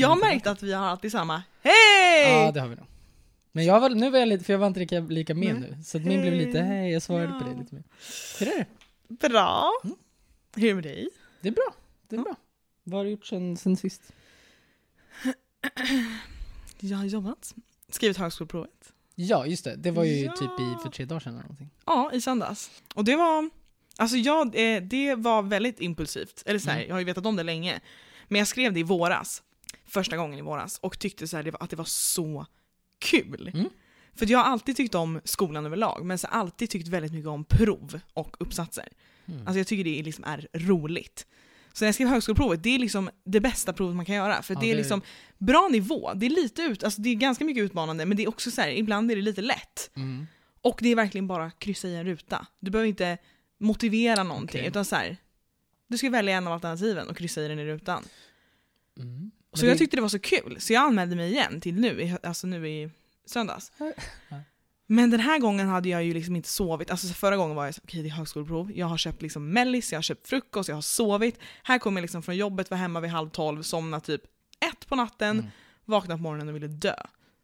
Jag 0.00 0.08
har 0.08 0.16
märkt 0.16 0.46
att 0.46 0.62
vi 0.62 0.72
har 0.72 0.86
alltid 0.86 1.12
samma 1.12 1.42
Hej! 1.62 2.32
Ja, 2.44 2.52
det 2.52 2.60
har 2.60 2.68
vi 2.68 2.76
nog. 2.76 2.86
Men 3.52 3.64
jag 3.64 3.80
var, 3.80 3.90
nu 3.90 4.10
var 4.10 4.18
jag 4.18 4.28
lite, 4.28 4.44
för 4.44 4.52
jag 4.52 4.58
var 4.60 4.66
inte 4.66 4.80
lika, 4.80 5.00
lika 5.00 5.34
med 5.34 5.54
Nej. 5.60 5.70
nu. 5.76 5.82
Så 5.84 5.98
att 5.98 6.04
min 6.04 6.20
blev 6.20 6.34
lite, 6.34 6.60
Hej. 6.60 6.92
jag 6.92 7.02
svarade 7.02 7.28
på 7.28 7.38
Ja. 7.40 7.52
det 7.52 7.58
lite 7.60 7.74
mer. 7.74 7.84
Hur 8.38 8.48
är 8.48 8.66
det? 9.08 9.28
Bra. 9.28 9.70
Mm. 9.84 9.96
Hur 10.56 10.64
är 10.64 10.68
det 10.68 10.74
med 10.74 10.84
dig? 10.84 11.08
Det 11.40 11.48
är 11.48 11.52
bra. 11.52 11.74
Det 12.08 12.16
är 12.16 12.18
Ja. 12.18 12.22
bra. 12.24 12.34
Vad 12.84 12.98
har 12.98 13.04
du 13.04 13.10
gjort 13.10 13.26
sen, 13.26 13.56
sen 13.56 13.76
sist? 13.76 14.02
Jag 16.80 16.98
har 16.98 17.04
jobbat. 17.04 17.54
Skrivit 17.88 18.16
högskoleprovet. 18.16 18.92
Ja, 19.14 19.46
just 19.46 19.64
det. 19.64 19.76
Det 19.76 19.90
var 19.90 20.04
ju 20.04 20.24
Ja. 20.24 20.32
typ 20.32 20.60
i, 20.60 20.76
för 20.82 20.90
tre 20.90 21.04
dagar 21.04 21.20
sedan 21.20 21.32
eller 21.32 21.42
någonting. 21.42 21.70
Ja, 21.86 22.10
i 22.12 22.20
söndags. 22.20 22.70
Och 22.94 23.04
det 23.04 23.16
var, 23.16 23.50
alltså 23.96 24.16
jag, 24.16 24.74
eh, 24.74 24.82
det 24.82 25.14
var 25.14 25.42
väldigt 25.42 25.80
impulsivt. 25.80 26.42
Eller 26.46 26.58
så 26.58 26.70
här, 26.70 26.76
Mm. 26.76 26.88
jag 26.88 26.94
har 26.94 27.00
ju 27.00 27.04
vetat 27.04 27.26
om 27.26 27.36
det 27.36 27.42
länge. 27.42 27.80
Men 28.28 28.38
jag 28.38 28.48
skrev 28.48 28.72
det 28.72 28.80
i 28.80 28.82
våras. 28.82 29.42
Första 29.84 30.16
gången 30.16 30.38
i 30.38 30.42
våras. 30.42 30.78
Och 30.78 30.98
tyckte 30.98 31.28
så 31.28 31.36
här, 31.36 31.54
att 31.60 31.70
det 31.70 31.76
var 31.76 31.84
så 31.84 32.46
kul. 32.98 33.50
Mm. 33.54 33.68
För 34.14 34.30
jag 34.30 34.38
har 34.38 34.44
alltid 34.44 34.76
tyckt 34.76 34.94
om 34.94 35.20
skolan 35.24 35.66
överlag, 35.66 36.04
men 36.04 36.18
så 36.18 36.26
alltid 36.26 36.70
tyckt 36.70 36.88
väldigt 36.88 37.12
mycket 37.12 37.28
om 37.28 37.44
prov 37.44 38.00
och 38.14 38.36
uppsatser. 38.38 38.88
Mm. 39.26 39.40
Alltså 39.40 39.58
jag 39.58 39.66
tycker 39.66 39.84
det 39.84 40.02
liksom 40.02 40.24
är 40.24 40.48
roligt. 40.52 41.26
Så 41.72 41.84
när 41.84 41.88
jag 41.88 41.94
skrev 41.94 42.08
högskoleprovet, 42.08 42.62
det 42.62 42.74
är 42.74 42.78
liksom 42.78 43.10
det 43.24 43.40
bästa 43.40 43.72
provet 43.72 43.96
man 43.96 44.04
kan 44.04 44.14
göra. 44.14 44.42
För 44.42 44.54
Ja, 44.54 44.60
det 44.60 44.70
är 44.70 44.76
liksom 44.76 45.02
bra 45.38 45.68
nivå, 45.70 46.12
det 46.14 46.26
är 46.26 46.30
lite 46.30 46.62
ut, 46.62 46.84
alltså 46.84 47.00
det 47.00 47.10
är 47.10 47.14
ganska 47.14 47.44
mycket 47.44 47.62
utmanande, 47.62 48.06
men 48.06 48.16
det 48.16 48.22
är 48.22 48.28
också 48.28 48.50
så 48.50 48.60
här, 48.60 48.68
ibland 48.68 49.10
är 49.10 49.16
det 49.16 49.22
lite 49.22 49.42
lätt. 49.42 49.90
Mm. 49.96 50.26
Och 50.60 50.78
det 50.82 50.88
är 50.88 50.96
verkligen 50.96 51.26
bara 51.26 51.50
kryssa 51.50 51.88
i 51.88 51.96
en 51.96 52.04
ruta. 52.04 52.46
Du 52.60 52.70
behöver 52.70 52.88
inte 52.88 53.18
motivera 53.58 54.22
någonting, 54.22 54.60
Okej. 54.60 54.68
utan 54.68 54.84
så 54.84 54.96
här, 54.96 55.16
du 55.86 55.98
ska 55.98 56.10
välja 56.10 56.36
en 56.36 56.46
av 56.46 56.52
alternativen 56.52 57.08
och 57.08 57.16
kryssa 57.16 57.42
i 57.42 57.48
den 57.48 57.58
i 57.58 57.64
rutan. 57.64 58.04
Mm. 58.98 59.30
Så 59.52 59.60
Men 59.62 59.68
jag 59.68 59.74
det- 59.74 59.78
tyckte 59.78 59.96
det 59.96 60.00
var 60.00 60.08
så 60.08 60.18
kul, 60.18 60.56
så 60.60 60.72
jag 60.72 60.82
anmälde 60.82 61.16
mig 61.16 61.30
igen 61.30 61.60
till 61.60 61.74
nu, 61.74 62.16
alltså 62.22 62.46
nu 62.46 62.68
i 62.68 62.90
söndags. 63.26 63.72
Men 64.86 65.10
den 65.10 65.20
här 65.20 65.38
gången 65.38 65.68
hade 65.68 65.88
jag 65.88 66.04
ju 66.04 66.14
liksom 66.14 66.36
inte 66.36 66.48
sovit. 66.48 66.90
Alltså 66.90 67.06
förra 67.14 67.36
gången 67.36 67.56
var 67.56 67.64
jag 67.64 67.74
så 67.74 67.80
okej 67.84 68.02
det 68.02 68.08
är 68.08 68.12
högskoleprov, 68.12 68.72
jag 68.74 68.86
har 68.86 68.96
köpt 68.96 69.22
liksom 69.22 69.50
mellis, 69.52 69.92
jag 69.92 69.98
har 69.98 70.02
köpt 70.02 70.28
frukost, 70.28 70.68
jag 70.68 70.76
har 70.76 70.82
sovit. 70.82 71.38
Här 71.62 71.78
kommer 71.78 72.00
jag 72.00 72.02
liksom 72.02 72.22
från 72.22 72.36
jobbet, 72.36 72.70
var 72.70 72.78
hemma 72.78 73.00
vid 73.00 73.10
halv 73.10 73.30
tolv, 73.30 73.62
somna 73.62 74.00
typ 74.00 74.22
ett 74.70 74.86
på 74.88 74.96
natten, 74.96 75.38
Mm. 75.38 75.50
vaknade 75.84 76.18
på 76.18 76.22
morgonen 76.22 76.48
och 76.48 76.54
ville 76.54 76.66
dö. 76.68 76.94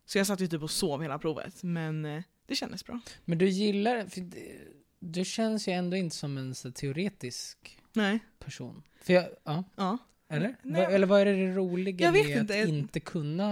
Så 0.07 0.19
jag 0.19 0.27
satt 0.27 0.41
ju 0.41 0.47
typ 0.49 0.63
och 0.63 0.71
sov 0.71 1.03
hela 1.03 1.19
provet, 1.19 1.63
men 1.63 2.05
eh, 2.05 2.23
det 2.47 2.55
kändes 2.55 2.85
bra. 2.85 3.01
Men 3.25 3.39
du 3.39 3.49
gillar, 3.49 4.07
för 4.07 4.21
det, 4.21 4.59
du 4.99 5.25
känns 5.25 5.69
ju 5.69 5.73
ändå 5.73 5.97
inte 5.97 6.17
som 6.17 6.39
en 6.39 6.55
så 6.55 6.73
teoretisk 6.73 7.79
Nej. 7.93 8.19
person. 8.39 8.83
För 9.03 9.13
jag, 9.13 9.27
ja, 9.45 9.65
Ja. 9.77 9.99
Eller? 10.29 10.57
Nej. 10.63 10.85
Eller 10.85 11.07
vad 11.07 11.21
är 11.21 11.27
det 11.27 11.55
roliga 11.55 12.13
med 12.13 12.27
inte. 12.27 12.63
att 12.63 12.69
inte 12.69 13.01
kunna 13.01 13.51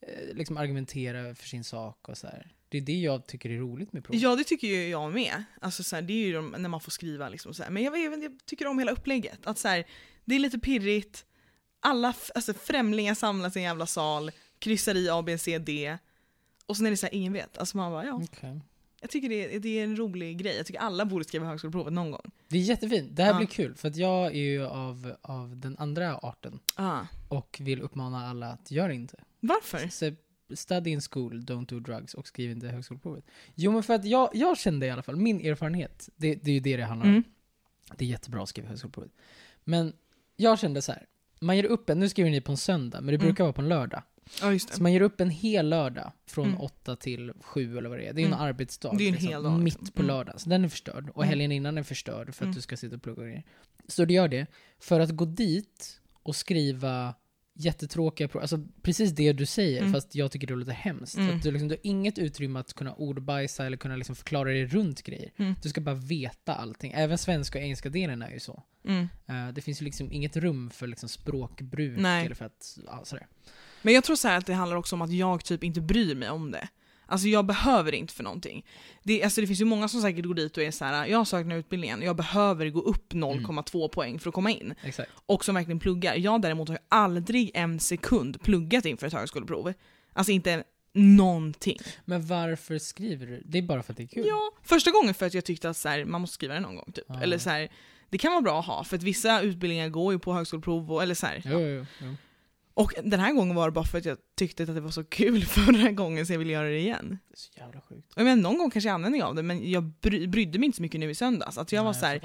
eh, 0.00 0.34
liksom 0.34 0.56
argumentera 0.56 1.34
för 1.34 1.48
sin 1.48 1.64
sak 1.64 2.08
och 2.08 2.18
så 2.18 2.26
här. 2.26 2.52
Det 2.68 2.78
är 2.78 2.82
det 2.82 3.00
jag 3.00 3.26
tycker 3.26 3.50
är 3.50 3.58
roligt 3.58 3.92
med 3.92 4.04
prov. 4.04 4.16
Ja 4.16 4.36
det 4.36 4.44
tycker 4.44 4.68
ju 4.68 4.88
jag 4.88 5.12
med. 5.12 5.44
Alltså, 5.60 5.82
så 5.82 5.96
här, 5.96 6.02
det 6.02 6.12
är 6.12 6.26
ju 6.26 6.32
de, 6.32 6.50
när 6.58 6.68
man 6.68 6.80
får 6.80 6.90
skriva 6.90 7.28
liksom 7.28 7.54
så 7.54 7.62
här. 7.62 7.70
Men 7.70 7.82
jag, 7.82 7.98
jag, 7.98 8.24
jag 8.24 8.38
tycker 8.46 8.66
om 8.66 8.78
hela 8.78 8.92
upplägget. 8.92 9.46
Att, 9.46 9.58
så 9.58 9.68
här, 9.68 9.84
det 10.24 10.34
är 10.34 10.38
lite 10.38 10.58
pirrigt, 10.58 11.26
alla 11.80 12.14
alltså, 12.34 12.54
främlingar 12.54 13.14
samlas 13.14 13.56
i 13.56 13.58
en 13.58 13.64
jävla 13.64 13.86
sal, 13.86 14.30
kryssar 14.58 14.94
i 14.94 15.10
A, 15.10 15.22
B, 15.22 15.38
C, 15.38 15.58
D. 15.58 15.98
Och 16.66 16.76
sen 16.76 16.86
är 16.86 16.90
det 16.90 16.96
så 16.96 17.06
här, 17.06 17.14
ingen 17.14 17.32
vet. 17.32 17.58
Alltså 17.58 17.76
man 17.76 17.92
bara, 17.92 18.04
ja. 18.04 18.20
Okej. 18.24 18.60
Jag 19.00 19.10
tycker 19.10 19.28
det 19.28 19.54
är, 19.54 19.60
det 19.60 19.68
är 19.80 19.84
en 19.84 19.96
rolig 19.96 20.38
grej. 20.38 20.56
Jag 20.56 20.66
tycker 20.66 20.80
alla 20.80 21.04
borde 21.06 21.24
skriva 21.24 21.46
högskoleprovet 21.46 21.92
någon 21.92 22.10
gång. 22.10 22.30
Det 22.48 22.56
är 22.58 22.62
jättefint. 22.62 23.16
Det 23.16 23.22
här 23.22 23.30
Ja. 23.32 23.36
blir 23.36 23.46
kul, 23.46 23.74
för 23.74 23.88
att 23.88 23.96
jag 23.96 24.26
är 24.26 24.32
ju 24.40 24.64
av, 24.66 25.14
av 25.22 25.56
den 25.56 25.76
andra 25.78 26.16
arten 26.16 26.60
Ah. 26.74 27.00
och 27.28 27.58
vill 27.62 27.80
uppmana 27.82 28.26
alla 28.30 28.46
att 28.52 28.70
göra 28.70 28.92
inte. 28.92 29.16
Varför? 29.40 29.88
Så, 29.88 30.12
study 30.56 30.90
in 30.90 31.00
school, 31.00 31.40
don't 31.44 31.66
do 31.66 31.80
drugs 31.80 32.14
och 32.14 32.26
skriv 32.28 32.50
inte 32.50 32.68
högskoleprovet. 32.68 33.24
Jo 33.54 33.72
men 33.72 33.82
för 33.82 33.94
att 33.94 34.04
jag, 34.04 34.30
jag 34.32 34.58
kände 34.58 34.86
i 34.86 34.90
alla 34.90 35.02
fall, 35.02 35.16
min 35.16 35.40
erfarenhet, 35.46 36.08
det, 36.16 36.34
det 36.34 36.50
är 36.50 36.54
ju 36.54 36.60
det 36.60 36.76
det 36.76 36.84
handlar 36.84 37.06
om. 37.06 37.12
Mm. 37.12 37.24
Det 37.96 38.04
är 38.04 38.08
jättebra 38.08 38.42
att 38.42 38.48
skriva 38.48 38.68
högskoleprovet. 38.68 39.10
Men 39.64 39.92
jag 40.36 40.58
kände 40.58 40.82
så 40.82 40.92
här. 40.92 41.06
man 41.40 41.56
ger 41.56 41.64
upp 41.64 41.90
en, 41.90 41.98
nu 42.00 42.08
skriver 42.08 42.30
ni 42.30 42.40
på 42.40 42.52
en 42.52 42.58
söndag, 42.58 43.00
men 43.00 43.06
det 43.06 43.14
Mm. 43.14 43.26
brukar 43.26 43.44
vara 43.44 43.52
på 43.52 43.60
en 43.62 43.68
lördag. 43.68 44.02
Ja 44.42 44.58
Så 44.58 44.82
man 44.82 44.92
ger 44.92 45.00
upp 45.00 45.20
en 45.20 45.30
hel 45.30 45.68
lördag 45.68 46.12
från 46.26 46.46
Mm. 46.48 46.60
åtta 46.60 46.96
till 46.96 47.32
sju 47.40 47.78
eller 47.78 47.88
vad 47.88 47.98
det 47.98 48.04
är. 48.08 48.12
Det 48.12 48.20
är 48.20 48.26
Mm. 48.26 48.38
en 48.38 48.44
arbetsdag. 48.46 48.94
Det 48.98 49.04
är 49.04 49.06
en 49.08 49.12
liksom, 49.12 49.28
hel 49.30 49.42
dag, 49.42 49.64
liksom. 49.64 49.82
Mitt 49.84 49.94
på 49.94 50.02
Mm. 50.02 50.14
lördagen. 50.16 50.38
Så 50.38 50.48
den 50.48 50.64
är 50.64 50.68
förstörd. 50.68 51.10
Och 51.14 51.22
Mm. 51.22 51.28
helgen 51.28 51.52
innan 51.52 51.78
är 51.78 51.82
förstörd 51.82 52.26
för 52.26 52.30
att 52.32 52.40
Mm. 52.46 52.54
du 52.54 52.60
ska 52.60 52.76
sitta 52.76 52.96
och 52.96 53.02
plugga 53.02 53.20
och 53.22 53.26
grejer. 53.28 53.44
Så 53.88 54.04
du 54.04 54.14
gör 54.14 54.28
det 54.28 54.46
för 54.78 55.00
att 55.00 55.10
gå 55.10 55.24
dit 55.24 56.00
och 56.22 56.36
skriva 56.36 57.14
jättetråkiga. 57.58 58.28
Alltså 58.34 58.60
precis 58.82 59.10
det 59.10 59.32
du 59.32 59.46
säger, 59.46 59.80
Mm. 59.80 59.92
fast 59.92 60.14
jag 60.14 60.30
tycker 60.30 60.46
det 60.46 60.54
låter 60.54 60.72
hemskt. 60.72 61.16
Mm. 61.16 61.36
Att 61.36 61.42
du, 61.42 61.50
liksom, 61.50 61.68
du 61.68 61.74
har 61.74 61.80
inget 61.82 62.18
utrymme 62.18 62.60
att 62.60 62.72
kunna 62.74 62.94
ordbajsa 62.94 63.66
eller 63.66 63.76
kunna 63.76 63.96
liksom 63.96 64.16
förklara 64.16 64.48
dig 64.48 64.66
runt 64.66 65.02
grejer. 65.02 65.30
Mm. 65.36 65.54
Du 65.62 65.68
ska 65.68 65.80
bara 65.80 65.94
veta 65.94 66.54
allting. 66.54 66.92
Även 66.92 67.18
svenska 67.18 67.58
och 67.58 67.64
engelska 67.64 67.88
delen 67.88 68.22
är 68.22 68.30
ju 68.30 68.40
så. 68.40 68.62
Eh, 68.88 69.48
det 69.54 69.60
finns 69.60 69.80
ju 69.80 69.84
liksom 69.84 70.12
inget 70.12 70.36
rum 70.36 70.70
för 70.70 70.86
liksom 70.86 71.08
språkbruk 71.08 71.98
Nej. 71.98 72.26
eller 72.26 72.34
för 72.34 72.44
att, 72.44 72.78
ja, 72.86 73.00
sådär. 73.04 73.26
Men 73.82 73.94
jag 73.94 74.04
tror 74.04 74.16
så 74.16 74.28
att 74.28 74.46
det 74.46 74.54
handlar 74.54 74.76
också 74.76 74.96
om 74.96 75.02
att 75.02 75.12
jag 75.12 75.44
typ 75.44 75.64
inte 75.64 75.80
bryr 75.80 76.14
mig 76.14 76.30
om 76.30 76.50
det. 76.50 76.68
Alltså 77.08 77.28
jag 77.28 77.46
behöver 77.46 77.92
inte 77.94 78.14
för 78.14 78.24
någonting. 78.24 78.66
Det, 79.02 79.22
alltså 79.22 79.40
det 79.40 79.46
finns 79.46 79.60
ju 79.60 79.64
många 79.64 79.88
som 79.88 80.00
säkert 80.00 80.24
går 80.24 80.34
dit 80.34 80.56
och 80.56 80.62
är 80.62 80.70
så 80.70 80.84
här: 80.84 81.06
jag 81.06 81.26
sökt 81.26 81.44
den 81.44 81.50
här 81.50 81.58
utbildningen, 81.58 82.02
jag 82.02 82.16
behöver 82.16 82.70
gå 82.70 82.80
upp 82.80 83.12
0,2 83.12 83.88
poäng 83.88 84.18
för 84.18 84.28
att 84.28 84.34
komma 84.34 84.50
in. 84.50 84.74
Exakt. 84.82 85.10
Och 85.26 85.44
som 85.44 85.54
verkligen 85.54 85.78
pluggar. 85.78 86.14
Jag 86.16 86.42
däremot 86.42 86.68
har 86.68 86.76
ju 86.76 86.82
aldrig 86.88 87.50
en 87.54 87.80
sekund 87.80 88.42
pluggat 88.42 88.84
inför 88.84 89.06
ett 89.06 89.12
högskoleprov. 89.12 89.72
Alltså 90.12 90.32
inte 90.32 90.64
någonting. 90.92 91.78
Men 92.04 92.26
varför 92.26 92.78
skriver 92.78 93.26
du? 93.26 93.42
Det 93.44 93.58
är 93.58 93.62
bara 93.62 93.82
för 93.82 93.92
att 93.92 93.96
det 93.96 94.02
är 94.02 94.06
kul? 94.06 94.24
Ja, 94.26 94.50
första 94.62 94.90
gången 94.90 95.14
för 95.14 95.26
att 95.26 95.34
jag 95.34 95.44
tyckte 95.44 95.70
att 95.70 95.76
så 95.76 95.88
här, 95.88 96.04
man 96.04 96.20
måste 96.20 96.34
skriva 96.34 96.54
det 96.54 96.60
någon 96.60 96.76
gång 96.76 96.92
typ. 96.92 97.04
Ja. 97.08 97.22
Eller 97.22 97.38
så 97.38 97.50
här, 97.50 97.68
det 98.10 98.18
kan 98.18 98.32
vara 98.32 98.42
bra 98.42 98.60
att 98.60 98.66
ha, 98.66 98.84
för 98.84 98.96
att 98.96 99.02
vissa 99.02 99.40
utbildningar 99.40 99.88
går 99.88 100.12
ju 100.12 100.18
på 100.18 100.32
högskoleprov, 100.34 100.92
och, 100.92 101.02
eller 101.02 101.14
så 101.14 101.26
här. 101.26 101.42
Jo, 101.44 101.60
jo, 101.60 101.86
jo. 102.00 102.14
Och 102.78 102.94
den 103.04 103.20
här 103.20 103.32
gången 103.32 103.56
var 103.56 103.68
det 103.68 103.72
bara 103.72 103.84
för 103.84 103.98
att 103.98 104.04
jag 104.04 104.18
tyckte 104.36 104.62
att 104.62 104.74
det 104.74 104.80
var 104.80 104.90
så 104.90 105.04
kul 105.04 105.44
förra 105.46 105.90
gången 105.90 106.26
så 106.26 106.32
jag 106.32 106.38
ville 106.38 106.52
göra 106.52 106.68
det 106.68 106.78
igen. 106.78 107.18
Det 107.28 107.34
är 107.34 107.38
så 107.38 107.50
jävla 107.56 107.80
sjukt. 107.80 108.12
Jag 108.16 108.24
menar, 108.24 108.42
någon 108.42 108.58
gång 108.58 108.70
kanske 108.70 108.88
jag 108.88 108.94
använder 108.94 109.22
av 109.22 109.34
det, 109.34 109.42
men 109.42 109.70
jag 109.70 109.82
bry, 109.84 110.26
brydde 110.26 110.58
mig 110.58 110.66
inte 110.66 110.76
så 110.76 110.82
mycket 110.82 111.00
nu 111.00 111.10
i 111.10 111.14
söndags. 111.14 111.58
Att 111.58 111.72
jag 111.72 111.84
var 111.84 111.92
Nej, 111.92 112.00
så 112.00 112.06
här, 112.06 112.20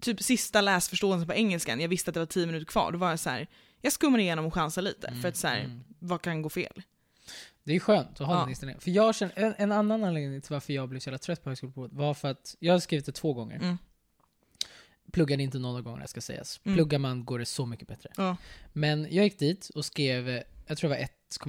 typ 0.00 0.22
sista 0.22 0.60
läsförståelsen 0.60 1.28
på 1.28 1.34
engelskan, 1.34 1.80
jag 1.80 1.88
visste 1.88 2.10
att 2.10 2.14
det 2.14 2.20
var 2.20 2.26
10 2.26 2.46
minuter 2.46 2.66
kvar, 2.66 2.92
då 2.92 2.98
var 2.98 3.10
jag 3.10 3.20
så 3.20 3.30
här, 3.30 3.46
jag 3.80 3.92
skummar 3.92 4.18
igenom 4.18 4.44
och 4.46 4.54
chansar 4.54 4.82
lite. 4.82 5.06
Mm, 5.08 5.20
För 5.20 5.28
att 5.28 5.36
så 5.36 5.46
här, 5.48 5.60
mm. 5.60 5.80
vad 5.98 6.22
kan 6.22 6.42
gå 6.42 6.48
fel? 6.48 6.82
Det 7.64 7.76
är 7.76 7.80
skönt 7.80 8.20
att 8.20 8.26
ha 8.26 8.34
Ja. 8.34 8.40
den 8.40 8.48
inställningen. 8.48 8.80
För 8.80 8.90
jag 8.90 9.14
känner, 9.14 9.38
en, 9.38 9.54
en 9.58 9.72
annan 9.72 10.04
anledning 10.04 10.40
till 10.40 10.52
varför 10.52 10.72
jag 10.72 10.88
blev 10.88 11.00
så 11.00 11.08
jävla 11.08 11.18
trött 11.18 11.44
på 11.44 11.50
högskoleprovet 11.50 11.92
var 11.92 12.14
för 12.14 12.28
att 12.28 12.56
jag 12.58 12.74
har 12.74 12.80
skrivit 12.80 13.06
det 13.06 13.12
två 13.12 13.32
gånger. 13.32 13.56
Mm. 13.56 13.78
Pluggade 15.12 15.42
inte 15.42 15.58
någon 15.58 15.76
av 15.76 15.82
gångerna 15.82 16.06
ska 16.06 16.20
sägas. 16.20 16.60
Mm. 16.64 16.76
Pluggar 16.76 16.98
man 16.98 17.24
går 17.24 17.38
det 17.38 17.46
så 17.46 17.66
mycket 17.66 17.88
bättre. 17.88 18.10
Ja. 18.16 18.36
Men 18.72 19.06
jag 19.10 19.24
gick 19.24 19.38
dit 19.38 19.68
och 19.74 19.84
skrev, 19.84 20.42
jag 20.66 20.78
tror 20.78 20.90
det 20.90 20.96
var 20.96 21.02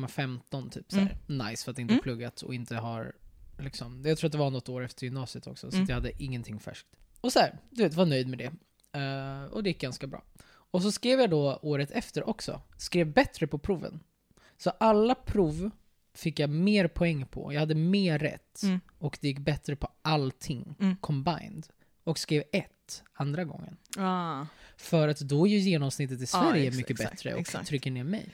1,15 0.08 0.70
typ 0.70 0.92
såhär. 0.92 1.18
Nice 1.28 1.64
för 1.64 1.72
att 1.72 1.80
inte 1.80 1.94
Mm. 1.94 2.04
pluggat 2.04 2.42
och 2.42 2.54
inte 2.56 2.76
har 2.76 3.14
liksom, 3.60 4.04
jag 4.06 4.18
tror 4.18 4.28
att 4.28 4.32
det 4.32 4.38
var 4.38 4.50
något 4.50 4.70
år 4.70 4.84
efter 4.84 5.04
gymnasiet 5.06 5.48
också, 5.48 5.72
så 5.72 5.76
Mm. 5.78 5.84
att 5.84 5.90
jag 5.90 5.96
hade 5.96 6.24
ingenting 6.24 6.60
färskt. 6.60 6.88
Och 7.22 7.34
så 7.34 7.40
här, 7.40 7.58
du 7.70 7.84
vet, 7.84 7.94
var 7.94 8.06
nöjd 8.06 8.28
med 8.28 8.38
det. 8.40 8.52
Eh, 9.00 9.44
och 9.44 9.64
det 9.64 9.70
gick 9.70 9.82
ganska 9.82 10.08
bra. 10.08 10.24
Och 10.52 10.82
så 10.82 10.92
skrev 10.92 11.20
jag 11.20 11.30
då 11.30 11.60
året 11.62 11.92
efter 11.92 12.30
också. 12.30 12.62
Skrev 12.78 13.14
bättre 13.14 13.48
på 13.48 13.58
proven. 13.60 14.00
Så 14.58 14.70
alla 14.70 15.16
prov 15.16 15.70
fick 16.14 16.40
jag 16.40 16.50
mer 16.50 16.88
poäng 16.88 17.26
på. 17.26 17.54
Jag 17.54 17.60
hade 17.60 17.76
mer 17.76 18.20
rätt. 18.20 18.64
Mm. 18.64 18.80
Och 18.98 19.18
det 19.22 19.28
gick 19.28 19.40
bättre 19.40 19.76
på 19.76 19.88
allting 20.02 20.76
Mm. 20.80 20.96
combined. 20.98 21.68
Och 22.04 22.20
skrev 22.20 22.44
andra 23.14 23.46
gången. 23.46 23.78
Ah. 23.98 24.46
För 24.78 25.08
att 25.08 25.20
då 25.20 25.48
är 25.48 25.52
ju 25.52 25.58
genomsnittet 25.58 26.22
i 26.22 26.26
Sverige 26.28 26.68
ex- 26.68 26.78
mycket 26.78 26.92
exakt, 26.92 27.12
bättre 27.12 27.34
och 27.34 27.40
exakt. 27.40 27.68
trycker 27.68 27.92
ner 27.92 28.04
mig. 28.04 28.30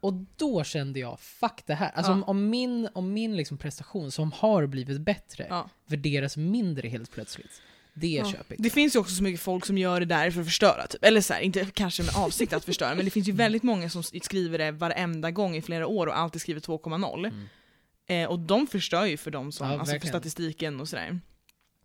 Och 0.00 0.12
då 0.36 0.64
kände 0.64 1.00
jag, 1.00 1.20
fuck 1.20 1.62
det 1.66 1.74
här. 1.74 1.90
Alltså 1.94 2.12
Ja. 2.12 2.14
om, 2.14 2.24
om 2.24 2.50
min, 2.50 2.88
om 2.92 3.12
min 3.12 3.36
liksom 3.36 3.58
prestation 3.58 4.10
som 4.10 4.32
har 4.32 4.66
blivit 4.66 5.00
bättre 5.00 5.46
Ja. 5.50 5.70
värderas 5.86 6.36
mindre 6.36 6.88
helt 6.88 7.10
plötsligt. 7.10 7.62
Det 7.94 8.06
Ja. 8.08 8.32
köpigt. 8.32 8.62
Det 8.62 8.70
finns 8.70 8.94
ju 8.94 8.98
också 9.00 9.14
så 9.14 9.22
mycket 9.22 9.40
folk 9.40 9.66
som 9.66 9.78
gör 9.78 10.00
det 10.00 10.06
där 10.06 10.30
för 10.30 10.40
att 10.40 10.46
förstöra, 10.46 10.86
typ. 10.86 11.04
eller 11.04 11.20
så 11.20 11.32
här, 11.34 11.40
inte 11.40 11.64
kanske 11.74 12.02
med 12.02 12.16
avsikt 12.16 12.52
att 12.52 12.64
förstöra, 12.64 12.94
men 12.94 13.04
det 13.04 13.10
finns 13.10 13.28
ju 13.28 13.32
väldigt 13.32 13.62
många 13.62 13.90
som 13.90 14.02
skriver 14.02 14.58
det 14.58 14.70
varenda 14.70 15.30
gång 15.30 15.56
i 15.56 15.62
flera 15.62 15.86
år 15.86 16.06
och 16.06 16.18
alltid 16.18 16.40
skriver 16.40 16.60
2,0. 16.60 17.26
Mm. 17.26 17.46
Eh, 18.06 18.28
och 18.30 18.38
de 18.38 18.66
förstör 18.66 19.04
ju 19.04 19.16
för 19.16 19.30
dem 19.30 19.52
som, 19.52 19.70
Ja, 19.70 19.78
alltså 19.78 20.00
för 20.00 20.06
statistiken 20.06 20.80
och 20.80 20.88
sådär. 20.88 21.20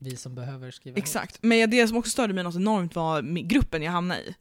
Vi 0.04 0.16
som 0.16 0.36
behöver 0.36 0.72
skriva 0.72 0.98
Exakt. 0.98 1.40
Men 1.42 1.70
det 1.70 1.88
som 1.88 1.98
också 1.98 2.12
störde 2.12 2.34
mig 2.34 2.44
något 2.44 2.56
enormt 2.56 2.96
var 2.96 3.22
gruppen 3.48 3.82
jag 3.84 3.92
hamnade 3.92 4.22
i. 4.22 4.36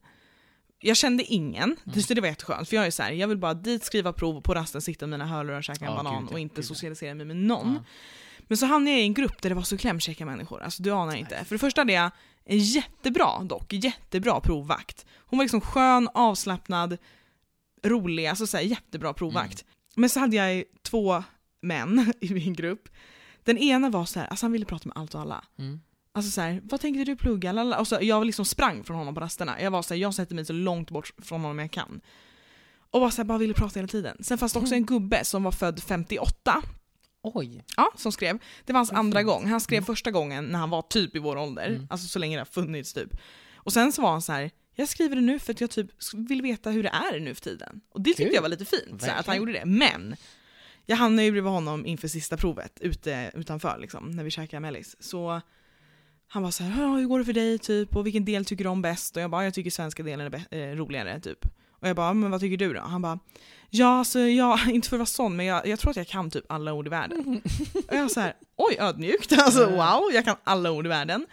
Jag 0.84 0.96
kände 0.96 1.24
ingen, 1.24 1.76
Mm. 1.86 2.02
det 2.08 2.20
var 2.20 2.28
jätteskönt. 2.28 2.68
För 2.68 2.76
jag 2.76 2.86
är 2.86 2.90
så 2.90 3.02
här, 3.02 3.12
jag 3.12 3.28
vill 3.28 3.38
bara 3.38 3.54
dit, 3.54 3.84
skriva 3.84 4.12
prov 4.12 4.36
och 4.36 4.44
på 4.44 4.54
rasten 4.54 4.82
sitta 4.82 5.06
med 5.06 5.18
mina 5.18 5.30
hörlurar, 5.30 5.62
käka 5.62 5.84
en 5.84 5.90
Ja, 5.90 5.96
banan 5.96 6.20
gud, 6.20 6.28
ja, 6.30 6.32
och 6.32 6.38
inte 6.40 6.56
gud, 6.56 6.64
socialisera 6.64 7.14
mig 7.14 7.26
med 7.26 7.36
någon. 7.36 7.74
Ja. 7.74 7.84
Men 8.48 8.58
så 8.58 8.66
hamnade 8.66 8.90
jag 8.90 9.00
i 9.00 9.02
en 9.02 9.14
grupp 9.14 9.42
där 9.42 9.48
det 9.48 9.54
var 9.54 9.62
så 9.62 9.78
klämkäcka 9.78 10.26
människor, 10.26 10.62
alltså 10.62 10.82
du 10.82 10.90
anar 10.90 11.14
inte. 11.16 11.34
Nej. 11.34 11.44
För 11.44 11.54
det 11.54 11.58
första 11.58 11.80
hade 11.80 11.92
jag 11.92 12.10
en 12.44 12.58
jättebra 12.58 13.38
dock, 13.44 13.72
jättebra 13.72 14.40
provvakt. 14.40 15.06
Hon 15.18 15.38
var 15.38 15.44
liksom 15.44 15.60
skön, 15.60 16.08
avslappnad, 16.14 16.96
rolig, 17.84 18.26
alltså 18.26 18.46
så 18.46 18.56
här, 18.56 18.64
jättebra 18.64 19.12
provvakt. 19.12 19.64
Men 19.96 20.08
så 20.10 20.20
hade 20.20 20.36
jag 20.36 20.64
två 20.82 21.24
män 21.60 22.12
i 22.20 22.34
min 22.34 22.54
grupp. 22.54 22.88
Den 23.44 23.58
ena 23.58 23.90
var 23.90 24.04
så 24.04 24.20
här, 24.20 24.26
alltså 24.26 24.44
han 24.46 24.52
ville 24.52 24.64
prata 24.64 24.88
med 24.88 24.96
allt 24.98 25.14
och 25.14 25.20
alla. 25.20 25.44
Mm. 25.58 25.80
Alltså 26.12 26.30
så 26.30 26.40
här, 26.40 26.60
vad 26.64 26.80
tänkte 26.80 27.04
du 27.04 27.16
plugga? 27.16 27.78
Och 27.78 27.88
så, 27.88 27.98
jag 28.00 28.26
liksom 28.26 28.44
sprang 28.44 28.84
från 28.84 28.96
honom 28.96 29.14
på 29.14 29.20
rasterna. 29.20 29.60
Jag 29.62 29.70
var 29.70 29.82
så 29.82 29.94
här, 29.94 30.00
jag 30.00 30.14
sätter 30.14 30.34
mig 30.34 30.44
så 30.44 30.52
långt 30.52 30.90
bort 30.90 31.12
från 31.22 31.40
honom 31.40 31.58
jag 31.58 31.70
kan. 31.70 32.00
Och 32.90 33.00
bara, 33.00 33.10
så 33.10 33.16
här, 33.16 33.24
bara 33.24 33.38
ville 33.38 33.54
prata 33.54 33.78
hela 33.78 33.88
tiden. 33.88 34.16
Sen 34.24 34.38
fanns 34.38 34.52
det 34.52 34.58
också 34.58 34.74
en 34.74 34.86
gubbe 34.86 35.24
som 35.24 35.42
var 35.42 35.52
född 35.52 35.82
58, 35.82 36.62
Oj. 37.22 37.64
ja, 37.76 37.92
som 37.96 38.12
skrev. 38.12 38.38
Det 38.64 38.72
var 38.72 38.78
hans 38.78 38.92
andra 38.92 39.22
gång. 39.22 39.46
Han 39.46 39.60
skrev 39.60 39.78
Mm. 39.78 39.86
första 39.86 40.10
gången 40.10 40.44
när 40.44 40.58
han 40.58 40.70
var 40.70 40.82
typ 40.82 41.16
i 41.16 41.18
vår 41.18 41.36
ålder. 41.36 41.68
Mm. 41.68 41.86
Alltså 41.90 42.08
så 42.08 42.18
länge 42.18 42.36
det 42.36 42.40
har 42.40 42.44
funnits 42.46 42.92
typ. 42.92 43.10
Och 43.54 43.72
sen 43.72 43.92
så 43.92 44.02
var 44.02 44.10
han 44.10 44.22
så 44.22 44.32
här. 44.32 44.50
jag 44.74 44.88
skriver 44.88 45.16
det 45.16 45.22
nu 45.22 45.38
för 45.38 45.52
att 45.52 45.60
jag 45.60 45.70
typ 45.70 45.90
vill 46.14 46.42
veta 46.42 46.70
hur 46.70 46.82
det 46.82 46.88
är 46.88 47.20
nu 47.20 47.34
för 47.34 47.42
tiden. 47.42 47.80
Och 47.90 48.00
det 48.00 48.10
tyckte 48.10 48.24
Kul. 48.24 48.34
jag 48.34 48.42
var 48.42 48.48
lite 48.48 48.64
fint, 48.64 49.02
så 49.02 49.10
att 49.10 49.26
han 49.26 49.36
gjorde 49.36 49.52
det. 49.52 49.64
Men, 49.64 50.16
jag 50.86 50.96
hamnade 50.96 51.24
ju 51.24 51.30
bredvid 51.30 51.52
honom 51.52 51.86
inför 51.86 52.08
sista 52.08 52.36
provet, 52.36 52.78
ute, 52.80 53.30
utanför 53.34 53.78
liksom, 53.80 54.10
när 54.10 54.24
vi 54.24 54.30
käkade 54.30 54.60
mellis. 54.60 54.96
Så 55.00 55.40
han 56.28 56.42
var 56.42 56.50
så 56.50 56.64
här, 56.64 56.82
"Ja, 56.82 56.88
hur 56.96 57.06
går 57.06 57.18
det 57.18 57.24
för 57.24 57.32
dig 57.32 57.58
typ? 57.58 57.96
Och 57.96 58.06
vilken 58.06 58.24
del 58.24 58.44
tycker 58.44 58.64
du 58.64 58.70
om 58.70 58.82
bäst? 58.82 59.16
Och 59.16 59.22
jag 59.22 59.30
bara, 59.30 59.44
jag 59.44 59.54
tycker 59.54 59.70
svenska 59.70 60.02
delen 60.02 60.34
är 60.50 60.58
eh, 60.70 60.76
roligare 60.76 61.20
typ. 61.20 61.44
Och 61.80 61.88
jag 61.88 61.96
bara, 61.96 62.12
men 62.14 62.30
vad 62.30 62.40
tycker 62.40 62.56
du 62.56 62.72
då? 62.72 62.80
Han 62.80 63.02
bara, 63.02 63.18
ja 63.70 63.98
alltså 63.98 64.18
jag, 64.20 64.58
inte 64.70 64.88
för 64.88 64.96
att 64.96 64.98
vara 64.98 65.06
sån, 65.06 65.36
men 65.36 65.46
jag, 65.46 65.66
jag 65.66 65.78
tror 65.78 65.90
att 65.90 65.96
jag 65.96 66.06
kan 66.08 66.30
typ 66.30 66.44
alla 66.48 66.72
ord 66.72 66.86
i 66.86 66.90
världen. 66.90 67.40
Och 67.88 67.94
jag 67.96 68.02
var 68.02 68.08
så 68.08 68.20
här, 68.20 68.34
oj 68.56 68.76
ödmjukt, 68.80 69.32
alltså 69.38 69.70
wow, 69.70 70.10
jag 70.14 70.24
kan 70.24 70.36
alla 70.44 70.70
ord 70.70 70.86
i 70.86 70.88
världen. 70.88 71.26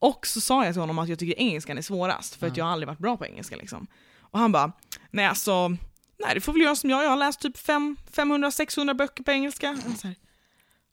Och 0.00 0.26
så 0.26 0.40
sa 0.40 0.64
jag 0.64 0.74
till 0.74 0.80
honom 0.80 0.98
att 0.98 1.08
jag 1.08 1.18
tycker 1.18 1.38
engelskan 1.40 1.78
är 1.78 1.82
svårast, 1.82 2.34
för 2.34 2.46
att 2.46 2.56
Ja. 2.56 2.60
jag 2.60 2.64
har 2.64 2.72
aldrig 2.72 2.86
varit 2.88 2.98
bra 2.98 3.16
på 3.16 3.26
engelska 3.26 3.56
liksom. 3.56 3.86
Och 4.20 4.38
han 4.38 4.52
bara, 4.52 4.72
nej 5.10 5.26
alltså, 5.26 5.76
nej 6.18 6.34
du 6.34 6.40
får 6.40 6.52
väl 6.52 6.62
göra 6.62 6.76
som 6.76 6.90
jag, 6.90 7.04
jag 7.04 7.08
har 7.10 7.16
läst 7.16 7.40
typ 7.40 7.58
fem- 7.58 7.96
500-600 8.12 8.94
böcker 8.94 9.24
på 9.24 9.30
engelska. 9.30 9.78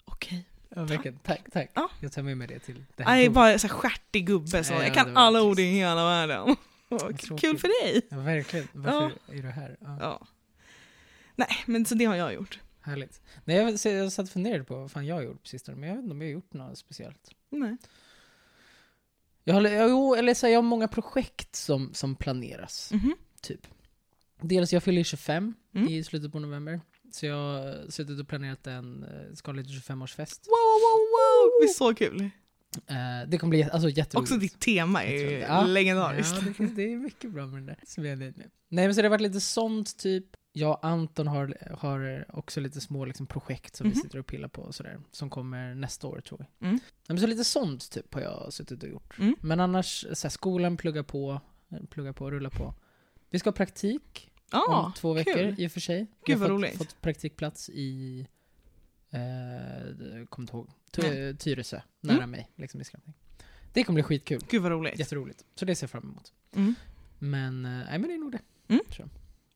Okej. 0.05 0.45
Ja, 0.69 0.83
verkligen. 0.83 1.19
Tack, 1.19 1.41
tack. 1.51 1.71
Ja. 1.73 1.89
Jag 2.01 2.11
tar 2.11 2.21
med 2.21 2.37
mig 2.37 2.47
det 2.47 2.59
till 2.59 2.83
det 2.95 3.03
här 3.03 3.15
Jag 3.15 3.25
är 3.25 3.29
bara 3.29 3.45
här 3.49 3.67
stjärtig 3.67 4.27
gubbe 4.27 4.63
så 4.63 4.73
Ja, 4.73 4.83
jag 4.83 4.93
kan 4.93 5.17
alla 5.17 5.41
ord 5.43 5.59
i 5.59 5.63
hela 5.63 6.05
världen. 6.05 6.55
Kul 6.89 7.17
tråkigt. 7.17 7.61
för 7.61 7.83
dig! 7.83 8.01
Ja, 8.09 8.17
verkligen. 8.17 8.67
Varför 8.73 9.17
är 9.31 9.41
du 9.41 9.49
här? 9.49 9.77
Ja, 9.81 9.97
Ja. 10.01 10.27
Nej, 11.35 11.63
men 11.65 11.85
så 11.85 11.95
det 11.95 12.05
har 12.05 12.15
jag 12.15 12.33
gjort. 12.33 12.59
Härligt. 12.81 13.21
Nej, 13.45 13.57
jag, 13.57 13.79
så 13.79 13.89
jag 13.89 14.11
satt 14.11 14.25
och 14.25 14.31
funderade 14.33 14.63
på 14.63 14.75
vad 14.75 14.91
fan 14.91 15.05
jag 15.05 15.15
har 15.15 15.21
gjort 15.21 15.41
på 15.41 15.47
sistone, 15.47 15.77
men 15.77 15.89
jag 15.89 15.95
vet 15.95 16.03
inte 16.03 16.11
om 16.13 16.21
jag 16.21 16.27
har 16.27 16.33
gjort 16.33 16.53
något 16.53 16.77
speciellt. 16.77 17.31
Nej. 17.49 17.77
Jag 19.43 19.53
har, 19.55 19.61
jag- 19.61 19.89
jo, 19.89 20.15
eller 20.15 20.33
så 20.33 20.45
här, 20.45 20.53
jag 20.53 20.57
har 20.57 20.63
många 20.63 20.87
projekt 20.87 21.55
som, 21.55 21.93
som 21.93 22.15
planeras, 22.15 22.91
Mhm. 22.93 23.15
typ. 23.41 23.67
Dels, 24.41 24.73
jag 24.73 24.83
fyller 24.83 25.03
25 25.03 25.53
Mm. 25.75 25.87
i 25.87 26.03
slutet 26.03 26.31
på 26.31 26.39
november. 26.39 26.81
Så 27.11 27.25
jag 27.25 27.35
har 27.35 27.89
suttit 27.91 28.19
och 28.19 28.27
planerat 28.27 28.67
en 28.67 29.03
eh, 29.03 29.33
skadlig 29.33 29.65
25-årsfest. 29.65 30.45
Wow, 30.45 30.81
wow, 30.81 30.99
wow! 31.15 31.61
Det 31.61 31.65
är 31.65 31.73
så 31.73 31.95
kul. 31.95 32.21
Eh, 32.87 33.29
det 33.29 33.37
kommer 33.37 33.49
bli 33.49 33.63
alltså, 33.63 33.89
jätteroligt. 33.89 34.31
Också 34.31 34.39
ditt 34.39 34.59
tema 34.59 35.03
är 35.03 35.13
ju 35.31 35.39
Ja. 35.39 35.63
legendariskt. 35.65 36.35
Ja, 36.45 36.53
det, 36.57 36.75
det 36.75 36.93
är 36.93 36.97
mycket 36.97 37.31
bra 37.31 37.45
med 37.45 37.55
den 37.57 37.65
där. 37.65 37.79
Som 37.85 38.03
jag 38.05 38.11
är 38.11 38.15
nöjd 38.17 38.37
med. 38.37 38.49
Nej, 38.69 38.85
men 38.87 38.95
så 38.95 39.01
det 39.01 39.07
har 39.07 39.09
varit 39.09 39.21
lite 39.21 39.39
sånt, 39.41 39.97
typ. 39.97 40.25
Jag 40.57 40.71
och 40.71 40.85
Anton 40.85 41.27
har, 41.27 41.57
har 41.77 42.25
också 42.29 42.59
lite 42.59 42.81
små 42.81 43.05
liksom, 43.05 43.27
projekt 43.27 43.75
som 43.75 43.87
Mhm. 43.87 43.93
vi 43.95 44.01
sitter 44.01 44.19
och 44.19 44.25
pillar 44.25 44.47
på 44.47 44.61
och 44.61 44.75
sådär. 44.75 44.99
Som 45.11 45.29
kommer 45.29 45.75
nästa 45.75 46.07
år, 46.07 46.21
tror 46.21 46.37
vi. 46.39 46.65
Mm. 46.67 46.73
Nej, 46.75 46.81
men 47.07 47.19
så 47.19 47.27
lite 47.27 47.43
sånt, 47.43 47.91
typ, 47.91 48.13
har 48.13 48.21
jag 48.21 48.53
suttit 48.53 48.83
och 48.83 48.89
gjort. 48.89 49.19
Mm. 49.19 49.35
Men 49.41 49.59
annars, 49.59 50.05
så 50.13 50.27
här, 50.27 50.29
skolan 50.29 50.77
pluggar 50.77 51.03
på, 51.03 51.41
pluggar 51.89 52.13
på, 52.13 52.31
rullar 52.31 52.49
på. 52.49 52.73
Vi 53.35 53.39
ska 53.39 53.47
ha 53.49 53.55
praktik 53.55 54.31
Ja, 54.51 54.85
om 54.85 54.93
två 54.93 55.13
veckor 55.13 55.33
kul. 55.33 55.55
i 55.57 55.67
och 55.67 55.71
för 55.71 55.79
sig. 55.79 56.07
Gud, 56.25 56.37
vad 56.37 56.49
har 56.49 56.57
roligt. 56.57 56.77
fått, 56.77 57.01
praktikplats 57.01 57.69
i, 57.69 58.19
eh, 59.09 60.25
inte 60.41 60.53
ihåg. 60.53 60.69
Ty- 60.91 61.33
Tyresö, 61.37 61.81
nära 62.01 62.17
Mm. 62.17 62.31
mig, 62.31 62.49
liksom 62.55 62.81
i 62.81 62.83
Skrattning. 62.83 63.15
Det 63.73 63.83
kommer 63.83 63.95
bli 63.95 64.03
skitkul. 64.03 64.41
Gud 64.49 64.61
vad 64.61 64.71
roligt. 64.71 64.99
Jätteroligt. 64.99 65.43
Så 65.55 65.65
det 65.65 65.75
ser 65.75 65.83
jag 65.83 65.91
fram 65.91 66.03
emot. 66.03 66.31
Mm. 66.55 66.75
Men, 67.19 67.65
eh, 67.65 67.71
nej 67.71 67.99
men 67.99 68.01
det 68.01 68.13
är 68.13 68.17
nog 68.17 68.31
det. 68.31 68.39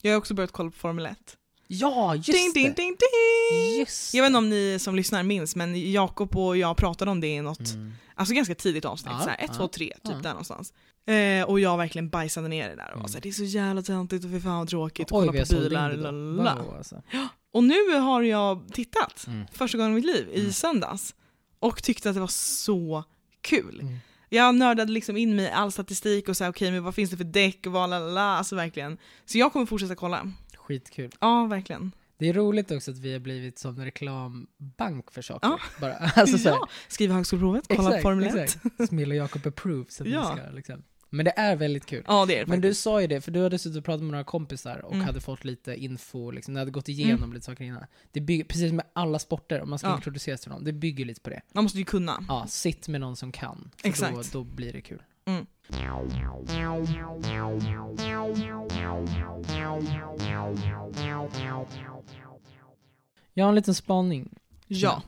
Jag 0.01 0.11
har 0.11 0.17
också 0.17 0.33
börjat 0.33 0.51
kolla 0.51 0.69
på 0.71 0.77
Formel 0.77 1.05
1. 1.05 1.37
Ja, 1.67 2.15
just 2.15 2.31
Ding, 2.31 2.53
ding, 2.53 2.63
det! 2.67 2.81
ding, 2.81 2.95
ding! 2.99 3.79
Just 3.79 4.13
Jag 4.13 4.23
vet 4.23 4.27
inte 4.29 4.37
om 4.37 4.49
ni 4.49 4.77
som 4.79 4.95
lyssnar 4.95 5.23
minns, 5.23 5.55
men 5.55 5.91
Jakob 5.91 6.37
och 6.37 6.57
jag 6.57 6.77
pratade 6.77 7.11
om 7.11 7.21
det 7.21 7.27
i 7.27 7.41
något, 7.41 7.73
Mm. 7.73 7.93
alltså 8.15 8.33
ganska 8.33 8.55
tidigt 8.55 8.85
avsnitt, 8.85 9.13
Ja, 9.17 9.23
såhär 9.23 9.37
1, 9.39 9.45
ja, 9.47 9.53
2, 9.57 9.67
3, 9.67 9.85
typ 9.93 9.99
ja. 10.03 10.11
där 10.23 10.29
någonstans. 10.29 10.73
Eh, 11.15 11.43
och 11.43 11.59
jag 11.59 11.77
verkligen 11.77 12.09
bajsade 12.09 12.47
ner 12.47 12.69
det 12.69 12.75
där 12.75 12.83
och 12.85 12.89
var 12.91 12.95
Mm. 12.99 13.07
såhär, 13.07 13.21
det 13.21 13.29
är 13.29 13.33
så 13.33 13.43
jävla 13.43 13.81
töntigt 13.81 14.25
och 14.25 14.31
fy 14.31 14.39
fan 14.41 14.57
vad 14.57 14.67
tråkigt 14.69 15.07
Oj, 15.11 15.27
kolla 15.27 15.45
på 15.45 15.55
bilar. 15.55 15.97
Wow, 16.55 16.75
alltså. 16.77 17.01
Och 17.53 17.63
nu 17.63 17.91
har 17.99 18.21
jag 18.21 18.67
tittat, 18.73 19.25
Mm. 19.27 19.45
första 19.51 19.77
gången 19.77 19.91
i 19.91 19.95
mitt 19.95 20.05
liv, 20.05 20.27
i 20.33 20.39
Mm. 20.39 20.51
söndags. 20.51 21.15
Och 21.59 21.83
tyckte 21.83 22.09
att 22.09 22.15
det 22.15 22.19
var 22.21 22.27
så 22.27 23.03
kul. 23.41 23.79
Mm. 23.81 23.97
Jag 24.29 24.55
nördade 24.55 24.91
liksom 24.91 25.17
in 25.17 25.35
mig 25.35 25.45
i 25.45 25.49
all 25.51 25.71
statistik 25.71 26.29
och 26.29 26.37
så 26.37 26.43
här, 26.43 26.51
okej 26.51 26.71
men 26.71 26.83
vad 26.83 26.95
finns 26.95 27.09
det 27.09 27.17
för 27.17 27.23
däck 27.23 27.65
och 27.67 27.71
vad 27.71 27.89
lalala, 27.89 28.21
alltså 28.21 28.55
verkligen. 28.55 28.97
Så 29.25 29.37
jag 29.37 29.53
kommer 29.53 29.65
fortsätta 29.65 29.95
kolla. 29.95 30.31
Skitkul. 30.57 31.11
Ja, 31.19 31.45
verkligen. 31.45 31.91
Det 32.19 32.29
är 32.29 32.33
roligt 32.33 32.71
också 32.71 32.91
att 32.91 32.97
vi 32.97 33.13
har 33.13 33.19
blivit 33.19 33.59
som 33.59 33.85
reklambank 33.85 35.11
för 35.11 35.21
saker. 35.21 35.47
Ja. 35.47 35.59
Bara, 35.81 35.93
alltså, 36.15 36.49
ja, 36.49 36.67
skriva 36.87 37.15
högskoleprovet, 37.15 37.65
kolla 37.67 37.89
exakt, 37.89 38.01
Formel 38.03 38.27
1. 38.27 38.35
exakt. 38.35 38.87
Smilla 38.87 39.15
Jakob 39.15 39.47
approves. 39.47 40.01
Ja. 40.05 40.23
ska, 40.37 40.51
liksom. 40.55 40.83
Men 41.09 41.25
det 41.25 41.33
är 41.37 41.55
väldigt 41.55 41.85
kul. 41.85 42.03
Ja 42.07 42.25
det 42.25 42.35
är 42.35 42.39
det 42.45 42.47
Men 42.49 42.61
du 42.61 42.73
sa 42.73 43.01
ju 43.01 43.07
det, 43.07 43.21
för 43.21 43.31
du 43.31 43.43
hade 43.43 43.59
suttit 43.59 43.77
och 43.77 43.85
pratat 43.85 44.01
med 44.01 44.11
några 44.11 44.23
kompisar 44.23 44.85
och 44.85 44.93
Mm. 44.93 45.05
hade 45.05 45.21
fått 45.21 45.45
lite 45.45 45.75
info, 45.75 46.31
liksom, 46.31 46.53
du 46.53 46.59
hade 46.59 46.71
gått 46.71 46.89
igenom 46.89 47.33
lite 47.33 47.45
saker 47.45 47.63
innan. 47.63 47.83
Det 48.11 48.21
bygger, 48.21 48.43
precis 48.43 48.73
med 48.73 48.85
alla 48.93 49.19
sporter, 49.19 49.61
om 49.61 49.69
man 49.69 49.79
ska 49.79 49.87
Ja. 49.87 49.95
introduceras 49.95 50.41
till 50.41 50.51
någon, 50.51 50.63
det 50.63 50.73
bygger 50.73 51.05
lite 51.05 51.21
på 51.21 51.29
det. 51.29 51.41
Man 51.53 51.63
måste 51.63 51.79
ju 51.79 51.85
kunna. 51.85 52.23
Ja, 52.27 52.47
sitt 52.47 52.87
med 52.87 53.01
någon 53.01 53.15
som 53.15 53.31
kan. 53.31 53.71
Exakt. 53.83 54.15
Då, 54.33 54.39
då 54.39 54.43
blir 54.43 54.73
det 54.73 54.81
kul. 54.81 55.01
Mm. 55.25 55.45
Jag 63.33 63.45
har 63.45 63.49
en 63.49 63.55
liten 63.55 63.75
spaning. 63.75 64.35
Ja. 64.67 65.03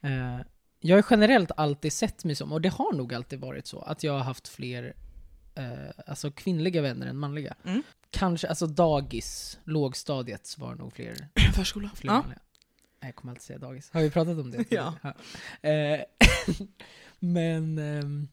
Eh, 0.00 0.40
jag 0.80 0.96
har 0.96 1.04
generellt 1.10 1.50
alltid 1.56 1.92
sett 1.92 2.24
mig 2.24 2.34
som, 2.34 2.52
och 2.52 2.60
det 2.60 2.68
har 2.68 2.92
nog 2.92 3.14
alltid 3.14 3.40
varit 3.40 3.66
så, 3.66 3.78
att 3.80 4.02
jag 4.04 4.12
har 4.12 4.20
haft 4.20 4.48
fler 4.48 4.94
eh, 5.54 5.90
alltså 6.06 6.30
kvinnliga 6.30 6.82
vänner 6.82 7.06
än 7.06 7.16
manliga. 7.16 7.54
Mm. 7.64 7.82
Kanske, 8.10 8.48
alltså 8.48 8.66
dagis, 8.66 9.58
lågstadiet 9.64 10.58
var 10.58 10.74
nog 10.74 10.92
fler, 10.92 11.28
Förskola. 11.54 11.90
fler 11.94 12.10
Ja. 12.12 12.20
manliga. 12.20 12.38
Nej, 13.02 13.08
jag 13.08 13.14
kommer 13.16 13.32
alltid 13.32 13.42
säga 13.42 13.58
dagis. 13.58 13.90
Har 13.92 14.00
vi 14.02 14.10
pratat 14.10 14.38
om 14.38 14.50
det? 14.50 14.64
Ja. 14.70 14.94
Eh, 15.70 16.00
men 17.18 17.78
ehm, 17.78 18.28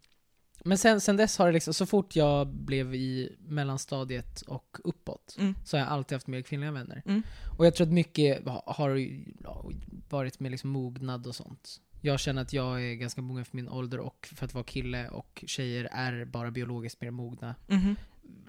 men 0.63 0.77
sen, 0.77 1.01
sen 1.01 1.17
dess 1.17 1.37
har 1.37 1.45
det 1.47 1.51
liksom, 1.53 1.73
så 1.73 1.85
fort 1.85 2.15
jag 2.15 2.47
blev 2.47 2.95
i 2.95 3.35
mellanstadiet 3.39 4.41
och 4.41 4.77
uppåt, 4.83 5.35
Mm. 5.39 5.55
så 5.65 5.77
har 5.77 5.79
jag 5.83 5.89
alltid 5.89 6.15
haft 6.15 6.27
mer 6.27 6.41
kvinnliga 6.41 6.71
vänner. 6.71 7.01
Mm. 7.05 7.21
Och 7.57 7.65
jag 7.65 7.75
tror 7.75 7.87
att 7.87 7.93
mycket 7.93 8.47
ha- 8.47 8.63
har 8.67 8.89
ja, 9.43 9.71
varit 10.09 10.39
med 10.39 10.51
liksom 10.51 10.69
mognad 10.69 11.27
och 11.27 11.35
sånt. 11.35 11.81
Jag 12.01 12.19
känner 12.19 12.41
att 12.41 12.53
jag 12.53 12.83
är 12.85 12.93
ganska 12.93 13.21
mogen 13.21 13.45
för 13.45 13.55
min 13.55 13.69
ålder 13.69 13.99
och 13.99 14.27
för 14.35 14.45
att 14.45 14.53
vara 14.53 14.63
kille 14.63 15.09
och 15.09 15.43
tjejer 15.47 15.89
är 15.91 16.25
bara 16.25 16.51
biologiskt 16.51 17.01
mer 17.01 17.11
mogna 17.11 17.55
Mhm. 17.67 17.95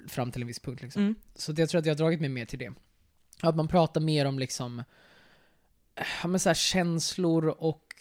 fram 0.07 0.31
till 0.31 0.41
en 0.41 0.47
viss 0.47 0.59
punkt 0.59 0.81
liksom. 0.81 1.01
Mm. 1.01 1.15
Så 1.35 1.53
jag 1.57 1.69
tror 1.69 1.79
att 1.79 1.85
jag 1.85 1.93
har 1.93 1.97
dragit 1.97 2.19
mig 2.19 2.29
mer 2.29 2.45
till 2.45 2.59
det. 2.59 2.73
Att 3.41 3.55
man 3.55 3.67
pratar 3.67 4.01
mer 4.01 4.25
om 4.25 4.39
liksom, 4.39 4.83
men 6.27 6.39
så 6.39 6.49
här 6.49 6.53
känslor 6.53 7.45
och 7.47 7.93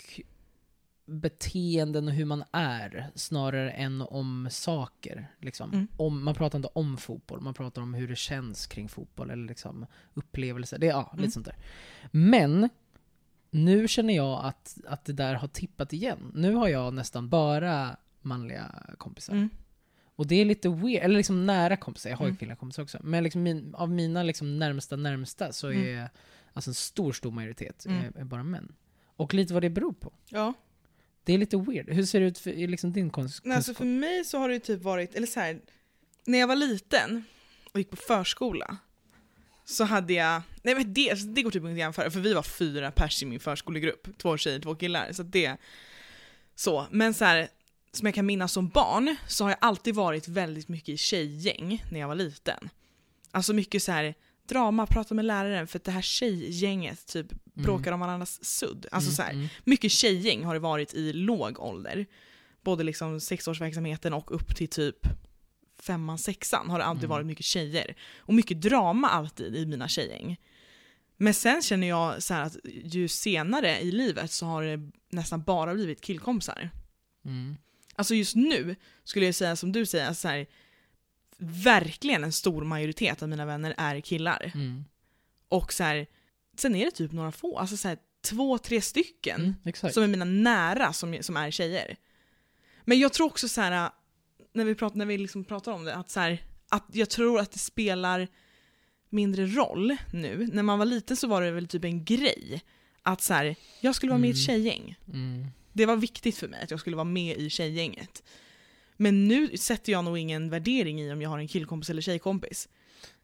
beteenden 1.06 2.08
och 2.08 2.14
hur 2.14 2.24
man 2.24 2.44
är 2.52 3.10
snarare 3.14 3.70
än 3.70 4.00
om 4.02 4.48
saker. 4.50 5.28
Liksom. 5.40 5.72
Mm. 5.72 5.88
Om, 5.96 6.24
man 6.24 6.34
pratar 6.34 6.58
inte 6.58 6.68
om 6.72 6.96
fotboll, 6.96 7.40
man 7.40 7.54
pratar 7.54 7.82
om 7.82 7.94
hur 7.94 8.08
det 8.08 8.16
känns 8.16 8.66
kring 8.66 8.88
fotboll 8.88 9.30
eller 9.30 9.48
liksom 9.48 9.86
upplevelser. 10.14 10.78
Det, 10.78 10.86
ja, 10.86 11.08
Mm. 11.12 11.20
lite 11.22 11.32
sånt 11.32 11.46
där. 11.46 11.56
Men 12.10 12.68
nu 13.50 13.88
känner 13.88 14.14
jag 14.16 14.44
att, 14.44 14.78
att 14.86 15.04
det 15.04 15.12
där 15.12 15.34
har 15.34 15.48
tippat 15.48 15.92
igen. 15.92 16.32
Nu 16.34 16.54
har 16.54 16.68
jag 16.68 16.94
nästan 16.94 17.28
bara 17.28 17.96
manliga 18.20 18.82
kompisar. 18.98 19.32
Mm. 19.32 19.48
Och 20.16 20.26
det 20.26 20.34
är 20.34 20.44
lite 20.44 20.68
weird, 20.68 21.02
eller 21.04 21.16
liksom 21.16 21.46
nära 21.46 21.76
kompisar, 21.76 22.10
jag 22.10 22.16
har 22.16 22.24
ju 22.24 22.28
Mm. 22.28 22.36
kvinnliga 22.36 22.56
kompisar 22.56 22.82
också. 22.82 22.98
Men 23.02 23.24
liksom 23.24 23.42
min, 23.42 23.74
av 23.74 23.90
mina 23.90 24.22
liksom 24.22 24.58
närmsta 24.58 24.96
närmsta 24.96 25.52
så 25.52 25.68
Mm. 25.70 25.98
är 25.98 26.10
alltså 26.52 26.70
en 26.70 26.74
stor, 26.74 27.12
stor 27.12 27.30
majoritet 27.30 27.86
Mm. 27.86 27.98
är, 28.04 28.20
är 28.20 28.24
bara 28.24 28.42
män. 28.42 28.72
Och 29.16 29.34
lite 29.34 29.54
vad 29.54 29.62
det 29.62 29.70
beror 29.70 29.92
på. 29.92 30.12
Ja. 30.28 30.52
Det 31.24 31.32
är 31.32 31.38
lite 31.38 31.56
weird. 31.56 31.90
Hur 31.90 32.04
ser 32.04 32.20
det 32.20 32.26
ut 32.26 32.38
för 32.38 32.50
liksom 32.66 32.92
din 32.92 33.10
konst? 33.10 33.44
Nej, 33.44 33.56
alltså 33.56 33.74
för 33.74 33.84
mig 33.84 34.24
så 34.24 34.38
har 34.38 34.48
det 34.48 34.54
ju 34.54 34.60
typ 34.60 34.82
varit, 34.82 35.14
eller 35.14 35.26
så 35.26 35.40
här, 35.40 35.60
när 36.26 36.38
jag 36.38 36.46
var 36.46 36.56
liten 36.56 37.24
och 37.72 37.78
gick 37.78 37.90
på 37.90 37.96
förskola 37.96 38.76
så 39.68 39.84
hade 39.84 40.12
jag, 40.12 40.42
nej 40.62 40.74
men 40.74 40.94
det, 40.94 41.10
alltså 41.10 41.26
det 41.26 41.42
går 41.42 41.50
typ 41.50 41.62
inte 41.62 41.72
att 41.72 41.78
jämföra 41.78 42.10
för 42.10 42.20
vi 42.20 42.34
var 42.34 42.42
fyra 42.42 42.90
pers 42.90 43.22
i 43.22 43.26
min 43.26 43.40
förskolegrupp, 43.40 44.08
två 44.18 44.36
tjejer, 44.36 44.60
två 44.60 44.74
killar, 44.74 45.12
så 45.12 45.22
det, 45.22 45.56
så, 46.54 46.86
men 46.90 47.14
så 47.14 47.24
här, 47.24 47.48
som 47.92 48.06
jag 48.06 48.14
kan 48.14 48.26
minnas 48.26 48.52
som 48.52 48.68
barn 48.68 49.16
så 49.26 49.44
har 49.44 49.50
jag 49.50 49.58
alltid 49.60 49.94
varit 49.94 50.28
väldigt 50.28 50.68
mycket 50.68 50.88
i 50.88 50.96
tjejgäng 50.96 51.84
när 51.90 52.00
jag 52.00 52.08
var 52.08 52.14
liten. 52.14 52.70
Alltså 53.30 53.52
mycket 53.52 53.82
så 53.82 53.92
här 53.92 54.14
drama, 54.48 54.86
prata 54.86 55.14
med 55.14 55.24
läraren 55.24 55.66
för 55.66 55.78
att 55.78 55.84
det 55.84 55.90
här 55.90 56.02
tjejgänget 56.02 57.06
typ 57.06 57.26
bråkar 57.54 57.92
om 57.92 58.00
varandras 58.00 58.44
sudd. 58.44 58.86
Alltså 58.92 59.08
Mm, 59.08 59.16
så 59.16 59.22
här, 59.22 59.32
mm. 59.32 59.48
mycket 59.64 59.92
tjejgäng 59.92 60.44
har 60.44 60.54
det 60.54 60.60
varit 60.60 60.94
i 60.94 61.12
låg 61.12 61.60
ålder. 61.60 62.06
Både 62.62 62.84
liksom 62.84 63.20
sexårsverksamheten 63.20 64.12
och 64.12 64.34
upp 64.34 64.56
till 64.56 64.68
typ 64.68 65.06
femman, 65.78 66.18
sexan 66.18 66.70
har 66.70 66.78
det 66.78 66.84
alltid 66.84 67.04
Mm. 67.04 67.10
varit 67.10 67.26
mycket 67.26 67.44
tjejer. 67.44 67.94
Och 68.18 68.34
mycket 68.34 68.60
drama 68.60 69.08
alltid 69.08 69.56
i 69.56 69.66
mina 69.66 69.88
tjejgäng. 69.88 70.36
Men 71.16 71.34
sen 71.34 71.62
känner 71.62 71.86
jag 71.88 72.22
så 72.22 72.34
att 72.34 72.56
ju 72.84 73.08
senare 73.08 73.80
i 73.80 73.92
livet 73.92 74.30
så 74.32 74.46
har 74.46 74.62
det 74.64 74.90
nästan 75.10 75.42
bara 75.42 75.74
blivit 75.74 76.00
killkompisar. 76.00 76.70
Mm. 77.24 77.56
Alltså 77.96 78.14
just 78.14 78.36
nu 78.36 78.76
skulle 79.04 79.26
jag 79.26 79.34
säga 79.34 79.56
som 79.56 79.72
du 79.72 79.86
säger, 79.86 80.12
så 80.12 80.28
här, 80.28 80.46
verkligen 81.38 82.24
en 82.24 82.32
stor 82.32 82.64
majoritet 82.64 83.22
av 83.22 83.28
mina 83.28 83.46
vänner 83.46 83.74
är 83.78 84.00
killar. 84.00 84.52
Mm. 84.54 84.84
Och 85.48 85.72
så 85.72 85.84
här, 85.84 86.06
sen 86.56 86.74
är 86.74 86.84
det 86.84 86.90
typ 86.90 87.12
några 87.12 87.32
få, 87.32 87.58
alltså 87.58 87.76
så 87.76 87.88
här, 87.88 87.98
två, 88.24 88.58
tre 88.58 88.80
stycken 88.80 89.54
Mm, 89.64 89.92
som 89.92 90.02
är 90.02 90.06
mina 90.06 90.24
nära 90.24 90.92
som, 90.92 91.18
som 91.20 91.36
är 91.36 91.50
tjejer. 91.50 91.96
Men 92.84 92.98
jag 92.98 93.12
tror 93.12 93.26
också 93.26 93.48
så 93.48 93.60
här, 93.60 93.90
när 94.52 94.64
vi 94.64 94.74
pratar, 94.74 94.96
när 94.96 95.06
vi 95.06 95.18
liksom 95.18 95.44
pratar 95.44 95.72
om 95.72 95.84
det, 95.84 95.94
att, 95.94 96.10
så 96.10 96.20
här, 96.20 96.42
att 96.68 96.84
jag 96.92 97.10
tror 97.10 97.40
att 97.40 97.52
det 97.52 97.58
spelar 97.58 98.28
mindre 99.10 99.46
roll 99.46 99.96
nu. 100.12 100.48
När 100.52 100.62
man 100.62 100.78
var 100.78 100.86
liten 100.86 101.16
så 101.16 101.26
var 101.26 101.42
det 101.42 101.50
väl 101.50 101.68
typ 101.68 101.84
en 101.84 102.04
grej 102.04 102.62
att 103.02 103.22
så 103.22 103.34
här, 103.34 103.56
jag 103.80 103.94
skulle 103.94 104.10
vara 104.12 104.20
med 104.20 104.28
i 104.28 104.32
ett 104.32 104.36
Mm. 104.36 104.46
tjejgäng. 104.46 104.96
Mm. 105.12 105.46
Det 105.72 105.86
var 105.86 105.96
viktigt 105.96 106.36
för 106.36 106.48
mig 106.48 106.62
att 106.62 106.70
jag 106.70 106.80
skulle 106.80 106.96
vara 106.96 107.04
med 107.04 107.36
i 107.36 107.50
tjejgänget. 107.50 108.22
Men 108.96 109.28
nu 109.28 109.56
sätter 109.56 109.92
jag 109.92 110.04
nog 110.04 110.18
ingen 110.18 110.50
värdering 110.50 111.00
i 111.00 111.12
om 111.12 111.22
jag 111.22 111.30
har 111.30 111.38
en 111.38 111.48
killkompis 111.48 111.90
eller 111.90 112.02
tjejkompis. 112.02 112.68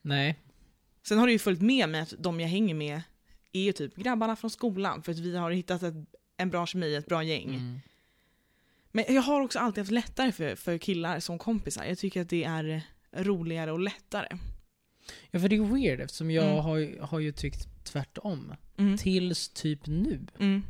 Nej. 0.03 0.39
Sen 1.07 1.19
har 1.19 1.27
det 1.27 1.33
ju 1.33 1.39
följt 1.39 1.61
med 1.63 1.89
mig 1.89 2.01
att 2.01 2.15
de 2.19 2.41
jag 2.41 2.49
hänger 2.49 2.75
med 2.75 3.03
är 3.53 3.61
ju 3.63 3.73
typ 3.73 3.97
grabbarna 3.97 4.37
från 4.37 4.51
skolan 4.51 5.03
för 5.03 5.13
att 5.13 5.19
vi 5.19 5.37
har 5.37 5.51
hittat 5.51 5.83
ett, 5.83 5.95
en 6.37 6.51
bra 6.51 6.67
kemi, 6.67 6.95
ett 6.95 7.07
bra 7.07 7.23
gäng. 7.23 7.49
Mm. 7.55 7.81
Men 8.97 9.05
jag 9.09 9.23
har 9.23 9.41
också 9.41 9.59
alltid 9.59 9.83
haft 9.83 9.91
lättare 9.93 10.33
för, 10.33 10.55
för 10.55 10.79
killar 10.79 11.21
som 11.21 11.39
kompisar. 11.39 11.85
Jag 11.85 11.99
tycker 11.99 12.21
att 12.23 12.29
det 12.29 12.45
är 12.45 12.83
roligare 13.13 13.73
och 13.73 13.81
lättare. 13.81 14.27
Ja, 15.31 15.41
för 15.41 15.49
det 15.49 15.57
är 15.57 15.61
weird 15.75 16.01
eftersom 16.01 16.31
jag 16.31 16.45
Mm. 16.45 16.57
har, 16.65 17.07
har 17.07 17.19
ju 17.19 17.33
tyckt 17.33 17.85
tvärtom. 17.85 18.55
Mm. 18.77 18.97
Tills 18.99 19.49
typ 19.49 19.87
nu. 19.87 20.27
Mm. 20.39 20.63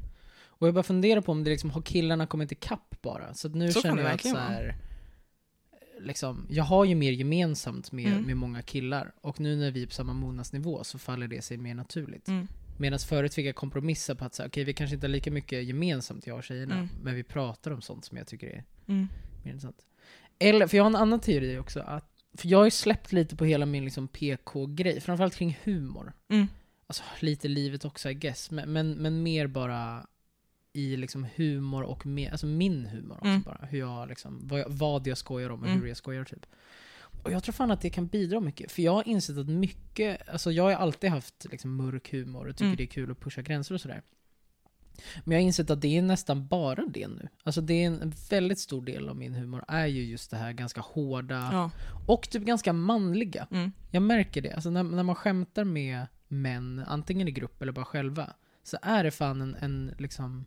Och 0.46 0.66
jag 0.66 0.74
bara 0.74 0.82
funderar 0.82 1.20
på 1.20 1.32
om 1.32 1.44
det 1.44 1.50
liksom, 1.50 1.70
har 1.70 1.82
killarna 1.82 2.26
kommit 2.26 2.52
ikapp 2.52 2.96
bara? 3.02 3.34
Så 3.34 3.48
nu 3.48 3.72
Så 3.72 3.80
känner 3.80 4.02
jag 4.02 4.12
att 4.12 4.22
så 4.22 4.36
här, 4.36 4.76
liksom, 6.00 6.46
jag 6.50 6.64
har 6.64 6.84
ju 6.84 6.94
mer 6.94 7.12
gemensamt 7.12 7.92
med, 7.92 8.06
Mm. 8.06 8.22
med 8.22 8.36
många 8.36 8.62
killar. 8.62 9.12
Och 9.20 9.40
nu 9.40 9.56
när 9.56 9.70
vi 9.70 9.82
är 9.82 9.86
på 9.86 9.92
samma 9.92 10.12
mognadsnivå 10.12 10.84
så 10.84 10.98
faller 10.98 11.28
det 11.28 11.42
sig 11.42 11.56
mer 11.56 11.74
naturligt. 11.74 12.28
Mm. 12.76 12.80
Medan 12.82 12.98
förut 12.98 13.34
fick 13.34 13.46
jag 13.46 13.54
kompromissa 13.54 14.14
på 14.14 14.24
att 14.24 14.34
säga, 14.34 14.46
okej 14.46 14.64
vi 14.64 14.72
kanske 14.74 14.94
inte 14.94 15.06
har 15.06 15.12
lika 15.12 15.30
mycket 15.30 15.64
gemensamt 15.64 16.26
jag 16.26 16.36
och 16.36 16.44
tjejerna. 16.44 16.74
Mm. 16.74 16.88
Men 17.02 17.14
vi 17.14 17.22
pratar 17.22 17.70
om 17.70 17.82
sånt 17.82 18.04
som 18.04 18.16
jag 18.18 18.26
tycker 18.26 18.46
är 18.46 18.64
Mm. 18.86 19.08
mer 19.44 19.52
intressant. 19.52 19.86
Eller, 20.38 20.66
för 20.66 20.76
jag 20.76 20.84
har 20.84 20.90
en 20.90 20.96
annan 20.96 21.20
teori 21.20 21.58
också. 21.58 21.80
Att, 21.80 22.10
för 22.36 22.48
jag 22.48 22.58
har 22.58 22.64
ju 22.64 22.70
släppt 22.70 23.12
lite 23.12 23.36
på 23.36 23.44
hela 23.44 23.66
min 23.66 23.84
liksom 23.84 24.08
PK-grej. 24.08 25.00
Framförallt 25.00 25.34
kring 25.34 25.58
humor. 25.64 26.12
Mm. 26.28 26.46
Alltså 26.86 27.02
lite 27.20 27.48
livet 27.48 27.84
också 27.84 28.10
I 28.10 28.14
guess. 28.14 28.50
Men, 28.50 28.72
men, 28.72 28.90
men 28.92 29.22
mer 29.22 29.46
bara 29.46 30.06
i 30.72 30.96
liksom 30.96 31.26
humor 31.36 31.82
och 31.82 32.06
med, 32.06 32.30
alltså 32.30 32.46
min 32.46 32.86
humor 32.86 33.14
också 33.16 33.26
Mm. 33.28 33.42
bara. 33.42 33.66
Hur 33.70 33.78
jag 33.78 34.08
liksom, 34.08 34.40
vad 34.48 34.60
jag, 34.60 34.68
vad 34.68 35.06
jag 35.06 35.18
skojar 35.18 35.50
om 35.50 35.60
och 35.62 35.66
Mm. 35.68 35.80
hur 35.80 35.88
jag 35.88 35.96
skojar 35.96 36.24
typ. 36.24 36.46
Och 37.24 37.32
jag 37.32 37.42
tror 37.42 37.52
fan 37.52 37.70
att 37.70 37.80
det 37.80 37.90
kan 37.90 38.06
bidra 38.06 38.40
mycket. 38.40 38.72
För 38.72 38.82
jag 38.82 38.92
har 38.92 39.08
insett 39.08 39.38
att 39.38 39.48
mycket, 39.48 40.28
alltså 40.28 40.52
jag 40.52 40.64
har 40.64 40.72
alltid 40.72 41.10
haft 41.10 41.46
liksom 41.50 41.76
mörk 41.76 42.12
humor 42.12 42.46
och 42.48 42.56
tycker 42.56 42.64
Mm. 42.64 42.76
det 42.76 42.82
är 42.82 42.86
kul 42.86 43.10
att 43.10 43.20
pusha 43.20 43.42
gränser 43.42 43.74
och 43.74 43.80
sådär. 43.80 44.02
Men 45.24 45.32
jag 45.32 45.40
har 45.40 45.46
insett 45.46 45.70
att 45.70 45.80
det 45.80 45.98
är 45.98 46.02
nästan 46.02 46.46
bara 46.46 46.86
det 46.86 47.08
nu. 47.08 47.28
Alltså 47.42 47.60
det 47.60 47.74
är 47.74 47.86
en, 47.86 48.02
en 48.02 48.12
väldigt 48.30 48.58
stor 48.58 48.82
del 48.82 49.08
av 49.08 49.16
min 49.16 49.34
humor 49.34 49.64
är 49.68 49.86
ju 49.86 50.04
just 50.04 50.30
det 50.30 50.36
här 50.36 50.52
ganska 50.52 50.80
hårda 50.80 51.48
Ja. 51.52 51.70
och 52.06 52.30
typ 52.30 52.42
ganska 52.42 52.72
manliga. 52.72 53.46
Mm. 53.50 53.72
Jag 53.90 54.02
märker 54.02 54.40
det. 54.42 54.52
Alltså 54.52 54.70
när, 54.70 54.82
när 54.82 55.02
man 55.02 55.14
skämtar 55.14 55.64
med 55.64 56.06
män, 56.28 56.84
antingen 56.86 57.28
i 57.28 57.30
grupp 57.30 57.62
eller 57.62 57.72
bara 57.72 57.84
själva, 57.84 58.32
så 58.62 58.76
är 58.82 59.04
det 59.04 59.10
fan 59.10 59.40
en, 59.40 59.54
en 59.54 59.94
liksom 59.98 60.44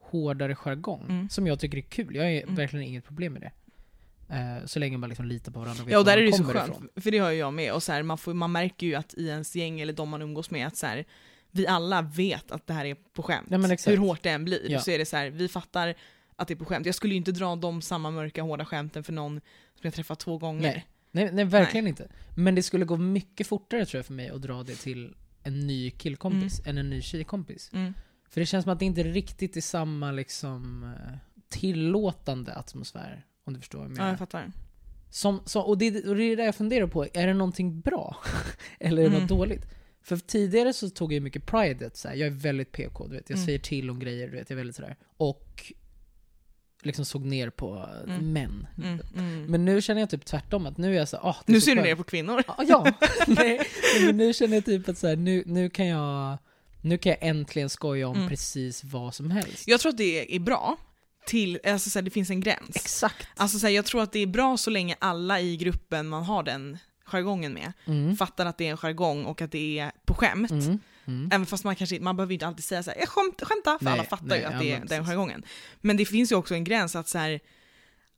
hårdare 0.00 0.54
jargong. 0.54 1.06
Mm. 1.08 1.28
Som 1.28 1.46
jag 1.46 1.60
tycker 1.60 1.78
är 1.78 1.82
kul. 1.82 2.14
Jag 2.16 2.24
har 2.24 2.30
Mm. 2.42 2.54
verkligen 2.54 2.86
inget 2.86 3.04
problem 3.04 3.32
med 3.32 3.42
det. 3.42 3.52
Eh, 4.32 4.64
så 4.66 4.78
länge 4.78 4.98
man 4.98 5.08
liksom 5.08 5.26
litar 5.26 5.52
på 5.52 5.60
varandra 5.60 5.82
och 5.82 5.88
vet 5.88 5.92
Ja 5.92 5.98
och 5.98 6.04
där 6.04 6.18
är 6.18 6.22
det 6.22 6.32
så 6.32 6.44
skönt, 6.44 6.68
ifrån. 6.70 6.88
för 7.00 7.10
det 7.10 7.18
har 7.18 7.30
ju 7.30 7.38
jag 7.38 7.52
med. 7.52 7.72
Och 7.72 7.82
så 7.82 7.92
här, 7.92 8.02
man, 8.02 8.18
får, 8.18 8.34
man 8.34 8.52
märker 8.52 8.86
ju 8.86 8.94
att 8.94 9.14
i 9.14 9.26
ens 9.26 9.56
gäng 9.56 9.80
eller 9.80 9.92
de 9.92 10.08
man 10.08 10.22
umgås 10.22 10.50
med 10.50 10.66
att 10.66 10.76
så 10.76 10.86
här, 10.86 11.04
vi 11.50 11.66
alla 11.66 12.02
vet 12.02 12.50
att 12.52 12.66
det 12.66 12.72
här 12.72 12.84
är 12.84 12.94
på 12.94 13.22
skämt. 13.22 13.48
Ja. 13.50 13.58
Hur 13.86 13.96
hårt 13.96 14.22
det 14.22 14.30
än 14.30 14.44
blir 14.44 14.70
Ja. 14.70 14.80
så 14.80 14.90
är 14.90 14.98
det 14.98 15.06
så 15.06 15.16
här, 15.16 15.30
vi 15.30 15.48
fattar 15.48 15.94
att 16.36 16.48
det 16.48 16.54
är 16.54 16.56
på 16.56 16.64
skämt. 16.64 16.86
Jag 16.86 16.94
skulle 16.94 17.14
ju 17.14 17.18
inte 17.18 17.32
dra 17.32 17.56
de 17.56 17.82
samma 17.82 18.10
mörka 18.10 18.42
hårda 18.42 18.64
skämten 18.64 19.04
för 19.04 19.12
någon 19.12 19.40
som 19.74 19.80
jag 19.82 19.94
träffat 19.94 20.18
två 20.20 20.38
gånger. 20.38 20.62
Nej. 20.62 20.86
Nej, 21.10 21.30
nej, 21.32 21.44
verkligen 21.44 21.86
inte. 21.86 22.08
Men 22.36 22.54
det 22.54 22.62
skulle 22.62 22.84
gå 22.84 22.96
mycket 22.96 23.46
fortare 23.46 23.86
tror 23.86 23.98
jag 23.98 24.06
för 24.06 24.12
mig 24.12 24.30
att 24.30 24.42
dra 24.42 24.62
det 24.62 24.74
till 24.74 25.14
en 25.42 25.66
ny 25.66 25.90
killkompis 25.90 26.62
än 26.66 26.78
en 26.78 26.90
ny 26.90 27.02
tjejkompis. 27.02 27.70
Mm. 27.72 27.94
För 28.30 28.40
det 28.40 28.46
känns 28.46 28.62
som 28.64 28.72
att 28.72 28.78
det 28.78 28.84
inte 28.84 29.02
riktigt 29.02 29.56
är 29.56 29.60
samma 29.60 30.12
liksom 30.12 30.84
eh, 30.84 31.18
tillåtande 31.48 32.54
atmosfär. 32.54 33.24
Om 33.44 33.52
du 33.54 33.58
förstår 33.60 33.78
vad 33.78 33.86
jag 33.86 33.92
Ja, 33.92 33.94
menar. 33.96 34.08
jag 34.10 34.18
fattar. 34.18 34.52
Som, 35.10 35.40
så, 35.46 35.60
och, 35.60 35.78
det, 35.78 36.06
och 36.08 36.16
det 36.16 36.22
är 36.24 36.36
det 36.36 36.44
jag 36.44 36.54
funderar 36.54 36.86
på, 36.86 37.06
är 37.14 37.26
det 37.26 37.34
någonting 37.34 37.80
bra? 37.80 38.16
Eller 38.80 39.02
är 39.02 39.06
det 39.06 39.16
Mm. 39.16 39.20
något 39.20 39.28
dåligt? 39.28 39.62
För 40.04 40.16
tidigare 40.16 40.72
så 40.72 40.90
tog 40.90 41.12
jag 41.12 41.22
mycket 41.22 41.46
pride 41.46 41.86
att 41.86 42.04
jag 42.04 42.20
är 42.20 42.30
väldigt 42.30 42.72
PK, 42.72 43.06
du 43.06 43.14
vet. 43.16 43.30
Jag 43.30 43.36
Mm. 43.36 43.46
säger 43.46 43.58
till 43.58 43.90
om 43.90 43.98
grejer, 43.98 44.28
du 44.28 44.32
vet. 44.36 44.50
Jag 44.50 44.54
är 44.56 44.60
väldigt 44.60 44.76
sådär. 44.76 44.96
Och 45.16 45.72
liksom 46.82 47.04
såg 47.04 47.24
ner 47.24 47.50
på 47.50 47.88
Mm. 48.04 48.32
män. 48.32 48.66
Mm. 48.82 49.00
Mm. 49.16 49.44
Men 49.46 49.64
nu 49.64 49.82
känner 49.82 50.00
jag 50.00 50.10
typ 50.10 50.24
tvärtom, 50.24 50.66
att 50.66 50.78
nu 50.78 50.94
är 50.94 50.98
jag 50.98 51.08
så 51.08 51.16
ah, 51.16 51.36
nu 51.46 51.60
så 51.60 51.64
ser 51.64 51.74
du 51.74 51.82
ner 51.82 51.96
på 51.96 52.04
kvinnor. 52.04 52.42
Ja, 52.46 52.56
Ja, 52.68 52.92
nej, 53.26 53.60
men 54.06 54.16
nu 54.16 54.32
känner 54.32 54.54
jag 54.54 54.64
typ 54.64 54.88
att 54.88 54.98
så 54.98 55.06
här, 55.08 55.16
nu, 55.16 55.42
nu 55.46 55.70
kan 55.70 55.86
jag 55.86 56.38
nu 56.80 56.98
kan 56.98 57.10
jag 57.10 57.18
äntligen 57.28 57.70
skoja 57.70 58.08
om 58.08 58.16
Mm. 58.16 58.28
precis 58.28 58.84
vad 58.84 59.14
som 59.14 59.30
helst. 59.30 59.68
Jag 59.68 59.80
tror 59.80 59.90
att 59.92 59.98
det 59.98 60.36
är 60.36 60.40
bra, 60.40 60.76
till, 61.26 61.60
alltså 61.64 61.90
så 61.90 61.98
här, 61.98 62.02
det 62.02 62.10
finns 62.10 62.30
en 62.30 62.40
gräns. 62.40 62.76
Exakt. 62.76 63.28
Alltså 63.36 63.58
så 63.58 63.66
här, 63.66 63.74
jag 63.74 63.84
tror 63.84 64.02
att 64.02 64.12
det 64.12 64.18
är 64.18 64.26
bra 64.26 64.56
så 64.56 64.70
länge 64.70 64.96
alla 64.98 65.40
i 65.40 65.56
gruppen 65.56 66.08
man 66.08 66.22
har 66.24 66.42
den 66.42 66.78
jargongen 67.04 67.52
med 67.52 67.72
Mm. 67.86 68.16
fattar 68.16 68.46
att 68.46 68.58
det 68.58 68.66
är 68.66 68.70
en 68.70 68.76
jargong 68.76 69.24
och 69.24 69.42
att 69.42 69.52
det 69.52 69.78
är 69.78 69.92
på 70.06 70.14
skämt. 70.14 70.50
Mm. 70.50 70.78
Mm. 71.04 71.28
Även 71.32 71.46
fast 71.46 71.64
man 71.64 71.76
kanske 71.76 72.00
man 72.00 72.16
behöver 72.16 72.32
inte 72.34 72.46
alltid 72.46 72.64
säga 72.64 72.82
såhär, 72.82 72.98
jag 72.98 73.08
skämt, 73.08 73.42
skämta, 73.42 73.78
för 73.78 73.84
Nej, 73.84 73.92
alla 73.94 74.04
fattar 74.04 74.26
nej, 74.26 74.38
ju 74.40 74.44
att 74.44 74.58
det 74.60 74.70
är 74.72 74.78
men 74.78 74.88
den 74.88 74.98
precis. 74.98 75.08
jargongen. 75.08 75.42
Men 75.80 75.96
det 75.96 76.04
finns 76.04 76.32
ju 76.32 76.36
också 76.36 76.54
en 76.54 76.64
gräns 76.64 76.96
att 76.96 77.08
så 77.08 77.18
här, 77.18 77.40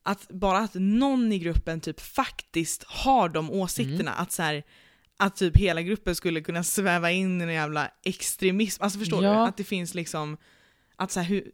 att 0.03 0.29
bara 0.29 0.59
att 0.59 0.75
någon 0.75 1.33
i 1.33 1.39
gruppen 1.39 1.81
typ 1.81 2.01
faktiskt 2.01 2.85
har 2.85 3.29
de 3.29 3.51
åsikterna, 3.51 4.11
Mm. 4.11 4.23
att 4.23 4.33
så 4.33 4.43
här, 4.43 4.63
att 5.17 5.37
typ 5.37 5.57
hela 5.57 5.83
gruppen 5.83 6.15
skulle 6.15 6.41
kunna 6.41 6.65
sväva 6.65 7.11
in 7.11 7.41
i 7.41 7.45
en 7.45 7.53
jävla 7.53 7.91
extremism, 8.05 8.83
alltså 8.83 8.99
förstår 8.99 9.21
du? 9.21 9.27
Ja. 9.27 9.49
Att 9.49 9.57
det 9.57 9.65
finns 9.65 9.95
liksom, 9.95 10.37
att 10.97 11.11
så 11.13 11.21
här, 11.21 11.27
hur, 11.29 11.51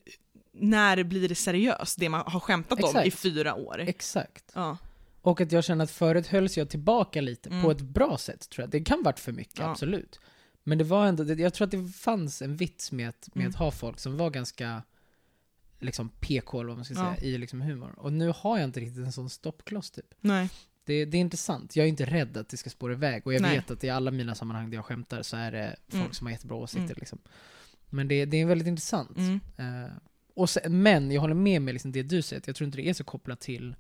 när 0.52 1.02
blir 1.04 1.28
det 1.28 1.35
seriöst, 1.35 1.99
det 2.00 2.09
man 2.09 2.23
har 2.26 2.40
skämtat 2.40 2.83
om 2.85 2.97
i 2.97 2.99
Exakt. 3.07 3.23
fyra 3.23 3.54
år? 3.54 3.78
Exakt. 3.80 4.45
Ja. 4.54 4.78
Och 5.23 5.40
att 5.40 5.52
jag 5.52 5.64
känner 5.64 5.85
att 5.85 5.90
förut 5.90 6.26
hölls 6.26 6.57
jag 6.59 6.71
tillbaka 6.71 7.21
lite 7.21 7.49
Mm. 7.49 7.62
på 7.62 7.71
ett 7.71 7.80
bra 7.80 8.19
sätt 8.19 8.49
tror 8.50 8.62
jag. 8.62 8.71
Det 8.71 8.80
kan 8.80 9.02
varit 9.02 9.19
för 9.21 9.33
mycket, 9.33 9.59
Ja. 9.59 9.71
absolut. 9.71 10.21
Men 10.62 10.78
det 10.78 10.85
var 10.85 11.07
ändå, 11.07 11.25
jag 11.35 11.54
tror 11.54 11.64
att 11.64 11.71
det 11.71 11.88
fanns 11.88 12.42
en 12.42 12.57
vits 12.57 12.92
med 12.92 13.09
att, 13.09 13.28
med 13.35 13.42
Mm. 13.42 13.50
att 13.50 13.57
ha 13.57 13.71
folk 13.71 13.99
som 14.00 14.16
var 14.16 14.30
ganska 14.30 14.83
liksom 15.78 16.09
PK 16.09 16.61
eller 16.61 16.69
vad 16.69 16.76
man 16.78 16.85
ska 16.85 16.95
Ja. 16.95 17.14
säga, 17.16 17.28
i 17.35 17.38
liksom 17.38 17.61
humor. 17.61 17.95
Och 17.99 18.12
nu 18.12 18.33
har 18.37 18.59
jag 18.59 18.64
inte 18.69 18.80
riktigt 18.80 19.04
en 19.04 19.12
sån 19.12 19.30
stoppkloss 19.30 19.90
typ. 19.90 20.14
Nej. 20.21 20.50
Det, 20.85 21.04
det 21.04 21.16
är 21.16 21.21
intressant. 21.21 21.76
Jag 21.76 21.85
är 21.85 21.88
inte 21.88 22.04
rädd 22.04 22.37
att 22.37 22.49
det 22.49 22.57
ska 22.57 22.71
spåra 22.71 22.92
iväg. 22.92 23.26
Och 23.26 23.35
jag 23.35 23.42
Nej. 23.42 23.57
vet 23.57 23.71
att 23.71 23.85
i 23.85 23.90
alla 23.90 24.11
mina 24.11 24.35
sammanhang 24.35 24.71
där 24.71 24.76
jag 24.78 24.85
skämtar 24.85 25.23
så 25.23 25.37
är 25.37 25.52
det 25.52 25.76
folk 25.88 26.00
Mm. 26.02 26.12
som 26.12 26.26
har 26.26 26.33
jättebra 26.33 26.57
åsikter. 26.57 26.85
Mm. 26.85 26.97
Liksom. 26.99 27.19
Men 27.90 28.09
det, 28.09 28.25
det 28.25 28.37
är 28.40 28.47
väldigt 28.47 28.69
intressant. 28.69 29.16
Mm. 29.19 29.40
Eh, 29.57 29.90
och 30.40 30.50
sen, 30.50 30.82
men 30.82 31.11
jag 31.11 31.20
håller 31.20 31.35
med 31.35 31.62
med 31.62 31.75
liksom 31.75 31.92
det 31.92 32.02
du 32.02 32.23
säger, 32.23 32.42
jag 32.47 32.56
tror 32.56 32.66
inte 32.66 32.78
det 32.78 32.88
är 32.88 32.94
så 32.94 33.04
kopplat 33.04 33.40
till 33.40 33.75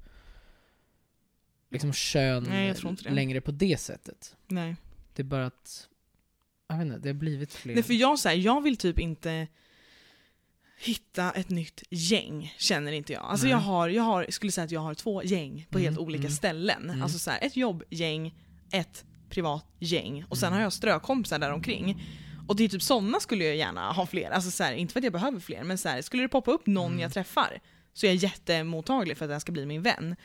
liksom 1.70 1.92
kön 1.92 2.46
Nej, 2.48 2.74
längre 3.00 3.40
på 3.40 3.50
det 3.50 3.80
sättet. 3.80 4.36
Nej. 4.46 4.76
Det 5.14 5.22
är 5.22 5.24
bara 5.24 5.46
att, 5.46 5.88
jag 6.68 6.76
vet 6.76 6.86
inte, 6.86 6.98
det 6.98 7.08
har 7.08 7.14
blivit 7.14 7.54
fler. 7.54 7.74
Nej 7.74 7.82
för 7.82 7.94
jag, 7.94 8.18
så 8.18 8.28
här, 8.28 8.36
jag 8.36 8.62
vill 8.62 8.76
typ 8.76 8.98
inte 8.98 9.48
hitta 10.78 11.30
ett 11.30 11.48
nytt 11.50 11.82
gäng, 11.90 12.54
känner 12.58 12.92
inte 12.92 13.12
jag. 13.12 13.22
Alltså 13.22 13.44
Nej. 13.46 13.50
jag 13.52 13.58
har, 13.58 13.88
jag 13.88 14.02
har, 14.02 14.26
skulle 14.28 14.52
säga 14.52 14.64
att 14.64 14.70
jag 14.70 14.80
har 14.80 14.94
två 14.94 15.22
gäng 15.22 15.66
på 15.70 15.78
Mm, 15.78 15.84
helt 15.88 15.98
olika 15.98 16.20
mm. 16.20 16.32
ställen. 16.32 16.90
Mm. 16.90 17.02
Alltså 17.02 17.18
så 17.18 17.30
här, 17.30 17.38
ett 17.42 17.56
jobbgäng, 17.56 18.34
ett 18.72 19.04
privat 19.28 19.66
gäng 19.78 20.24
och 20.28 20.38
sen 20.38 20.46
Mm. 20.46 20.56
har 20.56 20.62
jag 20.62 20.72
strökompisar 20.72 21.38
där 21.38 21.52
omkring. 21.52 22.02
Och 22.50 22.56
det 22.56 22.64
är 22.64 22.68
typ 22.68 22.82
sådana 22.82 23.20
skulle 23.20 23.44
jag 23.44 23.56
gärna 23.56 23.92
ha 23.92 24.06
fler. 24.06 24.30
Alltså 24.30 24.50
så 24.50 24.64
här, 24.64 24.72
inte 24.72 24.92
för 24.92 25.00
att 25.00 25.04
jag 25.04 25.12
behöver 25.12 25.40
fler, 25.40 25.64
men 25.64 25.78
så 25.78 25.88
här, 25.88 26.02
skulle 26.02 26.22
det 26.22 26.28
poppa 26.28 26.50
upp 26.50 26.66
någon 26.66 26.86
Mm. 26.86 27.00
jag 27.00 27.12
träffar 27.12 27.60
så 27.92 28.06
är 28.06 28.10
jag 28.10 28.16
jättemottaglig 28.16 29.16
för 29.16 29.24
att 29.24 29.30
den 29.30 29.40
ska 29.40 29.52
bli 29.52 29.66
min 29.66 29.82
vän. 29.82 30.16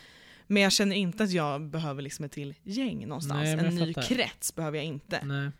Men 0.47 0.63
jag 0.63 0.71
känner 0.71 0.95
inte 0.95 1.23
att 1.23 1.31
jag 1.31 1.61
behöver 1.61 2.01
liksom 2.01 2.25
ett 2.25 2.31
till 2.31 2.53
gäng 2.63 3.07
någonstans. 3.07 3.41
Nej, 3.43 3.51
en 3.67 3.75
ny 3.75 3.93
krets 3.93 4.55
behöver 4.55 4.77
jag 4.77 4.85
inte. 4.85 5.25
Nej. 5.25 5.51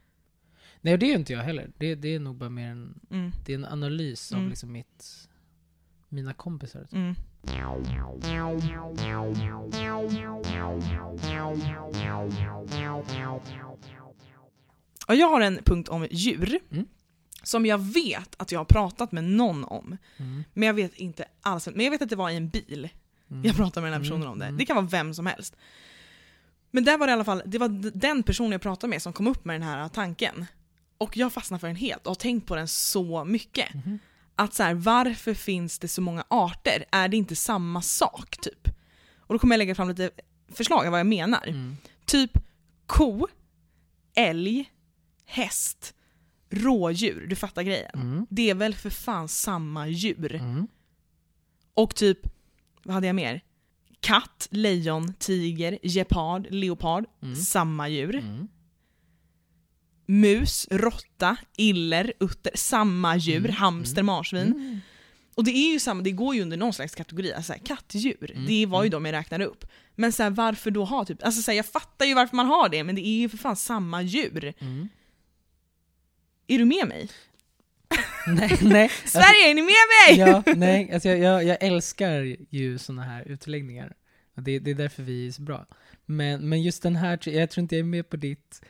Nej, 0.82 0.98
det 0.98 1.12
är 1.12 1.16
inte 1.16 1.34
jag 1.34 1.40
heller. 1.44 1.70
Det, 1.78 1.96
det 1.96 2.16
är 2.16 2.20
nog 2.20 2.36
bara 2.36 2.50
mer 2.50 2.68
en, 2.68 3.00
Mm. 3.12 3.32
det 3.46 3.54
är 3.54 3.56
en 3.58 3.66
analys 3.66 4.32
av 4.32 4.38
Mm. 4.38 4.50
liksom 4.50 4.72
mitt, 4.72 5.28
mina 6.10 6.34
kompisar. 6.34 6.88
Mm. 6.92 7.16
Och 15.08 15.16
jag 15.16 15.30
har 15.30 15.42
en 15.42 15.60
punkt 15.66 15.90
om 15.90 16.08
djur. 16.12 16.60
Mm. 16.72 16.86
Som 17.44 17.66
jag 17.66 17.78
vet 17.78 18.36
att 18.38 18.52
jag 18.52 18.60
har 18.60 18.66
pratat 18.66 19.12
med 19.12 19.24
någon 19.24 19.64
om. 19.66 19.98
Mm. 20.18 20.44
Men 20.54 20.68
jag 20.68 20.74
vet 20.74 20.94
inte 20.96 21.26
alls. 21.42 21.68
Men 21.74 21.84
jag 21.86 21.92
vet 21.92 22.02
att 22.02 22.10
det 22.10 22.16
var 22.16 22.30
i 22.30 22.36
en 22.36 22.50
bil. 22.50 22.90
Mm. 23.32 23.44
Jag 23.46 23.56
pratade 23.56 23.82
med 23.82 23.92
den 23.92 24.02
här 24.02 24.10
personen 24.10 24.22
Mm, 24.22 24.32
om 24.32 24.40
det. 24.40 24.46
mm. 24.46 24.58
Det 24.58 24.66
kan 24.66 24.76
vara 24.76 24.86
vem 24.86 25.14
som 25.14 25.26
helst. 25.26 25.56
Men 26.72 26.84
där 26.84 26.98
var 26.98 27.08
det 27.08 27.12
i 27.12 27.14
alla 27.14 27.24
fall, 27.24 27.42
det 27.46 27.58
var 27.58 27.92
den 28.00 28.24
personen 28.24 28.52
jag 28.52 28.62
pratade 28.62 28.90
med 28.90 29.02
som 29.02 29.14
kom 29.14 29.28
upp 29.28 29.46
med 29.46 29.54
den 29.56 29.62
här 29.68 29.88
tanken. 29.90 30.46
Och 30.98 31.18
jag 31.18 31.34
fastnade 31.34 31.60
för 31.62 31.68
den 31.68 31.76
helt 31.76 32.02
och 32.06 32.10
har 32.10 32.16
tänkt 32.16 32.48
på 32.48 32.56
den 32.56 32.68
så 32.68 33.26
mycket. 33.26 33.74
Mhm. 33.74 34.00
Att 34.36 34.54
så 34.54 34.64
här, 34.64 34.74
varför 34.74 35.34
finns 35.34 35.80
det 35.80 35.88
så 35.88 36.02
många 36.02 36.24
arter? 36.28 36.86
Är 36.92 37.08
det 37.08 37.18
inte 37.18 37.36
samma 37.36 37.82
sak 37.82 38.38
typ? 38.42 38.68
Och 39.18 39.34
då 39.36 39.40
kommer 39.40 39.54
jag 39.56 39.58
lägga 39.60 39.76
fram 39.76 39.90
lite 39.90 40.12
förslag 40.54 40.86
av 40.86 40.92
vad 40.92 41.00
jag 41.00 41.08
menar. 41.08 41.48
Mm. 41.48 41.78
Typ 42.06 42.32
ko, 42.86 43.28
älg, 44.16 44.72
häst, 45.26 45.94
rådjur. 46.50 47.28
Du 47.28 47.36
fattar 47.36 47.64
grejen. 47.64 47.92
Mm. 47.94 48.26
Det 48.30 48.50
är 48.50 48.56
väl 48.56 48.76
för 48.76 48.90
fan 48.90 49.28
samma 49.28 49.88
djur? 49.88 50.36
Mm. 50.36 50.68
Och 51.74 51.96
typ, 51.96 52.20
vad 52.84 52.94
hade 52.94 53.08
jag 53.08 53.16
mer? 53.16 53.42
Katt, 54.00 54.48
lejon, 54.52 55.14
tiger, 55.14 55.80
gepard, 55.84 56.48
leopard. 56.50 57.06
Mm. 57.24 57.36
Samma 57.36 57.90
djur. 57.90 58.16
Mm. 58.16 58.48
Mus, 60.08 60.68
råtta, 60.72 61.38
iller, 61.58 62.14
utter. 62.20 62.52
Samma 62.56 63.16
djur. 63.18 63.38
Mm. 63.46 63.52
Hamster, 63.52 64.04
marsvin. 64.04 64.42
Mm. 64.48 64.80
Och 65.36 65.44
det 65.44 65.52
är 65.52 65.72
ju 65.74 65.80
samma, 65.80 66.02
det 66.02 66.12
går 66.12 66.36
ju 66.36 66.42
under 66.42 66.58
någon 66.58 66.74
slags 66.74 66.96
kategori. 66.96 67.34
Alltså, 67.34 67.48
så 67.48 67.54
här, 67.54 67.66
kattdjur, 67.66 68.32
Mm. 68.32 68.46
det 68.48 68.66
var 68.66 68.84
ju 68.84 68.88
Mm. 68.88 68.92
de 69.04 69.06
jag 69.06 69.14
räknade 69.14 69.46
upp. 69.46 69.66
Men 69.96 70.12
så 70.12 70.24
här, 70.24 70.30
varför 70.30 70.72
då 70.72 70.86
ha 70.86 71.06
typ, 71.06 71.24
alltså 71.24 71.42
så 71.42 71.52
här, 71.52 71.56
jag 71.56 71.66
fattar 71.66 72.06
ju 72.06 72.14
varför 72.14 72.36
man 72.36 72.46
har 72.46 72.70
det, 72.70 72.84
men 72.84 72.96
det 72.96 73.08
är 73.08 73.18
ju 73.20 73.30
för 73.30 73.38
fan 73.38 73.56
samma 73.56 74.02
djur. 74.02 74.54
Mm. 74.60 74.90
Är 76.48 76.58
du 76.58 76.66
med 76.66 76.88
mig? 76.88 77.10
Nej, 78.28 78.58
nej. 78.62 78.90
Sverige, 79.06 79.50
är 79.50 79.54
ni 79.54 79.62
med 79.62 79.72
mig? 80.08 80.30
ja, 80.30 80.44
nej, 80.56 80.92
alltså 80.94 81.10
jag, 81.10 81.20
jag, 81.20 81.44
jag 81.44 81.64
älskar 81.64 82.36
ju 82.50 82.78
såna 82.78 83.04
här 83.04 83.24
utläggningar. 83.28 83.94
Det, 84.36 84.60
det 84.60 84.72
är 84.72 84.76
därför 84.76 85.04
vi 85.04 85.28
är 85.28 85.32
så 85.32 85.42
bra. 85.42 85.66
Men, 86.06 86.50
men 86.50 86.64
just 86.64 86.84
den 86.84 86.96
här, 86.96 87.20
jag 87.30 87.50
tror 87.50 87.62
inte 87.62 87.76
jag 87.76 87.80
är 87.80 87.84
med 87.84 88.10
på 88.10 88.18
ditt... 88.18 88.62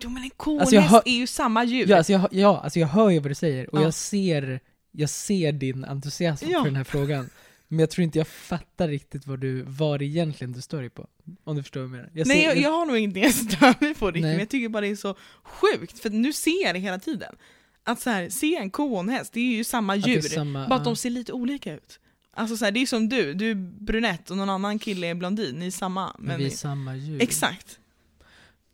Jo 0.00 0.10
men 0.10 0.22
en 0.22 0.30
ko 0.30 0.54
och 0.54 0.60
Alltså, 0.60 0.78
hör- 0.80 1.02
är 1.04 1.12
ju 1.16 1.26
samma 1.26 1.64
djur. 1.64 1.86
Ja, 1.88 1.96
alltså 1.96 2.12
jag, 2.12 2.28
ja, 2.32 2.60
alltså 2.64 2.78
jag 2.78 2.86
hör 2.86 3.10
ju 3.10 3.18
vad 3.18 3.30
du 3.30 3.34
säger 3.34 3.70
och 3.74 3.78
Ja. 3.78 3.82
jag, 3.82 3.94
ser, 3.94 4.60
jag 4.92 5.10
ser 5.10 5.52
din 5.52 5.84
entusiasm 5.84 6.46
Ja. 6.50 6.58
för 6.58 6.64
den 6.64 6.76
här 6.76 6.84
frågan. 6.84 7.30
Men 7.68 7.78
jag 7.78 7.90
tror 7.90 8.02
inte 8.04 8.18
jag 8.18 8.28
fattar 8.28 8.88
riktigt 8.88 9.26
vad, 9.26 9.40
du, 9.40 9.62
vad 9.62 10.02
egentligen 10.02 10.52
du 10.52 10.60
stör 10.62 10.80
dig 10.80 10.90
på. 10.90 11.06
Om 11.44 11.56
du 11.56 11.62
förstår 11.62 11.80
vad 11.80 11.88
jag 11.88 11.90
menar. 11.92 12.10
Jag 12.14 12.26
Nej 12.26 12.40
ser, 12.40 12.48
jag, 12.48 12.58
jag 12.58 12.70
har 12.70 12.86
nog 12.86 12.96
ingenting 12.98 13.22
jag 13.22 13.34
stör 13.34 13.74
mig 13.84 13.94
på 13.94 14.06
riktigt, 14.06 14.22
Nej. 14.22 14.30
men 14.32 14.38
jag 14.38 14.48
tycker 14.48 14.68
bara 14.68 14.80
det 14.80 14.88
är 14.88 14.96
så 14.96 15.16
sjukt, 15.42 15.98
för 15.98 16.10
nu 16.10 16.32
ser 16.32 16.64
jag 16.64 16.74
det 16.74 16.78
hela 16.78 16.98
tiden. 16.98 17.34
Att 17.84 18.00
så 18.00 18.10
här, 18.10 18.28
se 18.28 18.56
en 18.56 18.70
ko 18.70 18.94
och 18.94 19.00
en 19.00 19.08
häst, 19.08 19.32
det 19.32 19.40
är 19.40 19.56
ju 19.56 19.64
samma 19.64 19.96
djur, 19.96 20.20
samma, 20.20 20.68
bara 20.68 20.78
att 20.78 20.84
de 20.84 20.96
ser 20.96 21.10
lite 21.10 21.32
olika 21.32 21.74
ut. 21.74 22.00
Alltså 22.32 22.56
så 22.56 22.64
här, 22.64 22.72
det 22.72 22.80
är 22.80 22.86
som 22.86 23.08
du, 23.08 23.34
du 23.34 23.50
är 23.50 23.54
brunett 23.54 24.30
och 24.30 24.36
någon 24.36 24.50
annan 24.50 24.78
kille 24.78 25.06
är 25.06 25.14
blondin, 25.14 25.54
ni 25.58 25.66
är 25.66 25.70
samma. 25.70 26.12
Men 26.18 26.26
Men 26.26 26.38
vi 26.38 26.46
är 26.46 26.50
samma 26.50 26.96
djur. 26.96 27.22
exakt. 27.22 27.78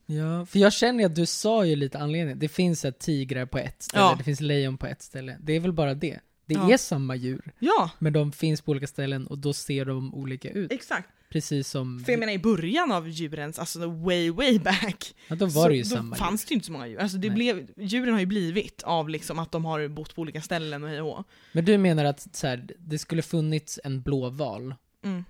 Ja, 0.06 0.46
för 0.46 0.58
jag 0.58 0.72
känner 0.72 1.06
att 1.06 1.14
du 1.16 1.26
sa 1.26 1.64
ju 1.64 1.76
lite 1.76 1.98
anledning. 1.98 2.38
Det 2.38 2.48
finns 2.48 2.80
så 2.80 2.92
tigrar 2.92 3.46
på 3.46 3.58
ett 3.58 3.82
ställe, 3.82 4.02
Ja. 4.02 4.14
det 4.18 4.24
finns 4.24 4.40
lejon 4.40 4.78
på 4.78 4.86
ett 4.86 5.02
ställe. 5.02 5.36
Det 5.40 5.52
är 5.52 5.60
väl 5.60 5.72
bara 5.72 5.94
det. 5.94 6.20
Det 6.46 6.54
Ja. 6.54 6.72
är 6.72 6.76
samma 6.76 7.14
djur, 7.16 7.52
Ja, 7.58 7.90
men 7.98 8.12
de 8.12 8.32
finns 8.32 8.60
på 8.60 8.70
olika 8.70 8.86
ställen 8.86 9.26
och 9.26 9.38
då 9.38 9.52
ser 9.52 9.84
de 9.84 10.14
olika 10.14 10.50
ut. 10.50 10.72
exakt. 10.72 11.08
Precis 11.28 11.68
som... 11.68 12.04
För 12.04 12.12
jag 12.12 12.18
menar 12.18 12.32
i 12.32 12.38
början 12.38 12.92
av 12.92 13.08
djurens, 13.08 13.58
alltså 13.58 13.90
way 13.90 14.30
way 14.30 14.58
back, 14.58 15.14
ja, 15.28 15.36
då 15.36 15.46
var 15.46 15.68
det 15.68 15.76
ju 15.76 15.84
samma 15.84 16.16
fanns 16.16 16.42
djur. 16.42 16.48
det 16.48 16.52
ju 16.52 16.54
inte 16.54 16.66
så 16.66 16.72
många 16.72 16.86
djur. 16.86 16.98
Alltså 16.98 17.18
det 17.18 17.28
Nej. 17.28 17.34
blev, 17.34 17.66
djuren 17.76 18.12
har 18.12 18.20
ju 18.20 18.26
blivit 18.26 18.82
av 18.82 19.08
liksom 19.08 19.38
att 19.38 19.52
de 19.52 19.64
har 19.64 19.88
bott 19.88 20.14
på 20.14 20.20
olika 20.22 20.40
ställen 20.40 20.82
och 20.84 20.88
hej 20.88 21.00
och. 21.00 21.24
Men 21.52 21.64
du 21.64 21.78
menar 21.78 22.04
att 22.04 22.36
så 22.36 22.46
här, 22.46 22.68
det 22.78 22.98
skulle 22.98 23.22
funnits 23.22 23.80
en 23.84 24.02
blåval 24.02 24.74
mm. 25.04 25.24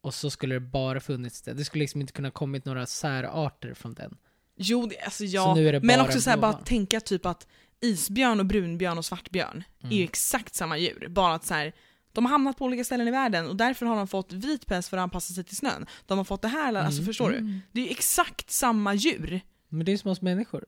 och 0.00 0.14
så 0.14 0.30
skulle 0.30 0.54
det 0.54 0.60
bara 0.60 1.00
funnits 1.00 1.42
det. 1.42 1.52
Det 1.52 1.64
skulle 1.64 1.82
liksom 1.82 2.00
inte 2.00 2.12
kunna 2.12 2.30
kommit 2.30 2.64
några 2.64 2.86
särarter 2.86 3.74
från 3.74 3.94
den. 3.94 4.16
Jo, 4.56 4.86
det, 4.86 5.00
alltså 5.00 5.26
Så 5.26 5.34
ja. 5.34 5.80
Men 5.82 6.00
också 6.00 6.20
så 6.20 6.30
här, 6.30 6.36
bara 6.36 6.52
tänka 6.52 7.00
typ 7.00 7.26
att 7.26 7.46
isbjörn 7.82 8.40
och 8.40 8.46
brunbjörn 8.46 8.98
och 8.98 9.04
svartbjörn 9.04 9.64
är 9.80 9.88
ju 9.90 9.96
Mm. 9.96 10.04
exakt 10.08 10.54
samma 10.54 10.78
djur. 10.78 11.06
Bara 11.10 11.34
att 11.34 11.44
så 11.46 11.54
här, 11.54 11.72
de 12.12 12.24
har 12.24 12.30
hamnat 12.32 12.56
på 12.58 12.64
olika 12.64 12.84
ställen 12.84 13.08
i 13.08 13.10
världen 13.10 13.46
och 13.48 13.56
därför 13.56 13.86
har 13.86 13.96
de 13.96 14.08
fått 14.08 14.32
vit 14.32 14.66
päls 14.66 14.88
för 14.88 14.96
att 14.96 15.02
anpassa 15.02 15.34
sig 15.34 15.44
till 15.44 15.56
snön. 15.56 15.86
De 16.06 16.18
har 16.18 16.24
fått 16.24 16.42
det 16.42 16.48
här, 16.48 16.74
alltså 16.74 17.00
Mm, 17.00 17.06
förstår 17.06 17.30
du? 17.30 17.36
mm. 17.36 17.60
Det 17.72 17.80
är 17.80 17.84
ju 17.84 17.90
exakt 17.90 18.50
samma 18.50 18.94
djur. 18.94 19.40
Men 19.68 19.84
det 19.86 19.92
är 19.92 19.96
som 19.96 20.10
oss 20.10 20.20
människor. 20.22 20.64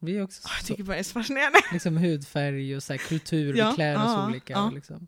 Vi 0.00 0.16
är 0.16 0.22
också 0.22 0.48
Ah, 0.48 0.50
Jag 0.58 0.66
tycker 0.66 0.82
bara 0.82 0.92
det 0.92 0.98
är 0.98 1.02
så 1.02 1.12
fascinerande. 1.12 1.58
liksom 1.72 1.96
hudfärg 1.96 2.76
och 2.76 2.82
så 2.82 2.92
här 2.92 2.98
kultur, 2.98 3.54
Ja, 3.56 3.70
vi 3.70 3.74
klär 3.74 3.96
oss 3.96 4.02
ja, 4.04 4.26
olika. 4.28 4.52
ja. 4.52 4.66
Och 4.66 4.72
liksom, 4.72 5.06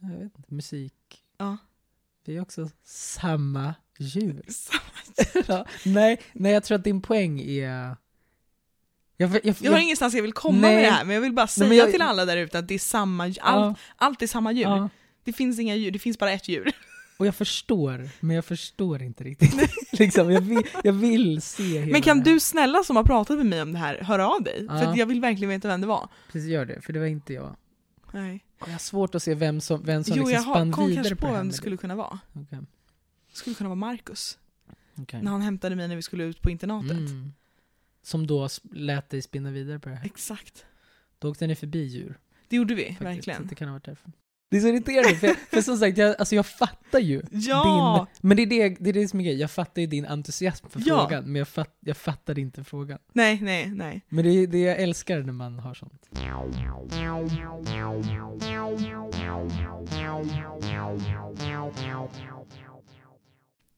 jag 0.00 0.08
vet 0.08 0.22
inte, 0.38 0.54
musik. 0.54 0.94
Ja. 1.38 1.56
Vi 2.24 2.36
är 2.36 2.40
också 2.40 2.70
samma 2.84 3.74
djur. 3.98 4.42
Samma- 4.48 5.44
ja, 5.48 5.66
nej, 5.84 6.20
nej, 6.32 6.52
jag 6.52 6.64
tror 6.64 6.78
att 6.78 6.84
din 6.84 7.02
poäng 7.02 7.40
är... 7.40 7.96
Jag, 9.20 9.30
jag, 9.44 9.56
jag, 9.60 9.72
har 9.72 9.78
ingenstans 9.78 10.14
jag 10.14 10.22
vill 10.22 10.32
komma 10.32 10.60
Nej. 10.60 10.74
med 10.76 10.84
det 10.84 10.90
här, 10.90 11.04
men 11.04 11.14
jag 11.14 11.20
vill 11.20 11.32
bara 11.32 11.46
säga 11.46 11.74
jag- 11.74 11.90
till 11.92 12.02
alla 12.02 12.24
där 12.24 12.36
ute 12.36 12.58
att 12.58 12.68
det 12.68 12.74
är 12.74 12.78
samma. 12.78 13.24
Allt, 13.24 13.38
ja, 13.40 13.74
allt 13.96 14.22
är 14.22 14.26
samma 14.26 14.52
djur. 14.52 14.62
ja, 14.62 14.88
Det 15.24 15.32
finns 15.32 15.58
inga 15.58 15.74
djur, 15.76 15.90
det 15.90 15.98
finns 15.98 16.18
bara 16.18 16.32
ett 16.32 16.48
djur. 16.48 16.72
och 17.16 17.26
jag 17.26 17.34
förstår, 17.34 18.08
men 18.20 18.36
jag 18.36 18.44
förstår 18.44 19.02
inte 19.02 19.24
riktigt. 19.24 19.54
liksom, 19.92 20.30
jag, 20.30 20.40
vill, 20.40 20.62
jag 20.84 20.92
vill 20.92 21.42
se 21.42 21.62
hela 21.62 21.92
Men 21.92 22.02
kan 22.02 22.20
du 22.20 22.40
snälla 22.40 22.82
som 22.82 22.96
har 22.96 23.04
pratat 23.04 23.36
med 23.36 23.46
mig 23.46 23.62
om 23.62 23.72
det 23.72 23.78
här 23.78 23.98
höra 24.02 24.28
av 24.28 24.42
dig? 24.42 24.66
För 24.68 24.76
Ja. 24.76 24.90
att 24.90 24.96
jag 24.96 25.06
vill 25.06 25.20
verkligen 25.20 25.48
veta 25.48 25.68
vem 25.68 25.80
det 25.80 25.86
var. 25.86 26.08
Precis, 26.32 26.48
gör 26.50 26.64
det, 26.64 26.80
för 26.80 26.92
det 26.92 26.98
var 26.98 27.06
inte 27.06 27.32
jag. 27.32 27.56
Nej. 28.12 28.44
Jag 28.64 28.72
har 28.72 28.78
svårt 28.78 29.14
att 29.14 29.22
se 29.22 29.34
vem 29.34 29.60
som, 29.60 29.84
vem 29.84 30.04
som 30.04 30.16
Jo, 30.16 30.22
liksom 30.22 30.34
jag 30.34 30.42
har, 30.42 30.54
spann 30.54 30.72
kom 30.72 30.86
vidare 30.86 31.04
kanske 31.08 31.26
på 31.26 31.32
vem 31.32 31.48
det 31.48 31.54
skulle 31.54 31.76
kunna 31.76 31.94
vara. 31.96 32.18
Okej, 32.32 32.58
Det 33.30 33.36
skulle 33.36 33.54
kunna 33.56 33.68
vara 33.68 33.76
Marcus. 33.76 34.38
okej. 34.98 35.22
När 35.22 35.30
han 35.30 35.42
hämtade 35.42 35.76
mig 35.76 35.88
när 35.88 35.96
vi 35.96 36.02
skulle 36.02 36.24
ut 36.24 36.42
på 36.42 36.50
internatet. 36.50 36.90
Mm. 36.90 37.32
Som 38.02 38.26
då 38.26 38.48
lät 38.72 39.10
dig 39.10 39.22
spinna 39.22 39.50
vidare 39.50 39.78
på 39.78 39.88
det 39.88 39.94
här. 39.94 40.04
Exakt. 40.06 40.64
Då 41.18 41.30
åkte 41.30 41.46
ni 41.46 41.54
förbi 41.54 41.84
djur. 41.84 42.18
Det 42.48 42.56
gjorde 42.56 42.74
vi, 42.74 42.82
Faktiskt. 42.84 42.98
Så 42.98 43.04
verkligen. 43.04 43.46
Det 43.46 43.54
kan 43.54 43.68
ha 43.68 43.72
varit 43.74 43.84
därför. 43.84 44.12
Det 44.50 44.56
är 44.56 44.60
så 44.60 44.68
irriterande, 44.68 45.16
för, 45.16 45.28
för 45.50 45.62
som 45.62 45.76
sagt, 45.76 45.98
jag, 45.98 46.16
alltså 46.18 46.34
jag 46.34 46.46
fattar 46.46 46.98
ju 46.98 47.22
Ja! 47.30 48.06
din... 48.12 48.28
Men 48.28 48.36
det 48.36 48.42
är 48.42 48.46
det, 48.46 48.76
det 48.80 48.90
är 48.90 48.94
det 48.94 49.08
som 49.08 49.20
är 49.20 49.24
grejen, 49.24 49.40
jag 49.40 49.50
fattar 49.50 49.80
ju 49.82 49.86
din 49.86 50.06
entusiasm 50.06 50.68
för 50.68 50.82
Ja. 50.86 51.00
frågan, 51.08 51.24
men 51.24 51.34
jag, 51.34 51.48
fatt, 51.48 51.76
jag 51.80 51.96
fattar 51.96 52.38
inte 52.38 52.64
frågan. 52.64 52.98
Nej, 53.12 53.40
nej, 53.42 53.70
nej. 53.70 54.00
Men 54.08 54.24
det 54.24 54.30
är 54.30 54.46
det 54.46 54.58
jag 54.60 54.78
älskar 54.80 55.20
när 55.22 55.32
man 55.32 55.58
har 55.58 55.74
sånt. 55.74 56.08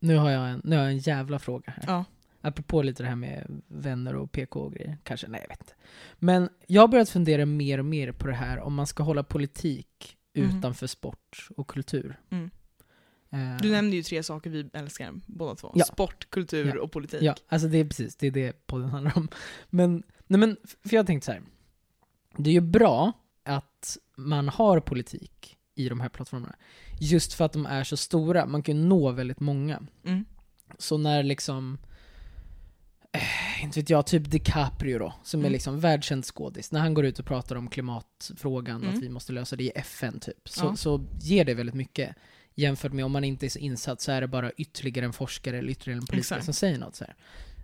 Nu 0.00 0.16
har 0.16 0.30
jag 0.30 0.50
en, 0.50 0.60
nu 0.64 0.76
har 0.76 0.82
jag 0.82 0.92
en 0.92 0.98
jävla 0.98 1.38
fråga 1.38 1.72
här. 1.76 1.84
Ja. 1.86 2.04
Apropå 2.42 2.82
lite 2.82 3.02
det 3.02 3.08
här 3.08 3.16
med 3.16 3.62
vänner 3.68 4.14
och 4.14 4.32
PK 4.32 4.60
och 4.60 4.72
grejer. 4.72 4.98
Kanske, 5.02 5.28
nej 5.28 5.40
jag 5.40 5.48
vet 5.48 5.60
inte. 5.60 5.72
Men 6.18 6.48
jag 6.66 6.82
har 6.82 6.88
börjat 6.88 7.08
fundera 7.08 7.46
mer 7.46 7.78
och 7.78 7.84
mer 7.84 8.12
på 8.12 8.26
det 8.26 8.34
här 8.34 8.58
om 8.60 8.74
man 8.74 8.86
ska 8.86 9.02
hålla 9.02 9.22
politik 9.22 10.16
Mhm. 10.34 10.58
utanför 10.58 10.86
sport 10.86 11.48
och 11.56 11.68
kultur. 11.68 12.20
Mm. 12.30 12.50
Eh, 13.30 13.56
Du 13.62 13.70
nämnde 13.70 13.96
ju 13.96 14.02
tre 14.02 14.22
saker 14.22 14.50
vi 14.50 14.70
älskar 14.72 15.12
båda 15.26 15.54
två. 15.54 15.72
Ja. 15.74 15.84
Sport, 15.84 16.30
kultur 16.30 16.72
Ja. 16.76 16.82
och 16.82 16.92
politik. 16.92 17.22
Ja, 17.22 17.34
alltså 17.48 17.68
det 17.68 17.78
är 17.78 17.84
precis, 17.84 18.16
det 18.16 18.26
är 18.26 18.30
det 18.30 18.66
podden 18.66 18.88
handlar 18.88 19.16
om. 19.18 19.28
Men, 19.70 20.02
nej 20.26 20.40
men, 20.40 20.56
för 20.84 20.96
jag 20.96 21.06
tänkte 21.06 21.26
så 21.26 21.32
här. 21.32 21.42
Det 22.36 22.50
är 22.50 22.54
ju 22.54 22.60
bra 22.60 23.12
att 23.42 23.98
man 24.16 24.48
har 24.48 24.80
politik 24.80 25.56
i 25.74 25.88
de 25.88 26.00
här 26.00 26.08
plattformarna. 26.08 26.54
Just 27.00 27.32
för 27.32 27.44
att 27.44 27.52
de 27.52 27.66
är 27.66 27.84
så 27.84 27.96
stora, 27.96 28.46
man 28.46 28.62
kan 28.62 28.76
ju 28.76 28.84
nå 28.84 29.10
väldigt 29.10 29.40
många. 29.40 29.82
Mm. 30.04 30.24
Så 30.78 30.98
när 30.98 31.22
liksom, 31.22 31.78
eh, 33.12 33.64
inte 33.64 33.80
vet 33.80 33.90
jag, 33.90 34.06
typ 34.06 34.30
DiCaprio 34.30 34.98
då, 34.98 35.14
som 35.24 35.40
är 35.40 35.44
Mm. 35.44 35.52
liksom 35.52 35.80
världskänd 35.80 36.24
skådis, 36.24 36.72
när 36.72 36.80
han 36.80 36.94
går 36.94 37.04
ut 37.04 37.18
och 37.18 37.26
pratar 37.26 37.56
om 37.56 37.68
klimatfrågan, 37.68 38.82
Mm. 38.82 38.94
att 38.94 39.02
vi 39.02 39.08
måste 39.08 39.32
lösa 39.32 39.56
det 39.56 39.64
i 39.64 39.70
FN 39.74 40.20
typ, 40.20 40.48
så, 40.48 40.64
Ja. 40.64 40.76
så 40.76 41.04
ger 41.20 41.44
det 41.44 41.54
väldigt 41.54 41.74
mycket. 41.74 42.16
Jämfört 42.54 42.92
med 42.92 43.04
om 43.04 43.12
man 43.12 43.24
inte 43.24 43.46
är 43.46 43.50
så 43.50 43.58
insatt 43.58 44.00
så 44.00 44.12
är 44.12 44.20
det 44.20 44.26
bara 44.28 44.50
ytterligare 44.52 45.06
en 45.06 45.12
forskare 45.12 45.58
eller 45.58 45.70
ytterligare 45.70 45.98
en 46.00 46.06
politiker 46.06 46.18
Exakt. 46.36 46.44
som 46.44 46.54
säger 46.54 46.78
något 46.78 46.96
så. 46.96 47.04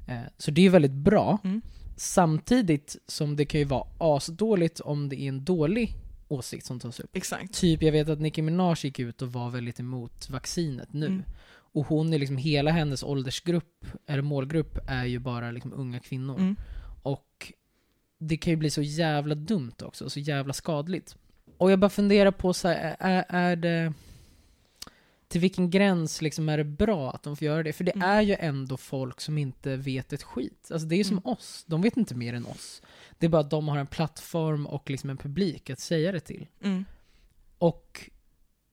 Eh, 0.08 0.20
så 0.38 0.50
det 0.50 0.66
är 0.66 0.70
väldigt 0.70 0.92
bra. 0.92 1.38
Mm. 1.44 1.62
Samtidigt 1.96 2.96
som 3.06 3.36
det 3.36 3.44
kan 3.44 3.60
ju 3.60 3.64
vara 3.66 3.86
asdåligt 3.98 4.80
om 4.80 5.08
det 5.08 5.20
är 5.20 5.28
en 5.28 5.44
dålig 5.44 5.94
åsikt 6.28 6.66
som 6.66 6.80
tas 6.80 7.00
upp. 7.00 7.16
Exakt. 7.16 7.54
Typ, 7.54 7.82
jag 7.82 7.92
vet 7.92 8.08
att 8.08 8.20
Nicki 8.20 8.42
Minaj 8.42 8.74
gick 8.82 8.98
ut 8.98 9.22
och 9.22 9.32
var 9.32 9.50
väldigt 9.50 9.80
emot 9.80 10.30
vaccinet 10.30 10.92
nu. 10.92 11.06
Mm. 11.06 11.22
Och 11.78 11.86
hon 11.86 12.12
är 12.12 12.18
liksom, 12.18 12.36
hela 12.36 12.70
hennes 12.70 13.02
åldersgrupp, 13.02 13.86
eller 14.06 14.22
målgrupp, 14.22 14.78
är 14.86 15.04
ju 15.04 15.18
bara 15.18 15.50
liksom 15.50 15.72
unga 15.72 16.00
kvinnor. 16.00 16.38
Mm. 16.38 16.56
Och 17.02 17.52
det 18.18 18.36
kan 18.36 18.50
ju 18.50 18.56
bli 18.56 18.70
så 18.70 18.82
jävla 18.82 19.34
dumt 19.34 19.74
också, 19.82 20.10
så 20.10 20.20
jävla 20.20 20.52
skadligt. 20.52 21.16
Och 21.56 21.70
jag 21.72 21.78
bara 21.78 21.90
funderar 21.90 22.30
på 22.30 22.52
så 22.54 22.68
här, 22.68 22.96
är, 22.98 23.24
är 23.28 23.56
det... 23.56 23.92
Till 25.28 25.40
vilken 25.40 25.70
gräns 25.70 26.22
liksom 26.22 26.48
är 26.48 26.58
det 26.58 26.64
bra 26.64 27.10
att 27.12 27.22
de 27.22 27.36
får 27.36 27.44
göra 27.46 27.62
det? 27.62 27.72
För 27.72 27.84
det 27.84 27.92
Mm. 27.94 28.08
är 28.10 28.22
ju 28.22 28.36
ändå 28.38 28.76
folk 28.76 29.20
som 29.20 29.38
inte 29.38 29.76
vet 29.76 30.12
ett 30.12 30.22
skit. 30.22 30.68
Alltså 30.72 30.88
det 30.88 30.94
är 30.94 30.98
ju 30.98 31.04
som 31.04 31.18
Mm. 31.18 31.26
oss, 31.32 31.64
de 31.66 31.82
vet 31.82 31.96
inte 31.96 32.14
mer 32.14 32.34
än 32.34 32.46
oss. 32.46 32.82
Det 33.18 33.26
är 33.26 33.30
bara 33.30 33.40
att 33.42 33.50
de 33.50 33.68
har 33.68 33.78
en 33.78 33.86
plattform 33.86 34.66
och 34.66 34.90
liksom 34.90 35.10
en 35.10 35.16
publik 35.16 35.70
att 35.70 35.80
säga 35.80 36.12
det 36.12 36.20
till. 36.20 36.46
Mm. 36.62 36.84
Och 37.58 38.10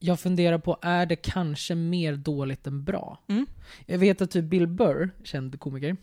jag 0.06 0.20
funderar 0.20 0.58
på, 0.58 0.78
är 0.82 1.06
det 1.06 1.16
kanske 1.16 1.76
mer 1.76 2.16
dåligt 2.16 2.68
än 2.68 2.84
bra? 2.84 3.24
Mm. 3.28 3.46
Jag 3.86 4.00
vet 4.00 4.22
att 4.22 4.32
typ 4.32 4.46
Bill 4.46 4.68
Burr, 4.68 5.10
känd 5.24 5.60
komiker, 5.60 5.98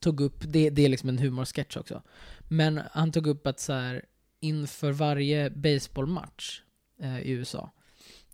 tog 0.00 0.20
upp, 0.20 0.40
det, 0.40 0.70
det 0.70 0.84
är 0.84 0.88
liksom 0.88 1.08
en 1.08 1.18
humorsketch 1.18 1.76
också, 1.76 2.02
men 2.48 2.80
han 2.92 3.12
tog 3.12 3.26
upp 3.26 3.46
att 3.46 3.60
så 3.60 3.72
här, 3.72 4.04
inför 4.40 4.92
varje 4.92 5.50
baseballmatch 5.50 6.60
eh, 7.00 7.20
i 7.20 7.30
USA 7.30 7.70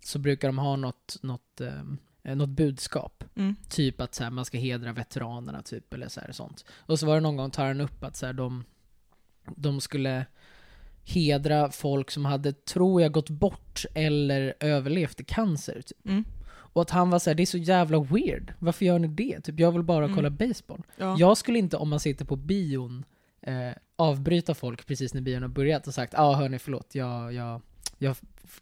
så 0.03 0.19
brukar 0.19 0.47
de 0.47 0.57
ha 0.57 0.75
något, 0.75 1.17
något, 1.21 1.61
eh, 1.61 2.35
något 2.35 2.49
budskap. 2.49 3.23
Mm. 3.35 3.55
Typ 3.69 4.01
att 4.01 4.15
så 4.15 4.23
här, 4.23 4.31
man 4.31 4.45
ska 4.45 4.57
hedra 4.57 4.93
veteranerna 4.93 5.61
typ, 5.61 5.93
eller 5.93 6.07
så 6.07 6.19
här, 6.19 6.31
sånt. 6.31 6.65
Och 6.71 6.99
så 6.99 7.05
var 7.05 7.15
det 7.15 7.21
någon 7.21 7.37
gång 7.37 7.51
tar 7.51 7.65
han 7.65 7.81
upp 7.81 8.03
att 8.03 8.15
så 8.15 8.25
här, 8.25 8.33
de, 8.33 8.63
de 9.55 9.81
skulle 9.81 10.25
hedra 11.05 11.71
folk 11.71 12.11
som 12.11 12.25
hade, 12.25 12.51
tror 12.53 13.01
jag, 13.01 13.11
gått 13.11 13.29
bort 13.29 13.85
eller 13.93 14.53
överlevt 14.59 15.19
i 15.19 15.23
cancer. 15.23 15.81
Typ. 15.81 16.05
Mm. 16.05 16.23
Och 16.47 16.81
att 16.81 16.89
han 16.89 17.09
var 17.09 17.19
såhär, 17.19 17.35
det 17.35 17.43
är 17.43 17.45
så 17.45 17.57
jävla 17.57 17.99
weird. 18.03 18.53
Varför 18.59 18.85
gör 18.85 18.99
ni 18.99 19.07
det? 19.07 19.39
Typ, 19.41 19.59
jag 19.59 19.71
vill 19.71 19.83
bara 19.83 20.05
Mm. 20.05 20.15
kolla 20.15 20.29
baseball. 20.29 20.81
Ja. 20.97 21.15
Jag 21.19 21.37
skulle 21.37 21.59
inte, 21.59 21.77
om 21.77 21.89
man 21.89 21.99
sitter 21.99 22.25
på 22.25 22.35
bion, 22.35 23.05
eh, 23.41 23.69
avbryta 23.95 24.53
folk 24.53 24.85
precis 24.87 25.13
när 25.13 25.21
bion 25.21 25.41
har 25.41 25.49
börjat 25.49 25.87
och 25.87 25.93
sagt 25.93 26.13
ja 26.13 26.19
ah, 26.21 26.33
hörni 26.35 26.59
förlåt, 26.59 26.95
jag, 26.95 27.33
jag, 27.33 27.61
jag 27.97 28.15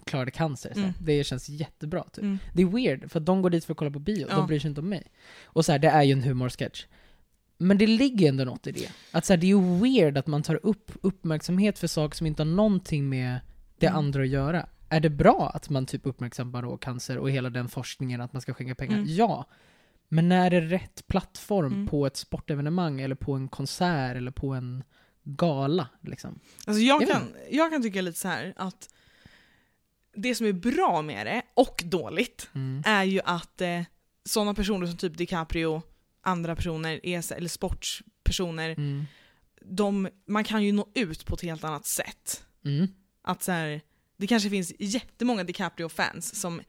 klarade 0.06 0.32
cancer. 0.32 0.72
Mm. 0.76 0.92
Det 1.00 1.24
känns 1.24 1.50
jättebra. 1.50 2.04
Typ. 2.04 2.24
Mm. 2.24 2.38
Det 2.54 2.62
är 2.62 2.66
weird, 2.66 3.12
för 3.12 3.20
de 3.20 3.42
går 3.42 3.50
dit 3.50 3.66
för 3.66 3.74
att 3.74 3.78
kolla 3.78 3.92
på 3.92 4.00
bio, 4.00 4.28
Ja. 4.30 4.36
de 4.36 4.48
bryr 4.48 4.60
sig 4.60 4.70
inte 4.70 4.82
om 4.82 4.90
mig. 4.90 5.04
Och 5.44 5.66
så 5.66 5.72
här, 5.72 5.80
det 5.80 5.88
är 5.88 6.04
ju 6.04 6.12
en 6.12 6.24
humorsketch. 6.24 6.86
Men 7.62 7.78
det 7.78 7.88
ligger 7.88 8.30
ändå 8.30 8.44
något 8.44 8.68
i 8.68 8.72
det. 8.72 8.92
Att 9.12 9.26
så 9.26 9.34
här, 9.34 9.38
det 9.38 9.46
är 9.46 9.48
ju 9.48 9.80
weird 9.80 10.18
att 10.18 10.28
man 10.28 10.44
tar 10.44 10.60
upp 10.66 10.92
uppmärksamhet 11.02 11.80
för 11.80 11.88
saker 11.88 12.18
som 12.18 12.28
inte 12.28 12.42
har 12.42 12.48
någonting 12.48 13.10
med 13.10 13.40
det 13.78 13.88
Mm. 13.88 13.98
andra 13.98 14.22
att 14.22 14.28
göra. 14.28 14.66
Är 14.90 15.00
det 15.00 15.10
bra 15.10 15.52
att 15.54 15.70
man 15.70 15.86
typ 15.86 16.06
uppmärksammar 16.06 16.62
då 16.62 16.78
cancer 16.78 17.18
och 17.18 17.32
hela 17.32 17.50
den 17.50 17.70
forskningen, 17.70 18.22
att 18.22 18.34
man 18.34 18.42
ska 18.42 18.54
skänka 18.54 18.76
pengar? 18.76 18.98
Mm. 18.98 19.16
Ja. 19.16 19.46
Men 20.08 20.30
när 20.30 20.52
är 20.52 20.62
det 20.62 20.68
rätt 20.68 21.08
plattform 21.08 21.74
Mm. 21.74 21.88
på 21.88 22.06
ett 22.06 22.18
sportevenemang 22.18 23.02
eller 23.02 23.16
på 23.16 23.34
en 23.34 23.48
konsert 23.48 24.16
eller 24.18 24.32
på 24.32 24.54
en 24.54 24.84
gala? 25.24 25.88
Liksom? 26.02 26.40
Alltså 26.68 26.82
jag, 26.82 27.08
kan, 27.08 27.22
jag 27.52 27.72
kan 27.72 27.82
tycka 27.84 28.02
lite 28.02 28.20
så 28.20 28.28
här 28.28 28.54
att 28.58 28.90
det 30.16 30.36
som 30.36 30.46
är 30.48 30.54
bra 30.54 31.02
med 31.02 31.28
det, 31.28 31.42
och 31.54 31.84
dåligt, 31.86 32.50
Mm. 32.56 32.84
är 32.86 33.04
ju 33.04 33.22
att 33.26 33.62
eh, 33.62 33.82
sådana 34.26 34.54
personer 34.54 34.88
som 34.88 34.98
typ 34.98 35.18
DiCaprio, 35.18 35.82
andra 36.22 36.56
personer, 36.56 37.00
är, 37.06 37.22
så- 37.22 37.34
eller 37.34 37.50
sportpersoner, 37.50 38.70
Mm. 38.70 39.06
de, 39.62 40.10
man 40.28 40.44
kan 40.44 40.64
ju 40.64 40.72
nå 40.72 40.88
ut 40.94 41.26
på 41.26 41.36
ett 41.36 41.42
helt 41.42 41.64
annat 41.64 41.86
sätt. 41.86 42.46
Mm. 42.66 42.88
Att 43.22 43.44
så 43.44 43.52
här, 43.52 43.82
det 44.18 44.28
kanske 44.28 44.50
finns 44.50 44.74
jättemånga 44.80 45.44
DiCaprio-fans 45.44 46.40
som 46.42 46.62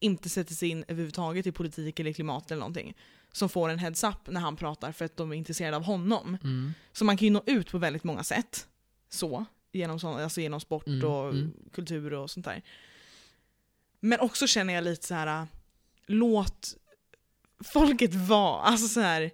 inte 0.00 0.28
sätter 0.28 0.54
sig 0.54 0.68
in 0.68 0.84
överhuvudtaget 0.88 1.46
i 1.46 1.52
politik 1.52 2.00
eller 2.00 2.12
klimat 2.12 2.50
eller 2.50 2.60
någonting. 2.60 2.96
Som 3.32 3.48
får 3.48 3.68
en 3.68 3.78
heads-up 3.78 4.26
när 4.28 4.40
han 4.40 4.56
pratar 4.56 4.92
för 4.92 5.04
att 5.04 5.16
de 5.16 5.32
är 5.32 5.36
intresserade 5.36 5.76
av 5.76 5.82
honom. 5.82 6.38
Mm. 6.44 6.72
Så 6.92 7.04
man 7.04 7.16
kan 7.16 7.26
ju 7.26 7.32
nå 7.32 7.42
ut 7.46 7.70
på 7.70 7.78
väldigt 7.78 8.04
många 8.04 8.24
sätt. 8.24 8.66
Så, 9.08 9.44
genom, 9.72 10.00
sån, 10.00 10.20
alltså 10.20 10.40
genom 10.40 10.60
sport 10.60 10.86
Mm, 10.86 11.04
och 11.04 11.28
mm. 11.30 11.52
kultur 11.72 12.12
och 12.12 12.30
sånt 12.30 12.46
där. 12.46 12.62
Men 14.00 14.20
också 14.20 14.46
känner 14.46 14.74
jag 14.74 14.84
lite 14.84 15.06
så 15.06 15.14
här. 15.14 15.46
låt 16.06 16.76
folket 17.64 18.14
vara. 18.14 18.60
Alltså 18.62 18.88
så 18.88 19.00
här, 19.00 19.30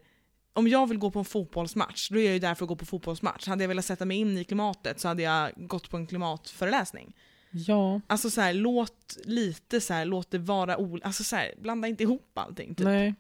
om 0.52 0.68
jag 0.68 0.88
vill 0.88 0.98
gå 0.98 1.10
på 1.10 1.18
en 1.18 1.24
fotbollsmatch, 1.24 2.08
då 2.10 2.18
är 2.18 2.24
jag 2.24 2.32
ju 2.32 2.38
där 2.38 2.54
för 2.54 2.64
att 2.64 2.68
gå 2.68 2.76
på 2.76 2.86
fotbollsmatch. 2.86 3.46
Hade 3.48 3.62
jag 3.64 3.68
velat 3.68 3.84
sätta 3.84 4.04
mig 4.04 4.16
in 4.16 4.38
i 4.38 4.44
klimatet 4.44 5.00
så 5.00 5.08
hade 5.08 5.22
jag 5.22 5.50
gått 5.56 5.90
på 5.90 5.96
en 5.96 6.06
klimatföreläsning. 6.06 7.16
Ja, 7.50 8.00
Alltså 8.06 8.30
så 8.30 8.40
här, 8.40 8.54
låt 8.54 9.16
lite 9.24 9.80
så 9.80 9.94
här, 9.94 10.04
låt 10.04 10.30
det 10.30 10.38
vara 10.38 10.76
olika, 10.76 11.06
alltså 11.06 11.24
så 11.24 11.36
här, 11.36 11.54
blanda 11.58 11.88
inte 11.88 12.02
ihop 12.02 12.30
allting. 12.34 12.74
Typ. 12.74 12.84
nej. 12.86 13.14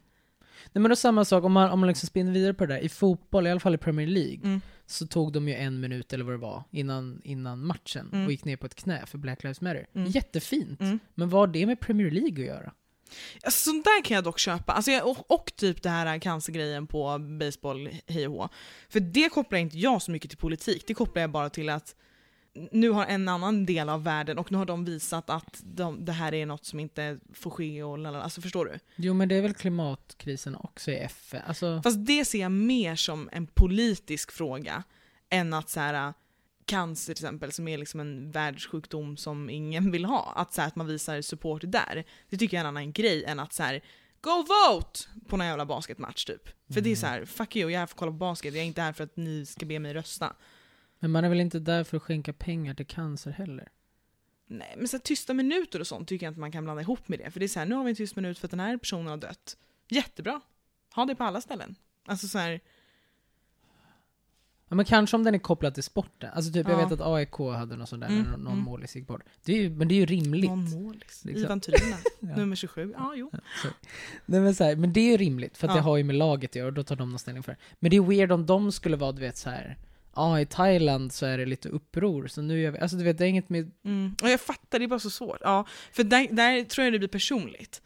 Nej 0.72 0.82
men 0.82 0.88
då 0.88 0.96
samma 0.96 1.24
sak, 1.24 1.44
om 1.44 1.52
man, 1.52 1.70
om 1.70 1.80
man 1.80 1.86
liksom 1.88 2.06
spinner 2.06 2.32
vidare 2.32 2.54
på 2.54 2.66
det 2.66 2.74
där. 2.74 2.80
I 2.80 2.88
fotboll, 2.88 3.46
i 3.46 3.50
alla 3.50 3.60
fall 3.60 3.74
i 3.74 3.78
Premier 3.78 4.06
League, 4.06 4.40
Mm. 4.44 4.60
så 4.86 5.06
tog 5.06 5.32
de 5.32 5.48
ju 5.48 5.54
en 5.54 5.80
minut 5.80 6.12
eller 6.12 6.24
vad 6.24 6.34
det 6.34 6.38
var 6.38 6.64
innan, 6.70 7.20
innan 7.24 7.66
matchen 7.66 8.08
Mm. 8.12 8.24
och 8.26 8.30
gick 8.32 8.44
ner 8.44 8.56
på 8.56 8.66
ett 8.66 8.74
knä 8.74 9.06
för 9.06 9.18
Black 9.18 9.42
Lives 9.42 9.60
Matter. 9.60 9.86
Mm. 9.94 10.08
Jättefint. 10.10 10.80
Mm. 10.80 10.98
Men 11.14 11.28
vad 11.28 11.40
har 11.40 11.46
det 11.46 11.66
med 11.66 11.80
Premier 11.80 12.10
League 12.10 12.30
att 12.44 12.46
göra? 12.56 12.72
Alltså, 13.42 13.70
sånt 13.70 13.84
där 13.84 14.04
kan 14.04 14.14
jag 14.14 14.24
dock 14.24 14.38
köpa. 14.38 14.72
Alltså, 14.72 14.90
jag, 14.90 15.08
och, 15.08 15.30
och 15.30 15.52
typ 15.56 15.82
det 15.82 15.88
här 15.88 16.18
cancergrejen 16.18 16.86
på 16.86 17.18
baseball, 17.18 17.88
hej 18.06 18.28
och 18.28 18.34
hå. 18.34 18.48
För 18.88 19.00
det 19.00 19.28
kopplar 19.28 19.58
inte 19.58 19.78
jag 19.78 20.02
så 20.02 20.10
mycket 20.10 20.30
till 20.30 20.38
politik, 20.38 20.84
det 20.86 20.94
kopplar 20.94 21.20
jag 21.20 21.30
bara 21.30 21.50
till 21.50 21.68
att 21.68 21.94
nu 22.72 22.90
har 22.90 23.06
en 23.06 23.28
annan 23.28 23.66
del 23.66 23.88
av 23.88 24.04
världen 24.04 24.38
och 24.38 24.52
nu 24.52 24.58
har 24.58 24.64
de 24.64 24.84
visat 24.84 25.30
att 25.30 25.60
de, 25.64 26.04
det 26.04 26.12
här 26.12 26.34
är 26.34 26.46
något 26.46 26.64
som 26.64 26.80
inte 26.80 27.18
får 27.32 27.50
ske 27.50 27.82
och 27.82 27.98
lalala. 27.98 28.24
Alltså 28.24 28.40
förstår 28.40 28.64
du? 28.64 28.78
Jo 28.96 29.14
men 29.14 29.28
det 29.28 29.34
är 29.34 29.42
väl 29.42 29.54
klimatkrisen 29.54 30.56
också 30.56 30.90
i 30.90 30.96
FN? 30.96 31.42
Alltså, 31.46 31.80
Fast 31.82 32.06
det 32.06 32.24
ser 32.24 32.40
jag 32.40 32.52
mer 32.52 32.96
som 32.96 33.28
en 33.32 33.46
politisk 33.46 34.32
fråga 34.32 34.82
än 35.30 35.54
att 35.54 35.70
så 35.70 35.80
här, 35.80 36.14
cancer 36.66 37.14
till 37.14 37.24
exempel, 37.24 37.52
som 37.52 37.68
är 37.68 37.78
liksom 37.78 38.00
en 38.00 38.30
världssjukdom 38.30 39.16
som 39.16 39.50
ingen 39.50 39.90
vill 39.90 40.04
ha, 40.04 40.32
att, 40.36 40.54
så 40.54 40.60
här, 40.60 40.68
att 40.68 40.76
man 40.76 40.86
visar 40.86 41.22
support 41.22 41.62
där. 41.66 42.04
Det 42.28 42.36
tycker 42.36 42.56
jag 42.56 42.60
är 42.60 42.64
en 42.64 42.76
annan 42.76 42.92
grej 42.92 43.24
än 43.24 43.40
att 43.40 43.52
så 43.52 43.62
här, 43.62 43.82
Go 44.20 44.30
vote! 44.30 45.00
På 45.28 45.36
någon 45.36 45.46
jävla 45.46 45.66
basketmatch 45.66 46.24
typ. 46.24 46.48
För 46.74 46.80
det 46.80 46.92
är 46.92 46.96
så 46.96 47.06
här, 47.06 47.24
fuck 47.24 47.56
you, 47.56 47.70
jag 47.70 47.76
är 47.76 47.78
här 47.78 47.86
för 47.86 47.94
att 47.94 47.98
kolla 47.98 48.12
på 48.12 48.18
basket, 48.18 48.54
jag 48.54 48.62
är 48.62 48.66
inte 48.66 48.82
här 48.82 48.92
för 48.92 49.04
att 49.04 49.16
ni 49.16 49.46
ska 49.46 49.66
be 49.66 49.78
mig 49.78 49.94
rösta. 49.94 50.36
men 50.98 51.10
man 51.10 51.24
är 51.24 51.28
väl 51.28 51.40
inte 51.40 51.58
där 51.58 51.84
för 51.84 51.96
att 51.96 52.02
skänka 52.02 52.32
pengar 52.32 52.74
till 52.74 52.86
cancer 52.86 53.30
heller? 53.30 53.68
Nej, 54.46 54.74
men 54.76 54.88
så 54.88 54.96
här, 54.96 55.02
tysta 55.02 55.34
minuter 55.34 55.80
och 55.80 55.86
sånt 55.86 56.08
tycker 56.08 56.26
jag 56.26 56.30
inte 56.30 56.40
man 56.40 56.52
kan 56.52 56.64
blanda 56.64 56.82
ihop 56.82 57.08
med 57.08 57.18
det. 57.18 57.30
För 57.30 57.40
det 57.40 57.46
är 57.46 57.48
så 57.48 57.58
här, 57.58 57.66
nu 57.66 57.74
har 57.74 57.84
vi 57.84 57.90
en 57.90 57.96
tyst 57.96 58.16
minut 58.16 58.38
för 58.38 58.46
att 58.46 58.50
den 58.50 58.60
här 58.60 58.76
personen 58.76 59.06
har 59.06 59.16
dött. 59.16 59.56
Jättebra. 59.88 60.40
Ha 60.94 61.04
det 61.04 61.14
på 61.14 61.24
alla 61.24 61.40
ställen. 61.40 61.74
Alltså 62.06 62.28
så 62.28 62.38
här, 62.38 62.60
Ja 64.68 64.76
men 64.76 64.84
kanske 64.84 65.16
om 65.16 65.24
den 65.24 65.34
är 65.34 65.38
kopplad 65.38 65.74
till 65.74 65.82
sporten. 65.82 66.30
Alltså 66.34 66.52
typ, 66.52 66.68
jag 66.68 66.80
Ja. 66.80 66.88
vet 66.88 67.00
att 67.00 67.06
AIK 67.06 67.34
hade 67.56 67.76
någon 67.76 67.86
sån 67.86 68.00
där, 68.00 68.06
Mm, 68.08 68.22
någon 68.22 68.46
mm. 68.46 68.58
målis 68.58 68.96
gick 68.96 69.06
bort. 69.06 69.22
Det 69.44 69.52
är 69.52 69.56
ju, 69.62 69.70
men 69.70 69.88
det 69.88 69.94
är 69.94 69.96
ju 69.96 70.06
rimligt. 70.06 70.50
någon 70.50 70.82
målis. 70.82 71.24
Liksom. 71.24 71.44
Ivan 71.44 71.60
Tyrina, 71.60 71.96
Ja. 72.20 72.36
nummer 72.36 72.56
27. 72.56 72.94
Ja, 72.98 73.12
jo. 73.16 73.30
Nej, 74.26 74.40
men, 74.40 74.54
så 74.54 74.64
här, 74.64 74.76
men 74.76 74.92
det 74.92 75.00
är 75.00 75.10
ju 75.10 75.16
rimligt, 75.16 75.56
för 75.56 75.66
att 75.68 75.70
Ja. 75.70 75.76
det 75.76 75.82
har 75.82 75.96
ju 75.96 76.04
med 76.04 76.16
laget 76.16 76.50
att 76.50 76.56
göra, 76.56 76.66
och 76.66 76.72
då 76.72 76.82
tar 76.82 76.96
de 76.96 77.10
någon 77.10 77.18
ställning 77.18 77.42
för 77.42 77.52
det. 77.52 77.58
Men 77.80 77.90
det 77.90 77.96
är 77.96 78.00
weird 78.00 78.32
om 78.32 78.46
de 78.46 78.72
skulle 78.72 78.96
vara, 78.96 79.12
du 79.12 79.20
vet 79.20 79.36
så 79.36 79.50
här. 79.50 79.76
Ja, 80.16 80.40
i 80.40 80.46
Thailand 80.46 81.12
så 81.12 81.26
är 81.26 81.38
det 81.38 81.46
lite 81.46 81.68
uppror, 81.68 82.26
så 82.26 82.42
nu 82.42 82.60
gör 82.60 82.70
vi... 82.70 82.78
Alltså 82.78 82.96
du 82.96 83.04
vet, 83.04 83.18
det 83.18 83.24
är 83.24 83.28
inget 83.28 83.48
med... 83.48 83.70
Mm. 83.84 84.16
Och 84.22 84.28
jag 84.28 84.40
fattar, 84.40 84.78
det 84.78 84.84
är 84.84 84.88
bara 84.88 84.98
så 85.00 85.10
svårt. 85.10 85.38
Ja, 85.40 85.66
för 85.92 86.04
där, 86.04 86.28
där 86.30 86.64
tror 86.64 86.84
jag 86.84 86.92
det 86.92 86.98
blir 86.98 87.08
personligt. 87.08 87.82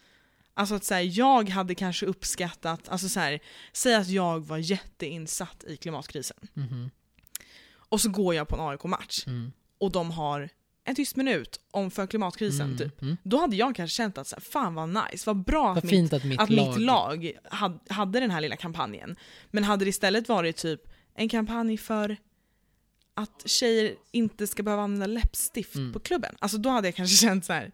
Alltså 0.59 0.75
att 0.75 0.85
så 0.85 0.95
här, 0.95 1.19
jag 1.19 1.49
hade 1.49 1.75
kanske 1.75 2.07
uppskattat, 2.07 2.89
alltså 2.89 3.09
så 3.09 3.21
här, 3.21 3.41
säg 3.73 3.95
att 3.95 4.09
jag 4.09 4.41
var 4.47 4.59
jätteinsatt 4.59 5.65
i 5.65 5.77
klimatkrisen. 5.77 6.37
Mhm. 6.55 6.91
Och 7.71 8.01
så 8.01 8.09
går 8.11 8.35
jag 8.35 8.49
på 8.49 8.57
en 8.57 8.63
AIK-match 8.69 9.25
Mm. 9.27 9.53
och 9.79 9.93
de 9.93 10.11
har 10.11 10.49
en 10.85 10.95
tyst 10.95 11.17
minut 11.17 11.61
om 11.71 11.91
för 11.91 12.07
klimatkrisen 12.07 12.67
Mm. 12.67 12.79
typ. 12.79 13.03
Mm. 13.03 13.17
Då 13.23 13.39
hade 13.41 13.57
jag 13.57 13.77
kanske 13.77 13.95
känt 13.97 14.19
att 14.19 14.27
så 14.27 14.37
här, 14.37 14.41
fan 14.41 14.75
vad 14.75 14.89
nice, 14.89 15.23
vad 15.27 15.45
bra 15.45 15.67
Vad 15.69 15.79
att, 15.79 15.85
mitt, 15.85 16.13
att 16.13 16.25
mitt 16.25 16.41
att 16.41 16.51
lag... 16.51 16.69
mitt 16.69 16.79
lag 16.87 17.33
had, 17.51 17.81
hade 17.89 18.21
den 18.21 18.31
här 18.31 18.41
lilla 18.41 18.57
kampanjen. 18.57 19.17
Men 19.51 19.65
hade 19.65 19.85
det 19.85 19.89
istället 19.89 20.29
varit 20.29 20.57
typ 20.57 20.81
en 21.15 21.29
kampanj 21.29 21.77
för 21.79 22.17
att 23.15 23.43
tjejer 23.49 23.95
inte 24.13 24.47
ska 24.47 24.63
behöva 24.63 24.83
använda 24.83 25.07
läppstift 25.07 25.75
Mm. 25.75 25.93
på 25.93 26.01
klubben. 26.01 26.35
Alltså 26.39 26.59
då 26.59 26.69
hade 26.71 26.89
jag 26.89 26.95
kanske 26.95 27.17
känt 27.27 27.45
så 27.45 27.53
här. 27.53 27.73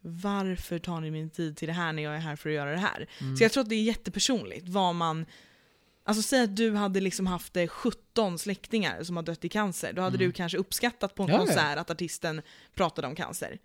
Varför 0.00 0.78
tar 0.78 1.00
ni 1.00 1.10
min 1.10 1.30
tid 1.30 1.56
till 1.56 1.68
det 1.68 1.74
här 1.74 1.92
när 1.92 2.02
jag 2.02 2.14
är 2.14 2.18
här 2.20 2.36
för 2.36 2.48
att 2.48 2.54
göra 2.54 2.70
det 2.70 2.78
här? 2.78 3.08
Mm. 3.20 3.36
Så 3.36 3.44
jag 3.44 3.52
tror 3.52 3.62
att 3.62 3.68
det 3.68 3.74
är 3.74 3.82
jättepersonligt 3.82 4.68
vad 4.68 4.94
man 4.94 5.26
Alltså 6.04 6.22
säg 6.22 6.42
att 6.44 6.56
du 6.56 6.74
hade 6.74 7.00
liksom 7.00 7.26
haft 7.26 7.56
eh, 7.56 7.66
17 7.66 8.38
släktingar 8.38 9.02
som 9.02 9.16
har 9.16 9.22
dött 9.22 9.44
i 9.44 9.48
cancer. 9.48 9.92
Då 9.92 10.02
hade 10.02 10.16
Mm. 10.16 10.26
du 10.28 10.32
kanske 10.32 10.58
uppskattat 10.58 11.14
på 11.14 11.22
en 11.22 11.28
ja. 11.28 11.38
konsert 11.38 11.78
att 11.78 11.90
artisten 11.90 12.42
pratade 12.74 13.08
om 13.08 13.14
cancer. 13.14 13.58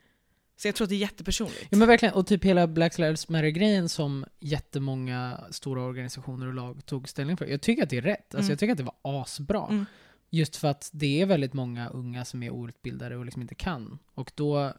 Så 0.58 0.67
jag 0.67 0.76
tror 0.76 0.86
att 0.86 0.89
det 0.89 0.95
är 0.95 1.00
jättepersonligt. 1.00 1.67
Ja 1.69 1.78
men 1.78 1.88
verkligen, 1.88 2.13
och 2.15 2.28
typ 2.28 2.43
hela 2.45 2.67
Black 2.67 2.98
Lives 2.98 3.30
Matter-grejen 3.30 3.89
som 3.89 4.26
jättemånga 4.39 5.39
stora 5.52 5.82
organisationer 5.82 6.48
och 6.48 6.54
lag 6.54 6.86
tog 6.86 7.10
ställning 7.10 7.38
för. 7.38 7.45
Jag 7.45 7.62
tycker 7.62 7.84
att 7.84 7.89
det 7.89 7.98
är 7.98 8.02
rätt. 8.02 8.19
Alltså 8.36 8.38
Mm. 8.38 8.50
jag 8.50 8.60
tycker 8.60 8.71
att 8.71 8.78
det 8.78 8.84
var 8.84 9.21
asbra. 9.21 9.67
Mm. 9.69 9.86
Just 10.30 10.56
för 10.56 10.67
att 10.67 10.89
det 10.93 11.21
är 11.21 11.26
väldigt 11.26 11.54
många 11.54 11.88
unga 11.89 12.26
som 12.26 12.43
är 12.43 12.50
outbildade 12.50 13.15
och 13.17 13.26
liksom 13.26 13.41
inte 13.41 13.56
kan. 13.56 14.00
Och 14.13 14.32
då 14.36 14.74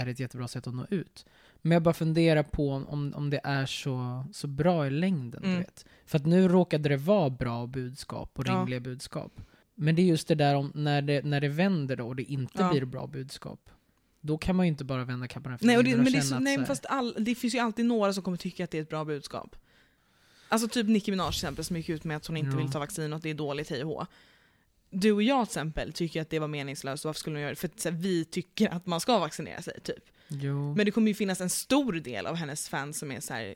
är 0.00 0.04
det 0.04 0.10
ett 0.10 0.20
jättebra 0.20 0.48
sätt 0.48 0.66
att 0.66 0.74
nå 0.74 0.86
ut. 0.90 1.26
Men 1.62 1.72
jag 1.72 1.82
bara 1.82 1.94
funderar 1.94 2.42
på 2.42 2.70
om, 2.72 3.14
om 3.14 3.30
det 3.30 3.40
är 3.44 3.66
så, 3.66 4.24
så 4.32 4.46
bra 4.46 4.86
i 4.86 4.90
längden, 4.90 5.40
du 5.42 5.48
Mm. 5.48 5.60
vet. 5.60 5.86
För 6.06 6.18
att 6.18 6.26
nu 6.26 6.48
råkade 6.48 6.88
det 6.88 6.96
vara 6.96 7.30
bra 7.30 7.66
budskap 7.66 8.30
och 8.38 8.48
Ja. 8.48 8.52
rimliga 8.52 8.80
budskap. 8.80 9.32
Men 9.74 9.94
det 9.94 10.02
är 10.02 10.06
just 10.06 10.28
det 10.28 10.34
där 10.34 10.54
om 10.54 10.72
när 10.74 11.02
det, 11.02 11.24
när 11.24 11.40
det 11.40 11.48
vänder 11.48 11.96
då 11.96 12.06
och 12.06 12.16
det 12.16 12.22
inte 12.22 12.62
Ja. 12.62 12.70
blir 12.70 12.84
bra 12.84 13.06
budskap. 13.06 13.70
Då 14.20 14.38
kan 14.38 14.56
man 14.56 14.66
ju 14.66 14.68
inte 14.68 14.84
bara 14.84 15.04
vända 15.04 15.28
kappan 15.28 15.52
efter 15.54 15.66
Nej, 15.66 15.76
och 15.76 15.84
det, 15.84 15.88
vinden 15.90 16.04
men 16.04 16.12
det, 16.12 16.22
så, 16.22 16.38
nej, 16.38 16.66
fast 16.66 16.86
all, 16.86 17.14
det 17.18 17.34
finns 17.34 17.54
ju 17.54 17.58
alltid 17.58 17.86
några 17.86 18.12
som 18.12 18.22
kommer 18.22 18.36
tycka 18.36 18.64
att 18.64 18.70
det 18.70 18.78
är 18.78 18.82
ett 18.82 18.88
bra 18.88 19.04
budskap. 19.04 19.56
Alltså 20.48 20.68
typ 20.68 20.86
Nicki 20.88 21.10
Minaj 21.10 21.26
till 21.26 21.36
exempel 21.38 21.64
som 21.64 21.76
gick 21.76 21.88
ut 21.88 22.04
med 22.04 22.16
att 22.16 22.26
hon 22.26 22.36
inte 22.36 22.50
Ja. 22.56 22.62
vill 22.62 22.72
ta 22.72 22.78
vaccin 22.78 23.12
och 23.12 23.16
att 23.16 23.22
det 23.22 23.30
är 23.30 23.34
dåligt 23.34 23.70
hej 23.70 23.84
och 23.84 23.88
hå. 23.88 24.06
Du 24.90 25.12
och 25.12 25.22
jag 25.22 25.46
till 25.46 25.50
exempel 25.50 25.92
tycker 25.92 26.22
att 26.22 26.30
det 26.30 26.38
var 26.38 26.48
meningslöst, 26.48 27.04
varför 27.04 27.18
skulle 27.20 27.36
hon 27.36 27.40
göra 27.40 27.50
det? 27.50 27.56
För 27.56 27.68
att 27.68 27.80
så 27.80 27.90
här, 27.90 27.96
vi 27.96 28.24
tycker 28.24 28.68
att 28.74 28.86
man 28.86 29.00
ska 29.00 29.18
vaccinera 29.18 29.62
sig 29.62 29.80
typ. 29.80 30.04
Jo. 30.28 30.74
Men 30.74 30.86
det 30.86 30.90
kommer 30.92 31.08
ju 31.08 31.14
finnas 31.14 31.40
en 31.40 31.50
stor 31.50 31.92
del 31.92 32.26
av 32.26 32.34
hennes 32.36 32.68
fans 32.68 32.98
som 32.98 33.12
är 33.12 33.20
så 33.20 33.34
här. 33.34 33.54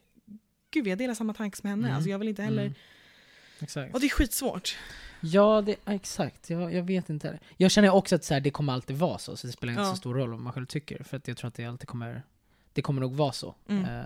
Gud 0.71 0.87
jag 0.87 0.99
delar 0.99 1.15
samma 1.15 1.35
tanke 1.35 1.57
som 1.57 1.69
henne, 1.71 1.83
Mm. 1.87 1.95
alltså 1.97 2.11
jag 2.11 2.19
vill 2.19 2.29
inte 2.29 2.43
heller... 2.43 2.63
Mm. 2.63 2.75
Exakt. 3.61 3.95
Och 3.95 4.01
det 4.01 4.07
är 4.07 4.11
skitsvårt. 4.11 4.77
Ja, 5.21 5.63
det, 5.63 5.77
exakt. 5.87 6.51
Jag, 6.51 6.75
jag 6.75 6.83
vet 6.83 7.11
inte. 7.11 7.39
Jag 7.57 7.71
känner 7.71 7.91
också 7.91 8.15
att 8.15 8.25
så 8.25 8.35
här, 8.35 8.41
det 8.41 8.51
kommer 8.51 8.73
alltid 8.73 8.97
vara 8.99 9.19
så, 9.19 9.37
så 9.37 9.47
det 9.47 9.53
spelar 9.53 9.73
inte 9.73 9.83
Ja. 9.83 9.91
så 9.91 9.97
stor 9.97 10.15
roll 10.15 10.31
vad 10.31 10.41
man 10.41 10.53
själv 10.53 10.67
tycker. 10.67 11.03
För 11.03 11.17
att 11.17 11.29
jag 11.29 11.37
tror 11.37 11.49
att 11.49 11.55
det 11.55 11.65
alltid 11.65 11.89
kommer, 11.89 12.23
det 12.73 12.83
kommer 12.83 13.01
nog 13.01 13.15
vara 13.17 13.33
så. 13.33 13.55
Mm. 13.69 13.85
Eh, 13.85 14.05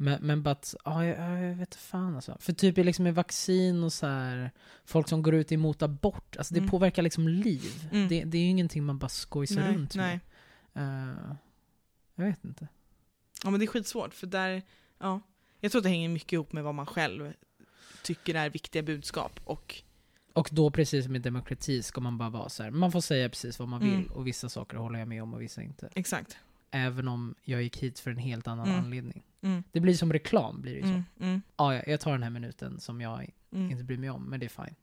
men, 0.00 0.22
men 0.26 0.42
bara 0.42 0.50
att, 0.50 0.74
ja, 0.84 1.04
jag, 1.06 1.18
ja, 1.18 1.38
jag 1.38 1.54
vet 1.54 1.74
fan 1.74 2.14
alltså. 2.16 2.36
För 2.40 2.52
typ 2.52 2.76
liksom 2.76 3.02
med 3.02 3.14
vaccin 3.14 3.82
och 3.82 3.92
så 3.92 4.06
här, 4.06 4.50
folk 4.84 5.08
som 5.08 5.22
går 5.22 5.34
ut 5.34 5.52
emot 5.52 5.82
abort, 5.82 6.36
alltså 6.36 6.54
det 6.54 6.60
Mm. 6.60 6.70
påverkar 6.70 7.02
liksom 7.02 7.28
liv. 7.28 7.88
Mm. 7.92 8.08
Det, 8.08 8.24
det 8.24 8.38
är 8.38 8.42
ju 8.42 8.48
ingenting 8.48 8.84
man 8.84 8.98
bara 8.98 9.08
skojsar 9.08 9.60
Nej, 9.60 9.74
runt 9.74 9.94
nej. 9.94 10.20
med. 10.72 11.08
Eh, 11.08 11.34
jag 12.14 12.24
vet 12.24 12.44
inte. 12.44 12.68
Ja 13.44 13.50
men 13.50 13.60
det 13.60 13.64
är 13.64 13.68
skitsvårt 13.68 14.14
för 14.14 14.26
där, 14.26 14.62
ja. 14.98 15.20
Jag 15.60 15.72
tror 15.72 15.80
att 15.80 15.84
det 15.84 15.88
hänger 15.88 16.08
mycket 16.08 16.32
ihop 16.32 16.52
med 16.52 16.64
vad 16.64 16.74
man 16.74 16.86
själv 16.86 17.32
tycker 18.02 18.34
är 18.34 18.50
viktiga 18.50 18.82
budskap 18.82 19.40
och 19.44 19.82
Och 20.32 20.48
då 20.52 20.70
precis 20.70 21.04
som 21.04 21.16
i 21.16 21.18
demokrati 21.18 21.82
ska 21.82 22.00
man 22.00 22.18
bara 22.18 22.30
vara 22.30 22.48
så 22.48 22.62
här. 22.62 22.70
man 22.70 22.92
får 22.92 23.00
säga 23.00 23.28
precis 23.28 23.58
vad 23.58 23.68
man 23.68 23.80
vill 23.80 23.94
Mm. 23.94 24.12
och 24.12 24.26
vissa 24.26 24.48
saker 24.48 24.76
håller 24.76 24.98
jag 24.98 25.08
med 25.08 25.22
om 25.22 25.34
och 25.34 25.42
vissa 25.42 25.62
inte. 25.62 25.88
exakt. 25.94 26.38
Även 26.70 27.08
om 27.08 27.34
jag 27.42 27.62
gick 27.62 27.76
hit 27.76 27.98
för 27.98 28.10
en 28.10 28.16
helt 28.18 28.46
annan 28.48 28.68
Mm. 28.68 28.80
anledning. 28.84 29.22
Mm. 29.42 29.62
Det 29.72 29.80
blir 29.80 29.94
som 29.94 30.12
reklam, 30.12 30.62
blir 30.62 30.72
det 30.72 30.78
ju 30.78 30.82
så. 31.18 31.24
Mm. 31.24 31.42
Ah, 31.56 31.74
ja, 31.74 31.82
jag 31.86 32.00
tar 32.00 32.12
den 32.12 32.22
här 32.22 32.30
minuten 32.30 32.80
som 32.80 33.00
jag 33.00 33.30
Mm. 33.52 33.70
inte 33.70 33.84
bryr 33.84 33.98
mig 33.98 34.10
om, 34.10 34.24
men 34.24 34.40
det 34.40 34.46
är 34.46 34.64
fine. 34.64 34.74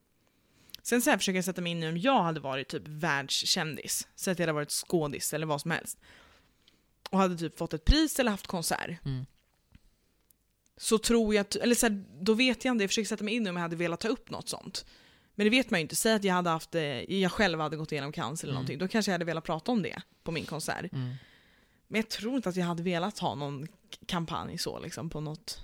Sen 0.82 1.02
så 1.02 1.10
här 1.10 1.17
försöker 1.17 1.36
jag 1.38 1.45
sätta 1.45 1.62
mig 1.62 1.71
in 1.71 1.84
i 1.84 1.88
om 1.89 1.98
jag 1.98 2.24
hade 2.24 2.39
varit 2.39 2.67
typ 2.67 2.88
världskändis, 2.88 4.08
så 4.15 4.32
att 4.32 4.39
jag 4.39 4.43
hade 4.43 4.54
varit 4.54 4.71
skådis 4.71 5.34
eller 5.34 5.45
vad 5.45 5.62
som 5.62 5.71
helst. 5.71 6.00
Och 7.10 7.17
hade 7.17 7.38
typ 7.38 7.58
fått 7.58 7.74
ett 7.74 7.86
pris 7.86 8.19
eller 8.19 8.32
haft 8.32 8.48
konsert. 8.48 9.06
Mm. 9.06 9.26
Så 10.78 10.98
tror 10.98 11.36
jag, 11.36 11.45
eller 11.62 11.76
så 11.76 11.86
här, 11.86 12.06
då 12.21 12.34
vet 12.34 12.65
jag 12.65 12.71
inte, 12.74 12.84
jag 12.84 12.89
försöker 12.89 13.08
sätta 13.08 13.24
mig 13.24 13.34
in 13.34 13.48
i 13.48 13.50
om 13.50 13.56
jag 13.56 13.62
hade 13.63 13.76
velat 13.76 14.00
ta 14.00 14.08
upp 14.08 14.30
något 14.30 14.50
sånt. 14.50 14.86
Men 15.36 15.45
det 15.45 15.50
vet 15.50 15.71
man 15.71 15.80
ju 15.80 15.82
inte. 15.82 15.95
Säg 15.95 16.13
att 16.13 16.24
jag 16.24 16.34
hade 16.34 16.50
haft, 16.50 16.76
eh, 16.76 16.84
jag 17.13 17.32
själv 17.32 17.60
hade 17.60 17.78
gått 17.78 17.91
igenom 17.91 18.12
cancer 18.12 18.45
eller 18.48 18.52
Mm. 18.54 18.56
någonting. 18.56 18.78
Då 18.80 18.88
kanske 18.88 19.12
jag 19.12 19.13
hade 19.13 19.26
velat 19.26 19.43
prata 19.43 19.71
om 19.71 19.82
det 19.82 20.02
på 20.24 20.32
min 20.32 20.45
konsert. 20.45 20.93
Mm. 20.93 21.13
Men 21.88 22.00
jag 22.02 22.10
tror 22.10 22.36
inte 22.36 22.50
att 22.50 22.56
jag 22.56 22.65
hade 22.65 22.84
velat 22.84 23.19
ha 23.19 23.36
någon 23.36 23.67
kampanj 24.06 24.58
så 24.58 24.80
liksom 24.80 25.10
på 25.10 25.21
något. 25.21 25.62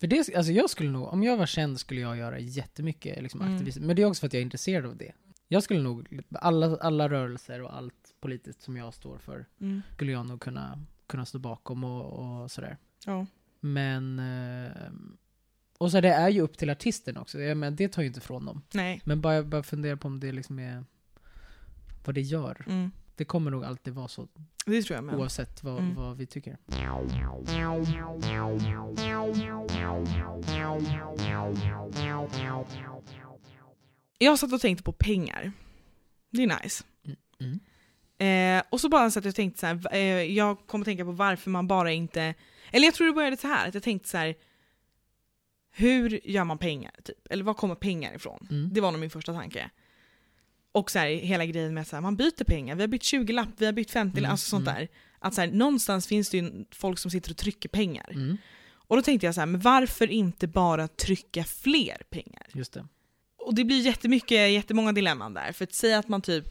För 0.00 0.06
det, 0.06 0.18
alltså 0.36 0.52
jag 0.52 0.70
skulle 0.70 0.90
nog, 0.90 1.08
om 1.08 1.22
jag 1.22 1.36
var 1.36 1.46
känd 1.46 1.80
skulle 1.80 2.00
jag 2.00 2.16
göra 2.16 2.38
jättemycket 2.38 3.22
liksom, 3.22 3.40
Mm. 3.40 3.54
aktivism. 3.54 3.82
Men 3.86 3.96
det 3.96 4.02
är 4.02 4.06
också 4.06 4.20
för 4.20 4.26
att 4.26 4.32
jag 4.32 4.40
är 4.40 4.44
intresserad 4.44 4.86
av 4.86 4.96
det. 4.96 5.12
Jag 5.48 5.62
skulle 5.62 5.80
nog, 5.80 6.20
alla, 6.32 6.76
alla 6.76 7.08
rörelser 7.08 7.62
och 7.62 7.76
allt 7.76 8.14
politiskt 8.20 8.62
som 8.62 8.76
jag 8.76 8.94
står 8.94 9.18
för, 9.18 9.46
Mm. 9.60 9.82
skulle 9.94 10.12
jag 10.12 10.26
nog 10.26 10.40
kunna, 10.40 10.82
kunna 11.06 11.26
stå 11.26 11.38
bakom 11.38 11.84
och, 11.84 12.04
och 12.42 12.50
sådär. 12.50 12.76
Ja. 13.06 13.26
Men, 13.60 14.18
eh, 14.18 14.90
och 15.78 15.90
så 15.90 16.00
det 16.00 16.08
är 16.08 16.28
ju 16.28 16.40
upp 16.40 16.58
till 16.58 16.70
artisten 16.70 17.16
också. 17.16 17.40
Jag 17.40 17.56
menar, 17.56 17.76
det 17.76 17.88
tar 17.88 18.02
ju 18.02 18.08
inte 18.08 18.20
från 18.20 18.44
dem. 18.44 18.62
Nej. 18.74 19.00
Men 19.04 19.20
bara, 19.20 19.42
bara 19.42 19.62
fundera 19.62 19.96
på 19.96 20.08
om 20.08 20.20
det 20.20 20.32
liksom 20.32 20.58
är, 20.58 20.84
vad 22.04 22.14
det 22.14 22.20
gör. 22.20 22.64
Mm. 22.66 22.90
Det 23.20 23.24
kommer 23.24 23.50
nog 23.50 23.64
alltid 23.64 23.94
vara 23.94 24.08
så, 24.08 24.28
Det 24.66 24.82
tror 24.82 24.94
jag 24.96 25.04
med. 25.04 25.14
oavsett 25.14 25.62
vad, 25.64 25.78
Mm. 25.78 25.94
vad 25.94 26.16
vi 26.16 26.26
tycker. 26.26 26.58
Jag 34.18 34.38
satt 34.38 34.52
och 34.52 34.60
tänkte 34.60 34.84
på 34.84 34.92
pengar. 34.92 35.52
Det 36.30 36.42
är 36.42 36.62
nice. 36.62 36.84
Mm. 37.40 37.60
Eh, 38.58 38.62
och 38.70 38.80
så 38.80 38.88
bara 38.88 39.10
så 39.10 39.18
att 39.18 39.24
jag 39.24 39.34
tänkte 39.34 39.60
så 39.60 39.66
här, 39.66 39.94
eh, 39.94 40.00
jag 40.22 40.66
kom 40.66 40.80
att 40.80 40.84
tänka 40.84 41.04
på 41.04 41.12
varför 41.12 41.50
man 41.50 41.66
bara 41.66 41.92
inte, 41.92 42.34
eller 42.72 42.84
jag 42.86 42.94
tror 42.94 43.06
det 43.06 43.12
började 43.12 43.36
så 43.36 43.46
här 43.48 43.68
att 43.68 43.74
jag 43.74 43.82
tänkte 43.82 44.08
så 44.08 44.16
här. 44.16 44.34
Hur 45.72 46.20
gör 46.28 46.44
man 46.44 46.58
pengar? 46.58 46.92
Typ? 47.04 47.26
Eller 47.30 47.44
var 47.44 47.54
kommer 47.54 47.74
pengar 47.74 48.14
ifrån? 48.14 48.46
Mm. 48.50 48.70
Det 48.72 48.80
var 48.80 48.90
nog 48.90 49.00
min 49.00 49.10
första 49.10 49.32
tanke. 49.34 49.70
Och 50.72 50.90
så 50.90 50.98
här, 50.98 51.08
hela 51.08 51.46
grejen 51.46 51.74
med 51.74 51.86
att 51.92 52.02
man 52.02 52.16
byter 52.16 52.44
pengar, 52.44 52.74
vi 52.74 52.82
har 52.82 52.88
bytt 52.88 53.02
20 53.02 53.32
lapp, 53.32 53.48
vi 53.58 53.66
har 53.66 53.72
bytt 53.72 53.90
50 53.90 54.18
Mm, 54.18 54.30
alltså 54.30 54.50
sånt 54.50 54.68
mm. 54.68 54.74
där. 54.80 54.88
Att 55.18 55.34
så 55.34 55.40
här, 55.40 55.48
någonstans 55.48 56.06
finns 56.06 56.30
det 56.30 56.36
ju 56.38 56.64
folk 56.70 56.98
som 56.98 57.10
sitter 57.10 57.30
och 57.30 57.36
trycker 57.36 57.68
pengar. 57.68 58.10
Mm. 58.12 58.36
Och 58.72 58.96
då 58.96 59.02
tänkte 59.02 59.26
jag 59.26 59.34
så 59.34 59.40
här, 59.40 59.46
men 59.46 59.60
varför 59.60 60.10
inte 60.10 60.46
bara 60.46 60.88
trycka 60.88 61.44
fler 61.44 62.02
pengar? 62.10 62.46
Just 62.54 62.72
det. 62.72 62.86
Och 63.38 63.54
det 63.54 63.64
blir 63.64 63.80
jättemycket, 63.80 64.50
jättemånga 64.52 64.92
dilemman 64.92 65.34
där. 65.34 65.52
För 65.52 65.64
att 65.64 65.72
säga 65.74 65.98
att 65.98 66.08
man 66.08 66.22
typ 66.22 66.44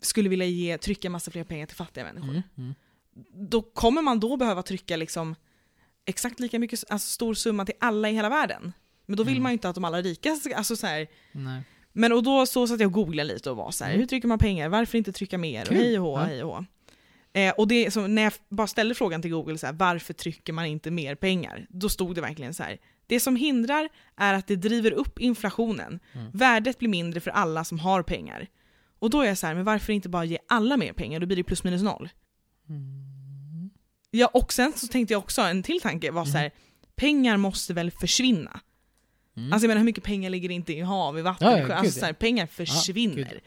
skulle 0.00 0.28
vilja 0.28 0.46
ge, 0.46 0.78
trycka 0.78 1.10
massa 1.10 1.30
fler 1.30 1.44
pengar 1.44 1.66
till 1.66 1.76
fattiga 1.76 2.04
människor. 2.04 2.28
Mm. 2.30 2.42
Mm. 2.58 2.74
Då 3.50 3.62
kommer 3.62 4.02
man 4.02 4.20
då 4.20 4.36
behöva 4.36 4.62
trycka 4.62 4.96
liksom 4.96 5.34
exakt 6.06 6.40
lika 6.40 6.58
mycket, 6.58 6.84
alltså 6.90 7.08
stor 7.12 7.34
summa 7.34 7.64
till 7.66 7.74
alla 7.80 8.10
i 8.10 8.12
hela 8.12 8.28
världen. 8.28 8.72
Men 9.06 9.16
då 9.16 9.22
vill 9.22 9.32
Mm. 9.34 9.42
man 9.42 9.52
ju 9.52 9.54
inte 9.54 9.68
att 9.68 9.74
de 9.74 9.84
allra 9.84 10.02
rika 10.02 10.34
ska- 10.36 10.56
alltså 10.56 10.76
så 10.76 10.86
här, 10.86 11.06
Nej. 11.32 11.62
Men 11.98 12.12
och 12.12 12.22
då 12.22 12.46
så 12.46 12.66
satt 12.66 12.80
jag 12.80 12.86
och 12.86 12.92
googlade 12.92 13.34
lite 13.34 13.50
och 13.50 13.56
var 13.56 13.70
så 13.70 13.84
här, 13.84 13.90
Mm. 13.90 14.00
hur 14.00 14.06
trycker 14.06 14.28
man 14.28 14.38
pengar? 14.38 14.68
Varför 14.68 14.98
inte 14.98 15.12
trycka 15.12 15.38
mer? 15.38 15.68
Och 15.68 15.74
hej 15.74 15.98
och 15.98 16.04
hå, 16.04 16.16
hej 16.16 16.42
och 16.44 16.56
hå. 16.56 16.64
Eh, 17.32 17.52
och 17.58 17.68
det, 17.68 17.90
så 17.90 18.06
när 18.06 18.22
jag 18.22 18.32
bara 18.48 18.66
ställde 18.66 18.94
frågan 18.94 19.22
till 19.22 19.30
Google, 19.30 19.58
så 19.58 19.66
här, 19.66 19.72
varför 19.72 20.14
trycker 20.14 20.52
man 20.52 20.66
inte 20.66 20.90
mer 20.90 21.14
pengar? 21.14 21.66
Då 21.70 21.88
stod 21.88 22.14
det 22.14 22.20
verkligen 22.20 22.54
så 22.54 22.62
här. 22.62 22.78
Det 23.06 23.20
som 23.20 23.36
hindrar 23.36 23.88
är 24.16 24.34
att 24.34 24.46
det 24.46 24.56
driver 24.56 24.90
upp 24.90 25.18
inflationen. 25.20 26.00
Mm. 26.12 26.30
Värdet 26.34 26.78
blir 26.78 26.88
mindre 26.88 27.20
för 27.20 27.30
alla 27.30 27.64
som 27.64 27.78
har 27.78 28.02
pengar. 28.02 28.46
Och 28.98 29.10
då 29.10 29.20
är 29.22 29.26
jag 29.26 29.38
så 29.38 29.46
här, 29.46 29.54
men 29.54 29.64
varför 29.64 29.92
inte 29.92 30.08
bara 30.08 30.24
ge 30.24 30.38
alla 30.48 30.76
mer 30.76 30.92
pengar? 30.92 31.20
Då 31.20 31.26
blir 31.26 31.36
det 31.36 31.42
plus 31.44 31.64
minus 31.64 31.82
noll. 31.82 32.08
Mm. 32.68 33.70
Ja, 34.10 34.26
och 34.34 34.52
sen 34.52 34.72
så 34.72 34.86
tänkte 34.86 35.14
jag 35.14 35.18
också, 35.18 35.42
en 35.42 35.62
till 35.62 35.80
tanke 35.80 36.10
var 36.10 36.24
så 36.24 36.38
här, 36.38 36.50
pengar 36.96 37.36
måste 37.36 37.74
väl 37.74 37.90
försvinna? 37.90 38.60
Mm. 39.38 39.52
Alltså 39.52 39.64
jag 39.64 39.68
menar 39.68 39.78
hur 39.78 39.84
mycket 39.84 40.04
pengar 40.04 40.30
ligger 40.30 40.50
inte 40.50 40.72
i 40.72 40.80
hav, 40.80 41.18
i 41.18 41.22
vatten, 41.22 41.46
Ja, 41.46 41.58
ja, 41.58 41.62
sjö? 41.62 41.68
gud, 41.68 41.76
alltså, 41.76 42.00
ja. 42.00 42.06
här, 42.06 42.12
pengar 42.12 42.46
försvinner. 42.46 43.40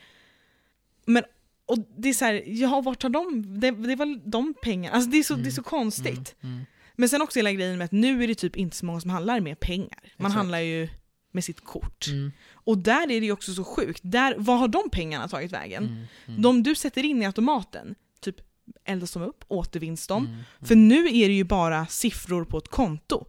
Men, 1.05 1.23
och 1.65 1.77
det 1.97 2.09
är 2.09 2.13
så 2.13 2.25
här, 2.25 2.43
ja 2.45 2.81
vart 2.81 2.99
tar 2.99 3.09
de, 3.09 3.59
det, 3.59 3.71
det 3.71 3.95
väl 3.95 4.19
de 4.25 4.53
pengarna, 4.61 4.95
alltså 4.95 5.09
det 5.09 5.17
är 5.17 5.23
så, 5.23 5.35
det 5.35 5.49
är 5.49 5.51
så 5.51 5.63
konstigt. 5.63 6.35
Mm. 6.41 6.55
Mm. 6.55 6.65
Men 6.95 7.09
sen 7.09 7.21
också 7.21 7.39
hela 7.39 7.51
grejen 7.51 7.77
med 7.77 7.85
att 7.85 7.91
nu 7.91 8.23
är 8.23 8.27
det 8.27 8.35
typ 8.35 8.55
inte 8.55 8.77
så 8.77 8.85
många 8.85 9.01
som 9.01 9.09
handlar 9.09 9.39
med 9.39 9.59
pengar. 9.59 9.99
Man 10.03 10.25
Exakt. 10.25 10.35
handlar 10.35 10.59
ju 10.59 10.89
med 11.31 11.43
sitt 11.43 11.63
kort. 11.63 12.07
Mm. 12.07 12.31
Och 12.53 12.77
där 12.77 13.01
är 13.11 13.19
det 13.19 13.25
ju 13.25 13.31
också 13.31 13.53
så 13.53 13.63
sjukt, 13.63 14.01
där, 14.03 14.35
vad 14.37 14.59
har 14.59 14.67
de 14.67 14.89
pengarna 14.91 15.27
tagit 15.27 15.51
vägen? 15.51 15.83
Mm. 15.83 16.05
Mm. 16.27 16.41
De 16.41 16.63
du 16.63 16.75
sätter 16.75 17.05
in 17.05 17.21
i 17.21 17.25
automaten, 17.25 17.95
typ 18.19 18.35
eldas 18.85 19.11
de 19.13 19.23
upp, 19.23 19.43
återvinns 19.47 20.07
de? 20.07 20.25
Mm. 20.25 20.39
För 20.61 20.75
nu 20.75 21.07
är 21.07 21.27
det 21.27 21.33
ju 21.33 21.43
bara 21.43 21.87
siffror 21.87 22.45
på 22.45 22.57
ett 22.57 22.67
konto. 22.67 23.25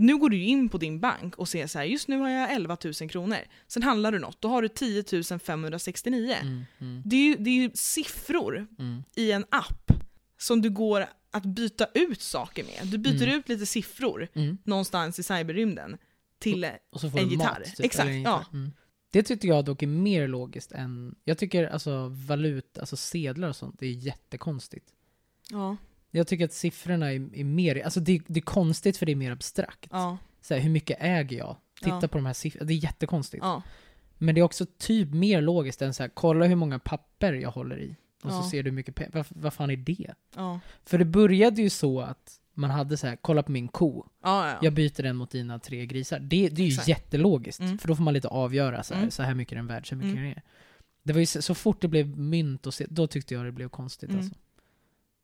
Nu 0.00 0.16
går 0.18 0.30
du 0.30 0.42
in 0.42 0.68
på 0.68 0.78
din 0.78 1.00
bank 1.00 1.36
och 1.36 1.48
ser 1.48 1.66
så 1.66 1.78
här, 1.78 1.84
just 1.86 2.08
nu 2.08 2.18
har 2.18 2.28
jag 2.28 2.52
11 2.52 2.76
000 3.00 3.10
kronor. 3.10 3.36
Sen 3.66 3.82
handlar 3.82 4.12
du 4.12 4.18
något, 4.18 4.40
då 4.40 4.48
har 4.48 4.62
du 4.62 4.68
10 4.68 5.38
569. 5.38 6.36
Mm. 6.42 6.64
Mm. 6.80 7.02
Det, 7.04 7.16
är 7.16 7.24
ju, 7.24 7.36
det 7.36 7.50
är 7.50 7.54
ju 7.54 7.70
siffror 7.74 8.66
Mm. 8.78 9.02
i 9.16 9.32
en 9.32 9.44
app 9.50 9.92
som 10.38 10.62
du 10.62 10.70
går 10.70 11.06
att 11.30 11.44
byta 11.44 11.86
ut 11.94 12.20
saker 12.20 12.64
med. 12.64 12.86
Du 12.92 12.98
byter 12.98 13.22
Mm. 13.26 13.38
ut 13.38 13.48
lite 13.48 13.66
siffror 13.66 14.28
Mm. 14.34 14.58
någonstans 14.64 15.18
i 15.18 15.22
cyberrymden 15.22 15.98
till... 16.38 16.64
En 16.64 16.70
gitarr. 17.28 17.36
mat. 17.36 17.64
Typ, 17.76 17.86
Exakt, 17.86 18.08
en 18.08 18.18
gitarr. 18.18 18.30
ja. 18.52 18.58
Mm. 18.58 18.72
Det 19.10 19.22
tyckte 19.22 19.46
jag 19.46 19.64
dock 19.64 19.82
är 19.82 19.86
mer 19.86 20.28
logiskt 20.28 20.72
än... 20.72 21.14
Jag 21.24 21.38
tycker 21.38 21.66
alltså 21.66 22.08
valut, 22.08 22.78
alltså 22.78 22.96
sedlar 22.96 23.48
och 23.48 23.56
sånt, 23.56 23.76
det 23.78 23.86
är 23.86 23.90
jättekonstigt. 23.92 24.86
Ja. 25.50 25.76
Jag 26.10 26.26
tycker 26.26 26.44
att 26.44 26.52
siffrorna 26.52 27.12
är, 27.12 27.28
är 27.38 27.44
mer... 27.44 27.84
Alltså 27.84 28.00
det, 28.00 28.20
det 28.26 28.40
är 28.40 28.44
konstigt 28.44 28.96
för 28.96 29.06
det 29.06 29.12
är 29.12 29.16
mer 29.16 29.30
abstrakt. 29.32 29.88
Ja. 29.90 30.18
Så 30.40 30.54
här, 30.54 30.60
hur 30.60 30.70
mycket 30.70 30.96
äger 31.00 31.36
jag? 31.38 31.56
Titta 31.80 31.98
Ja. 32.02 32.08
på 32.08 32.18
de 32.18 32.26
här 32.26 32.32
siffrorna. 32.32 32.64
Det 32.66 32.72
är 32.74 32.84
jättekonstigt. 32.84 33.44
ja. 33.44 33.62
Men 34.18 34.34
det 34.34 34.40
är 34.40 34.42
också 34.42 34.66
typ 34.78 35.08
mer 35.14 35.40
logiskt 35.40 35.82
än 35.82 35.94
så 35.94 36.02
här, 36.02 36.10
kolla 36.14 36.46
hur 36.46 36.56
många 36.56 36.78
papper 36.78 37.32
jag 37.32 37.50
håller 37.50 37.78
i. 37.80 37.96
Och 38.22 38.32
så 38.32 38.42
ser 38.42 38.62
du 38.62 38.70
hur 38.70 38.74
mycket 38.76 38.94
pengar. 38.94 39.10
Vad, 39.14 39.26
vad 39.28 39.52
fan 39.54 39.70
är 39.70 39.76
det? 39.76 40.14
För 40.84 40.98
det 40.98 41.04
började 41.04 41.62
ju 41.62 41.70
så 41.70 42.00
att 42.00 42.40
man 42.54 42.70
hade 42.70 42.96
så 42.96 43.06
här, 43.06 43.16
kolla 43.16 43.42
på 43.42 43.52
min 43.52 43.68
ko. 43.68 44.06
Ja, 44.22 44.48
ja. 44.50 44.58
Jag 44.62 44.72
byter 44.72 45.02
den 45.02 45.16
mot 45.16 45.30
dina 45.30 45.58
tre 45.58 45.86
grisar. 45.86 46.18
Det, 46.18 46.48
det 46.48 46.62
är 46.62 46.66
ju 46.66 46.72
Exakt. 46.72 46.88
jättelogiskt. 46.88 47.60
Mm. 47.60 47.78
För 47.78 47.88
då 47.88 47.96
får 47.96 48.02
man 48.04 48.14
lite 48.14 48.28
avgöra 48.28 48.82
så 48.82 48.94
här, 48.94 49.00
Mm. 49.00 49.10
så 49.10 49.22
här 49.22 49.34
mycket 49.34 49.52
är 49.52 49.56
den 49.56 49.66
värd, 49.66 49.88
så 49.88 49.94
här 49.94 50.02
mycket 50.02 50.12
Mm. 50.18 50.24
den 50.24 50.32
är. 50.32 50.42
Det 51.02 51.12
var 51.12 51.20
ju 51.20 51.26
så, 51.26 51.42
så 51.42 51.54
fort 51.54 51.80
det 51.80 51.88
blev 51.88 52.18
mynt 52.18 52.66
och 52.66 52.74
se, 52.74 52.86
då 52.88 53.06
tyckte 53.06 53.34
jag 53.34 53.44
det 53.44 53.52
blev 53.52 53.68
konstigt 53.68 54.10
Mm. 54.10 54.20
alltså. 54.22 54.34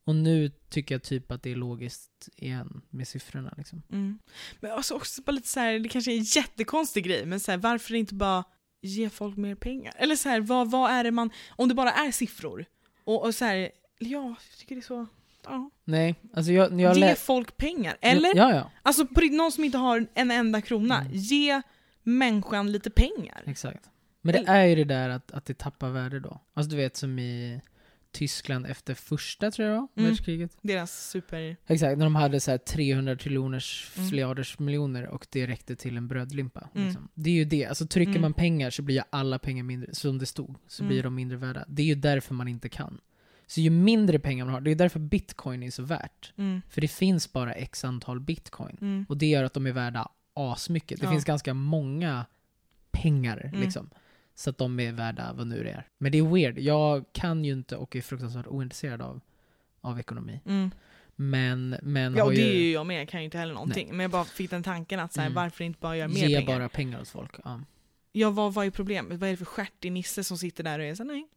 Och 0.05 0.15
nu 0.15 0.51
tycker 0.69 0.95
jag 0.95 1.03
typ 1.03 1.31
att 1.31 1.43
det 1.43 1.51
är 1.53 1.57
logiskt 1.57 2.29
igen 2.37 2.83
med 2.91 3.09
siffrorna 3.09 3.55
liksom. 3.57 3.83
Mm. 3.93 4.19
Men 4.61 4.71
alltså 4.71 4.95
också 4.95 5.23
bara 5.23 5.33
lite 5.33 5.49
så 5.49 5.61
här, 5.61 5.79
det 5.79 5.89
kanske 5.89 6.13
är 6.13 6.17
en 6.17 6.23
jättekonstig 6.23 7.05
grej, 7.05 7.27
men 7.27 7.41
så 7.41 7.51
här, 7.51 7.59
varför 7.59 7.95
inte 7.95 8.15
bara 8.15 8.45
ge 8.83 9.11
folk 9.11 9.37
mer 9.37 9.55
pengar? 9.55 9.95
Eller 9.97 10.17
så 10.17 10.29
här, 10.29 10.41
vad, 10.41 10.71
vad 10.71 10.91
är 10.91 11.05
det 11.05 11.11
man, 11.11 11.31
om 11.49 11.69
det 11.69 11.75
bara 11.75 11.93
är 11.93 12.11
siffror, 12.13 12.65
och, 13.05 13.25
och 13.25 13.35
så 13.35 13.45
här, 13.45 13.57
ja, 13.57 13.69
jag 13.99 14.59
tycker 14.59 14.75
det 14.75 14.81
är 14.81 14.83
så, 14.83 15.07
ja. 15.45 15.71
Nej, 15.85 16.15
alltså 16.35 16.53
jag, 16.53 16.81
jag 16.81 16.97
Ge 16.97 17.15
folk 17.15 17.57
pengar, 17.57 17.97
eller? 18.01 18.37
Ja, 18.37 18.55
ja. 18.55 18.71
Alltså 18.83 19.07
på 19.07 19.21
någon 19.21 19.53
som 19.53 19.65
inte 19.65 19.79
har 19.79 20.07
en 20.15 20.31
enda 20.31 20.61
krona, 20.61 21.01
Mm. 21.01 21.13
ge 21.13 21.63
människan 22.03 22.73
lite 22.73 22.91
pengar. 22.91 23.43
Exakt. 23.47 23.91
Men 24.21 24.33
det 24.33 24.45
är 24.47 24.65
ju 24.65 24.75
det 24.75 24.85
där 24.85 25.09
att, 25.09 25.33
att 25.33 25.45
det 25.45 25.59
tappar 25.59 25.91
värde 25.91 26.21
då. 26.21 26.41
Alltså 26.55 26.71
du 26.71 26.77
vet 26.77 26.97
som 26.97 27.19
i 27.19 27.61
Tyskland 28.15 28.67
efter 28.67 28.95
första, 28.95 29.51
tror 29.51 29.69
jag 29.69 29.77
Mm. 29.97 30.09
världskriget. 30.11 30.57
Deras 30.63 31.11
super... 31.11 31.57
Exakt, 31.67 31.99
när 31.99 32.07
de 32.07 32.15
hade 32.15 32.41
så 32.41 32.51
här 32.51 32.59
300 32.59 33.17
triljoners, 33.17 33.91
Mm. 33.97 34.65
miljoner 34.65 35.07
och 35.07 35.27
det 35.31 35.47
räckte 35.47 35.77
till 35.77 35.97
en 35.97 36.09
brödlimpa. 36.09 36.69
Mm. 36.75 36.87
Liksom. 36.87 37.09
Det 37.15 37.31
är 37.31 37.35
ju 37.35 37.45
det, 37.45 37.67
alltså 37.67 37.87
trycker 37.87 38.11
Mm. 38.11 38.23
man 38.23 38.33
pengar 38.35 38.71
så 38.71 38.83
blir 38.83 39.05
alla 39.11 39.39
pengar 39.39 39.65
mindre, 39.65 39.95
som 39.95 40.19
det 40.19 40.27
stod, 40.27 40.57
så 40.69 40.83
Mm. 40.83 40.89
blir 40.89 41.03
de 41.03 41.15
mindre 41.15 41.37
värda. 41.37 41.65
Det 41.69 41.83
är 41.83 41.87
ju 41.87 41.95
därför 41.95 42.35
man 42.35 42.49
inte 42.49 42.69
kan. 42.69 43.01
Så 43.47 43.61
ju 43.61 43.71
mindre 43.71 44.19
pengar 44.19 44.45
man 44.45 44.55
har, 44.55 44.61
det 44.61 44.71
är 44.71 44.75
därför 44.75 45.01
bitcoin 45.01 45.63
är 45.63 45.71
så 45.71 45.83
värt. 45.83 46.33
Mm, 46.37 46.63
För 46.69 46.81
det 46.81 46.89
finns 46.89 47.33
bara 47.33 47.53
x 47.53 47.85
antal 47.85 48.21
bitcoin. 48.21 48.77
mm, 48.81 49.07
Och 49.09 49.17
det 49.17 49.27
gör 49.27 49.45
att 49.45 49.53
de 49.55 49.67
är 49.67 49.73
värda 49.73 50.09
asmycket. 50.35 51.01
Det 51.01 51.07
Ja. 51.07 51.11
finns 51.13 51.25
ganska 51.25 51.55
många 51.55 52.27
pengar 52.91 53.41
Mm. 53.49 53.61
liksom. 53.61 53.91
Så 54.35 54.51
att 54.51 54.59
de 54.59 54.81
är 54.81 54.93
värda 54.93 55.33
vad 55.33 55.47
nu 55.47 55.63
det 55.65 55.71
är. 55.71 55.89
Men 55.99 56.13
det 56.13 56.19
är 56.19 56.23
weird. 56.23 56.59
Jag 56.59 57.05
kan 57.13 57.45
ju 57.45 57.53
inte 57.53 57.77
och 57.77 57.97
är 57.97 58.01
fruktansvärt 58.01 58.47
ointresserad 58.47 59.03
av, 59.03 59.21
av 59.81 59.99
ekonomi. 60.01 60.41
mm. 60.47 60.71
Men, 61.17 61.77
men 61.83 62.17
Ja 62.17 62.25
och 62.25 62.35
ju, 62.35 62.41
det 62.43 62.51
är 62.57 62.61
ju 62.61 62.73
jag 62.73 62.87
med, 62.87 63.01
jag 63.01 63.09
kan 63.09 63.21
ju 63.21 63.25
inte 63.25 63.39
heller 63.39 63.55
någonting. 63.55 63.89
Men 63.91 64.01
jag 64.01 64.11
bara 64.11 64.25
fick 64.25 64.51
den 64.51 64.63
tanken 64.63 65.01
att 65.01 65.13
så 65.13 65.21
här, 65.21 65.27
Mm. 65.27 65.35
varför 65.35 65.65
inte 65.65 65.79
bara 65.81 65.97
göra 65.97 66.09
mer 66.09 66.27
ge 66.29 66.37
pengar? 66.37 66.59
bara 66.59 66.69
pengar 66.69 67.01
åt 67.01 67.09
folk. 67.09 67.31
Ja. 67.45 67.61
Ja 68.13 68.31
vad, 68.31 68.55
vad 68.55 68.67
är 68.67 68.71
problemet? 68.71 69.19
Vad 69.19 69.29
är 69.29 69.33
det 69.33 69.37
för 69.37 69.45
stjärtig 69.45 69.93
nisse 69.93 70.25
som 70.25 70.39
sitter 70.39 70.65
där 70.65 70.79
och 70.79 70.85
är 70.85 70.95
så 70.95 71.05
nej? 71.05 71.29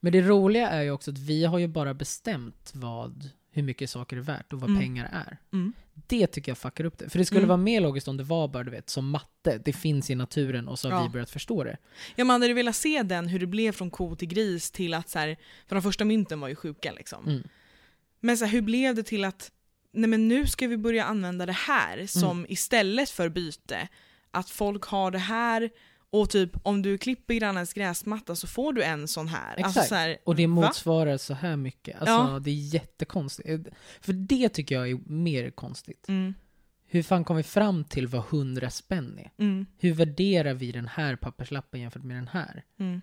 Men 0.00 0.12
det 0.12 0.22
roliga 0.22 0.68
är 0.70 0.82
ju 0.82 0.90
också 0.90 1.10
att 1.10 1.18
vi 1.18 1.44
har 1.44 1.58
ju 1.58 1.68
bara 1.68 1.94
bestämt 1.94 2.72
vad, 2.74 3.30
hur 3.50 3.62
mycket 3.62 3.90
saker 3.90 4.16
är 4.16 4.20
värt 4.20 4.52
och 4.52 4.60
vad 4.60 4.70
Mm. 4.70 4.82
pengar 4.82 5.08
är. 5.12 5.38
Mm. 5.52 5.72
Det 6.06 6.26
tycker 6.26 6.50
jag 6.50 6.58
fuckar 6.58 6.84
upp 6.84 6.98
det. 6.98 7.08
För 7.10 7.18
det 7.18 7.24
skulle 7.24 7.38
Mm. 7.40 7.48
vara 7.48 7.56
mer 7.56 7.80
logiskt 7.80 8.08
om 8.08 8.16
det 8.16 8.24
var 8.24 8.48
bara 8.48 8.64
du 8.64 8.70
vet, 8.70 8.90
som 8.90 9.10
matte. 9.10 9.58
Det 9.64 9.72
finns 9.72 10.10
i 10.10 10.14
naturen 10.14 10.68
och 10.68 10.78
så 10.78 10.90
har 10.90 10.96
Ja. 10.98 11.02
vi 11.02 11.08
börjat 11.08 11.30
förstå 11.30 11.64
det. 11.64 11.76
Ja 12.16 12.24
man 12.24 12.42
hade 12.42 12.54
velat 12.54 12.76
se 12.76 13.02
den, 13.02 13.28
hur 13.28 13.38
det 13.38 13.46
blev 13.46 13.72
från 13.72 13.90
ko 13.90 14.16
till 14.16 14.28
gris 14.28 14.70
till 14.70 14.94
att 14.94 15.08
så 15.08 15.18
här, 15.18 15.36
för 15.66 15.76
de 15.76 15.82
första 15.82 16.04
mynten 16.04 16.40
var 16.40 16.48
ju 16.48 16.56
sjuka 16.56 16.92
liksom. 16.92 17.26
Mm. 17.28 17.42
Men 18.20 18.38
så 18.38 18.44
här, 18.44 18.52
hur 18.52 18.60
blev 18.62 18.94
det 18.94 19.02
till 19.02 19.24
att 19.24 19.50
nej 19.92 20.08
men 20.10 20.28
nu 20.28 20.46
ska 20.46 20.66
vi 20.66 20.76
börja 20.76 21.04
använda 21.04 21.46
det 21.46 21.52
här 21.52 22.06
som 22.06 22.30
Mm. 22.38 22.46
istället 22.48 23.10
för 23.10 23.28
byte, 23.28 23.88
att 24.30 24.50
folk 24.50 24.84
har 24.84 25.10
det 25.10 25.18
här 25.18 25.70
och 26.20 26.30
typ 26.30 26.50
om 26.62 26.82
du 26.82 26.98
klipper 26.98 27.34
grannens 27.34 27.72
gräsmatta 27.72 28.36
så 28.36 28.46
får 28.46 28.72
du 28.72 28.82
en 28.82 29.08
sån 29.08 29.28
här. 29.28 29.48
Alltså, 29.56 29.68
Exakt. 29.68 29.88
så 29.88 29.94
här 29.94 30.16
Och 30.24 30.36
det 30.36 30.46
va? 30.46 30.52
motsvarar 30.54 31.16
så 31.16 31.34
här 31.34 31.56
mycket. 31.56 31.96
Alltså 32.00 32.32
Ja. 32.32 32.38
det 32.38 32.50
är 32.50 32.74
jättekonstigt. 32.74 33.68
För 34.00 34.12
det 34.12 34.48
tycker 34.48 34.74
jag 34.74 34.90
är 34.90 34.98
mer 35.06 35.50
konstigt. 35.50 36.08
Mm, 36.08 36.34
Hur 36.86 37.02
fan 37.02 37.24
kom 37.24 37.36
vi 37.36 37.42
fram 37.42 37.84
till 37.84 38.06
vad 38.06 38.24
100 38.30 38.70
spänn 38.70 39.18
är? 39.18 39.30
mm, 39.44 39.66
Hur 39.78 39.92
värderar 39.92 40.54
vi 40.54 40.72
den 40.72 40.86
här 40.88 41.16
papperslappen 41.16 41.80
jämfört 41.80 42.02
med 42.04 42.16
den 42.16 42.28
här? 42.28 42.64
mm, 42.78 43.00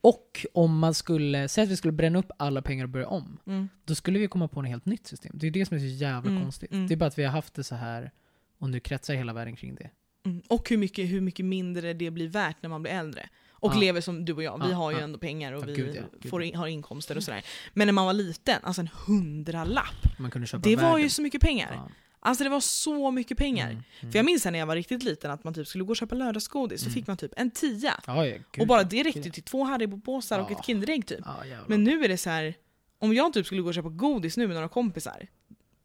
Och 0.00 0.46
om 0.54 0.78
man 0.78 0.94
skulle, 0.94 1.48
säg 1.48 1.64
att 1.64 1.70
vi 1.70 1.76
skulle 1.76 1.92
bränna 1.92 2.18
upp 2.18 2.30
alla 2.38 2.62
pengar 2.62 2.84
och 2.84 2.90
börja 2.90 3.08
om. 3.08 3.38
mm. 3.46 3.68
Då 3.84 3.94
skulle 3.94 4.18
vi 4.18 4.28
komma 4.28 4.48
på 4.48 4.60
ett 4.62 4.68
helt 4.68 4.86
nytt 4.86 5.06
system. 5.06 5.32
Det 5.38 5.46
är 5.46 5.50
det 5.50 5.66
som 5.66 5.74
är 5.76 5.80
så 5.80 5.86
jävla 5.86 6.30
Mm, 6.30 6.42
konstigt. 6.42 6.72
mm. 6.72 6.86
Det 6.86 6.94
är 6.94 6.96
bara 6.96 7.06
att 7.06 7.18
vi 7.18 7.24
har 7.24 7.32
haft 7.32 7.54
det 7.54 7.64
så 7.64 7.74
här 7.74 8.10
och 8.58 8.70
nu 8.70 8.80
kretsar 8.80 9.14
hela 9.14 9.32
världen 9.32 9.56
kring 9.56 9.74
det. 9.74 9.90
Mm. 10.30 10.42
Och 10.48 10.70
hur 10.70 10.76
mycket, 10.76 11.08
hur 11.10 11.20
mycket 11.20 11.44
mindre 11.44 11.92
det 11.92 12.10
blir 12.10 12.28
värt 12.28 12.56
när 12.62 12.68
man 12.70 12.82
blir 12.82 12.92
äldre. 12.92 13.28
Och 13.50 13.72
Ja. 13.74 13.78
lever 13.80 14.00
som 14.00 14.24
du 14.24 14.32
och 14.32 14.42
jag, 14.42 14.62
vi 14.64 14.70
Ja, 14.70 14.76
har 14.76 14.92
ju 14.92 14.98
ändå 14.98 15.18
pengar 15.18 15.52
och 15.52 15.68
vi 15.68 15.72
gud 15.74 15.96
ja, 16.22 16.30
får 16.30 16.42
in, 16.42 16.54
har 16.54 16.66
inkomster 16.66 17.16
och 17.16 17.22
sådär. 17.22 17.44
Men 17.74 17.86
när 17.88 17.92
man 17.92 18.06
var 18.06 18.12
liten, 18.12 18.60
alltså 18.62 18.80
en 18.82 18.88
hundralapp, 19.06 20.18
Man 20.18 20.30
kunde 20.30 20.46
köpa 20.46 20.62
det 20.68 20.76
världen. 20.76 20.90
var 20.90 20.98
ju 20.98 21.08
så 21.08 21.22
mycket 21.22 21.40
pengar. 21.40 21.80
Alltså 22.20 22.44
det 22.44 22.50
var 22.50 22.60
så 22.60 23.10
mycket 23.10 23.38
pengar. 23.38 23.70
Mm, 23.70 23.82
mm. 24.00 24.12
För 24.12 24.18
jag 24.18 24.26
minns 24.26 24.44
när 24.44 24.58
jag 24.58 24.66
var 24.66 24.76
riktigt 24.76 25.02
liten 25.02 25.30
att 25.30 25.44
man 25.44 25.54
typ 25.54 25.66
skulle 25.68 25.84
gå 25.84 25.90
och 25.90 25.96
köpa 25.96 26.14
lördagsgodis, 26.14 26.80
så 26.80 26.86
Mm. 26.86 26.94
fick 26.94 27.06
man 27.06 27.16
typ 27.16 27.32
en 27.36 27.50
tia. 27.50 28.00
Gud, 28.06 28.42
och 28.60 28.66
bara 28.66 28.82
det 28.84 29.02
räckte 29.02 29.30
till 29.30 29.42
två 29.42 29.64
Haribo-påsar 29.64 30.38
och 30.40 30.50
ett 30.50 30.64
Kinderägg 30.64 31.06
typ. 31.06 31.24
Men 31.66 31.84
nu 31.84 32.04
är 32.04 32.08
det 32.08 32.18
så 32.18 32.30
här. 32.30 32.54
om 32.98 33.14
jag 33.14 33.32
typ 33.32 33.46
skulle 33.46 33.62
gå 33.62 33.68
och 33.68 33.74
köpa 33.74 33.88
godis 33.88 34.36
nu 34.36 34.46
med 34.46 34.54
några 34.54 34.68
kompisar, 34.68 35.26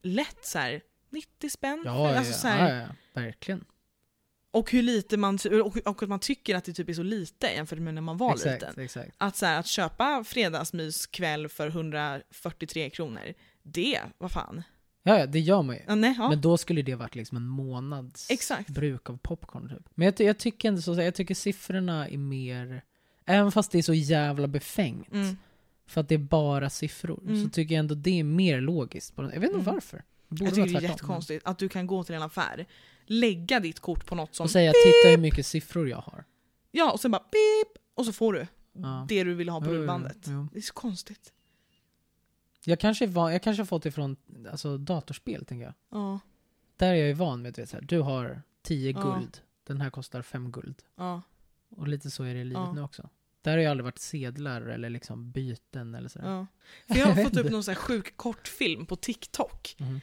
lätt 0.01 0.45
så 0.45 0.59
här 0.59 0.81
90 1.09 1.49
spänn. 1.49 1.81
ja, 1.85 2.15
alltså 2.17 2.31
ja, 2.33 2.37
så 2.37 2.47
här, 2.47 2.75
ja, 2.75 2.81
ja, 2.81 2.87
verkligen. 3.21 3.65
Och 4.51 4.71
hur 4.71 4.81
lite 4.83 5.17
man, 5.17 5.39
och, 5.63 5.77
och 5.87 6.03
att 6.03 6.09
man 6.09 6.19
tycker 6.19 6.55
att 6.55 6.63
det 6.65 6.73
typ 6.73 6.89
är 6.89 6.93
så 6.93 7.03
lite 7.03 7.47
jämfört 7.47 7.79
med 7.79 7.93
när 7.93 8.01
man 8.01 8.17
var 8.17 8.33
exakt, 8.33 8.61
liten. 8.61 8.83
exakt. 8.83 9.15
Att, 9.17 9.35
så 9.37 9.45
här, 9.45 9.59
att 9.59 9.67
köpa 9.67 10.23
fredagsmyskväll 10.23 11.47
för 11.49 11.67
143 11.67 12.89
kronor, 12.89 13.33
det, 13.63 13.99
vad 14.17 14.31
fan. 14.31 14.63
Ja, 15.03 15.19
ja, 15.19 15.25
det 15.25 15.39
gör 15.39 15.61
man 15.61 15.75
ju. 15.75 15.81
Ja, 15.87 15.95
nej, 15.95 16.15
ja. 16.17 16.29
Men 16.29 16.41
då 16.41 16.57
skulle 16.57 16.81
det 16.81 16.95
varit 16.95 17.15
liksom 17.15 17.37
en 17.37 17.47
månads 17.47 18.29
Exakt. 18.31 18.69
bruk 18.69 19.09
av 19.09 19.17
popcorn 19.17 19.69
typ. 19.69 19.89
Men 19.95 20.05
jag, 20.05 20.27
jag 20.27 20.37
tycker 20.37 20.67
ändå 20.69 20.81
så, 20.81 20.93
jag 21.01 21.15
tycker 21.15 21.35
siffrorna 21.35 22.07
är 22.09 22.17
mer, 22.17 22.81
även 23.25 23.51
fast 23.51 23.71
det 23.71 23.77
är 23.77 23.81
så 23.81 23.93
jävla 23.93 24.47
befängt, 24.47 25.13
Mm. 25.13 25.37
för 25.87 26.01
att 26.01 26.09
det 26.09 26.15
är 26.15 26.19
bara 26.19 26.69
siffror, 26.69 27.19
Mm. 27.23 27.43
så 27.43 27.49
tycker 27.49 27.75
jag 27.75 27.79
ändå 27.79 27.95
det 27.95 28.19
är 28.19 28.23
mer 28.23 28.61
logiskt. 28.61 29.13
Jag 29.17 29.23
vet 29.23 29.33
inte 29.35 29.47
Mm. 29.53 29.63
varför. 29.63 30.03
Borde 30.27 30.45
Jag 30.45 30.53
tycker 30.55 30.69
det 30.79 30.85
är 30.85 30.89
jättekonstigt 30.89 31.45
att 31.47 31.57
du 31.57 31.69
kan 31.69 31.87
gå 31.87 32.03
till 32.03 32.15
en 32.15 32.21
affär, 32.21 32.65
lägga 33.11 33.59
ditt 33.59 33.79
kort 33.79 34.05
på 34.05 34.15
något 34.15 34.35
som 34.35 34.43
Och 34.43 34.51
säga 34.51 34.71
titta 34.71 35.09
hur 35.09 35.17
mycket 35.17 35.45
siffror 35.45 35.89
jag 35.89 35.97
har. 35.97 36.25
Ja, 36.71 36.91
och 36.91 36.99
sen 36.99 37.11
bara 37.11 37.23
beep, 37.31 37.83
och 37.95 38.05
så 38.05 38.13
får 38.13 38.33
du 38.33 38.47
Ja. 38.73 39.05
det 39.09 39.23
du 39.23 39.33
vill 39.33 39.49
ha 39.49 39.59
på 39.61 39.65
Jo, 39.67 39.71
jo, 39.73 39.77
rullbandet. 39.79 40.17
jo. 40.27 40.47
Det 40.51 40.59
är 40.59 40.61
så 40.61 40.73
konstigt. 40.73 41.33
Jag 42.65 42.79
kanske, 42.79 43.07
van, 43.07 43.31
jag 43.33 43.43
kanske 43.43 43.61
har 43.61 43.65
fått 43.65 43.83
det 43.83 43.91
från 43.91 44.15
alltså, 44.51 44.77
datorspel, 44.77 45.45
tänker 45.45 45.65
jag. 45.65 45.73
Ja, 45.91 46.19
Där 46.77 46.87
är 46.89 46.93
jag 46.95 47.07
ju 47.07 47.13
van 47.13 47.41
med, 47.41 47.53
du 47.53 47.61
vet, 47.61 47.69
så 47.69 47.77
här, 47.77 47.83
du 47.83 47.99
har 47.99 48.41
10 48.61 48.91
Ja. 48.91 49.01
guld, 49.01 49.37
den 49.63 49.81
här 49.81 49.89
kostar 49.89 50.21
5 50.21 50.51
guld. 50.51 50.83
ja. 50.95 51.21
Och 51.75 51.87
lite 51.87 52.11
så 52.11 52.23
är 52.23 52.33
det 52.33 52.39
i 52.39 52.43
livet 52.43 52.73
nu 52.75 52.81
också. 52.81 53.09
Där 53.41 53.51
har 53.51 53.57
ju 53.59 53.65
aldrig 53.65 53.83
varit 53.85 53.99
sedlar 53.99 54.61
eller 54.61 54.89
liksom 54.89 55.31
byten 55.31 55.95
eller 55.95 56.09
sådär. 56.09 56.27
ja. 56.29 56.47
För 56.87 56.95
jag 56.99 57.07
har 57.07 57.23
fått 57.23 57.37
upp 57.37 57.51
någon 57.51 57.63
sån 57.63 57.71
här 57.73 57.81
sjuk 57.81 58.17
kortfilm 58.17 58.85
på 58.85 58.95
TikTok. 58.95 59.75
Mhm. 59.79 60.01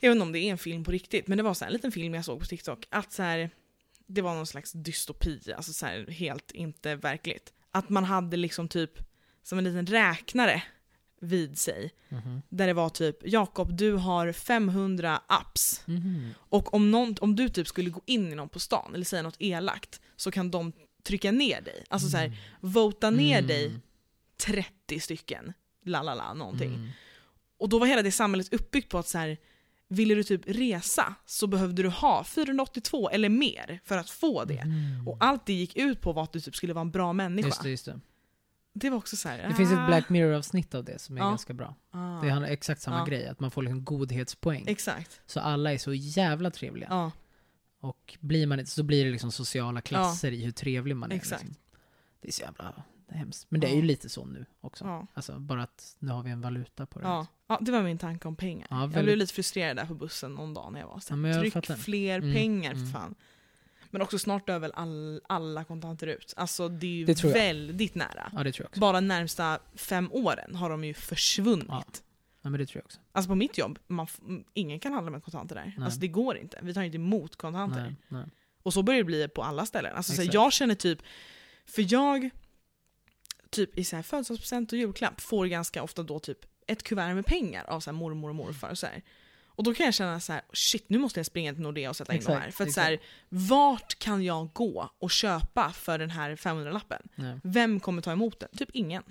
Jag 0.00 0.10
vet 0.10 0.16
inte 0.16 0.22
om 0.22 0.32
det 0.32 0.38
är 0.38 0.50
en 0.50 0.58
film 0.58 0.84
på 0.84 0.90
riktigt, 0.90 1.26
men 1.28 1.38
det 1.38 1.44
var 1.44 1.54
så 1.54 1.64
här 1.64 1.70
en 1.70 1.72
liten 1.72 1.92
film 1.92 2.14
jag 2.14 2.24
såg 2.24 2.40
på 2.40 2.46
TikTok. 2.46 2.86
Att 2.90 3.12
så 3.12 3.22
här, 3.22 3.50
det 4.06 4.22
var 4.22 4.34
någon 4.34 4.46
slags 4.46 4.72
dystopi, 4.72 5.40
alltså 5.56 5.72
så 5.72 5.86
här, 5.86 6.06
helt 6.10 6.50
inte 6.50 6.96
verkligt. 6.96 7.52
Att 7.70 7.88
man 7.88 8.04
hade 8.04 8.36
liksom 8.36 8.68
typ 8.68 8.90
som 9.42 9.58
en 9.58 9.64
liten 9.64 9.86
räknare 9.86 10.62
vid 11.20 11.58
sig. 11.58 11.90
Mhm. 12.08 12.42
Där 12.48 12.66
det 12.66 12.72
var 12.72 12.88
typ 12.88 13.16
Jakob, 13.24 13.76
du 13.76 13.92
har 13.92 14.32
500 14.32 15.22
apps. 15.26 15.82
Mhm. 15.86 16.34
Och 16.38 16.74
om, 16.74 16.90
någon, 16.90 17.14
om 17.20 17.36
du 17.36 17.48
typ 17.48 17.68
skulle 17.68 17.90
gå 17.90 18.00
in 18.06 18.32
i 18.32 18.34
någon 18.34 18.48
på 18.48 18.58
stan 18.60 18.94
eller 18.94 19.04
säga 19.04 19.22
något 19.22 19.36
elakt 19.38 20.00
så 20.16 20.30
kan 20.30 20.50
de 20.50 20.72
trycka 21.02 21.32
ner 21.32 21.60
dig. 21.60 21.84
Alltså 21.88 22.08
så 22.08 22.16
här, 22.16 22.36
vota 22.60 23.10
ner 23.10 23.38
Mm. 23.38 23.46
dig 23.48 23.72
30 24.36 25.00
stycken. 25.00 25.52
La 25.84 26.02
la 26.02 26.14
la, 26.14 26.34
någonting. 26.34 26.74
Mm. 26.74 26.88
Och 27.58 27.68
då 27.68 27.78
var 27.78 27.86
hela 27.86 28.02
det 28.02 28.12
samhället 28.12 28.52
uppbyggt 28.52 28.88
på 28.88 28.98
att 28.98 29.08
så 29.08 29.18
här, 29.18 29.36
ville 29.88 30.14
du 30.14 30.22
typ 30.24 30.42
resa 30.46 31.14
så 31.26 31.46
behövde 31.46 31.82
du 31.82 31.88
ha 31.88 32.24
482 32.24 33.10
eller 33.10 33.28
mer 33.28 33.80
för 33.84 33.98
att 33.98 34.10
få 34.10 34.44
det. 34.44 34.58
Mm. 34.58 35.08
Och 35.08 35.16
allt 35.20 35.46
det 35.46 35.52
gick 35.52 35.76
ut 35.76 36.00
på 36.00 36.12
var 36.12 36.22
att 36.22 36.32
du 36.32 36.40
typ 36.40 36.56
skulle 36.56 36.72
vara 36.72 36.82
en 36.82 36.90
bra 36.90 37.12
människa. 37.12 37.48
Just 37.48 37.62
det, 37.62 37.70
just 37.70 37.84
det. 37.84 38.00
Det 38.74 38.90
var 38.90 38.96
också 38.96 39.16
så 39.16 39.28
här. 39.28 39.48
Det 39.48 39.54
finns 39.54 39.72
ett 39.72 39.78
ah, 39.78 39.86
Black 39.86 40.08
Mirror-avsnitt 40.08 40.74
av 40.74 40.84
det 40.84 40.98
som 40.98 41.16
är 41.16 41.20
Ja. 41.20 41.28
ganska 41.28 41.54
bra. 41.54 41.74
ah, 41.90 42.20
Det 42.20 42.30
handlar 42.30 42.48
exakt 42.48 42.80
samma 42.82 42.98
Ja. 42.98 43.04
grej, 43.04 43.26
att 43.28 43.40
man 43.40 43.50
får 43.50 43.62
liksom 43.62 43.84
godhetspoäng. 43.84 44.64
Exakt. 44.68 45.20
så 45.26 45.40
alla 45.40 45.72
är 45.72 45.78
så 45.78 45.94
jävla 45.94 46.50
trevliga. 46.50 47.12
Och 47.80 48.16
blir 48.20 48.46
man 48.46 48.58
inte 48.60 48.70
så 48.70 48.82
blir 48.82 49.04
det 49.04 49.10
liksom 49.10 49.32
sociala 49.32 49.80
klasser 49.80 50.32
i 50.32 50.44
hur 50.44 50.50
trevlig 50.52 50.96
man 50.96 51.12
är. 51.12 51.16
Exakt. 51.16 51.42
Liksom. 51.42 51.62
Det 52.20 52.28
är 52.28 52.32
så 52.32 52.42
jävla 52.42 52.82
det 53.08 53.14
är 53.14 53.18
hemskt. 53.18 53.46
Men 53.48 53.60
det 53.60 53.66
är 53.70 53.74
ju 53.76 53.82
lite 53.82 54.08
så 54.08 54.24
nu 54.24 54.46
också. 54.60 55.06
Alltså 55.14 55.38
bara 55.38 55.62
att 55.62 55.96
nu 55.98 56.12
har 56.12 56.22
vi 56.22 56.30
en 56.30 56.40
valuta 56.40 56.86
på 56.86 56.98
det. 57.00 57.06
Ja. 57.48 57.58
det 57.60 57.72
var 57.72 57.82
min 57.82 57.98
tanke 57.98 58.28
om 58.28 58.36
pengar. 58.36 58.66
Ja, 58.70 58.80
Jag 58.80 58.86
väldigt- 58.88 59.04
blev 59.04 59.16
lite 59.16 59.34
frustrerad 59.34 59.76
där 59.76 59.86
på 59.86 59.94
bussen 59.94 60.32
någon 60.34 60.54
dag 60.54 60.72
när 60.72 60.80
jag 60.80 60.86
var 60.88 61.00
så 61.00 61.12
Ja, 61.12 61.16
här, 61.16 61.26
jag 61.28 61.40
tryck 61.40 61.52
fattar. 61.52 61.74
fler 61.76 62.18
Mm, 62.18 62.34
pengar 62.34 62.70
för 62.70 62.78
mm. 62.80 62.92
fan. 62.92 63.14
Men 63.90 64.02
också 64.02 64.18
snart 64.18 64.46
dör 64.46 64.58
väl 64.58 64.72
all, 64.74 65.20
alla 65.28 65.64
kontanter 65.64 66.06
ut. 66.06 66.34
Alltså 66.36 66.68
det 66.68 66.86
är 66.86 66.90
ju 66.90 67.04
Det 67.04 67.14
tror 67.14 67.32
jag. 67.32 67.38
väldigt 67.40 67.94
nära. 67.94 68.32
Ja, 68.36 68.42
det 68.44 68.52
tror 68.52 68.64
jag 68.64 68.68
också. 68.68 68.80
Bara 68.80 69.00
närmsta 69.00 69.58
fem 69.74 70.12
åren 70.12 70.54
har 70.54 70.70
de 70.70 70.84
ju 70.84 70.94
försvunnit. 70.94 71.66
Ja. 71.68 71.84
Ja, 72.42 72.50
men 72.50 72.60
det 72.60 72.66
tror 72.66 72.78
jag 72.80 72.84
också. 72.84 73.00
Alltså 73.12 73.28
på 73.28 73.34
mitt 73.34 73.58
jobb, 73.58 73.78
man, 73.86 74.06
ingen 74.54 74.80
kan 74.80 74.92
handla 74.92 75.10
med 75.10 75.24
kontanter 75.24 75.54
där. 75.54 75.72
Nej. 75.76 75.84
Alltså 75.84 76.00
det 76.00 76.08
går 76.08 76.36
inte. 76.36 76.58
Vi 76.62 76.74
tar 76.74 76.82
inte 76.82 76.96
emot 76.96 77.36
kontanter. 77.36 77.80
Nej, 77.82 77.94
nej. 78.08 78.24
Och 78.62 78.72
så 78.74 78.82
börjar 78.82 78.98
det 79.00 79.04
bli 79.04 79.28
på 79.28 79.42
alla 79.42 79.66
ställen. 79.66 79.96
Alltså 79.96 80.12
så 80.12 80.22
här, 80.22 80.30
jag 80.32 80.52
känner 80.52 80.74
typ, 80.74 80.98
för 81.66 81.92
jag 81.92 82.30
typ 83.50 83.78
i 83.78 83.84
så 83.84 83.96
här 83.96 84.02
födelsedagspresent 84.02 84.72
och 84.72 84.78
julklapp 84.78 85.20
får 85.20 85.46
ganska 85.46 85.82
ofta 85.82 86.02
då 86.02 86.18
typ 86.18 86.38
ett 86.68 86.82
kuvert 86.82 87.14
med 87.14 87.26
pengar 87.26 87.64
av 87.64 87.80
så 87.80 87.92
mormor 87.92 88.28
och 88.28 88.34
morfar 88.34 88.70
och 88.70 88.78
så 88.78 88.86
här. 88.86 89.02
Och 89.46 89.64
då 89.64 89.74
kan 89.74 89.86
jag 89.86 89.94
känna 89.94 90.20
så 90.20 90.32
här: 90.32 90.42
shit 90.52 90.88
nu 90.88 90.98
måste 90.98 91.18
jag 91.18 91.26
springa 91.26 91.52
till 91.52 91.62
Nordea 91.62 91.90
och 91.90 91.96
sätta 91.96 92.12
in 92.12 92.18
de 92.18 92.22
Exakt, 92.22 92.44
här. 92.44 92.50
För 92.50 92.64
att 92.64 92.72
så 92.72 92.80
här, 92.80 92.98
vart 93.28 93.98
kan 93.98 94.24
jag 94.24 94.52
gå 94.52 94.90
och 94.98 95.10
köpa 95.10 95.72
för 95.72 95.98
den 95.98 96.10
här 96.10 96.36
500-lappen? 96.36 97.02
Nej. 97.14 97.40
Vem 97.42 97.80
kommer 97.80 98.02
ta 98.02 98.12
emot 98.12 98.40
den? 98.40 98.48
Typ 98.56 98.68
ingen. 98.72 99.02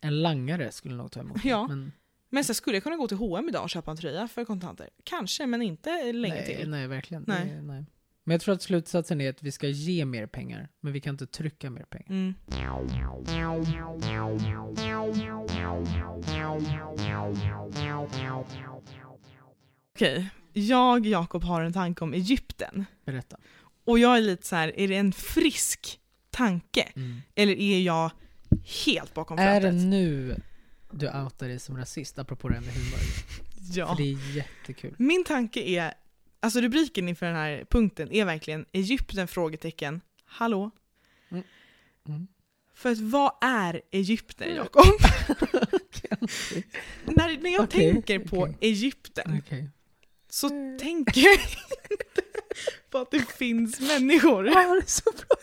En 0.00 0.22
langare 0.22 0.72
skulle 0.72 0.94
nog 0.94 1.10
ta 1.10 1.20
emot 1.20 1.42
det, 1.42 1.48
Ja. 1.48 1.66
Men 1.66 1.92
Men 2.28 2.44
så 2.44 2.54
skulle 2.54 2.76
jag 2.76 2.82
kunna 2.82 2.96
gå 2.96 3.08
till 3.08 3.16
H&M 3.16 3.48
idag 3.48 3.62
och 3.62 3.70
köpa 3.70 3.90
en 3.90 3.96
tröja 3.96 4.28
för 4.28 4.44
kontanter? 4.44 4.88
Kanske, 5.04 5.46
men 5.46 5.62
inte 5.62 6.12
länge 6.12 6.34
nej, 6.34 6.56
till. 6.56 6.70
nej, 6.70 6.86
verkligen. 6.86 7.24
Nej. 7.26 7.44
Det, 7.44 7.62
nej. 7.62 7.84
Men 8.30 8.34
jag 8.34 8.40
tror 8.40 8.54
att 8.54 8.62
slutsatsen 8.62 9.20
är 9.20 9.30
att 9.30 9.42
vi 9.42 9.52
ska 9.52 9.68
ge 9.68 10.04
mer 10.04 10.26
pengar, 10.26 10.68
men 10.80 10.92
vi 10.92 11.00
kan 11.00 11.14
inte 11.14 11.26
trycka 11.26 11.70
mer 11.70 11.82
pengar. 11.82 12.10
Mm. 12.10 12.34
Okej, 19.94 20.30
jag 20.52 21.06
Jakob 21.06 21.44
har 21.44 21.62
en 21.62 21.72
tanke 21.72 22.04
om 22.04 22.14
Egypten. 22.14 22.84
Berätta. 23.04 23.36
Och 23.84 23.98
jag 23.98 24.16
är 24.16 24.20
lite 24.20 24.46
så 24.46 24.56
här, 24.56 24.80
är 24.80 24.88
det 24.88 24.96
en 24.96 25.12
frisk 25.12 26.00
tanke? 26.30 26.82
Mm. 26.96 27.22
Eller 27.34 27.54
är 27.60 27.80
jag 27.80 28.10
helt 28.86 29.14
bakom 29.14 29.38
Är 29.38 29.60
flötet? 29.60 29.80
det 29.80 29.86
nu 29.86 30.40
du 30.90 31.06
outar 31.06 31.48
dig 31.48 31.58
som 31.58 31.76
rasist, 31.76 32.18
apropå 32.18 32.48
det 32.48 32.54
här 32.54 32.62
med 32.62 32.74
humor? 32.74 33.00
Ja. 33.72 33.86
För 33.86 34.02
det 34.02 34.12
är 34.12 34.36
jättekul. 34.36 34.94
Min 34.98 35.24
tanke 35.24 35.60
är, 35.60 35.94
alltså 36.40 36.60
rubriken 36.60 37.08
inför 37.08 37.26
den 37.26 37.34
här 37.34 37.64
punkten 37.70 38.12
är 38.12 38.24
verkligen 38.24 38.66
Egypten? 38.72 39.28
frågetecken. 39.28 40.00
Hallå? 40.24 40.70
Mm. 42.08 42.26
För 42.74 42.90
att 42.90 42.98
vad 42.98 43.32
är 43.40 43.82
Egypten 43.90 44.54
Jakob? 44.54 44.84
när, 47.04 47.42
när 47.42 47.50
jag 47.50 47.64
Okej, 47.64 47.92
tänker 47.92 48.18
på 48.18 48.36
okej. 48.36 48.56
Egypten 48.60 49.42
så 50.30 50.48
tänker 50.80 51.20
jag 51.20 51.34
inte 51.34 52.22
på 52.90 52.98
att 52.98 53.10
det 53.10 53.32
finns 53.32 53.80
människor. 53.80 54.46
Ja, 54.46 54.54
det 54.54 54.58
är 54.58 54.86
så 54.86 55.10
bra. 55.10 55.36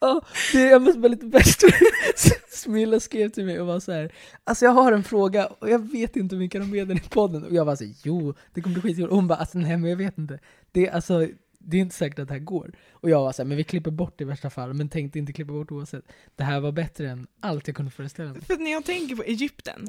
Ja, 0.00 0.24
det 0.52 0.60
jag 0.60 0.82
måste 0.82 0.98
bara 0.98 1.08
lite 1.08 1.26
backstory. 1.26 1.72
Smilla 2.48 3.00
skrev 3.00 3.28
till 3.28 3.44
mig 3.44 3.60
och 3.60 3.66
var 3.66 3.80
så 3.80 3.92
här. 3.92 4.12
Alltså 4.44 4.64
jag 4.64 4.72
har 4.72 4.92
en 4.92 5.04
fråga 5.04 5.46
och 5.46 5.70
jag 5.70 5.90
vet 5.90 6.16
inte 6.16 6.34
hur 6.34 6.42
mycket 6.42 6.60
de 6.60 6.70
med 6.70 6.88
den 6.88 6.96
i 6.96 7.00
podden. 7.00 7.44
Och 7.44 7.54
jag 7.54 7.64
var 7.64 7.76
så 7.76 7.84
här, 7.84 7.94
jo, 8.02 8.34
det 8.54 8.60
kommer 8.60 8.74
bli 8.74 8.82
skitkul. 8.82 9.08
Och 9.08 9.16
hon 9.16 9.28
bara, 9.28 9.38
alltså 9.38 9.58
nej 9.58 9.76
men 9.76 9.90
jag 9.90 9.96
vet 9.96 10.18
inte. 10.18 10.38
Det 10.72 10.86
är 10.86 10.92
alltså, 10.92 11.28
det 11.58 11.76
är 11.76 11.80
inte 11.80 11.94
säkert 11.94 12.18
att 12.18 12.28
det 12.28 12.34
här 12.34 12.40
går. 12.40 12.72
Och 12.90 13.10
jag 13.10 13.20
var 13.20 13.32
så 13.32 13.42
här, 13.42 13.48
men 13.48 13.56
vi 13.56 13.64
klipper 13.64 13.90
bort 13.90 14.18
det 14.18 14.24
i 14.24 14.26
värsta 14.26 14.50
fall, 14.50 14.74
men 14.74 14.88
tänkte 14.88 15.18
inte 15.18 15.32
klippa 15.32 15.52
bort 15.52 15.72
oavsett. 15.72 16.04
Det 16.36 16.44
här 16.44 16.60
var 16.60 16.72
bättre 16.72 17.10
än 17.10 17.26
allt 17.40 17.66
jag 17.66 17.76
kunde 17.76 17.90
föreställa 17.90 18.32
mig. 18.32 18.42
För 18.42 18.56
när 18.56 18.70
jag 18.70 18.84
tänker 18.84 19.16
på 19.16 19.22
Egypten 19.22 19.86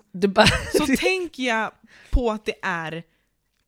så 0.77 0.85
tänker 0.85 1.43
jag 1.43 1.71
på 2.11 2.31
att 2.31 2.45
det 2.45 2.55
är 2.61 3.03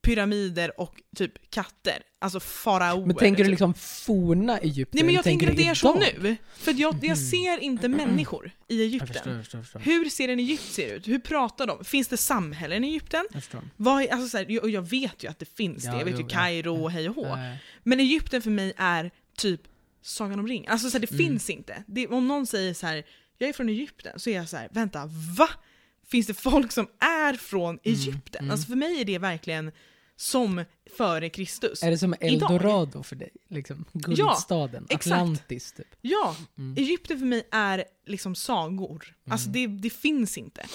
pyramider 0.01 0.79
och 0.79 1.01
typ 1.15 1.49
katter. 1.51 2.03
Alltså 2.21 2.39
faraoer. 2.39 3.05
men 3.05 3.15
tänker 3.15 3.43
du 3.43 3.47
typ. 3.47 3.51
liksom 3.51 3.73
forna 3.73 4.57
Egypten? 4.57 4.97
Nej 4.97 5.05
men 5.05 5.15
jag 5.15 5.23
tänker 5.23 5.49
att 5.49 5.55
det 5.57 5.67
är 5.67 5.79
idag? 5.85 6.03
nu. 6.21 6.35
För 6.57 6.73
jag, 6.77 7.05
jag 7.05 7.17
ser 7.17 7.57
inte 7.57 7.87
människor 7.87 8.51
i 8.67 8.81
Egypten. 8.81 9.07
jag 9.13 9.15
förstår, 9.45 9.57
jag 9.59 9.65
förstår. 9.65 9.79
Hur 9.79 10.09
ser 10.09 10.29
en 10.29 10.39
egyptier 10.39 10.93
ut? 10.95 11.07
Hur 11.07 11.19
pratar 11.19 11.67
de? 11.67 11.85
Finns 11.85 12.07
det 12.07 12.17
samhällen 12.17 12.83
i 12.83 12.87
Egypten? 12.87 13.25
Jag. 13.33 13.61
Vad, 13.77 14.07
alltså 14.09 14.27
så 14.29 14.37
här, 14.37 14.61
och 14.61 14.69
jag 14.69 14.89
vet 14.89 15.23
ju 15.23 15.27
att 15.29 15.39
det 15.39 15.55
finns 15.55 15.85
Ja, 15.85 15.91
det, 15.91 15.97
jag 15.97 16.05
vet 16.05 16.13
jo, 16.13 16.21
ju 16.21 16.27
Kairo 16.27 16.75
ja. 16.77 16.83
och 16.83 16.91
hej 16.91 17.09
och 17.09 17.15
hå. 17.15 17.25
Eh, 17.25 17.55
Men 17.83 17.99
Egypten 17.99 18.41
för 18.41 18.51
mig 18.51 18.73
är 18.77 19.11
typ 19.37 19.61
Sagan 20.01 20.39
om 20.39 20.47
ringen. 20.47 20.71
Alltså 20.71 20.89
så 20.89 20.97
här, 20.97 20.99
det 20.99 21.11
Mm. 21.11 21.25
finns 21.25 21.49
inte. 21.49 21.83
Det, 21.87 22.07
om 22.07 22.27
någon 22.27 22.47
säger 22.47 22.73
så 22.73 22.87
här, 22.87 23.03
jag 23.37 23.49
är 23.49 23.53
från 23.53 23.69
Egypten, 23.69 24.19
så 24.19 24.29
är 24.29 24.35
jag 24.35 24.49
så 24.49 24.57
här, 24.57 24.69
vänta, 24.71 25.05
va? 25.37 25.49
Finns 26.11 26.27
det 26.27 26.33
folk 26.33 26.71
som 26.71 26.87
är 26.99 27.33
från 27.33 27.79
Egypten? 27.83 28.39
mm. 28.41 28.51
Alltså 28.51 28.67
för 28.67 28.75
mig 28.75 29.01
är 29.01 29.05
det 29.05 29.17
verkligen 29.17 29.71
som 30.15 30.63
före 30.97 31.29
Kristus. 31.29 31.83
Är 31.83 31.91
det 31.91 31.97
som 31.97 32.15
Idag? 32.21 32.51
Eldorado 32.51 33.03
för 33.03 33.15
dig? 33.15 33.29
Liksom, 33.49 33.85
guldstaden, 33.93 34.85
exakt. 34.89 35.13
Atlantis 35.21 35.71
typ. 35.71 35.87
Ja, 36.01 36.35
Mm. 36.57 36.77
Egypten 36.77 37.19
för 37.19 37.25
mig 37.25 37.47
är 37.51 37.83
liksom 38.05 38.35
sagor. 38.35 39.15
Alltså 39.29 39.49
det, 39.49 39.67
det 39.67 39.89
finns 39.89 40.37
inte. 40.37 40.65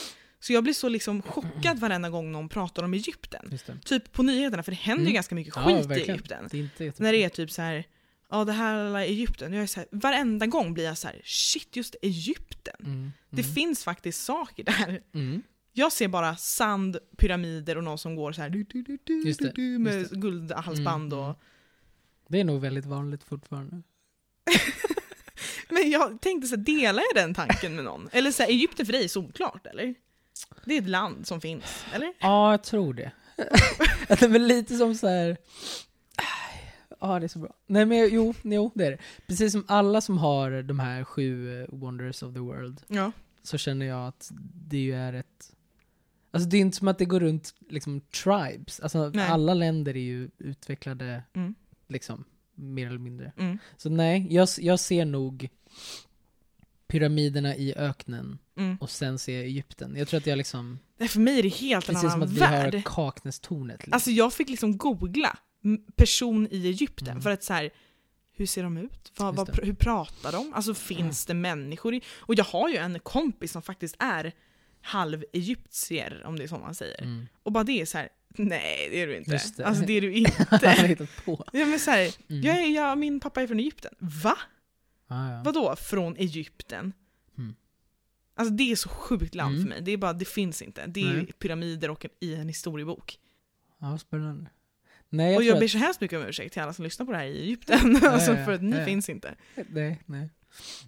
Så 0.40 0.52
jag 0.52 0.62
blir 0.64 0.74
så 0.74 0.88
liksom 0.88 1.22
chockad 1.22 1.78
varenda 1.78 2.10
gång 2.10 2.32
någon 2.32 2.48
pratar 2.48 2.82
om 2.82 2.94
Egypten. 2.94 3.58
Typ 3.84 4.12
på 4.12 4.22
nyheterna, 4.22 4.62
för 4.62 4.72
det 4.72 4.78
händer 4.78 5.00
ju 5.02 5.06
Mm. 5.06 5.14
ganska 5.14 5.34
mycket 5.34 5.54
Ja, 5.56 5.62
skit 5.64 5.84
i 5.84 5.88
verkligen. 5.88 6.10
Egypten. 6.10 6.48
Det. 6.78 6.98
När 6.98 7.12
det 7.12 7.24
är 7.24 7.28
typ 7.28 7.50
så 7.50 7.62
här, 7.62 7.84
ja 8.30 8.44
det 8.44 8.52
här 8.52 8.76
är 8.76 8.98
Egypten. 8.98 9.52
Jag 9.52 9.62
är 9.62 9.66
så 9.66 9.80
här, 9.80 9.88
varenda 9.92 10.46
gång 10.46 10.74
blir 10.74 10.84
jag 10.84 10.98
så 10.98 11.06
här, 11.08 11.20
shit 11.24 11.76
just 11.76 11.96
Egypten. 12.02 12.76
Mm, 12.80 13.12
Det 13.30 13.42
mm, 13.42 13.54
finns 13.54 13.84
faktiskt 13.84 14.24
saker 14.24 14.64
där. 14.64 15.02
mm. 15.14 15.42
Jag 15.76 15.92
ser 15.92 16.08
bara 16.08 16.36
sand, 16.36 16.98
pyramider 17.16 17.76
och 17.76 17.84
någon 17.84 17.98
som 17.98 18.16
går 18.16 18.32
så 18.32 18.42
här 18.42 18.50
du, 18.50 18.62
du, 18.64 18.82
du, 18.82 18.98
det, 19.04 19.78
med 19.78 20.06
det. 20.10 20.16
guldhalsband 20.16 21.12
Mm, 21.12 21.18
och... 21.18 21.24
mm. 21.24 21.36
Det 22.28 22.40
är 22.40 22.44
nog 22.44 22.60
väldigt 22.60 22.86
vanligt 22.86 23.24
fortfarande. 23.24 23.82
Men 25.70 25.90
jag 25.90 26.20
tänkte 26.20 26.48
så 26.48 26.56
här, 26.56 26.62
delar 26.62 27.02
jag 27.14 27.22
den 27.24 27.34
tanken 27.34 27.74
med 27.76 27.84
någon? 27.84 28.08
Eller 28.12 28.30
så 28.30 28.42
här, 28.42 28.50
Egypten 28.50 28.86
för 28.86 28.92
dig 28.92 29.04
är 29.04 29.08
solklart 29.08 29.66
eller? 29.66 29.94
Det 30.64 30.74
är 30.74 30.82
ett 30.82 30.88
land 30.88 31.26
som 31.26 31.40
finns, 31.40 31.84
eller? 31.92 32.12
Ja, 32.18 32.50
jag 32.50 32.64
tror 32.64 32.94
det. 32.94 33.12
Det 34.08 34.22
är 34.22 34.28
väl 34.28 34.42
lite 34.46 34.76
som 34.76 34.94
så 34.94 35.08
här. 35.08 35.36
Ja, 37.06 37.18
det 37.18 37.26
är 37.26 37.28
så 37.28 37.38
bra. 37.38 37.54
Nej 37.66 37.86
men 37.86 38.08
jo, 38.12 38.34
jo, 38.42 38.70
det 38.74 38.86
är 38.86 38.90
det. 38.90 38.98
Precis 39.26 39.52
som 39.52 39.64
alla 39.68 40.00
som 40.00 40.18
har 40.18 40.62
de 40.62 40.78
här 40.78 41.04
sju 41.04 41.60
eh, 41.62 41.66
Wonders 41.72 42.22
of 42.22 42.34
the 42.34 42.40
World, 42.40 42.80
Ja. 42.88 43.12
så 43.42 43.58
känner 43.58 43.86
jag 43.86 44.08
att 44.08 44.30
det 44.68 44.78
ju 44.78 44.94
är 44.94 45.12
ett... 45.12 45.50
Alltså 46.30 46.48
det 46.48 46.56
är 46.56 46.60
inte 46.60 46.76
som 46.76 46.88
att 46.88 46.98
det 46.98 47.04
går 47.04 47.20
runt 47.20 47.54
liksom 47.68 48.00
tribes. 48.00 48.80
Alltså 48.80 49.08
Nej. 49.14 49.28
alla 49.28 49.54
länder 49.54 49.96
är 49.96 50.00
ju 50.00 50.30
utvecklade 50.38 51.22
Mm. 51.34 51.54
liksom, 51.88 52.24
mer 52.54 52.86
eller 52.86 52.98
mindre. 52.98 53.32
Mm. 53.38 53.58
Så 53.76 53.90
nej, 53.90 54.26
jag, 54.30 54.48
jag 54.58 54.80
ser 54.80 55.04
nog 55.04 55.48
pyramiderna 56.86 57.56
i 57.56 57.74
öknen 57.76 58.38
Mm. 58.56 58.76
och 58.80 58.90
sen 58.90 59.18
ser 59.18 59.34
jag 59.36 59.44
Egypten. 59.44 59.94
Jag 59.96 60.08
tror 60.08 60.18
att 60.18 60.26
jag 60.26 60.38
liksom, 60.38 60.78
Nej, 60.98 61.08
för 61.08 61.20
mig 61.20 61.38
är 61.38 61.42
det 61.42 61.48
helt 61.48 61.88
en 61.88 61.94
precis 61.94 62.10
som 62.12 62.22
annan 62.22 62.28
att 62.28 62.34
vi 62.34 62.40
värld. 62.40 62.74
har 62.74 62.82
Kaknästornet. 62.82 63.78
Liksom. 63.78 63.92
Alltså 63.92 64.10
jag 64.10 64.32
fick 64.32 64.48
liksom 64.48 64.76
googla 64.76 65.38
person 65.96 66.48
i 66.50 66.66
Egypten 66.68 67.08
Mm. 67.08 67.22
för 67.22 67.30
att 67.30 67.42
så 67.44 67.52
här, 67.52 67.70
hur 68.36 68.46
ser 68.46 68.62
de 68.62 68.76
ut? 68.76 69.12
Vad, 69.16 69.36
vad, 69.36 69.60
hur 69.64 69.74
pratar 69.74 70.32
de? 70.32 70.52
Alltså 70.54 70.74
finns 70.74 71.26
det 71.26 71.34
människor 71.34 71.94
i? 71.94 72.02
Och 72.16 72.34
jag 72.34 72.44
har 72.44 72.68
ju 72.68 72.76
en 72.76 72.98
kompis 73.00 73.52
som 73.52 73.62
faktiskt 73.62 73.96
är 73.98 74.32
halv 74.82 75.24
egyptier 75.32 76.22
om 76.26 76.36
det 76.38 76.44
är 76.44 76.48
så 76.48 76.58
man 76.58 76.74
säger. 76.74 77.02
Mm. 77.02 77.26
Och 77.42 77.52
bara 77.52 77.64
det 77.64 77.80
är 77.80 77.86
så 77.86 77.98
här, 77.98 78.08
nej 78.28 78.88
det 78.90 79.02
är 79.02 79.06
du 79.06 79.16
inte. 79.16 79.40
Det. 79.56 79.64
Alltså 79.64 79.84
det 79.86 79.92
är 79.92 80.00
du 80.00 80.12
inte. 80.14 80.70
hittat 80.70 81.24
på. 81.24 81.44
ja, 81.52 81.66
men 81.66 81.78
så 81.78 81.90
här, 81.90 82.14
Mm. 82.28 82.42
jag 82.42 82.70
jag, 82.70 82.98
min 82.98 83.20
pappa 83.20 83.42
är 83.42 83.46
från 83.46 83.58
Egypten. 83.60 83.94
Va? 83.98 84.38
Ah, 85.08 85.30
ja. 85.32 85.42
Vadå 85.44 85.76
från 85.76 86.16
Egypten? 86.16 86.92
Mm. 87.38 87.54
Alltså 88.36 88.54
det 88.54 88.72
är 88.72 88.76
så 88.76 88.88
sjukt 88.88 89.34
land 89.34 89.54
Mm. 89.54 89.62
för 89.62 89.68
mig. 89.68 89.82
Det 89.82 89.92
är 89.92 89.96
bara, 89.96 90.12
det 90.12 90.24
finns 90.24 90.62
inte. 90.62 90.86
Det 90.86 91.00
är 91.02 91.24
pyramider 91.38 91.90
och 91.90 92.04
en, 92.04 92.10
i 92.20 92.34
en 92.34 92.48
historiebok. 92.48 93.18
Ja, 93.80 93.98
spännande. 93.98 94.50
Nej, 95.16 95.32
jag 95.32 95.36
och 95.36 95.44
jag 95.44 95.58
ber 95.60 95.68
så 95.68 95.78
hemskt 95.78 96.00
mycket 96.00 96.18
om 96.18 96.24
ursäkt 96.26 96.52
till 96.52 96.62
alla 96.62 96.72
som 96.72 96.84
lyssnar 96.84 97.06
på 97.06 97.12
det 97.12 97.18
här 97.18 97.24
i 97.26 97.40
Egypten. 97.42 97.96
alltså 98.04 98.32
Ja, 98.32 98.38
ja, 98.38 98.44
för 98.44 98.52
att 98.52 98.62
ni 98.62 98.76
ja. 98.78 98.84
finns 98.84 99.08
inte. 99.08 99.34
Nej, 99.68 100.02
nej. 100.06 100.30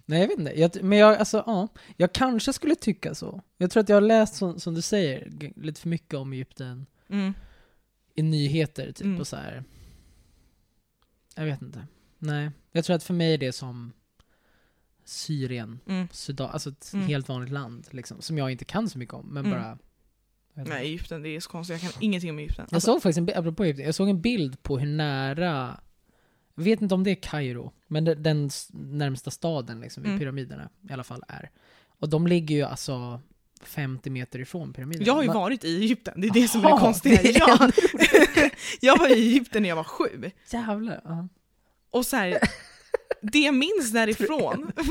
Nej, 0.05 0.21
jag 0.21 0.27
vet 0.27 0.39
inte. 0.39 0.59
Jag, 0.59 0.83
men 0.83 0.97
jag, 0.97 1.17
alltså, 1.17 1.43
ja. 1.45 1.67
Jag 1.97 2.13
kanske 2.13 2.53
skulle 2.53 2.75
tycka 2.75 3.15
så. 3.15 3.41
Jag 3.57 3.71
tror 3.71 3.81
att 3.83 3.89
jag 3.89 3.95
har 3.95 4.01
läst, 4.01 4.35
som, 4.35 4.59
som 4.59 4.73
du 4.73 4.81
säger, 4.81 5.31
lite 5.55 5.81
för 5.81 5.89
mycket 5.89 6.13
om 6.13 6.33
Egypten 6.33 6.85
Mm. 7.09 7.33
i 8.15 8.21
nyheter, 8.23 8.85
typ, 8.91 9.01
Mm. 9.05 9.19
och 9.19 9.27
så 9.27 9.35
här. 9.35 9.63
Jag 11.35 11.45
vet 11.45 11.61
inte. 11.61 11.87
Nej. 12.17 12.51
Jag 12.71 12.85
tror 12.85 12.95
att 12.95 13.03
för 13.03 13.13
mig 13.13 13.33
är 13.33 13.37
det 13.37 13.51
som 13.53 13.93
Syrien, 15.05 15.79
Mm. 15.87 16.07
Sudan, 16.11 16.49
alltså 16.49 16.69
ett 16.69 16.91
Mm. 16.93 17.07
helt 17.07 17.29
vanligt 17.29 17.51
land, 17.51 17.87
liksom, 17.91 18.21
som 18.21 18.37
jag 18.37 18.51
inte 18.51 18.65
kan 18.65 18.89
så 18.89 18.97
mycket 18.97 19.13
om, 19.13 19.27
men 19.33 19.45
Mm. 19.45 19.59
bara... 19.59 19.77
jag. 20.61 20.69
Nej, 20.69 20.87
Egypten, 20.87 21.21
det 21.23 21.29
är 21.29 21.39
så 21.39 21.49
konstigt. 21.49 21.83
Jag 21.83 21.93
kan 21.93 22.03
ingenting 22.03 22.29
om 22.29 22.39
Egypten. 22.39 22.65
Jag 22.69 22.75
Alltså, 22.75 22.91
såg 22.93 23.01
faktiskt 23.03 23.17
en 23.17 23.25
bild, 23.25 23.37
apropå 23.37 23.63
Egypten, 23.63 23.85
jag 23.85 23.95
såg 23.95 24.09
en 24.09 24.21
bild 24.21 24.63
på 24.63 24.79
hur 24.79 24.87
nära, 24.87 25.79
jag 26.55 26.63
vet 26.63 26.81
inte 26.81 26.95
om 26.95 27.03
det 27.03 27.11
är 27.11 27.15
Kairo, 27.15 27.71
men 27.87 28.05
den 28.05 28.47
s- 28.47 28.69
närmsta 28.73 29.31
staden 29.31 29.79
liksom, 29.79 30.03
vid 30.03 30.09
Mm. 30.09 30.19
pyramiderna 30.19 30.69
i 30.89 30.93
alla 30.93 31.03
fall 31.03 31.23
är. 31.27 31.49
Och 31.99 32.09
de 32.09 32.27
ligger 32.27 32.55
ju 32.55 32.61
alltså 32.63 33.21
50 33.63 34.09
meter 34.09 34.39
ifrån 34.39 34.73
pyramiderna. 34.73 35.05
jag 35.07 35.13
har 35.13 35.21
ju 35.21 35.27
Man- 35.27 35.35
varit 35.37 35.63
i 35.63 35.77
Egypten, 35.77 36.21
det 36.21 36.27
är 36.27 36.33
det 36.33 36.47
som 36.47 36.65
är 36.65 36.71
det 36.71 36.77
konstiga. 36.79 37.21
det 37.21 37.35
är 37.35 37.39
ja. 37.39 37.71
jag 38.81 38.97
var 38.99 39.07
i 39.09 39.13
Egypten 39.13 39.61
när 39.61 39.69
jag 39.69 39.75
var 39.75 39.83
sju. 39.83 40.31
Jävlar. 40.53 41.01
Ja. 41.03 41.27
Och 41.89 42.05
så 42.05 42.15
här, 42.15 42.37
det 43.21 43.39
jag 43.39 43.55
minns 43.55 43.91
därifrån 43.91 44.71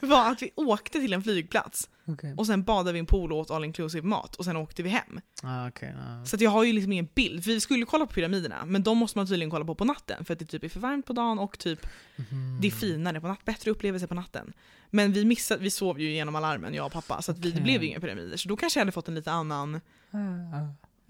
var 0.00 0.30
att 0.32 0.42
vi 0.42 0.50
åkte 0.56 1.00
till 1.00 1.12
en 1.12 1.22
flygplats. 1.22 1.88
Okej. 2.08 2.34
och 2.36 2.46
sen 2.46 2.62
badade 2.62 2.92
vi 2.92 2.98
i 2.98 3.00
en 3.00 3.06
pool 3.06 3.32
och 3.32 3.38
åt 3.38 3.50
all 3.50 3.64
inclusive 3.64 4.06
mat 4.06 4.34
och 4.36 4.44
sen 4.44 4.56
åkte 4.56 4.82
vi 4.82 4.88
hem. 4.88 5.20
Ah, 5.42 5.68
okej, 5.68 5.94
ah. 6.00 6.24
Så 6.24 6.36
jag 6.40 6.50
har 6.50 6.64
ju 6.64 6.72
liksom 6.72 6.92
ingen 6.92 7.08
bild. 7.14 7.44
För 7.44 7.50
vi 7.50 7.60
skulle 7.60 7.84
kolla 7.86 8.06
på 8.06 8.12
pyramiderna, 8.12 8.64
men 8.64 8.82
de 8.82 8.98
måste 8.98 9.18
man 9.18 9.26
tydligen 9.26 9.50
kolla 9.50 9.64
på 9.64 9.74
på 9.74 9.84
natten 9.84 10.24
för 10.24 10.32
att 10.32 10.38
det 10.38 10.46
typ 10.46 10.64
är 10.64 10.68
för 10.68 10.80
varmt 10.80 11.06
på 11.06 11.12
dagen 11.12 11.38
och 11.38 11.58
typ 11.58 11.86
Mhm. 12.16 12.58
det 12.62 12.66
är 12.66 12.72
finare 12.72 13.20
på 13.20 13.28
natten, 13.28 13.42
bättre 13.46 13.70
upplevelse 13.70 14.06
på 14.06 14.14
natten. 14.14 14.52
Men 14.90 15.12
vi 15.12 15.24
missade, 15.24 15.62
vi 15.62 15.70
sov 15.70 16.00
ju 16.00 16.10
genom 16.12 16.34
alarmen 16.36 16.74
jag 16.74 16.86
och 16.86 16.92
pappa 16.92 17.22
så 17.22 17.32
att 17.32 17.38
vi, 17.38 17.50
det 17.50 17.60
blev 17.60 17.82
ju 17.82 17.88
inga 17.88 18.00
pyramider. 18.00 18.36
Så 18.36 18.48
då 18.48 18.56
kanske 18.56 18.78
jag 18.78 18.82
hade 18.82 18.92
fått 18.92 19.08
en 19.08 19.14
lite 19.14 19.32
annan... 19.32 19.80
Ah. 20.10 20.18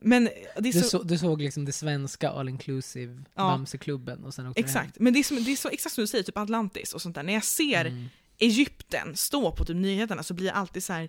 Men 0.03 0.29
Du, 0.59 0.73
så... 0.73 0.81
så, 0.83 1.03
du 1.03 1.19
såg 1.19 1.43
liksom 1.43 1.65
det 1.65 1.73
svenska 1.73 2.31
all 2.31 2.49
inclusive 2.49 3.23
Ja. 3.35 3.43
Bamseklubben 3.43 4.25
och 4.25 4.35
sen 4.35 4.47
åkte 4.47 4.63
du 4.63 4.69
hem. 4.69 4.77
Exakt, 4.85 5.01
men 5.01 5.13
det 5.13 5.19
är, 5.19 5.23
som, 5.25 5.45
det 5.45 5.53
är 5.53 5.57
så 5.57 5.69
exakt 5.69 5.95
som 5.95 6.03
du 6.03 6.09
säger, 6.09 6.25
typ 6.25 6.37
Atlantis 6.39 6.93
och 6.93 7.03
sånt 7.03 7.15
där. 7.15 7.23
När 7.23 7.33
jag 7.33 7.45
ser 7.45 7.85
Mm. 7.85 8.09
Egypten 8.39 9.17
stå 9.17 9.53
på 9.53 9.65
typ 9.65 9.77
nyheterna 9.77 10.23
så 10.23 10.35
blir 10.35 10.47
jag 10.47 10.57
alltid 10.57 10.85
så 10.85 10.93
här. 10.93 11.09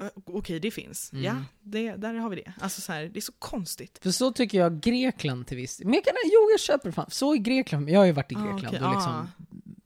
"Ö, 0.00 0.08
okej 0.26 0.60
det 0.60 0.70
finns, 0.70 1.12
Mm. 1.12 1.24
ja 1.24 1.34
det, 1.62 1.92
där 1.96 2.14
har 2.14 2.30
vi 2.30 2.36
det. 2.36 2.52
Alltså 2.60 2.80
så 2.80 2.92
här, 2.92 3.02
det 3.04 3.18
är 3.18 3.20
så 3.20 3.32
konstigt. 3.38 3.98
För 4.02 4.10
så 4.10 4.32
tycker 4.32 4.58
jag 4.58 4.80
Grekland 4.80 5.46
till 5.46 5.56
viss 5.56 5.80
Men 5.84 5.94
jag 5.94 6.04
kan, 6.04 6.14
jo 6.24 6.50
jag 6.50 6.60
köper 6.60 6.90
fan. 6.90 7.10
Så 7.10 7.34
i 7.34 7.38
Grekland, 7.38 7.90
jag 7.90 8.00
har 8.00 8.06
ju 8.06 8.12
varit 8.12 8.32
i 8.32 8.34
Ah, 8.34 8.38
Grekland 8.52 8.66
okej, 8.76 8.80
och 8.80 8.86
ah. 8.86 8.94
liksom 8.94 9.28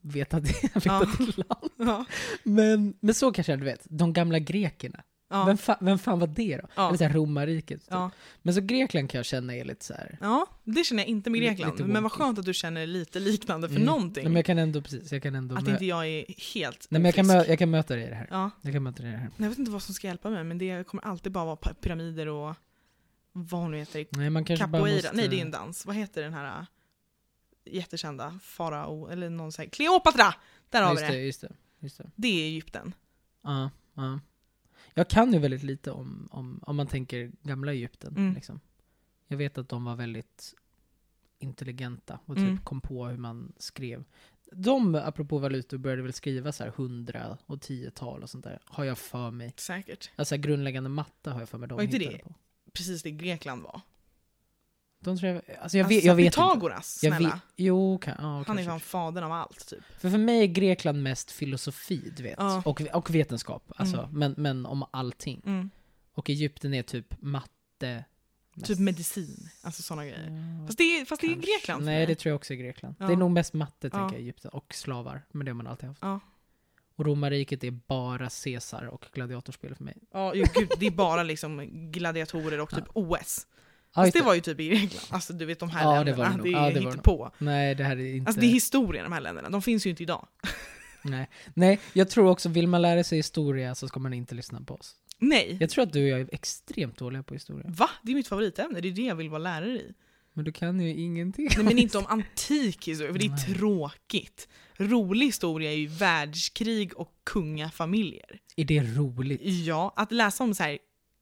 vetat 0.00 0.44
det, 0.44 0.62
vet 0.74 0.84
Ja. 0.84 1.02
att 1.02 1.18
det 1.18 1.24
är 1.24 1.28
ett 1.28 1.36
land. 1.36 1.70
Ja, 1.76 2.04
Men, 2.42 2.94
men 3.00 3.14
så 3.14 3.32
kanske 3.32 3.52
jag 3.52 3.60
du 3.60 3.64
vet, 3.64 3.80
de 3.84 4.12
gamla 4.12 4.38
grekerna. 4.38 5.02
Ja, 5.28 5.44
Vem, 5.44 5.58
fa, 5.58 5.76
vem 5.80 5.98
fan 5.98 6.18
var 6.18 6.26
det 6.26 6.56
då? 6.56 6.68
Ja. 6.74 6.88
Eller 6.88 6.98
såhär 6.98 7.12
romarriket. 7.12 7.80
Typ. 7.80 7.88
ja. 7.90 8.10
Men 8.42 8.54
så 8.54 8.60
Grekland 8.60 9.10
kan 9.10 9.18
jag 9.18 9.26
känna 9.26 9.54
är 9.56 9.64
lite 9.64 9.84
så 9.84 9.94
här. 9.94 10.18
ja, 10.20 10.46
det 10.64 10.84
känner 10.84 11.02
jag 11.02 11.08
inte 11.08 11.30
med 11.30 11.40
Grekland. 11.40 11.86
men 11.86 12.02
vad 12.02 12.12
skönt 12.12 12.38
att 12.38 12.44
du 12.44 12.54
känner 12.54 12.86
lite 12.86 13.18
liknande 13.20 13.68
för 13.68 13.76
Mm. 13.76 13.86
någonting. 13.86 14.24
Nej, 14.24 14.32
men 14.32 14.36
jag 14.36 14.44
kan 14.46 14.58
ändå 14.58 14.82
precis, 14.82 15.12
jag 15.12 15.22
kan 15.22 15.34
ändå 15.34 15.56
att 15.56 15.68
inte 15.68 15.84
jag 15.84 16.06
är 16.08 16.24
helt 16.54 16.86
Nej 16.90 17.00
men 17.00 17.04
jag 17.04 17.14
kan, 17.14 17.26
jag 17.28 17.58
kan 17.58 17.70
möta 17.70 17.94
dig 17.94 18.04
i 18.04 18.08
det 18.08 18.14
här. 18.14 18.28
Ja, 18.30 18.50
Jag 18.62 18.72
kan 18.72 18.82
möta 18.82 19.02
dig 19.02 19.10
i 19.10 19.14
det 19.14 19.18
här. 19.20 19.30
jag 19.36 19.48
vet 19.48 19.58
inte 19.58 19.70
vad 19.70 19.82
som 19.82 19.94
ska 19.94 20.06
hjälpa 20.06 20.30
mig 20.30 20.44
men 20.44 20.58
det 20.58 20.86
kommer 20.86 21.04
alltid 21.04 21.32
bara 21.32 21.44
vara 21.44 21.56
pyramider 21.56 22.28
och 22.28 22.54
vad 23.32 23.60
hon 23.60 23.70
nu 23.70 23.78
heter. 23.78 24.06
Nej 24.10 24.30
man 24.30 24.44
kanske 24.44 24.66
bara 24.66 24.78
Capoeira. 24.78 24.96
måste... 24.96 25.12
Nej 25.16 25.28
det 25.28 25.36
är 25.36 25.42
en 25.42 25.50
dans. 25.50 25.86
Vad 25.86 25.96
heter 25.96 26.22
den 26.22 26.34
här 26.34 26.58
äh, 26.60 26.64
jättekända 27.74 28.38
farao 28.42 29.08
eller 29.08 29.30
någon 29.30 29.52
sån 29.52 29.62
här 29.62 29.70
Kleopatra! 29.70 30.34
Där 30.70 30.82
har 30.82 30.88
Ja, 30.88 30.94
vi 30.94 31.00
det. 31.00 31.12
det, 31.12 31.24
just 31.26 31.40
det. 31.40 31.52
Just 31.80 31.98
det. 31.98 32.10
Det 32.16 32.28
är 32.28 32.46
Egypten. 32.46 32.94
Ja, 33.44 33.70
ja. 33.94 34.20
Jag 34.98 35.08
kan 35.08 35.32
ju 35.32 35.38
väldigt 35.38 35.62
lite 35.62 35.90
om, 35.90 36.28
om, 36.30 36.60
om 36.66 36.76
man 36.76 36.86
tänker 36.86 37.32
gamla 37.42 37.72
Egypten. 37.72 38.16
Mm. 38.16 38.34
Liksom. 38.34 38.60
Jag 39.28 39.36
vet 39.36 39.58
att 39.58 39.68
de 39.68 39.84
var 39.84 39.96
väldigt 39.96 40.54
intelligenta 41.38 42.18
och 42.24 42.36
typ 42.36 42.44
Mm. 42.44 42.58
kom 42.58 42.80
på 42.80 43.06
hur 43.06 43.16
man 43.16 43.52
skrev. 43.56 44.04
De, 44.52 44.94
apropå 44.94 45.38
valutor, 45.38 45.78
började 45.78 46.02
väl 46.02 46.12
skriva 46.12 46.52
så 46.52 46.64
här 46.64 46.70
hundra 46.76 47.38
och 47.46 47.60
tiotal 47.60 48.22
och 48.22 48.30
sånt 48.30 48.44
där, 48.44 48.58
har 48.64 48.84
jag 48.84 48.98
för 48.98 49.30
mig. 49.30 49.52
Säkert. 49.56 50.10
Alltså 50.16 50.36
grundläggande 50.36 50.90
matte 50.90 51.30
har 51.30 51.40
jag 51.40 51.48
för 51.48 51.58
mig 51.58 51.68
de 51.68 51.74
Var 51.74 51.82
inte 51.82 51.96
hittade 51.98 52.16
det- 52.16 52.22
på. 52.24 52.34
Precis 52.72 53.02
det 53.02 53.10
Grekland 53.10 53.62
var. 53.62 53.80
De 54.98 55.18
tror 55.18 55.32
jag, 55.32 55.36
alltså 55.36 55.78
jag 55.78 55.84
alltså, 55.84 55.96
vet, 55.96 56.04
jag 56.04 56.14
vet 56.14 56.24
inte. 56.26 56.36
Pythagoras, 56.36 57.00
Jag 57.02 57.16
snälla. 57.16 57.28
vet, 57.34 57.42
jo, 57.56 57.98
kan, 57.98 58.14
ja, 58.18 58.44
Han 58.46 58.58
är 58.58 58.64
fan 58.64 58.80
fadern 58.80 59.24
av 59.24 59.32
allt 59.32 59.68
typ. 59.68 59.84
För 59.98 60.10
för 60.10 60.18
mig 60.18 60.42
är 60.42 60.46
Grekland 60.46 61.02
mest 61.02 61.30
filosofi, 61.30 62.12
du 62.16 62.22
vet. 62.22 62.34
Ja. 62.38 62.62
Och, 62.64 62.82
och 62.92 63.14
vetenskap, 63.14 63.72
alltså. 63.76 63.98
Mm. 63.98 64.18
Men, 64.18 64.34
men 64.36 64.66
om 64.66 64.84
allting. 64.90 65.42
Mm. 65.46 65.70
Och 66.12 66.30
Egypten 66.30 66.74
är 66.74 66.82
typ 66.82 67.14
matte. 67.22 68.04
Typ 68.54 68.68
mest. 68.68 68.80
medicin, 68.80 69.48
alltså 69.62 69.82
sådana 69.82 70.04
grejer. 70.04 70.58
Ja, 70.60 70.66
Fast 70.66 70.78
det 70.78 70.84
är, 70.84 71.04
fast 71.04 71.20
det 71.20 71.26
är. 71.26 71.34
Grekland 71.34 71.84
Nej, 71.84 72.06
det 72.06 72.14
tror 72.14 72.30
jag 72.30 72.36
också 72.36 72.52
är 72.52 72.56
Grekland. 72.56 72.94
Det 72.98 73.04
är 73.04 73.16
nog 73.16 73.30
mest 73.30 73.54
matte, 73.54 73.90
tänker 73.90 74.14
jag, 74.14 74.22
Egypten. 74.22 74.50
Och 74.50 74.74
slavar. 74.74 75.22
Men 75.32 75.44
det 75.44 75.50
har 75.50 75.56
man 75.56 75.66
alltid 75.66 75.88
haft. 75.88 76.02
Och 76.96 77.04
romarriket 77.06 77.64
är 77.64 77.70
bara 77.70 78.28
Caesar 78.44 78.84
och 78.86 79.06
gladiatorspel 79.12 79.74
för 79.74 79.84
mig. 79.84 79.96
Ja, 80.12 80.34
ju, 80.34 80.44
gud, 80.54 80.70
det 80.78 80.86
är 80.86 80.90
bara 80.90 81.22
liksom 81.22 81.66
gladiatorer 81.92 82.60
och 82.60 82.70
typ 82.70 82.84
OS. 82.92 83.46
Fast 83.96 84.12
det 84.12 84.18
det. 84.18 84.24
var 84.24 84.34
ju 84.34 84.40
typ 84.40 84.60
i 84.60 84.68
Grekland. 84.68 85.06
Alltså 85.10 85.32
du 85.32 85.44
vet 85.44 85.60
de 85.60 85.70
här 85.70 85.82
Ja, 85.82 86.04
det 86.04 86.10
länderna, 86.10 86.30
var 86.30 86.36
det, 86.36 86.42
det 86.42 86.56
är 86.56 86.62
Ja, 86.62 86.70
det 86.70 86.80
var 86.80 86.92
det 86.92 87.02
på. 87.02 87.32
Nej, 87.38 87.74
det 87.74 87.84
här 87.84 87.96
är 87.96 88.14
inte... 88.14 88.28
Alltså 88.28 88.40
det 88.40 88.46
är 88.46 88.50
historia 88.50 89.02
de 89.02 89.12
här 89.12 89.20
länderna, 89.20 89.50
de 89.50 89.62
finns 89.62 89.86
ju 89.86 89.90
inte 89.90 90.02
idag. 90.02 90.28
Nej. 91.02 91.28
Nej, 91.54 91.80
jag 91.92 92.10
tror 92.10 92.30
också, 92.30 92.48
vill 92.48 92.66
man 92.66 92.82
lära 92.82 93.04
sig 93.04 93.18
historia 93.18 93.74
så 93.74 93.88
ska 93.88 94.00
man 94.00 94.12
inte 94.12 94.34
lyssna 94.34 94.60
på 94.60 94.74
oss. 94.74 94.94
Nej. 95.18 95.56
Jag 95.60 95.70
tror 95.70 95.84
att 95.84 95.92
du 95.92 96.02
och 96.02 96.08
jag 96.08 96.20
är 96.20 96.28
extremt 96.32 96.98
dåliga 96.98 97.22
på 97.22 97.34
historia. 97.34 97.64
Va? 97.68 97.90
Det 98.02 98.12
är 98.12 98.16
mitt 98.16 98.28
favoritämne, 98.28 98.80
det 98.80 98.88
är 98.88 98.92
det 98.92 99.02
jag 99.02 99.16
vill 99.16 99.28
vara 99.28 99.38
lärare 99.38 99.78
i. 99.78 99.94
Men 100.32 100.44
du 100.44 100.52
kan 100.52 100.80
ju 100.80 100.94
ingenting. 100.94 101.48
Nej 101.56 101.64
men 101.64 101.78
inte 101.78 101.98
om 102.04 102.06
antik 102.06 102.88
historia, 102.88 103.12
för 103.12 103.18
det 103.18 103.26
är 103.26 103.54
tråkigt. 103.54 104.48
Rolig 104.76 105.26
historia 105.26 105.72
är 105.72 105.76
ju 105.76 105.86
världskrig 105.86 106.96
och 106.96 107.12
kungafamiljer. 107.24 108.40
Är 108.56 108.64
det 108.64 108.80
roligt? 108.80 109.40
Ja, 109.42 109.92
att 109.96 110.12
läsa 110.12 110.44
om 110.44 110.54
så 110.54 110.62
här 110.62 110.78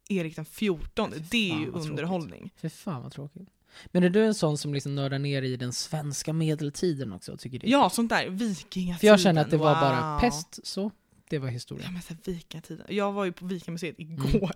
Erik 0.09 0.37
den 0.37 0.45
14, 0.45 1.13
det 1.31 1.51
är 1.51 1.59
ju 1.59 1.71
underhållning. 1.71 2.53
För 2.57 2.69
fan 2.69 3.03
vad 3.03 3.13
tråkigt. 3.13 3.49
Men 3.87 4.03
är 4.05 4.11
du 4.11 4.25
en 4.25 4.35
sån 4.35 4.59
som 4.59 4.75
liksom 4.75 4.95
nördar 4.95 5.19
ner 5.19 5.43
i 5.43 5.57
den 5.57 5.73
svenska 5.73 6.33
medeltiden 6.33 7.13
också 7.13 7.33
och 7.33 7.41
tycker 7.41 7.59
det 7.59 7.67
är 7.67 7.71
Ja, 7.71 7.91
sånt 7.91 8.09
där. 8.11 8.29
Vikingatiden. 8.29 8.99
För 8.99 9.07
jag 9.07 9.21
känner 9.21 9.41
att 9.43 9.51
det 9.51 9.57
var 9.57 9.75
bara 9.75 10.13
wow. 10.13 10.21
pest, 10.21 10.67
så. 10.67 10.91
Det 11.29 11.39
var 11.39 11.49
historia. 11.49 11.85
Ja 11.87 11.91
men 11.93 12.03
så 12.03 12.09
här, 12.15 12.19
vikingatiden. 12.25 12.87
Jag 12.89 13.13
var 13.13 13.25
ju 13.25 13.33
på 13.33 13.47
Vikamuseet 13.47 13.95
igår. 13.99 14.53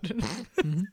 Mm. 0.64 0.86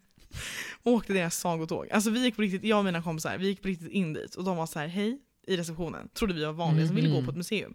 och 0.83 0.91
åkte 0.91 1.13
deras 1.13 1.35
sagotåg. 1.39 1.89
Alltså 1.91 2.09
vi 2.09 2.23
gick 2.23 2.35
på 2.35 2.41
riktigt, 2.41 2.63
jag 2.63 2.79
och 2.79 2.85
mina 2.85 3.01
kompisar, 3.03 3.37
vi 3.37 3.47
gick 3.47 3.61
på 3.61 3.67
riktigt 3.67 3.91
in 3.91 4.13
dit 4.13 4.35
och 4.35 4.43
de 4.43 4.57
var 4.57 4.65
så 4.65 4.79
här: 4.79 4.87
hej 4.87 5.19
i 5.47 5.57
receptionen. 5.57 6.09
Trodde 6.13 6.33
vi 6.33 6.45
var 6.45 6.53
vanliga 6.53 6.87
som 6.87 6.95
ville 6.95 7.09
gå 7.09 7.15
Mhm. 7.15 7.25
på 7.25 7.31
ett 7.31 7.37
museum. 7.37 7.73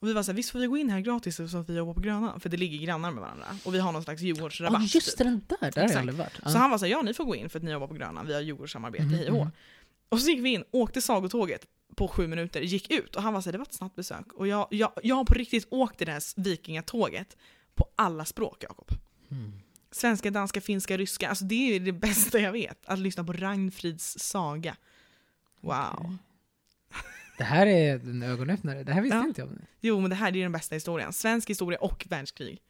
Och 0.00 0.08
vi 0.08 0.12
var 0.12 0.22
så 0.22 0.30
här, 0.30 0.36
visst 0.36 0.50
får 0.50 0.58
vi 0.58 0.66
gå 0.66 0.76
in 0.76 0.90
här 0.90 1.00
gratis 1.00 1.36
så 1.50 1.58
att 1.58 1.68
vi 1.68 1.76
jobbar 1.76 1.94
på 1.94 2.00
Grönan? 2.00 2.40
För 2.40 2.48
det 2.48 2.56
ligger 2.56 2.86
grannar 2.86 3.10
med 3.10 3.20
varandra. 3.20 3.46
Och 3.64 3.74
vi 3.74 3.78
har 3.78 3.92
någon 3.92 4.02
slags 4.02 4.22
Ja, 4.22 4.26
Djurgårdsrabatt. 4.26 4.94
just 4.94 5.18
typ. 5.18 5.18
den 5.18 5.42
där. 5.48 5.70
Där 5.70 5.82
har 5.82 5.88
jag 5.88 5.98
aldrig 5.98 6.18
varit. 6.18 6.40
Så 6.52 6.58
han 6.58 6.70
var 6.70 6.78
så 6.78 6.84
här, 6.84 6.92
ja 6.92 7.02
ni 7.02 7.14
får 7.14 7.24
gå 7.24 7.34
in 7.34 7.50
för 7.50 7.58
att 7.58 7.62
ni 7.62 7.70
jobbar 7.70 7.86
på 7.86 7.94
Grönan, 7.94 8.26
vi 8.26 8.34
har 8.34 8.40
Djurgårdssamarbete, 8.40 9.04
Mhm, 9.04 9.14
hej 9.14 9.30
och 9.30 9.36
mhm. 9.36 9.50
Och 10.08 10.20
så 10.20 10.30
gick 10.30 10.40
vi 10.40 10.48
in, 10.52 10.64
åkte 10.70 11.02
sagotåget 11.02 11.66
på 11.96 12.08
sju 12.08 12.26
minuter, 12.26 12.60
gick 12.60 12.90
ut 12.90 13.16
och 13.16 13.22
han 13.22 13.34
var 13.34 13.40
så 13.40 13.48
här, 13.48 13.52
det 13.52 13.58
var 13.58 13.64
ett 13.66 13.74
snabbt 13.74 13.96
besök. 13.96 14.32
Och 14.32 14.46
jag, 14.46 14.66
jag, 14.70 14.92
jag 15.02 15.16
har 15.16 15.24
på 15.24 15.34
riktigt 15.34 15.66
åkt 15.70 15.98
det 15.98 16.04
där 16.04 16.40
vikingatåget 16.40 17.36
på 17.74 17.86
alla 17.96 18.24
språk 18.24 18.62
Jakob. 18.62 18.88
Mm. 19.30 19.52
Svenska, 19.92 20.30
danska, 20.30 20.60
finska, 20.60 20.96
ryska. 20.98 21.28
Alltså 21.28 21.44
det 21.44 21.76
är 21.76 21.80
det 21.80 21.92
bästa 21.92 22.38
jag 22.38 22.52
vet. 22.52 22.78
Att 22.86 22.98
lyssna 22.98 23.24
på 23.24 23.32
Ragnfrids 23.32 24.18
saga. 24.18 24.76
Wow. 25.60 25.74
Okej. 25.98 26.18
Det 27.40 27.44
här 27.44 27.66
är 27.66 27.94
en 27.94 28.22
ögonöppnare. 28.22 28.84
Det 28.84 28.92
här 28.92 29.02
visste 29.02 29.16
Ja. 29.16 29.24
inte 29.26 29.40
jag 29.40 29.48
om. 29.48 29.58
Jo 29.80 30.00
men 30.00 30.10
det 30.10 30.16
här 30.16 30.36
är 30.36 30.42
den 30.42 30.52
bästa 30.52 30.74
historien. 30.74 31.12
Svensk 31.12 31.50
historia 31.50 31.78
och 31.78 32.06
världskrig. 32.08 32.60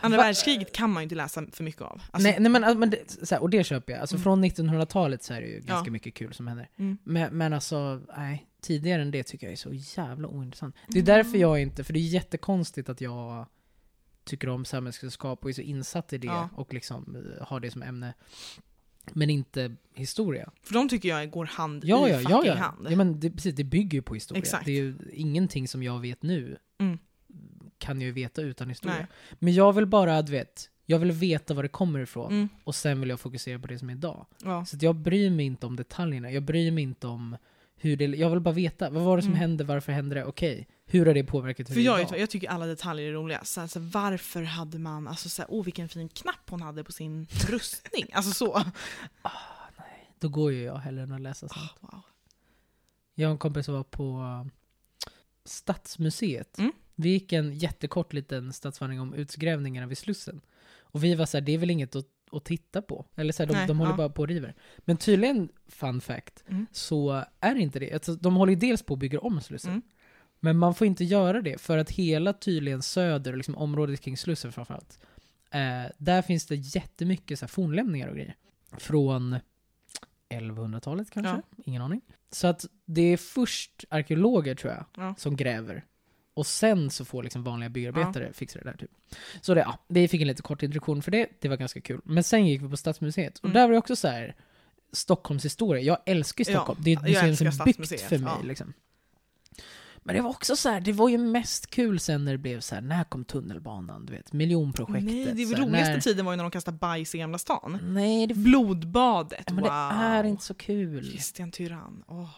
Andra 0.00 0.18
Va- 0.18 0.24
världskriget 0.24 0.72
kan 0.72 0.90
man 0.90 1.02
ju 1.02 1.04
inte 1.04 1.14
läsa 1.14 1.46
för 1.52 1.64
mycket 1.64 1.82
av. 1.82 2.02
Alltså, 2.10 2.28
nej, 2.28 2.36
nej 2.40 2.50
men, 2.52 2.64
alltså, 2.64 2.78
men 2.78 2.90
det, 2.90 3.30
här, 3.30 3.42
och 3.42 3.50
det 3.50 3.64
köper 3.64 3.92
jag. 3.92 4.00
Alltså 4.00 4.16
Mm. 4.16 4.22
från 4.22 4.44
1900-talet 4.44 5.22
så 5.22 5.34
är 5.34 5.40
det 5.40 5.46
ju 5.46 5.60
ganska 5.60 5.88
Ja. 5.88 5.92
mycket 5.92 6.14
kul 6.14 6.34
som 6.34 6.46
händer. 6.46 6.68
Mm. 6.76 6.98
Men, 7.04 7.36
men 7.38 7.52
alltså, 7.52 8.00
nej. 8.16 8.44
Tidigare 8.60 9.02
än 9.02 9.10
det 9.10 9.22
tycker 9.22 9.46
jag 9.46 9.52
är 9.52 9.56
så 9.56 9.70
jävla 9.72 10.28
ointressant. 10.28 10.74
Det 10.86 10.98
är 10.98 11.02
Mm. 11.02 11.04
därför 11.04 11.38
jag 11.38 11.60
inte, 11.62 11.84
för 11.84 11.92
det 11.92 11.98
är 11.98 12.08
jättekonstigt 12.08 12.88
att 12.88 13.00
jag 13.00 13.46
tycker 14.24 14.48
om 14.48 14.64
samhällskunskap 14.64 15.44
och 15.44 15.48
är 15.50 15.54
så 15.54 15.60
insatt 15.62 16.12
i 16.12 16.18
det 16.18 16.26
Ja. 16.26 16.48
och 16.54 16.74
liksom 16.74 17.16
eh, 17.40 17.46
har 17.46 17.60
det 17.60 17.70
som 17.70 17.82
ämne. 17.82 18.14
Men 19.14 19.30
inte 19.30 19.74
historia. 19.94 20.50
För 20.62 20.74
de 20.74 20.88
tycker 20.88 21.08
jag 21.08 21.30
går 21.30 21.44
hand 21.44 21.84
Ja, 21.84 22.08
i 22.08 22.10
ja, 22.12 22.20
ja, 22.30 22.42
ja. 22.46 22.54
hand. 22.54 22.86
ja 22.90 22.96
men 22.96 23.20
det, 23.20 23.30
precis, 23.30 23.54
det 23.54 23.64
bygger 23.64 23.98
ju 23.98 24.02
på 24.02 24.14
historia. 24.14 24.38
Exakt. 24.42 24.64
Det 24.64 24.72
är 24.72 24.82
ju 24.82 24.94
ingenting 25.12 25.68
som 25.68 25.82
jag 25.82 26.00
vet 26.00 26.22
nu 26.22 26.56
Mm. 26.80 26.98
kan 27.78 28.00
jag 28.00 28.06
ju 28.06 28.12
veta 28.12 28.42
utan 28.42 28.68
historia. 28.68 28.96
Nej. 28.96 29.06
Men 29.38 29.54
jag 29.54 29.72
vill 29.72 29.86
bara, 29.86 30.22
du 30.22 30.32
vet, 30.32 30.70
jag 30.86 30.98
vill 30.98 31.12
veta 31.12 31.54
var 31.54 31.62
det 31.62 31.68
kommer 31.68 32.00
ifrån 32.00 32.32
Mm. 32.32 32.48
och 32.64 32.74
sen 32.74 33.00
vill 33.00 33.08
jag 33.08 33.20
fokusera 33.20 33.58
på 33.58 33.66
det 33.66 33.78
som 33.78 33.90
är 33.90 33.94
idag. 33.94 34.26
Ja. 34.44 34.64
Så 34.64 34.76
jag 34.80 34.94
bryr 34.96 35.30
mig 35.30 35.46
inte 35.46 35.66
om 35.66 35.76
detaljerna, 35.76 36.30
jag 36.32 36.42
bryr 36.42 36.70
mig 36.70 36.84
inte 36.84 37.06
om 37.06 37.36
hur 37.78 37.96
det, 37.96 38.04
jag 38.04 38.30
vill 38.30 38.40
bara 38.40 38.54
veta, 38.54 38.90
vad 38.90 39.02
var 39.02 39.16
det 39.16 39.22
som 39.22 39.30
Mm. 39.32 39.40
hände, 39.40 39.64
varför 39.64 39.92
hände 39.92 40.14
det, 40.14 40.24
okej, 40.24 40.68
hur 40.86 41.06
har 41.06 41.14
det 41.14 41.24
påverkat 41.24 41.70
hur 41.70 41.74
För 41.74 41.80
jag, 41.80 42.18
jag 42.18 42.30
tycker 42.30 42.48
alla 42.48 42.66
detaljer 42.66 43.08
är 43.08 43.12
roliga. 43.12 43.44
Så 43.44 43.60
alltså, 43.60 43.80
varför 43.80 44.42
hade 44.42 44.78
man, 44.78 45.08
alltså 45.08 45.28
så 45.28 45.42
här, 45.42 45.50
åh 45.50 45.64
vilken 45.64 45.88
fin 45.88 46.08
knapp 46.08 46.50
hon 46.50 46.62
hade 46.62 46.84
på 46.84 46.92
sin 46.92 47.26
rustning. 47.48 48.06
Alltså 48.12 48.32
så. 48.32 48.64
Då 50.18 50.28
går 50.28 50.52
ju 50.52 50.62
jag 50.62 50.76
hellre 50.78 51.02
än 51.02 51.12
att 51.12 51.20
läsa 51.20 51.48
sånt. 51.48 51.70
Ah, 51.80 51.86
wow. 51.92 52.00
Jag 53.14 53.28
och 53.28 53.32
en 53.32 53.38
kompis 53.38 53.68
var 53.68 53.82
på 53.82 54.18
uh, 54.18 54.46
Stadsmuseet. 55.44 56.58
Mm. 56.58 56.72
Vi 56.94 57.08
gick 57.08 57.32
en 57.32 57.52
jättekort 57.58 58.12
liten 58.12 58.52
stadsvandring 58.52 59.00
om 59.00 59.14
utgrävningarna 59.14 59.86
vid 59.86 59.98
Slussen. 59.98 60.40
Och 60.80 61.04
vi 61.04 61.14
var 61.14 61.26
så 61.26 61.36
här, 61.36 61.42
det 61.42 61.52
är 61.52 61.58
väl 61.58 61.70
inget 61.70 61.96
att, 61.96 62.06
att 62.32 62.44
titta 62.44 62.82
på. 62.82 63.06
Eller 63.16 63.32
så 63.32 63.42
här, 63.42 63.48
de, 63.48 63.52
Nej, 63.54 63.66
de 63.68 63.78
håller 63.78 63.92
ja. 63.92 63.96
bara 63.96 64.08
på 64.08 64.22
och 64.22 64.28
river. 64.28 64.54
Men 64.78 64.96
tydligen, 64.96 65.48
fun 65.68 66.00
fact, 66.00 66.44
Mm. 66.48 66.66
så 66.72 67.24
är 67.40 67.54
det 67.54 67.60
inte 67.60 67.78
det. 67.78 67.92
Alltså, 67.92 68.14
de 68.14 68.36
håller 68.36 68.52
ju 68.52 68.58
dels 68.58 68.82
på 68.82 68.94
och 68.94 68.98
bygger 68.98 69.24
om 69.24 69.40
Slussen. 69.40 69.70
Mm. 69.70 69.82
Men 70.40 70.58
man 70.58 70.74
får 70.74 70.86
inte 70.86 71.04
göra 71.04 71.42
det 71.42 71.60
för 71.60 71.78
att 71.78 71.90
hela 71.90 72.32
tydligen 72.32 72.82
söder, 72.82 73.36
liksom 73.36 73.56
området 73.56 74.00
kring 74.00 74.16
Slussen 74.16 74.52
framförallt, 74.52 75.00
eh, 75.50 75.92
där 75.98 76.22
finns 76.22 76.46
det 76.46 76.54
jättemycket 76.56 77.38
så 77.38 77.44
här 77.44 77.48
fornlämningar 77.48 78.08
och 78.08 78.14
grejer. 78.16 78.36
Från 78.78 79.36
1100-talet 80.28 81.10
kanske? 81.10 81.42
Ingen 81.64 81.82
aning. 81.82 82.00
Så 82.30 82.46
att 82.46 82.64
det 82.84 83.02
är 83.02 83.16
först 83.16 83.84
arkeologer 83.88 84.54
tror 84.54 84.72
jag 84.72 84.84
Ja. 84.96 85.14
som 85.18 85.36
gräver. 85.36 85.84
Och 86.38 86.46
sen 86.46 86.90
så 86.90 87.04
får 87.04 87.22
liksom 87.22 87.42
vanliga 87.44 87.68
byggarbetare 87.70 88.32
fixa 88.32 88.58
det 88.58 88.64
där 88.64 88.76
typ. 88.76 88.90
Så 89.40 89.54
det, 89.54 89.60
ja, 89.60 89.78
vi 89.88 90.08
fick 90.08 90.20
en 90.20 90.28
lite 90.28 90.42
kort 90.42 90.62
introduktion 90.62 91.02
för 91.02 91.10
det, 91.10 91.28
det 91.40 91.48
var 91.48 91.56
ganska 91.56 91.80
kul. 91.80 92.00
Men 92.04 92.24
sen 92.24 92.46
gick 92.46 92.62
vi 92.62 92.68
på 92.68 92.76
Stadsmuseet, 92.76 93.38
och 93.38 93.44
Mm. 93.44 93.54
där 93.54 93.62
var 93.66 93.72
det 93.72 93.78
också 93.78 93.96
så 93.96 94.08
här 94.08 94.34
Stockholms 94.92 95.44
historia. 95.44 95.82
Jag 95.82 95.98
älskar 96.06 96.44
ju 96.44 96.52
Ja, 96.52 96.56
Stockholm. 96.58 96.80
det 96.82 96.92
är 96.92 96.96
ett 96.96 97.02
museum 97.02 97.36
som 97.36 97.46
är 97.60 97.64
byggt 97.64 98.00
för 98.00 98.18
mig. 98.18 98.32
ja. 98.40 98.46
Liksom. 98.46 98.72
Men 100.02 100.16
det 100.16 100.22
var 100.22 100.30
också 100.30 100.56
så 100.56 100.68
här, 100.68 100.80
det 100.80 100.92
var 100.92 101.08
ju 101.08 101.18
mest 101.18 101.70
kul 101.70 102.00
sen 102.00 102.24
när 102.24 102.32
det 102.32 102.38
blev 102.38 102.60
så 102.60 102.74
här, 102.74 102.82
när 102.82 103.04
kom 103.04 103.24
tunnelbanan? 103.24 104.06
Du 104.06 104.12
vet, 104.12 104.32
miljonprojektet. 104.32 105.04
Nej, 105.04 105.24
det 105.46 105.56
här, 105.56 105.64
roligaste 105.64 105.92
när... 105.92 106.00
tiden 106.00 106.24
var 106.24 106.32
ju 106.32 106.36
när 106.36 106.44
de 106.44 106.50
kastade 106.50 106.76
bajs 106.78 107.14
i 107.14 107.18
Gamla 107.18 107.38
stan. 107.38 107.78
Nej, 107.82 108.26
det, 108.26 108.34
Blodbadet, 108.34 109.44
ja, 109.46 109.52
men 109.54 109.64
wow. 109.64 109.70
det 109.70 110.04
är 110.04 110.24
inte 110.24 110.44
så 110.44 110.54
kul. 110.54 111.10
Christian 111.10 111.50
Tyrann, 111.50 112.04
åh. 112.08 112.30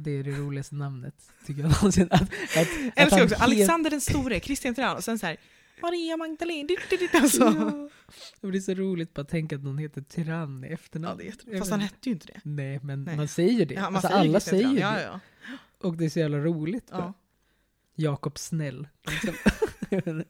Det 0.00 0.10
är 0.10 0.24
det 0.24 0.30
roligaste 0.30 0.74
namnet, 0.74 1.14
tycker 1.46 1.62
jag 1.62 1.70
någonsin. 1.70 2.08
Att, 2.10 2.22
att, 2.22 2.30
Jag 2.56 2.92
älskar 2.96 3.24
också 3.24 3.36
Alexander 3.38 3.90
den 3.90 4.00
store, 4.00 4.40
Christian 4.40 4.74
Tyrann 4.74 4.96
och 4.96 5.04
sen 5.04 5.18
så 5.18 5.26
här 5.26 5.36
Maria 5.82 6.16
Magdalena, 6.16 6.68
alltså. 7.14 7.44
Ja. 8.40 8.48
Det 8.50 8.58
är 8.58 8.60
så 8.60 8.74
roligt 8.74 9.14
bara 9.14 9.22
att 9.22 9.28
tänka 9.28 9.56
att 9.56 9.62
någon 9.62 9.78
heter 9.78 10.02
Tyrann 10.02 10.64
i 10.64 10.68
Ja, 10.68 10.74
efternamn. 10.74 11.18
det 11.18 11.54
är 11.54 11.58
Fast 11.58 11.70
han 11.70 11.80
hette 11.80 12.08
ju 12.08 12.12
inte 12.12 12.26
det. 12.26 12.40
Nej, 12.44 12.80
men 12.82 13.04
Nej. 13.04 13.16
man 13.16 13.28
säger 13.28 13.66
det. 13.66 13.74
Ja, 13.74 13.80
man 13.82 13.94
alltså, 13.96 14.08
säger 14.08 14.20
alla 14.20 14.40
säger 14.40 14.68
det. 14.68 14.80
Ja, 14.80 15.00
ja. 15.00 15.20
Och 15.80 15.96
det 15.96 16.04
är 16.04 16.08
så 16.08 16.18
jävla 16.18 16.38
roligt. 16.38 16.88
ja. 16.90 17.12
Jakob 17.94 18.38
Snäll. 18.38 18.88
Liksom. 19.10 19.34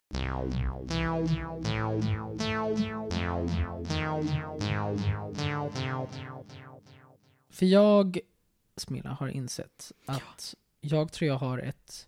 För 7.51 7.67
jag, 7.67 8.19
Smilla, 8.81 9.11
har 9.11 9.29
insett 9.29 9.93
att 10.07 10.55
jag 10.81 11.13
tror 11.13 11.29
jag 11.29 11.39
har 11.39 11.59
ett 11.59 12.07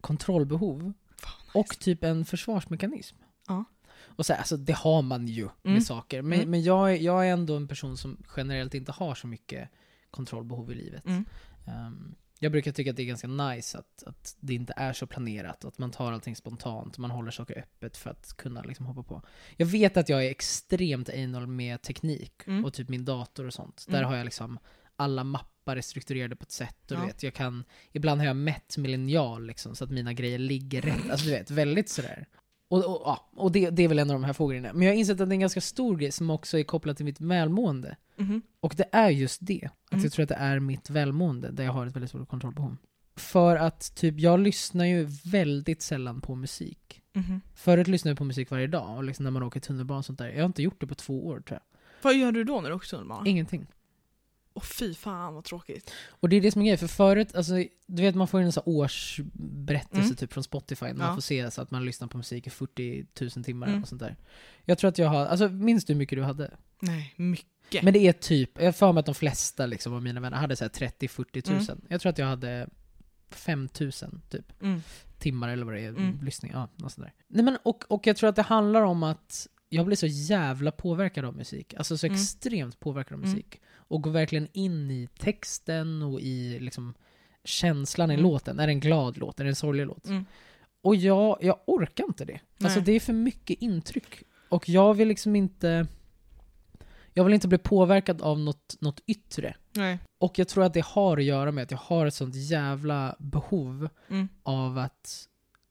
kontrollbehov 0.00 0.92
Fan, 1.16 1.32
och 1.54 1.68
typ 1.78 2.04
en 2.04 2.24
försvarsmekanism. 2.24 3.16
Ja. 3.48 3.64
Och 4.04 4.26
så, 4.26 4.32
här, 4.32 4.40
alltså, 4.40 4.56
det 4.56 4.72
har 4.76 5.02
man 5.02 5.26
ju 5.28 5.44
med 5.44 5.70
Mm. 5.70 5.80
saker. 5.80 6.22
Men, 6.22 6.38
Mm. 6.38 6.50
men 6.50 6.62
jag, 6.62 6.92
är- 6.92 6.96
jag 6.96 7.28
är 7.28 7.32
ändå 7.32 7.56
en 7.56 7.68
person 7.68 7.96
som 7.96 8.16
generellt 8.36 8.74
inte 8.74 8.92
har 8.92 9.14
så 9.14 9.26
mycket 9.26 9.68
kontrollbehov 10.10 10.72
i 10.72 10.74
livet. 10.74 11.06
Mm. 11.06 11.24
Ehm, 11.66 12.14
jag 12.38 12.52
brukar 12.52 12.72
tycka 12.72 12.90
att 12.90 12.96
det 12.96 13.02
är 13.02 13.06
ganska 13.06 13.28
nice 13.28 13.78
att, 13.78 14.02
att 14.06 14.36
det 14.40 14.54
inte 14.54 14.72
är 14.76 14.92
så 14.92 15.06
planerat, 15.06 15.64
att 15.64 15.78
man 15.78 15.90
tar 15.90 16.12
allting 16.12 16.36
spontant, 16.36 16.98
man 16.98 17.10
håller 17.10 17.30
saker 17.30 17.58
öppet 17.58 17.96
för 17.96 18.10
att 18.10 18.36
kunna 18.36 18.62
liksom 18.62 18.86
hoppa 18.86 19.02
på. 19.02 19.22
Jag 19.56 19.66
vet 19.66 19.96
att 19.96 20.08
jag 20.08 20.26
är 20.26 20.30
extremt 20.30 21.08
anal 21.14 21.46
med 21.46 21.82
teknik 21.82 22.32
Mm. 22.46 22.64
och 22.64 22.74
typ 22.74 22.88
min 22.88 23.04
dator 23.04 23.46
och 23.46 23.54
sånt. 23.54 23.84
Där 23.88 23.98
Mm. 23.98 24.10
har 24.10 24.16
jag 24.16 24.24
liksom 24.24 24.58
alla 24.96 25.24
mappar 25.24 25.76
är 25.76 25.80
strukturerade 25.80 26.36
på 26.36 26.42
ett 26.42 26.50
sätt 26.50 26.90
och 26.90 26.96
Ja. 26.96 27.00
du 27.00 27.06
vet, 27.06 27.22
jag 27.22 27.34
kan, 27.34 27.64
ibland 27.92 28.20
har 28.20 28.26
jag 28.26 28.36
mätt 28.36 28.76
millennial 28.78 29.46
liksom 29.46 29.74
så 29.76 29.84
att 29.84 29.90
mina 29.90 30.12
grejer 30.12 30.38
ligger 30.38 30.82
rätt. 30.82 31.10
Alltså 31.10 31.26
du 31.26 31.32
vet, 31.32 31.50
väldigt 31.50 31.88
sådär. 31.88 32.26
Och, 32.68 32.78
och, 32.78 33.02
ja, 33.04 33.30
och 33.36 33.52
det, 33.52 33.70
det 33.70 33.82
är 33.82 33.88
väl 33.88 33.98
en 33.98 34.10
av 34.10 34.14
de 34.14 34.24
här 34.24 34.32
frågorna. 34.32 34.72
Men 34.72 34.82
jag 34.82 34.90
har 34.94 34.98
insett 34.98 35.20
att 35.20 35.28
det 35.28 35.32
är 35.32 35.36
en 35.36 35.40
ganska 35.40 35.60
stor 35.60 35.96
grej 35.96 36.12
som 36.12 36.30
också 36.30 36.58
är 36.58 36.62
kopplad 36.62 36.96
till 36.96 37.04
mitt 37.04 37.20
välmående. 37.20 37.96
Mhm. 38.16 38.42
Och 38.60 38.74
det 38.76 38.88
är 38.92 39.10
just 39.10 39.38
det. 39.46 39.68
Att 39.84 39.92
Mm. 39.92 40.04
jag 40.04 40.12
tror 40.12 40.22
att 40.22 40.28
det 40.28 40.34
är 40.34 40.60
mitt 40.60 40.90
välmående 40.90 41.50
där 41.50 41.64
jag 41.64 41.72
har 41.72 41.86
ett 41.86 41.96
väldigt 41.96 42.10
stort 42.10 42.28
kontrollbehov. 42.28 42.76
För 43.16 43.56
att 43.56 43.94
typ, 43.94 44.18
jag 44.20 44.40
lyssnar 44.40 44.84
ju 44.84 45.04
väldigt 45.24 45.82
sällan 45.82 46.20
på 46.20 46.34
musik. 46.34 47.02
Mhm. 47.12 47.40
Förut 47.54 47.88
lyssnade 47.88 48.10
jag 48.10 48.18
på 48.18 48.24
musik 48.24 48.50
varje 48.50 48.66
dag, 48.66 48.96
och 48.96 49.04
liksom 49.04 49.24
när 49.24 49.30
man 49.30 49.42
åker 49.42 49.60
tunnelbana 49.60 49.98
och 49.98 50.04
sånt 50.04 50.18
där. 50.18 50.28
Jag 50.28 50.38
har 50.40 50.46
inte 50.46 50.62
gjort 50.62 50.80
det 50.80 50.86
på 50.86 50.94
två 50.94 51.26
år 51.26 51.40
tror 51.40 51.60
jag. 51.60 51.78
Vad 52.02 52.14
gör 52.16 52.32
du 52.32 52.44
då 52.44 52.60
när 52.60 52.68
du 52.70 52.74
åker 52.76 52.88
tunnelbana? 52.88 53.26
Ingenting. 53.28 53.66
Åh 54.56 54.62
fy 54.62 54.94
fan 54.94 55.34
vad 55.34 55.44
tråkigt. 55.44 55.90
Och 56.08 56.28
det 56.28 56.36
är 56.36 56.40
det 56.40 56.50
som 56.52 56.60
är 56.62 56.64
grejen, 56.64 56.78
för 56.78 56.86
förut, 56.86 57.34
alltså, 57.34 57.54
du 57.86 58.02
vet 58.02 58.14
man 58.14 58.28
får 58.28 58.40
en 58.40 58.52
sån 58.52 58.62
årsberättelse 58.66 60.02
Mm. 60.04 60.16
typ 60.16 60.32
från 60.32 60.44
Spotify, 60.44 60.84
när 60.84 60.92
Ja. 60.92 60.96
man 60.96 61.14
får 61.14 61.20
se 61.22 61.50
så 61.50 61.62
att 61.62 61.70
man 61.70 61.84
lyssnar 61.84 62.08
på 62.08 62.16
musik 62.16 62.46
i 62.46 62.50
40 62.50 63.06
000 63.36 63.44
timmar 63.44 63.66
Mm. 63.66 63.82
och 63.82 63.88
sånt 63.88 64.00
där. 64.00 64.16
Jag 64.64 64.78
tror 64.78 64.88
att 64.88 64.98
jag 64.98 65.08
har, 65.08 65.26
alltså 65.26 65.48
minns 65.48 65.84
du 65.84 65.92
hur 65.92 65.98
mycket 65.98 66.18
du 66.18 66.22
hade? 66.22 66.50
Nej, 66.80 67.14
mycket. 67.16 67.82
Men 67.82 67.92
det 67.92 67.98
är 67.98 68.12
typ, 68.12 68.50
jag 68.58 68.64
har 68.64 68.72
för 68.72 68.92
mig 68.92 69.00
att 69.00 69.06
de 69.06 69.14
flesta 69.14 69.66
liksom, 69.66 69.92
av 69.94 70.02
mina 70.02 70.20
vänner 70.20 70.36
hade 70.36 70.56
så 70.56 70.64
här 70.64 70.68
30-40 70.70 71.40
tusen. 71.42 71.76
Mm. 71.78 71.86
Jag 71.88 72.00
tror 72.00 72.10
att 72.10 72.18
jag 72.18 72.26
hade 72.26 72.68
5 73.30 73.68
tusen 73.68 74.22
typ. 74.30 74.62
Mm. 74.62 74.82
Timmar 75.18 75.48
eller 75.48 75.64
vad 75.64 75.74
det 75.74 75.80
är, 75.80 75.88
Mm. 75.88 76.18
lyssning, 76.24 76.52
ja, 76.54 76.68
något 76.76 76.92
sånt 76.92 77.06
där. 77.06 77.12
Nej 77.28 77.44
men 77.44 77.58
och, 77.62 77.84
och 77.92 78.06
jag 78.06 78.16
tror 78.16 78.28
att 78.30 78.36
det 78.36 78.42
handlar 78.42 78.82
om 78.82 79.02
att 79.02 79.48
jag 79.68 79.86
blir 79.86 79.96
så 79.96 80.06
jävla 80.06 80.70
påverkad 80.72 81.24
av 81.24 81.36
musik. 81.36 81.74
Alltså 81.74 81.98
så 81.98 82.06
Mm. 82.06 82.14
extremt 82.16 82.80
påverkad 82.80 83.12
av 83.12 83.18
Mm. 83.18 83.30
musik. 83.30 83.60
Och 83.88 84.02
går 84.02 84.10
verkligen 84.10 84.48
in 84.52 84.90
i 84.90 85.08
texten 85.18 86.02
och 86.02 86.20
i 86.20 86.58
liksom 86.60 86.94
känslan 87.44 88.10
i 88.10 88.14
Mm. 88.14 88.22
låten. 88.22 88.58
Är 88.60 88.66
det 88.66 88.72
en 88.72 88.80
glad 88.80 89.18
låt? 89.18 89.40
Är 89.40 89.44
det 89.44 89.50
en 89.50 89.56
sorglig 89.56 89.86
låt? 89.86 90.06
Mm. 90.06 90.24
Och 90.82 90.96
jag, 90.96 91.38
jag 91.40 91.58
orkar 91.66 92.04
inte 92.04 92.24
det. 92.24 92.40
Alltså 92.62 92.78
Nej. 92.78 92.84
det 92.86 92.92
är 92.92 93.00
för 93.00 93.12
mycket 93.12 93.62
intryck. 93.62 94.22
Och 94.48 94.68
jag 94.68 94.94
vill 94.94 95.08
liksom 95.08 95.36
inte... 95.36 95.86
Jag 97.12 97.24
vill 97.24 97.34
inte 97.34 97.48
bli 97.48 97.58
påverkad 97.58 98.22
av 98.22 98.38
något, 98.38 98.76
något 98.80 99.00
yttre. 99.06 99.56
Nej. 99.72 99.98
Och 100.18 100.38
jag 100.38 100.48
tror 100.48 100.64
att 100.64 100.74
det 100.74 100.84
har 100.84 101.16
att 101.18 101.24
göra 101.24 101.52
med 101.52 101.62
att 101.64 101.70
jag 101.70 101.78
har 101.78 102.06
ett 102.06 102.14
sånt 102.14 102.34
jävla 102.34 103.16
behov 103.18 103.88
Mm. 104.08 104.28
av 104.42 104.78
att 104.78 105.28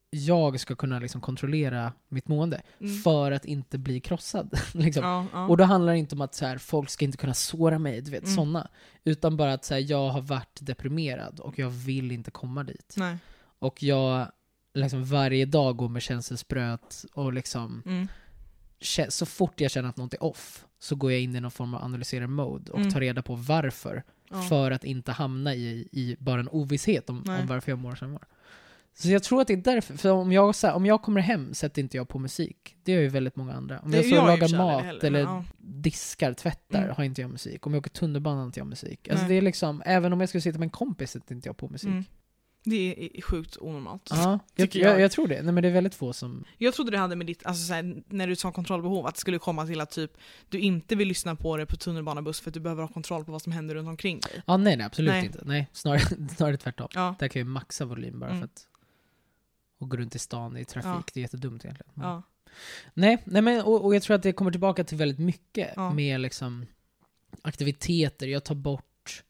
jag 0.09 0.59
ska 0.59 0.75
kunna 0.75 0.99
liksom 0.99 1.21
kontrollera 1.21 1.93
mitt 2.09 2.27
mående 2.27 2.61
Mm. 2.81 2.97
för 2.97 3.31
att 3.31 3.45
inte 3.45 3.77
bli 3.77 3.99
krossad. 3.99 4.59
liksom. 4.73 5.03
Ja, 5.03 5.25
ja. 5.33 5.47
Och 5.47 5.57
då 5.57 5.63
handlar 5.63 5.93
det 5.93 5.99
inte 5.99 6.15
om 6.15 6.21
att 6.21 6.35
så 6.35 6.45
här, 6.45 6.57
folk 6.57 6.89
ska 6.89 7.05
inte 7.05 7.17
kunna 7.17 7.33
såra 7.33 7.79
mig, 7.79 8.01
du 8.01 8.11
vet 8.11 8.23
Mm. 8.23 8.35
såna. 8.35 8.67
Utan 9.03 9.37
bara 9.37 9.53
att 9.53 9.65
så 9.65 9.73
här, 9.73 9.81
jag 9.91 10.09
har 10.09 10.21
varit 10.21 10.59
deprimerad 10.61 11.39
och 11.39 11.59
jag 11.59 11.69
vill 11.69 12.11
inte 12.11 12.31
komma 12.31 12.63
dit. 12.63 12.93
Nej. 12.97 13.17
Och 13.59 13.83
jag 13.83 14.31
liksom 14.73 15.05
varje 15.05 15.45
dag 15.45 15.77
går 15.77 15.89
med 15.89 16.01
känselspröt 16.01 17.05
och 17.13 17.33
liksom 17.33 17.83
Mm. 17.85 18.07
så 19.09 19.25
fort 19.25 19.61
jag 19.61 19.71
känner 19.71 19.89
att 19.89 19.97
något 19.97 20.13
är 20.13 20.23
off 20.23 20.65
så 20.79 20.95
går 20.95 21.11
jag 21.11 21.21
in 21.21 21.35
i 21.35 21.39
någon 21.39 21.51
form 21.51 21.73
av 21.73 21.83
analyserar-mode 21.83 22.71
och 22.71 22.79
Mm. 22.79 22.91
tar 22.91 22.99
reda 22.99 23.21
på 23.21 23.35
varför. 23.35 24.03
Ja. 24.29 24.41
För 24.41 24.71
att 24.71 24.83
inte 24.83 25.11
hamna 25.11 25.55
i, 25.55 25.87
i 25.91 26.15
bara 26.19 26.39
en 26.39 26.49
ovisshet 26.49 27.09
om, 27.09 27.17
om 27.39 27.47
varför 27.47 27.71
jag 27.71 27.79
mår 27.79 27.95
som 27.95 28.07
jag 28.07 28.13
mår. 28.13 28.27
Så 28.97 29.09
jag 29.09 29.23
tror 29.23 29.41
att 29.41 29.47
det 29.47 29.53
är 29.53 29.57
därför, 29.57 29.97
för 29.97 30.11
om 30.11 30.31
jag, 30.31 30.55
här, 30.63 30.73
om 30.73 30.85
jag 30.85 31.01
kommer 31.01 31.21
hem 31.21 31.53
sätter 31.53 31.81
inte 31.81 31.97
jag 31.97 32.07
på 32.09 32.19
musik. 32.19 32.75
Det 32.83 32.91
gör 32.91 33.01
ju 33.01 33.07
väldigt 33.07 33.35
många 33.35 33.53
andra. 33.53 33.79
Om 33.79 33.91
Det 33.91 33.97
jag 33.97 34.05
står 34.05 34.17
och 34.17 34.29
jag 34.29 34.39
lagar 34.39 34.57
mat 34.57 34.83
heller, 34.83 35.05
eller 35.05 35.19
ja. 35.19 35.43
diskar, 35.57 36.33
tvättar 36.33 36.83
Mm. 36.83 36.95
har 36.95 37.03
inte 37.03 37.21
jag 37.21 37.31
musik. 37.31 37.67
Om 37.67 37.73
jag 37.73 37.79
åker 37.79 37.89
tunnelbana 37.89 38.37
har 38.39 38.45
inte 38.45 38.59
jag 38.59 38.67
musik. 38.67 39.07
Alltså 39.09 39.25
Nej. 39.25 39.29
det 39.33 39.37
är 39.37 39.41
liksom, 39.41 39.83
även 39.85 40.13
om 40.13 40.19
jag 40.19 40.29
skulle 40.29 40.41
sitta 40.41 40.59
med 40.59 40.65
en 40.65 40.69
kompis 40.69 41.11
sätter 41.11 41.35
inte 41.35 41.49
jag 41.49 41.57
på 41.57 41.69
musik. 41.69 41.89
Mm. 41.89 42.03
Det 42.67 43.09
är 43.17 43.21
sjukt 43.21 43.57
onormalt. 43.57 44.09
Ja, 44.09 44.39
jag, 44.55 44.75
jag. 44.75 44.91
jag. 44.93 45.01
Jag, 45.01 45.11
tror 45.11 45.27
det. 45.27 45.41
Nej 45.41 45.53
men 45.53 45.63
det 45.63 45.67
är 45.69 45.73
väldigt 45.73 45.95
få 45.95 46.13
som... 46.13 46.43
Jag 46.57 46.73
trodde 46.73 46.91
det 46.91 46.97
hade 46.97 47.15
med 47.15 47.27
ditt, 47.27 47.45
alltså 47.45 47.67
såhär, 47.67 48.03
när 48.07 48.27
du 48.27 48.35
sa 48.35 48.51
kontrollbehov, 48.51 49.05
att 49.07 49.15
det 49.15 49.21
skulle 49.21 49.39
komma 49.39 49.65
till 49.65 49.81
att 49.81 49.91
typ 49.91 50.11
du 50.49 50.59
inte 50.59 50.95
vill 50.95 51.07
lyssna 51.07 51.35
på 51.35 51.57
det 51.57 51.65
på 51.65 51.75
tunnelbanebuss 51.75 52.39
för 52.41 52.49
att 52.49 52.53
du 52.53 52.59
behöver 52.59 52.81
ha 52.83 52.89
kontroll 52.89 53.25
på 53.25 53.31
vad 53.31 53.41
som 53.41 53.51
händer 53.51 53.75
runt 53.75 53.87
omkring 53.87 54.19
dig. 54.19 54.43
Ja 54.47 54.57
nej, 54.57 54.77
nej 54.77 54.85
absolut 54.85 55.11
Nej. 55.13 55.25
inte. 55.25 55.39
Nej, 55.45 55.69
snarare, 55.73 56.29
snarare 56.37 56.57
tvärtom. 56.57 56.87
Ja, 56.93 57.15
Där 57.19 57.27
kan 57.27 57.39
jag 57.39 57.45
ju 57.47 57.51
maxa 57.51 57.85
volym 57.85 58.19
bara 58.19 58.29
Mm. 58.29 58.39
för 58.41 58.45
att... 58.45 58.67
Och 59.85 59.89
gå 59.91 59.97
runt 59.97 60.15
i 60.15 60.19
stan 60.19 60.57
i 60.57 60.65
trafik, 60.65 60.87
Ja. 60.89 61.03
det 61.13 61.19
är 61.19 61.21
jättedumt 61.21 61.65
egentligen. 61.65 61.91
Ja. 61.95 62.21
Nej, 62.93 63.23
nej 63.25 63.41
men, 63.41 63.61
och, 63.61 63.85
och 63.85 63.95
jag 63.95 64.03
tror 64.03 64.15
att 64.15 64.23
det 64.23 64.33
kommer 64.33 64.51
tillbaka 64.51 64.83
till 64.83 64.97
väldigt 64.97 65.19
mycket 65.19 65.75
med 65.93 66.19
liksom 66.21 66.65
aktiviteter. 67.41 68.27
Jag 68.27 68.43
tar 68.43 68.55
bort... 68.55 69.23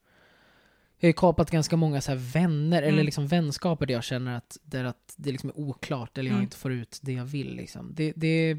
Jag 0.99 1.07
har 1.07 1.09
ju 1.09 1.13
kapat 1.13 1.51
ganska 1.51 1.77
många 1.77 2.01
så 2.01 2.11
här 2.11 2.17
vänner, 2.33 2.81
eller 2.81 2.93
Mm. 2.93 3.05
liksom 3.05 3.27
vänskaper 3.27 3.85
där 3.85 3.93
jag 3.93 4.03
känner 4.03 4.37
att, 4.37 4.57
där 4.63 4.83
att 4.85 5.13
det 5.17 5.31
liksom 5.31 5.49
är 5.49 5.59
oklart, 5.59 6.17
eller 6.17 6.29
jag 6.29 6.35
Mm. 6.35 6.43
inte 6.43 6.57
får 6.57 6.71
ut 6.73 6.99
det 7.01 7.13
jag 7.13 7.25
vill. 7.25 7.55
Liksom. 7.55 7.91
Det, 7.95 8.13
det, 8.15 8.53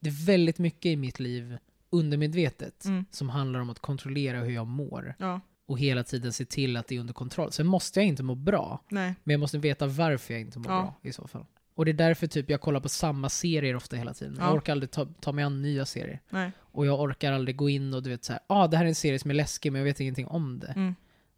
det 0.00 0.08
är 0.10 0.26
väldigt 0.26 0.58
mycket 0.58 0.86
i 0.86 0.96
mitt 0.96 1.20
liv, 1.20 1.58
undermedvetet, 1.90 2.84
Mm. 2.84 3.04
som 3.10 3.28
handlar 3.28 3.60
om 3.60 3.70
att 3.70 3.78
kontrollera 3.78 4.40
hur 4.40 4.50
jag 4.52 4.66
mår. 4.66 5.14
ja. 5.18 5.40
Och 5.66 5.78
hela 5.78 6.04
tiden 6.04 6.32
se 6.32 6.44
till 6.44 6.76
att 6.76 6.86
det 6.86 6.96
är 6.96 7.00
under 7.00 7.14
kontroll. 7.14 7.52
Sen 7.52 7.66
måste 7.66 8.00
jag 8.00 8.06
inte 8.06 8.22
må 8.22 8.34
bra, 8.34 8.82
Nej. 8.88 9.14
men 9.24 9.32
jag 9.32 9.40
måste 9.40 9.58
veta 9.58 9.86
varför 9.86 10.34
jag 10.34 10.40
inte 10.40 10.58
mår 10.58 10.72
Ja. 10.72 10.80
bra 10.82 10.94
i 11.02 11.12
så 11.12 11.26
fall. 11.28 11.44
Och 11.74 11.84
det 11.84 11.90
är 11.90 11.92
därför 11.92 12.26
typ 12.26 12.50
jag 12.50 12.60
kollar 12.60 12.80
på 12.80 12.88
samma 12.88 13.28
serier 13.28 13.76
ofta 13.76 13.96
hela 13.96 14.14
tiden. 14.14 14.36
Jag 14.38 14.46
Ja. 14.46 14.52
orkar 14.52 14.72
aldrig 14.72 14.90
ta, 14.90 15.06
ta 15.20 15.32
mig 15.32 15.44
an 15.44 15.62
nya 15.62 15.86
serier. 15.86 16.20
Nej. 16.30 16.50
Och 16.58 16.86
jag 16.86 17.00
orkar 17.00 17.32
aldrig 17.32 17.56
gå 17.56 17.68
in 17.68 17.94
och 17.94 18.02
du 18.02 18.10
vet 18.10 18.24
såhär, 18.24 18.40
ah 18.46 18.66
det 18.66 18.76
här 18.76 18.84
är 18.84 18.88
en 18.88 18.94
serie 18.94 19.18
som 19.18 19.30
är 19.30 19.34
läskig 19.34 19.72
men 19.72 19.78
jag 19.78 19.84
vet 19.84 20.00
ingenting 20.00 20.26
om 20.26 20.58
det. 20.58 20.72
Mm. 20.76 20.94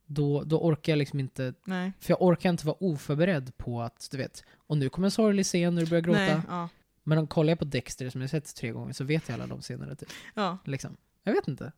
Då, 0.06 0.42
då 0.44 0.60
orkar 0.60 0.92
jag 0.92 0.98
liksom 0.98 1.20
inte, 1.20 1.54
Nej. 1.64 1.92
för 2.00 2.10
jag 2.12 2.22
orkar 2.22 2.50
inte 2.50 2.66
vara 2.66 2.76
oförberedd 2.80 3.56
på 3.56 3.82
att, 3.82 4.08
du 4.10 4.16
vet, 4.16 4.44
och 4.66 4.76
nu 4.78 4.88
kommer 4.88 5.06
en 5.06 5.10
sorglig 5.12 5.46
scen 5.46 5.74
när 5.74 5.82
du 5.82 5.88
börjar 5.90 6.02
gråta. 6.02 6.18
Nej. 6.18 6.40
Ja. 6.48 6.68
Men 7.04 7.18
om 7.18 7.26
kollar 7.26 7.50
jag 7.50 7.58
på 7.58 7.64
Dexter 7.64 8.10
som 8.10 8.20
jag 8.20 8.30
sett 8.30 8.54
tre 8.56 8.70
gånger 8.70 8.92
så 8.92 9.04
vet 9.04 9.28
jag 9.28 9.34
alla 9.34 9.46
de 9.46 9.60
scenerna 9.60 9.94
typ. 9.94 10.08
Ja. 10.34 10.58
Liksom. 10.64 10.96
Jag 11.24 11.32
vet 11.32 11.48
inte. 11.48 11.72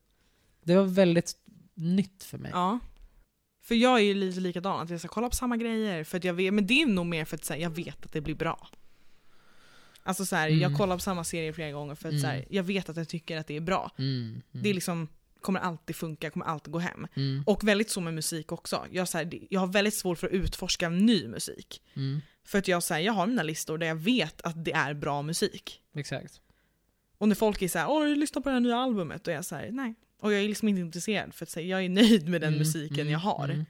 Det 0.63 0.75
var 0.77 0.85
väldigt 0.85 1.37
nytt 1.81 2.25
för 2.25 2.39
mig. 2.39 2.51
ja. 2.55 2.79
För 3.63 3.75
jag 3.75 3.99
är 3.99 4.03
ju 4.05 4.15
lite 4.15 4.41
likadan, 4.41 4.81
att 4.81 4.91
jag 4.91 4.99
ska 4.99 5.09
kolla 5.09 5.29
på 5.31 5.37
samma 5.37 5.57
grejer, 5.57 6.05
för 6.05 6.19
att 6.19 6.25
jag 6.25 6.35
vet, 6.35 6.55
men 6.55 6.67
det 6.67 6.83
är 6.83 6.87
nog 6.87 7.07
mer 7.07 7.25
för 7.25 7.37
att 7.37 7.49
här, 7.49 7.57
jag 7.57 7.71
vet 7.71 8.07
att 8.07 8.13
det 8.13 8.21
blir 8.21 8.35
bra. 8.35 8.69
Alltså 10.03 10.27
så 10.27 10.37
här, 10.37 10.49
Mm. 10.49 10.61
jag 10.61 10.77
kollar 10.77 10.97
på 10.97 11.01
samma 11.01 11.25
serie 11.25 11.53
flera 11.53 11.71
gånger 11.73 11.95
för 11.95 12.09
att 12.09 12.21
så 12.21 12.27
här, 12.27 12.35
Mm. 12.37 12.47
jag 12.51 12.63
vet 12.63 12.89
att 12.89 12.97
jag 12.97 13.09
tycker 13.09 13.37
att 13.37 13.47
det 13.47 13.57
är 13.57 13.61
bra. 13.61 13.91
Mm, 13.99 14.13
mm. 14.23 14.43
Det 14.63 14.71
är 14.71 14.75
liksom, 14.75 15.09
kommer 15.41 15.61
alltid 15.61 15.97
funka, 15.97 16.31
kommer 16.31 16.47
alltid 16.47 16.73
gå 16.73 16.79
hem. 16.79 17.07
Mm. 17.15 17.43
Och 17.47 17.69
väldigt 17.69 17.91
så 17.91 18.01
med 18.01 18.15
musik 18.15 18.53
också. 18.53 18.87
Jag, 18.91 19.09
så 19.09 19.19
här, 19.19 19.41
jag 19.51 19.61
har 19.61 19.67
väldigt 19.67 19.95
svårt 19.95 20.19
för 20.19 20.27
att 20.27 20.33
utforska 20.33 20.89
ny 20.89 21.29
musik. 21.29 21.83
Mm. 21.95 22.21
För 22.45 22.59
att 22.59 22.69
jag, 22.69 22.83
så 22.83 22.95
jag 22.99 23.13
har 23.13 23.27
mina 23.27 23.43
listor 23.43 23.79
där 23.79 23.87
jag 23.87 23.95
vet 23.97 24.41
att 24.43 24.65
det 24.65 24.73
är 24.73 24.95
bra 24.95 25.23
musik. 25.23 25.81
Exakt. 25.95 26.41
Och 27.21 27.29
när 27.29 27.35
folk 27.35 27.63
är 27.63 27.69
såhär 27.69 27.91
“Åh, 27.91 28.05
du 28.05 28.17
lyssnar 28.17 28.43
på 28.43 28.49
det 28.49 28.53
här 28.53 28.61
nya 28.61 28.77
albumet” 28.77 29.25
då 29.25 29.31
är 29.31 29.35
jag 29.35 29.45
såhär 29.45 29.69
nej. 29.73 29.95
Och 30.21 30.33
jag 30.33 30.41
är 30.41 30.49
liksom 30.49 30.69
inte 30.69 30.81
intresserad 30.81 31.35
för 31.35 31.45
att 31.45 31.51
säga, 31.51 31.67
jag 31.67 31.85
är 31.85 31.89
nöjd 31.89 32.29
med 32.29 32.41
den 32.41 32.49
Mm, 32.49 32.59
musiken 32.59 33.01
mm, 33.01 33.13
jag 33.13 33.19
har. 33.19 33.45
mm. 33.45 33.65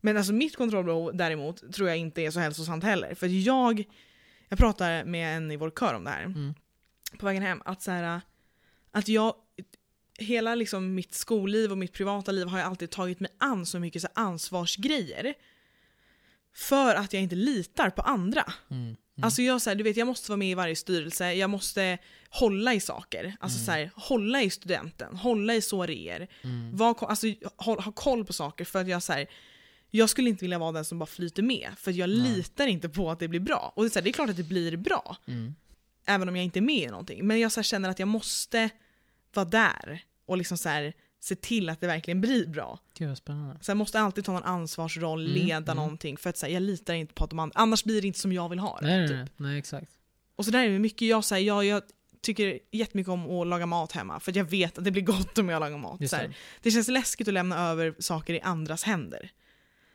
Men 0.00 0.16
alltså 0.16 0.32
mitt 0.32 0.56
kontrollbehov 0.56 1.16
däremot 1.16 1.72
tror 1.72 1.88
jag 1.88 1.98
inte 1.98 2.22
är 2.22 2.30
så 2.30 2.40
hälsosamt 2.40 2.84
heller. 2.84 3.14
För 3.14 3.26
jag, 3.26 3.84
jag 4.48 4.58
pratar 4.58 5.04
med 5.04 5.36
en 5.36 5.50
i 5.50 5.56
vår 5.56 5.70
kör 5.70 5.94
om 5.94 6.04
det 6.04 6.10
här 6.10 6.22
Mm. 6.24 6.54
på 7.18 7.26
vägen 7.26 7.42
hem. 7.42 7.62
Att, 7.64 7.82
så 7.82 7.90
här, 7.90 8.20
att 8.90 9.08
jag, 9.08 9.34
hela 10.18 10.54
liksom 10.54 10.94
mitt 10.94 11.14
skolliv 11.14 11.70
och 11.72 11.78
mitt 11.78 11.92
privata 11.92 12.32
liv 12.32 12.46
har 12.46 12.58
jag 12.58 12.66
alltid 12.66 12.90
tagit 12.90 13.20
mig 13.20 13.30
an 13.38 13.66
så 13.66 13.78
mycket 13.78 14.02
så 14.02 14.08
här 14.14 14.22
ansvarsgrejer. 14.24 15.34
För 16.54 16.94
att 16.94 17.12
jag 17.12 17.22
inte 17.22 17.36
litar 17.36 17.90
på 17.90 18.02
andra. 18.02 18.52
Mm. 18.70 18.82
Mm. 18.82 18.96
Alltså 19.22 19.42
jag, 19.42 19.62
så 19.62 19.70
här, 19.70 19.74
du 19.74 19.84
vet, 19.84 19.96
jag 19.96 20.06
måste 20.06 20.30
vara 20.30 20.36
med 20.36 20.50
i 20.50 20.54
varje 20.54 20.76
styrelse, 20.76 21.32
jag 21.32 21.50
måste 21.50 21.98
hålla 22.40 22.74
i 22.74 22.80
saker. 22.80 23.36
Alltså 23.40 23.64
så 23.64 23.70
här, 23.70 23.90
hålla 23.94 24.42
i 24.42 24.50
studenten, 24.50 25.16
hålla 25.16 25.54
i 25.54 25.62
soaréer. 25.62 26.28
Mm. 26.42 26.76
Var, 26.76 26.96
alltså, 27.08 27.26
ha, 27.56 27.80
ha 27.82 27.92
koll 27.92 28.24
på 28.24 28.32
saker 28.32 28.64
för 28.64 28.80
att 28.80 28.88
jag 28.88 29.02
så 29.02 29.12
här, 29.12 29.26
jag 29.90 30.10
skulle 30.10 30.28
inte 30.30 30.44
vilja 30.44 30.58
vara 30.58 30.72
den 30.72 30.84
som 30.84 30.98
bara 30.98 31.06
flyter 31.06 31.42
med. 31.42 31.68
För 31.76 31.90
jag 31.92 32.08
Nej. 32.10 32.18
litar 32.18 32.66
inte 32.66 32.88
på 32.88 33.10
att 33.10 33.18
det 33.18 33.28
blir 33.28 33.40
bra. 33.40 33.72
Och 33.76 33.82
det 33.84 33.88
är, 33.88 33.90
så 33.90 33.98
här, 33.98 34.04
det 34.04 34.10
är 34.10 34.12
klart 34.12 34.30
att 34.30 34.36
det 34.36 34.42
blir 34.42 34.76
bra, 34.76 35.16
Mm. 35.26 35.54
även 36.06 36.28
om 36.28 36.36
jag 36.36 36.44
inte 36.44 36.58
är 36.58 36.60
med 36.60 36.76
i 36.82 36.86
någonting. 36.86 37.26
Men 37.26 37.40
jag 37.40 37.52
så 37.52 37.60
här, 37.60 37.64
känner 37.64 37.88
att 37.88 37.98
jag 37.98 38.08
måste 38.08 38.70
vara 39.34 39.46
där 39.46 40.04
och 40.26 40.36
liksom 40.38 40.58
så 40.58 40.68
här, 40.68 40.92
se 41.20 41.34
till 41.34 41.68
att 41.68 41.80
det 41.80 41.86
verkligen 41.86 42.20
blir 42.20 42.46
bra. 42.46 42.78
Gud 42.98 43.08
vad 43.08 43.18
spännande. 43.18 43.58
Så 43.60 43.70
jag 43.70 43.76
måste 43.76 44.00
alltid 44.00 44.24
ta 44.24 44.32
någon 44.32 44.42
ansvarsroll, 44.42 45.26
Mm, 45.26 45.46
leda 45.46 45.72
mm. 45.72 45.76
någonting. 45.76 46.16
För 46.16 46.30
att 46.30 46.36
så 46.38 46.46
jag 46.48 46.62
litar 46.62 46.94
inte 46.94 47.14
på 47.14 47.24
att 47.24 47.30
de 47.30 47.38
andra, 47.38 47.52
annars 47.60 47.84
blir 47.84 48.00
det 48.00 48.06
inte 48.06 48.18
som 48.18 48.32
jag 48.32 48.48
vill 48.48 48.58
ha 48.58 48.78
det. 48.80 48.86
Nej, 48.86 48.98
nej, 48.98 49.08
typ. 49.08 49.16
nej, 49.16 49.28
nej, 49.50 49.58
exakt. 49.58 49.90
Och 50.36 50.44
så 50.44 50.50
där 50.50 50.64
är 50.64 50.70
det 50.70 50.78
mycket, 50.78 51.08
jag, 51.08 51.24
så 51.24 51.34
här, 51.34 51.42
jag, 51.42 51.64
jag 51.64 51.82
tycker 52.20 52.58
jättemycket 52.72 53.10
om 53.10 53.30
att 53.30 53.46
laga 53.46 53.66
mat 53.66 53.92
hemma 53.92 54.20
för 54.20 54.36
jag 54.36 54.44
vet 54.44 54.78
att 54.78 54.84
det 54.84 54.90
blir 54.90 55.02
gott 55.02 55.38
om 55.38 55.48
jag 55.48 55.60
lagar 55.60 55.78
mat. 55.78 56.00
Just 56.00 56.10
Så 56.10 56.16
här, 56.16 56.28
det. 56.28 56.34
det 56.62 56.70
känns 56.70 56.88
läskigt 56.88 57.28
att 57.28 57.34
lämna 57.34 57.70
över 57.70 57.94
saker 57.98 58.34
i 58.34 58.40
andras 58.40 58.84
händer. 58.84 59.30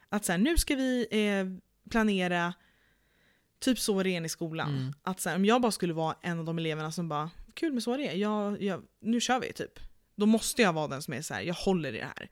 Att 0.09 0.26
så 0.26 0.32
här, 0.32 0.39
nu 0.39 0.57
ska 0.57 0.76
vi 0.76 1.07
eh, 1.11 1.45
planera, 1.89 2.53
typ 3.59 3.80
så 3.80 4.03
ren 4.03 4.26
i 4.26 4.30
skolan. 4.30 4.69
Mm. 4.69 4.93
Att 5.03 5.19
så 5.19 5.30
här, 5.30 5.36
om 5.36 5.45
jag 5.45 5.61
bara 5.61 5.72
skulle 5.72 5.93
vara 5.93 6.15
en 6.22 6.39
av 6.39 6.45
de 6.45 6.57
eleverna 6.57 6.91
som 6.91 7.09
bara, 7.09 7.30
kul 7.53 7.74
med 7.74 7.84
så 7.84 7.97
det 7.97 8.13
jag, 8.13 8.61
jag, 8.61 8.84
nu 9.01 9.22
kör 9.22 9.39
vi 9.39 9.53
typ. 9.53 9.80
Då 10.15 10.26
måste 10.26 10.61
jag 10.61 10.74
vara 10.74 10.88
den 10.88 11.01
som 11.01 11.13
är 11.13 11.22
så 11.22 11.34
här, 11.34 11.41
jag 11.41 11.53
håller 11.53 11.95
i 11.95 11.97
det 11.97 12.11
här. 12.17 12.30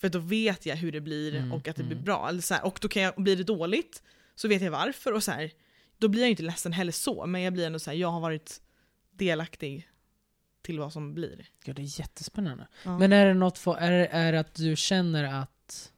För 0.00 0.08
då 0.08 0.18
vet 0.18 0.66
jag 0.66 0.76
hur 0.76 0.92
det 0.92 1.00
blir 1.00 1.34
Mm, 1.34 1.52
och 1.52 1.68
att 1.68 1.76
det 1.76 1.82
blir 1.82 1.92
mm. 1.92 2.04
bra. 2.04 2.28
Eller 2.28 2.40
så 2.40 2.54
här, 2.54 2.64
och 2.64 2.78
då 2.82 2.88
kan 2.88 3.02
jag, 3.02 3.14
blir 3.16 3.36
det 3.36 3.44
dåligt 3.44 4.02
så 4.34 4.48
vet 4.48 4.62
jag 4.62 4.70
varför. 4.70 5.12
Och 5.12 5.24
så 5.24 5.30
här, 5.30 5.50
då 5.98 6.08
blir 6.08 6.20
jag 6.20 6.30
inte 6.30 6.42
ledsen 6.42 6.72
heller 6.72 6.92
så, 6.92 7.26
men 7.26 7.42
jag 7.42 7.52
blir 7.52 7.66
ändå 7.66 7.78
så 7.78 7.90
här, 7.90 7.96
jag 7.96 8.08
har 8.08 8.20
varit 8.20 8.60
delaktig 9.18 9.88
till 10.62 10.78
vad 10.78 10.92
som 10.92 11.14
blir. 11.14 11.46
Ja, 11.64 11.72
det 11.72 11.82
är 11.82 12.00
jättespännande. 12.00 12.68
Ja. 12.84 12.98
Men 12.98 13.12
är 13.12 13.26
det 13.26 13.34
något 13.34 13.58
för, 13.58 13.76
är, 13.76 13.90
det- 13.90 14.06
är 14.06 14.32
det 14.32 14.40
att 14.40 14.54
du 14.54 14.76
känner 14.76 15.24
att, 15.42 15.92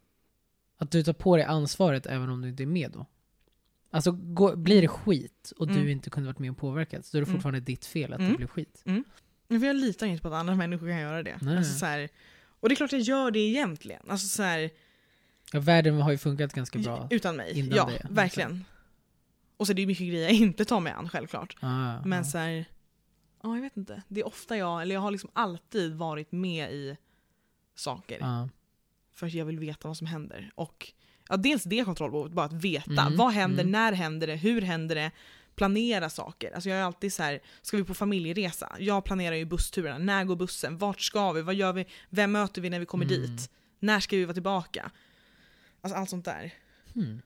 att 0.76 0.90
du 0.90 1.02
tar 1.02 1.12
på 1.12 1.36
dig 1.36 1.44
ansvaret 1.44 2.06
även 2.06 2.28
om 2.30 2.42
du 2.42 2.48
inte 2.48 2.62
är 2.62 2.66
med 2.66 2.90
då? 2.90 3.06
Alltså, 3.90 4.12
gå, 4.12 4.56
blir 4.56 4.82
det 4.82 4.88
skit 4.88 5.52
och 5.56 5.66
Mm. 5.70 5.82
du 5.84 5.90
inte 5.90 6.10
kunde 6.10 6.26
varit 6.26 6.38
med 6.38 6.50
och 6.50 6.56
påverkat, 6.58 7.06
så 7.06 7.16
är 7.16 7.20
det 7.20 7.26
Mm. 7.26 7.34
fortfarande 7.36 7.60
ditt 7.60 7.86
fel 7.86 8.12
att 8.12 8.18
Mm. 8.18 8.30
det 8.32 8.36
blir 8.36 8.46
skit? 8.46 8.82
Men 9.48 9.60
för 9.60 9.66
jag 9.66 9.76
litar 9.76 10.06
inte 10.06 10.22
på 10.22 10.28
att 10.28 10.34
andra 10.34 10.54
människor 10.54 10.88
kan 10.88 11.00
göra 11.00 11.22
det. 11.22 11.38
Nej. 11.42 11.56
Alltså, 11.56 11.78
så 11.78 11.86
här, 11.86 12.08
och 12.60 12.68
det 12.68 12.72
är 12.72 12.76
klart 12.76 12.92
jag 12.92 13.00
gör 13.00 13.30
det 13.30 13.38
egentligen. 13.38 14.02
Alltså, 14.08 14.26
så 14.28 14.42
här, 14.42 14.70
Ja, 15.52 15.60
världen 15.60 16.00
har 16.00 16.10
ju 16.10 16.18
funkat 16.18 16.52
ganska 16.52 16.78
bra. 16.78 17.08
utan 17.10 17.36
mig. 17.36 17.58
innan 17.58 17.76
Ja, 17.76 17.84
det, 17.86 17.92
liksom. 17.92 18.14
verkligen. 18.14 18.64
Och 19.56 19.66
så 19.66 19.72
är 19.72 19.74
det 19.74 19.80
ju 19.82 19.86
mycket 19.86 20.06
grejer 20.08 20.22
jag 20.22 20.32
inte 20.32 20.64
tar 20.64 20.80
mig 20.80 20.92
an 20.92 21.08
självklart. 21.08 21.56
Ah, 21.60 22.02
Men 22.04 22.20
ah. 22.20 22.24
så 22.24 22.38
här, 22.38 22.64
ja 23.46 23.54
jag 23.54 23.62
vet 23.62 23.76
inte. 23.76 24.02
Det 24.08 24.20
är 24.20 24.26
ofta 24.26 24.56
jag, 24.56 24.82
eller 24.82 24.94
jag 24.94 25.02
har 25.02 25.10
liksom 25.10 25.30
alltid 25.32 25.94
varit 25.94 26.32
med 26.32 26.72
i 26.72 26.96
saker. 27.74 28.20
Ah. 28.22 28.48
För 29.14 29.26
att 29.26 29.34
jag 29.34 29.44
vill 29.44 29.58
veta 29.58 29.88
vad 29.88 29.96
som 29.96 30.06
händer. 30.06 30.50
Och 30.54 30.92
ja, 31.28 31.36
dels 31.36 31.64
det 31.64 31.84
kontrollbehovet, 31.84 32.32
bara 32.32 32.46
att 32.46 32.52
veta. 32.52 33.02
Mm, 33.02 33.16
Vad 33.16 33.32
händer, 33.32 33.62
mm. 33.62 33.72
när 33.72 33.92
händer 33.92 34.26
det, 34.26 34.36
hur 34.36 34.62
händer 34.62 34.94
det? 34.94 35.10
Planera 35.54 36.10
saker. 36.10 36.52
Alltså 36.54 36.68
jag 36.68 36.78
är 36.78 36.82
alltid 36.82 37.12
så 37.12 37.22
här, 37.22 37.40
ska 37.62 37.76
vi 37.76 37.84
på 37.84 37.94
familjeresa? 37.94 38.76
Jag 38.78 39.04
planerar 39.04 39.36
ju 39.36 39.44
bussturerna. 39.44 39.98
När 39.98 40.24
går 40.24 40.36
bussen? 40.36 40.78
Vart 40.78 41.00
ska 41.00 41.32
vi? 41.32 41.42
Vad 41.42 41.54
gör 41.54 41.72
vi? 41.72 41.86
Vem 42.10 42.32
möter 42.32 42.62
vi 42.62 42.70
när 42.70 42.80
vi 42.80 42.86
kommer 42.86 43.04
Mm. 43.04 43.20
dit? 43.20 43.50
När 43.78 44.00
ska 44.00 44.16
vi 44.16 44.24
vara 44.24 44.34
tillbaka? 44.34 44.90
Alltså 45.80 45.98
allt 45.98 46.10
sånt 46.10 46.24
där. 46.24 46.54
Hmm. 46.94 47.22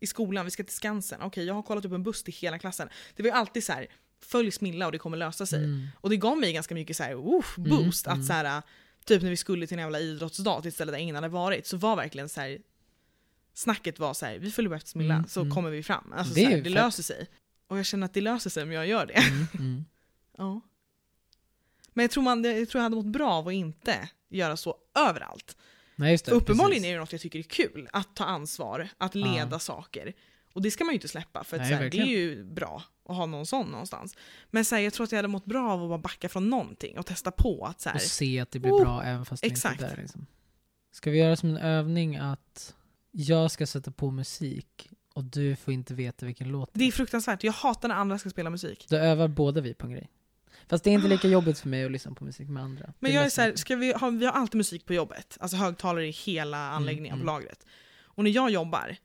I 0.00 0.06
skolan, 0.06 0.44
vi 0.44 0.50
ska 0.50 0.64
till 0.64 0.74
Skansen. 0.74 1.22
Okej, 1.22 1.44
jag 1.44 1.54
har 1.54 1.62
kollat 1.62 1.84
upp 1.84 1.92
en 1.92 2.02
buss 2.02 2.22
till 2.22 2.34
hela 2.34 2.58
klassen. 2.58 2.88
Det 3.16 3.22
var 3.22 3.28
ju 3.28 3.34
alltid 3.34 3.64
så 3.64 3.72
här, 3.72 3.86
följ 4.20 4.50
Smilla 4.50 4.86
och 4.86 4.92
det 4.92 4.98
kommer 4.98 5.16
lösa 5.16 5.46
sig. 5.46 5.64
Mm. 5.64 5.86
Och 6.00 6.10
det 6.10 6.16
gav 6.16 6.38
mig 6.38 6.52
ganska 6.52 6.74
mycket 6.74 6.96
så 6.96 7.02
här, 7.02 7.12
Mm, 7.12 7.42
boost. 7.56 8.06
mm. 8.06 8.20
Att 8.20 8.26
så 8.26 8.32
här, 8.32 8.62
typ 9.04 9.22
när 9.22 9.30
vi 9.30 9.36
skulle 9.36 9.66
till 9.66 9.78
en 9.78 9.82
jävla 9.82 10.00
idrottsdag 10.00 10.60
till 10.62 10.68
ett 10.68 10.74
ställe 10.74 10.92
där 10.92 10.98
ingen 10.98 11.14
hade 11.14 11.28
varit, 11.28 11.66
så 11.66 11.76
var 11.76 11.96
verkligen 11.96 12.28
så 12.28 12.40
här. 12.40 12.58
Snacket 13.54 13.98
var 13.98 14.14
så 14.14 14.26
här, 14.26 14.38
vi 14.38 14.50
följer 14.50 14.74
efter 14.74 14.90
Smilla 14.90 15.14
Mm, 15.14 15.28
så 15.28 15.40
mm. 15.40 15.54
kommer 15.54 15.70
vi 15.70 15.82
fram. 15.82 16.12
Alltså, 16.16 16.34
Det 16.34 16.44
så 16.44 16.50
här, 16.50 16.60
det 16.60 16.70
löser 16.70 17.02
sig. 17.02 17.26
Och 17.66 17.78
jag 17.78 17.86
känner 17.86 18.04
att 18.04 18.14
det 18.14 18.20
löser 18.20 18.50
sig 18.50 18.62
om 18.62 18.72
jag 18.72 18.86
gör 18.86 19.06
det. 19.06 19.12
Mm. 19.14 19.46
Mm. 19.54 19.84
Ja. 20.38 20.60
Men 21.92 22.02
jag 22.02 22.10
tror, 22.10 22.22
man, 22.22 22.44
jag 22.44 22.68
tror 22.68 22.78
jag 22.78 22.82
hade 22.82 22.96
mått 22.96 23.06
bra 23.06 23.30
av 23.32 23.48
att 23.48 23.54
inte 23.54 24.08
göra 24.28 24.56
så 24.56 24.76
överallt. 24.94 25.56
Nej, 25.96 26.12
just 26.12 26.24
det. 26.24 26.32
Uppenbarligen 26.32 26.82
precis. 26.82 26.88
är 26.90 26.92
det 26.94 27.00
något 27.00 27.12
jag 27.12 27.20
tycker 27.20 27.38
är 27.38 27.42
kul, 27.42 27.88
att 27.92 28.16
ta 28.16 28.24
ansvar, 28.24 28.88
att 28.98 29.14
leda 29.14 29.48
Ja. 29.50 29.58
saker. 29.58 30.12
Och 30.58 30.62
det 30.62 30.70
ska 30.70 30.84
man 30.84 30.92
ju 30.92 30.94
inte 30.94 31.08
släppa 31.08 31.44
för 31.44 31.58
Nej, 31.58 31.66
här, 31.66 31.90
det 31.90 31.98
är 31.98 32.04
ju 32.04 32.44
bra 32.44 32.82
att 33.08 33.16
ha 33.16 33.26
någon 33.26 33.46
sån 33.46 33.66
någonstans. 33.66 34.16
Men 34.50 34.64
så 34.64 34.74
här, 34.74 34.82
jag 34.82 34.92
tror 34.92 35.04
att 35.04 35.12
jag 35.12 35.18
hade 35.18 35.28
mått 35.28 35.44
bra 35.44 35.70
av 35.72 35.82
att 35.82 35.88
bara 35.88 35.98
backa 35.98 36.28
från 36.28 36.50
någonting 36.50 36.98
och 36.98 37.06
testa 37.06 37.30
på 37.30 37.64
att 37.64 37.80
så 37.80 37.88
här, 37.88 37.96
Och 37.96 38.02
se 38.02 38.40
att 38.40 38.50
det 38.50 38.58
blir 38.58 38.72
Oh, 38.72 38.80
bra 38.80 39.02
även 39.02 39.24
fast 39.24 39.42
det 39.42 39.48
exakt. 39.48 39.72
inte 39.72 39.86
är 39.86 39.96
där. 39.96 40.02
Liksom. 40.02 40.26
Ska 40.92 41.10
vi 41.10 41.18
göra 41.18 41.36
som 41.36 41.50
en 41.50 41.56
övning 41.56 42.16
att 42.16 42.74
jag 43.10 43.50
ska 43.50 43.66
sätta 43.66 43.90
på 43.90 44.10
musik 44.10 44.90
och 45.14 45.24
du 45.24 45.56
får 45.56 45.74
inte 45.74 45.94
veta 45.94 46.26
vilken 46.26 46.48
låt 46.48 46.70
det 46.72 46.84
är 46.84 46.92
fruktansvärt. 46.92 47.44
Jag 47.44 47.52
hatar 47.52 47.88
när 47.88 47.94
andra 47.94 48.18
ska 48.18 48.30
spela 48.30 48.50
musik. 48.50 48.86
Då 48.88 48.96
övar 48.96 49.28
båda 49.28 49.60
vi 49.60 49.74
på 49.74 49.86
en 49.86 49.92
grej. 49.92 50.10
Fast 50.68 50.84
det 50.84 50.90
är 50.90 50.94
inte 50.94 51.08
lika 51.08 51.28
jobbigt 51.28 51.58
för 51.58 51.68
mig 51.68 51.84
att 51.84 51.90
lyssna 51.90 52.14
på 52.14 52.24
musik 52.24 52.48
med 52.48 52.62
andra. 52.62 52.92
Men 52.98 53.10
Det 53.10 53.14
jag 53.14 53.24
är 53.24 53.30
så 53.30 53.40
här, 53.40 53.56
ska 53.56 53.76
vi, 53.76 53.92
ha, 53.92 54.10
vi 54.10 54.26
har 54.26 54.32
alltid 54.32 54.56
musik 54.56 54.86
på 54.86 54.94
jobbet, 54.94 55.36
alltså 55.40 55.56
högtalare 55.56 56.06
i 56.06 56.10
hela 56.10 56.70
anläggningen 56.70 57.14
mm. 57.14 57.26
på 57.26 57.32
lagret. 57.32 57.66
Och 58.18 58.24
när 58.24 58.30
jag 58.30 58.50
jobbar, 58.50 58.96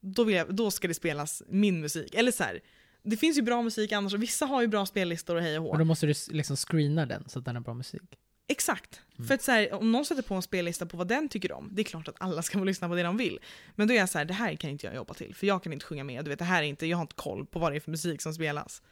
då, 0.00 0.30
jag, 0.30 0.54
då 0.54 0.70
ska 0.70 0.88
det 0.88 0.94
spelas 0.94 1.42
min 1.48 1.80
musik. 1.80 2.14
Eller 2.14 2.32
så 2.32 2.44
här, 2.44 2.60
det 3.02 3.16
finns 3.16 3.38
ju 3.38 3.42
bra 3.42 3.62
musik 3.62 3.92
annars, 3.92 4.12
vissa 4.12 4.46
har 4.46 4.60
ju 4.60 4.66
bra 4.68 4.86
spellistor 4.86 5.36
och 5.36 5.42
hej 5.42 5.58
och 5.58 5.64
hå. 5.64 5.70
Och 5.70 5.78
då 5.78 5.84
måste 5.84 6.06
du 6.06 6.14
liksom 6.30 6.56
screena 6.56 7.06
den 7.06 7.28
så 7.28 7.38
att 7.38 7.44
den 7.44 7.56
har 7.56 7.62
bra 7.62 7.74
musik. 7.74 8.18
Exakt. 8.46 9.00
Mm. 9.16 9.28
För 9.28 9.34
att 9.34 9.42
så 9.42 9.52
här, 9.52 9.74
om 9.74 9.92
någon 9.92 10.04
sätter 10.04 10.22
på 10.22 10.34
en 10.34 10.42
spellista 10.42 10.86
på 10.86 10.96
vad 10.96 11.08
den 11.08 11.28
tycker 11.28 11.52
om, 11.52 11.68
det 11.72 11.82
är 11.82 11.84
klart 11.84 12.08
att 12.08 12.14
alla 12.18 12.42
ska 12.42 12.58
få 12.58 12.64
lyssna 12.64 12.88
på 12.88 12.94
det 12.94 13.02
de 13.02 13.16
vill. 13.16 13.38
Men 13.74 13.88
då 13.88 13.94
är 13.94 13.98
jag 13.98 14.08
så 14.08 14.18
här, 14.18 14.24
det 14.24 14.34
här 14.34 14.56
kan 14.56 14.70
inte 14.70 14.86
jag 14.86 14.94
jobba 14.94 15.14
till, 15.14 15.34
för 15.34 15.46
jag 15.46 15.62
kan 15.62 15.72
inte 15.72 15.86
sjunga 15.86 16.04
med. 16.04 16.24
Du 16.24 16.28
vet, 16.28 16.38
det 16.38 16.44
här 16.44 16.62
är 16.62 16.66
inte, 16.66 16.86
jag 16.86 16.96
har 16.96 17.02
inte 17.02 17.14
koll 17.14 17.46
på 17.46 17.58
vad 17.58 17.72
det 17.72 17.76
är 17.76 17.80
för 17.80 17.90
musik 17.90 18.22
som 18.22 18.34
spelas. 18.34 18.82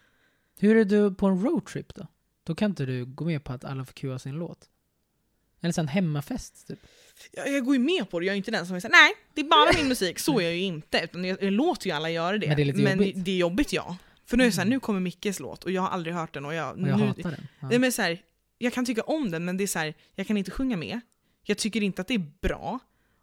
Hur 0.58 0.76
är 0.76 0.84
du 0.84 1.14
på 1.14 1.26
en 1.26 1.42
roadtrip 1.42 1.94
då? 1.94 2.06
Då 2.44 2.54
kan 2.54 2.70
inte 2.70 2.86
du 2.86 3.04
gå 3.04 3.24
med 3.24 3.44
på 3.44 3.52
att 3.52 3.64
alla 3.64 3.84
får 3.84 3.92
cuea 3.92 4.18
sin 4.18 4.34
låt? 4.34 4.68
Eller 5.60 5.72
så 5.72 5.80
en 5.80 5.88
hemmafest 5.88 6.66
typ. 6.68 6.78
Jag, 7.32 7.52
jag 7.52 7.64
går 7.64 7.74
ju 7.74 7.80
med 7.80 8.10
på 8.10 8.20
det, 8.20 8.26
jag 8.26 8.32
är 8.32 8.36
inte 8.36 8.50
den 8.50 8.66
som 8.66 8.76
är 8.76 8.80
såhär, 8.80 8.92
nej, 8.92 9.12
det 9.34 9.40
är 9.40 9.44
bara 9.44 9.72
min 9.78 9.88
musik. 9.88 10.18
Så 10.18 10.40
är 10.40 10.44
jag 10.44 10.54
ju 10.54 10.60
inte. 10.62 11.00
Utan 11.04 11.24
jag, 11.24 11.42
jag 11.42 11.52
låter 11.52 11.86
ju 11.86 11.92
alla 11.92 12.10
göra 12.10 12.38
det. 12.38 12.46
Men 12.46 12.56
det 12.56 12.62
är 12.62 12.64
lite 12.64 12.82
jobbigt. 12.82 13.24
det 13.24 13.30
är 13.30 13.36
jobbigt 13.36 13.72
ja. 13.72 13.96
För 14.26 14.36
nu 14.36 14.42
är 14.44 14.46
det 14.48 14.52
såhär, 14.52 14.66
Mm. 14.66 14.76
nu 14.76 14.80
kommer 14.80 15.00
Mickes 15.00 15.40
låt 15.40 15.64
och 15.64 15.70
jag 15.70 15.82
har 15.82 15.88
aldrig 15.88 16.14
hört 16.14 16.34
den 16.34 16.44
och 16.44 16.54
jag... 16.54 16.72
Och 16.72 16.88
jag 16.88 16.98
nu, 17.00 17.06
hatar 17.06 17.30
den. 17.30 17.46
Ja. 17.60 17.68
Nej, 17.68 17.78
men 17.78 17.92
så 17.92 18.02
här, 18.02 18.22
jag 18.58 18.72
kan 18.72 18.84
tycka 18.84 19.02
om 19.02 19.30
den 19.30 19.44
men 19.44 19.56
det 19.56 19.64
är 19.64 19.66
så 19.68 19.78
här, 19.78 19.94
jag 20.14 20.26
kan 20.26 20.36
inte 20.36 20.50
sjunga 20.50 20.76
med. 20.76 21.00
Jag 21.42 21.58
tycker 21.58 21.82
inte 21.82 22.00
att 22.02 22.08
det 22.08 22.14
är 22.14 22.30
bra. 22.40 22.78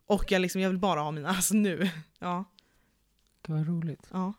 Och 0.06 0.32
jag, 0.32 0.42
liksom, 0.42 0.62
jag 0.62 0.70
vill 0.70 0.78
bara 0.80 1.00
ha 1.00 1.12
mina, 1.12 1.30
alltså 1.36 1.54
nu. 1.56 1.90
Ja, 2.20 2.44
Gud 3.48 3.56
vad 3.58 3.68
roligt. 3.68 4.08
ja. 4.12 4.34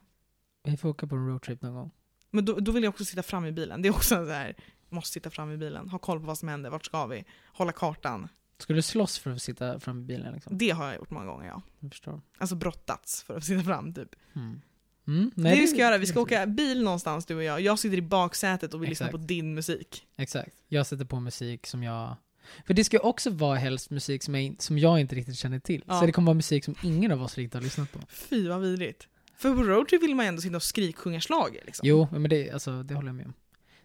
Vi 0.64 0.76
får 0.76 0.88
åka 0.88 1.06
på 1.06 1.14
en 1.14 1.28
roadtrip 1.28 1.62
någon 1.62 1.74
gång. 1.74 1.90
Men 2.30 2.44
då, 2.44 2.52
då 2.60 2.72
vill 2.72 2.82
jag 2.82 2.90
också 2.90 3.04
sitta 3.04 3.22
fram 3.22 3.44
i 3.46 3.52
bilen. 3.52 3.82
Det 3.82 3.88
är 3.88 3.92
också 3.92 4.14
så 4.14 4.30
här, 4.32 4.54
måste 4.88 5.12
sitta 5.12 5.30
fram 5.30 5.50
i 5.52 5.56
bilen, 5.56 5.88
ha 5.88 5.98
koll 5.98 6.20
på 6.20 6.26
vad 6.26 6.38
som 6.38 6.48
händer, 6.48 6.70
vart 6.70 6.84
ska 6.86 7.06
vi, 7.06 7.24
hålla 7.52 7.72
kartan. 7.72 8.28
Skulle 8.58 8.78
du 8.78 8.82
slåss 8.82 9.18
för 9.18 9.30
att 9.30 9.42
sitta 9.42 9.80
fram 9.80 10.00
i 10.00 10.04
bilen 10.04 10.34
liksom? 10.34 10.58
Det 10.58 10.70
har 10.70 10.86
jag 10.86 10.96
gjort 10.96 11.10
många 11.10 11.26
gånger 11.26 11.46
ja. 11.46 11.62
Jag 11.80 11.90
förstår. 11.90 12.20
Alltså 12.38 12.56
brottats 12.56 13.22
för 13.22 13.36
att 13.36 13.44
sitta 13.44 13.64
fram 13.64 13.94
typ. 13.94 14.08
Mm. 14.34 14.60
Mm. 15.08 15.30
Nej, 15.34 15.54
det 15.54 15.60
vi 15.60 15.66
ska 15.66 15.78
göra, 15.78 15.98
vi 15.98 16.06
ska 16.06 16.20
åka 16.20 16.46
bil 16.46 16.82
någonstans 16.82 17.26
du 17.26 17.34
och 17.34 17.42
jag. 17.42 17.60
Jag 17.60 17.78
sitter 17.78 17.96
i 17.96 18.02
baksätet 18.02 18.74
och 18.74 18.82
vill 18.82 18.88
lyssna 18.88 19.06
Exakt. 19.06 19.22
på 19.22 19.26
din 19.26 19.54
musik. 19.54 20.06
Exakt. 20.16 20.56
Jag 20.68 20.86
sätter 20.86 21.04
på 21.04 21.20
musik 21.20 21.66
som 21.66 21.82
jag... 21.82 22.16
För 22.66 22.74
det 22.74 22.84
ska 22.84 22.98
också 22.98 23.30
vara 23.30 23.58
helst 23.58 23.90
musik 23.90 24.22
som 24.22 24.34
jag, 24.34 24.56
som 24.58 24.78
jag 24.78 25.00
inte 25.00 25.14
riktigt 25.14 25.36
känner 25.36 25.58
till. 25.58 25.84
Ja. 25.86 26.00
Så 26.00 26.06
det 26.06 26.12
kommer 26.12 26.26
vara 26.26 26.34
musik 26.34 26.64
som 26.64 26.74
ingen 26.82 27.12
av 27.12 27.22
oss 27.22 27.38
riktigt 27.38 27.54
har 27.54 27.60
lyssnat 27.60 27.92
på. 27.92 27.98
Fy 28.08 28.48
vad 28.48 28.60
vidrigt. 28.60 29.08
För 29.36 29.56
på 29.56 29.62
roadtrip 29.62 30.02
vill 30.02 30.14
man 30.14 30.26
ändå 30.26 30.42
sitta 30.42 30.56
och 30.56 30.62
skriksjunga 30.62 31.20
schlager 31.20 31.62
liksom. 31.66 31.88
Jo, 31.88 32.08
men 32.12 32.22
det, 32.22 32.50
alltså, 32.50 32.82
det 32.82 32.94
håller 32.94 33.08
jag 33.08 33.14
med 33.14 33.26
om. 33.26 33.34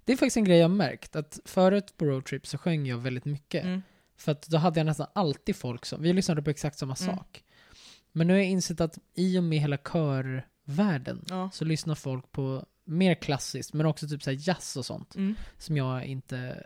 Det 0.05 0.13
är 0.13 0.17
faktiskt 0.17 0.37
en 0.37 0.43
grej 0.43 0.57
jag 0.57 0.69
har 0.69 0.75
märkt, 0.75 1.15
att 1.15 1.39
förut 1.45 1.93
på 1.97 2.05
roadtrip 2.05 2.47
så 2.47 2.57
sjöng 2.57 2.85
jag 2.85 2.97
väldigt 2.97 3.25
mycket. 3.25 3.63
Mm. 3.63 3.81
För 4.21 4.31
att 4.31 4.47
då 4.47 4.57
hade 4.57 4.79
jag 4.79 4.85
nästan 4.85 5.07
alltid 5.15 5.55
folk 5.55 5.85
som, 5.85 6.01
vi 6.01 6.13
lyssnade 6.13 6.41
på 6.41 6.49
exakt 6.49 6.77
samma 6.77 6.95
Mm. 7.01 7.15
sak. 7.15 7.43
Men 8.11 8.27
nu 8.27 8.33
har 8.33 8.37
jag 8.37 8.47
insett 8.49 8.81
att 8.81 8.97
i 9.15 9.39
och 9.39 9.43
med 9.43 9.59
hela 9.59 9.77
körvärlden 9.77 11.25
Ja. 11.29 11.49
så 11.53 11.65
lyssnar 11.65 11.95
folk 11.95 12.31
på 12.31 12.65
mer 12.83 13.15
klassiskt, 13.15 13.73
men 13.73 13.85
också 13.85 14.07
typ 14.07 14.23
så 14.23 14.29
här 14.31 14.37
jazz 14.47 14.77
och 14.77 14.85
sånt. 14.85 15.15
Mm. 15.15 15.35
Som 15.57 15.77
jag 15.77 16.05
inte 16.05 16.63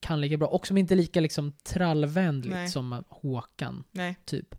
kan 0.00 0.20
lika 0.20 0.36
bra. 0.36 0.48
Och 0.48 0.66
som 0.66 0.76
inte 0.78 0.94
är 0.94 0.96
lika 0.96 1.20
liksom 1.20 1.52
trallvänligt 1.52 2.54
Nej. 2.54 2.68
som 2.68 3.04
Håkan, 3.08 3.84
Nej. 3.90 4.16
typ. 4.24 4.54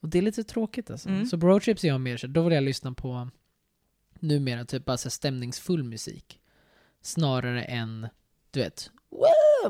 Och 0.00 0.08
det 0.08 0.18
är 0.18 0.22
lite 0.22 0.44
tråkigt 0.44 0.90
alltså. 0.90 1.08
Mm. 1.08 1.26
Så 1.26 1.38
på 1.40 1.46
roadtrips 1.46 1.84
är 1.84 1.88
jag 1.88 2.00
mer 2.00 2.16
så, 2.16 2.26
då 2.26 2.42
vill 2.42 2.52
jag 2.52 2.64
lyssna 2.64 2.92
på 2.94 3.28
numera 4.20 4.64
typ 4.64 4.84
bara 4.84 4.96
så 4.96 5.06
här 5.06 5.10
stämningsfull 5.10 5.82
musik. 5.82 6.40
Snarare 7.02 7.62
än, 7.62 8.08
du 8.50 8.60
vet, 8.60 8.90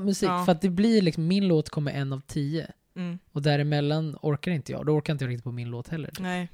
musik. 0.01 0.28
Ja. 0.28 0.45
För 0.45 0.53
att 0.53 0.61
det 0.61 0.70
blir 0.70 1.03
liksom, 1.03 1.26
min 1.26 1.49
låt 1.49 1.70
kommer 1.70 1.92
en 1.92 2.12
av 2.12 2.20
tio. 2.20 2.72
Mm. 2.97 3.18
Och 3.32 3.42
däremellan 3.42 4.16
orkar 4.22 4.53
inte 4.53 4.72
jag. 4.72 4.86
Då 4.86 4.92
orkar 4.92 5.12
inte 5.12 5.24
jag 5.24 5.30
riktigt 5.30 5.45
på 5.45 5.53
min 5.53 5.70
låt 5.70 5.88
heller. 5.88 6.11
Nej. 6.18 6.49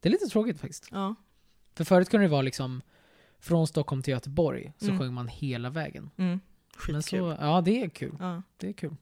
Det 0.00 0.08
är 0.08 0.10
lite 0.10 0.26
tråkigt 0.26 0.60
faktiskt. 0.60 0.88
Ja. 0.90 1.14
För 1.74 1.84
förut 1.84 2.08
kunde 2.10 2.26
det 2.26 2.30
vara 2.30 2.42
liksom 2.42 2.82
från 3.40 3.66
Stockholm 3.66 4.02
till 4.02 4.12
Göteborg 4.12 4.72
så 4.78 4.84
Mm. 4.86 4.98
sjöng 4.98 5.14
man 5.14 5.28
hela 5.28 5.70
vägen. 5.70 6.10
Mm. 6.16 6.40
Men 6.88 7.02
Skitkul. 7.02 7.18
så, 7.20 7.36
ja 7.40 7.60
det 7.60 7.82
är 7.82 7.88
kul. 7.88 8.16
Ja. 8.20 8.42
Det 8.56 8.68
är 8.68 8.72
kul. 8.72 8.96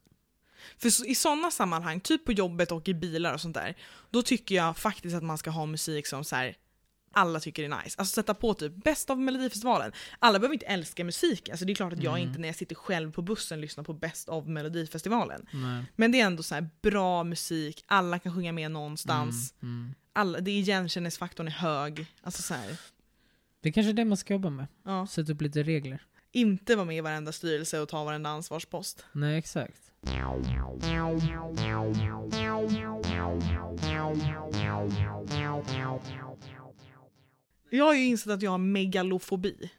För 0.79 0.91
så, 0.91 1.05
i 1.05 1.15
sådana 1.15 1.51
sammanhang, 1.51 2.01
typ 2.01 2.25
på 2.25 2.33
jobbet 2.33 2.73
och 2.73 2.89
i 2.89 2.95
bilar 2.95 3.35
och 3.35 3.41
sånt 3.41 3.55
där, 3.55 3.75
då 4.11 4.23
tycker 4.23 4.55
jag 4.55 4.77
faktiskt 4.77 5.17
att 5.17 5.23
man 5.23 5.39
ska 5.39 5.51
ha 5.51 5.67
musik 5.67 6.07
som 6.07 6.25
så 6.25 6.37
här, 6.37 6.57
alla 7.15 7.41
tycker 7.41 7.65
är 7.65 7.69
nice. 7.69 7.95
Alltså 7.99 8.15
sätta 8.15 8.35
på 8.35 8.55
typ 8.55 8.73
bäst 8.85 9.11
av 9.11 9.21
Melodifestivalen. 9.21 9.93
Alla 10.19 10.39
behöver 10.39 10.55
inte 10.55 10.67
älska 10.67 11.05
musik, 11.05 11.49
alltså 11.49 11.65
det 11.65 11.73
är 11.73 11.75
klart 11.75 11.93
att 11.93 12.03
jag 12.03 12.15
Mm. 12.19 12.29
inte 12.29 12.41
när 12.41 12.49
jag 12.49 12.57
sitter 12.57 12.75
själv 12.75 13.13
på 13.13 13.23
bussen 13.23 13.61
lyssnar 13.61 13.85
på 13.85 13.93
bäst 13.93 14.29
av 14.29 14.49
Melodifestivalen. 14.49 15.47
Nej. 15.53 15.85
Men 15.97 16.13
det 16.13 16.21
är 16.21 16.27
ändå 16.27 16.43
så 16.43 16.55
här 16.55 16.69
bra 16.83 17.25
musik, 17.25 17.85
alla 17.87 18.19
kan 18.19 18.35
sjunga 18.35 18.53
med 18.53 18.71
någonstans. 18.71 19.55
Mm, 19.63 19.75
mm. 19.81 19.95
Alla, 20.13 20.41
det 20.41 20.51
är 20.51 20.59
igenkänningsfaktorn 20.59 21.47
är 21.47 21.53
hög. 21.53 22.07
Alltså 22.23 22.43
så 22.43 22.55
här, 22.55 22.77
Det 23.61 23.69
är 23.69 23.73
kanske 23.73 23.91
är 23.91 23.95
det 23.95 24.05
man 24.05 24.17
ska 24.17 24.35
jobba 24.35 24.51
med. 24.51 24.67
ja. 24.85 25.07
Sätta 25.07 25.33
upp 25.33 25.41
lite 25.43 25.63
regler. 25.63 26.03
Inte 26.33 26.77
vara 26.77 26.87
med 26.87 26.97
i 26.97 27.01
varenda 27.01 27.33
styrelse 27.33 27.81
och 27.81 27.89
ta 27.89 28.05
varenda 28.05 28.31
ansvarspost. 28.31 29.05
Nej, 29.13 29.39
exakt. 29.39 29.81
Jag 37.77 37.85
har 37.85 37.95
ju 37.95 38.05
insett 38.05 38.33
att 38.33 38.43
jag 38.43 38.51
har 38.51 38.59
megalofobi. 38.59 39.71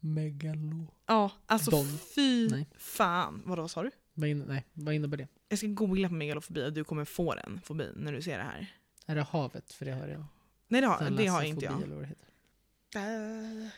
Megalo. 0.00 0.86
Ja, 1.06 1.32
alltså 1.46 1.70
Don. 1.70 1.98
fy 2.14 2.48
Nej. 2.48 2.66
fan. 2.78 3.42
Vadå 3.46 3.68
sa 3.68 3.82
du? 3.82 3.90
Vad, 4.14 4.28
in, 4.28 4.38
nej, 4.38 4.66
vad 4.72 4.94
innebär 4.94 5.16
det? 5.16 5.28
Jag 5.48 5.58
ska 5.58 5.66
googla 5.66 6.08
på 6.08 6.14
megalofobi 6.14 6.64
och 6.64 6.72
du 6.72 6.84
kommer 6.84 7.04
få 7.04 7.34
den 7.34 7.60
fobin 7.64 7.92
när 7.96 8.12
du 8.12 8.22
ser 8.22 8.38
det 8.38 8.44
här. 8.44 8.74
Är 9.06 9.14
det 9.14 9.22
havet? 9.22 9.72
För 9.72 9.84
det 9.84 9.92
har 9.92 10.08
jag. 10.08 10.24
Nej 10.68 10.80
det 10.80 10.86
har, 10.86 11.10
det 11.10 11.26
har 11.26 11.42
inte 11.42 11.64
jag. 11.64 11.82
Eller 11.82 11.94
vad 11.94 12.04
det 12.04 12.08
heter. 12.08 12.26
Äh. 12.94 13.70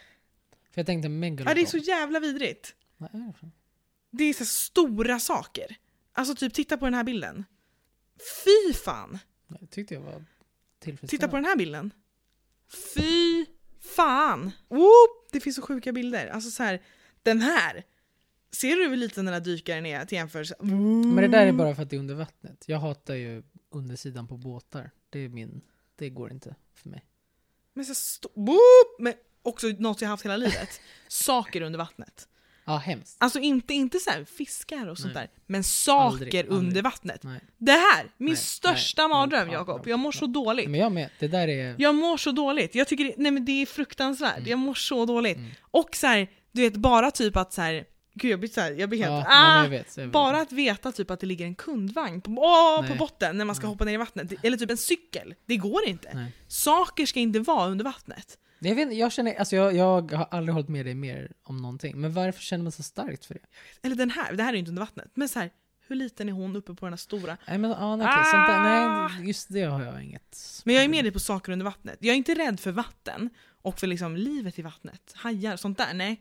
För 0.71 0.81
jag 0.81 0.87
tänkte 0.87 1.09
megalodon. 1.09 1.51
Ja, 1.51 1.55
det 1.55 1.61
är 1.61 1.67
så 1.67 1.79
jävla 1.79 2.21
vidrigt. 2.21 2.75
Vad 2.97 3.15
är 3.15 3.27
det 3.27 3.33
för? 3.41 3.51
Det 4.11 4.25
är 4.25 4.35
så 4.35 4.45
stora 4.45 5.21
saker. 5.21 5.77
Alltså 6.13 6.35
typ 6.35 6.55
titta 6.55 6.77
på 6.77 6.85
den 6.85 6.95
här 6.95 7.05
bilden. 7.05 7.45
Fy 8.45 8.75
fan! 8.75 9.19
Nej, 9.47 9.59
Det 9.61 9.67
tyckte 9.67 9.95
jag 9.95 10.01
var 10.01 10.25
tillfredsställande. 10.79 11.07
Titta 11.11 11.29
på 11.29 11.37
den 11.37 11.45
här 11.45 11.57
bilden. 11.57 11.91
Fy 12.95 13.47
fan! 13.97 14.51
Whoop! 14.69 15.29
Det 15.33 15.41
finns 15.41 15.57
så 15.57 15.63
sjuka 15.63 15.93
bilder. 15.93 16.27
Alltså 16.27 16.51
så 16.51 16.63
här, 16.63 16.83
den 17.23 17.41
här. 17.41 17.85
Ser 18.53 18.77
du 18.77 18.89
hur 18.89 18.97
liten 18.97 19.25
den 19.25 19.35
här 19.35 19.41
dykaren 19.41 19.87
är 19.87 20.05
till 20.05 20.17
jämförelse? 20.19 20.55
Men 20.61 21.17
det 21.17 21.29
där 21.29 21.47
är 21.47 21.53
bara 21.53 21.75
för 21.75 21.83
att 21.83 21.91
det 21.91 21.97
är 21.97 22.01
under 22.01 22.15
vattnet. 22.15 22.65
Jag 22.67 22.79
hatar 22.79 23.15
ju 23.15 23.43
undersidan 23.71 24.29
på 24.29 24.37
båtar. 24.37 24.91
Det 25.11 25.19
är 25.19 25.29
min... 25.29 25.61
Det 25.97 26.11
går 26.11 26.33
inte 26.33 26.55
för 26.75 26.89
mig. 26.89 27.05
Men 27.75 27.85
så 27.85 27.93
sto- 27.93 28.33
Whoop! 28.35 28.97
Men 28.99 29.15
också 29.43 29.67
något 29.79 30.01
jag 30.01 30.09
haft 30.09 30.25
hela 30.25 30.37
livet. 30.37 30.81
Saker 31.09 31.61
under 31.61 31.79
vattnet. 31.79 32.29
Ja, 32.71 32.77
hemskt. 32.77 33.17
Alltså 33.21 33.39
inte, 33.39 33.75
inte 33.75 33.99
så 33.99 34.11
här 34.11 34.25
fiskar 34.25 34.87
och 34.87 34.99
sånt 34.99 35.15
Nej. 35.15 35.23
där, 35.23 35.43
men 35.47 35.65
saker 35.65 36.07
Aldrig, 36.07 36.37
aldrig. 36.41 36.59
under 36.59 36.83
vattnet. 36.83 37.23
Nej. 37.23 37.41
Det 37.59 37.73
här, 37.73 38.07
min 38.17 38.29
Nej, 38.29 38.37
största 38.37 39.03
nej, 39.03 39.09
mardröm 39.09 39.47
nej, 39.47 39.55
Jakob. 39.55 39.81
ja, 39.85 39.91
Jag 39.91 39.99
mår 39.99 40.13
så 40.13 40.27
dåligt. 40.27 40.71
Men 40.71 40.81
jag 40.81 40.93
med. 40.93 41.11
Det 41.19 41.29
där 41.29 41.49
är... 41.49 41.75
Jag 41.79 41.95
mår 41.95 42.17
så 42.17 42.33
dåligt. 42.33 42.75
Jag 42.75 42.89
tycker 42.89 43.05
det, 43.05 43.15
nej 43.17 43.33
men 43.33 43.45
det 43.45 43.63
är 43.63 43.67
fruktansvärt. 43.67 44.47
Jag 44.47 44.59
mår 44.59 44.75
så 44.75 45.07
dåligt. 45.07 45.37
Mm. 45.37 45.51
Och 45.71 45.97
så 45.97 46.07
här, 46.07 46.29
du 46.53 46.63
vet 46.63 46.77
bara 46.77 47.11
typ 47.11 47.37
att 47.37 47.53
så 47.53 47.63
här, 47.63 47.85
gud 48.15 48.31
jag 48.33 48.41
blir 48.41 48.51
så 48.51 48.61
här, 48.61 48.73
jag 48.73 48.89
blir 48.89 48.99
helt, 48.99 49.11
ja, 49.11 49.25
nej, 49.29 49.59
ah! 49.59 49.63
jag 49.63 49.71
vet, 49.71 49.97
jag 49.97 50.05
vet. 50.05 50.13
Bara 50.13 50.41
att 50.41 50.53
veta 50.53 50.93
typ 50.93 51.11
att 51.11 51.21
det 51.21 51.27
ligger 51.27 51.45
en 51.45 51.55
kundvagn 51.55 52.21
på, 52.21 52.31
åh, 52.31 52.77
på 52.77 52.89
Nej. 52.89 52.99
botten 52.99 53.37
när 53.39 53.45
man 53.45 53.57
ska 53.57 53.67
hoppa 53.67 53.85
ner 53.85 53.93
i 53.95 53.97
vattnet. 53.97 54.33
Eller 54.43 54.57
typ 54.57 54.71
en 54.71 54.77
cykel. 54.77 55.35
Det 55.47 55.57
går 55.57 55.85
inte. 55.87 56.11
Nej. 56.15 56.33
Saker 56.49 57.07
ska 57.07 57.21
inte 57.21 57.39
vara 57.41 57.67
under 57.69 57.85
vattnet. 57.85 58.39
Jag, 58.61 58.75
vet, 58.75 58.95
jag 58.95 59.13
känner, 59.13 59.35
alltså 59.35 59.57
jag, 59.57 59.77
jag 59.77 60.13
har 60.13 60.29
aldrig 60.31 60.55
hållit 60.55 60.69
med 60.69 60.87
dig 60.87 60.95
mer 60.95 61.33
om 61.43 61.57
någonting. 61.57 62.01
Men 62.01 62.13
varför 62.13 62.43
känner 62.43 62.63
man 62.63 62.73
så 62.73 62.83
starkt 62.83 63.25
för 63.25 63.35
det? 63.35 63.41
Eller 63.83 63.97
den 63.97 64.11
här, 64.11 64.33
det 64.33 64.43
här 64.43 64.49
är 64.51 64.53
ju 64.55 64.59
inte 64.59 64.69
under 64.69 64.83
vattnet. 64.83 65.11
Men 65.15 65.29
så 65.29 65.39
här, 65.39 65.51
hur 65.89 65.97
liten 65.97 66.29
är 66.29 66.33
hon 66.33 66.57
uppe 66.57 66.75
på 66.75 66.87
den 66.87 66.93
här 66.93 66.97
stora? 66.97 67.37
Nej 67.49 67.59
men 67.59 67.71
ah, 67.73 67.95
okej, 67.95 68.07
sånt 68.07 68.47
där, 68.47 68.87
Ah! 68.87 69.09
nej, 69.09 69.27
just 69.27 69.53
det 69.53 69.63
har 69.63 69.85
jag 69.85 70.05
inget. 70.05 70.63
Men 70.65 70.75
jag 70.75 70.85
är 70.85 70.89
med 70.89 71.05
dig 71.05 71.13
på 71.13 71.21
saker 71.21 71.53
under 71.53 71.65
vattnet. 71.65 71.99
Jag 72.01 72.13
är 72.13 72.17
inte 72.17 72.35
rädd 72.35 72.61
för 72.61 72.73
vatten 72.73 73.31
och 73.63 73.81
för 73.81 73.87
liksom 73.87 74.17
livet 74.17 74.59
i 74.59 74.63
vattnet. 74.63 75.13
Hajar, 75.15 75.57
sånt 75.57 75.79
där, 75.79 75.95
nej. 75.95 76.21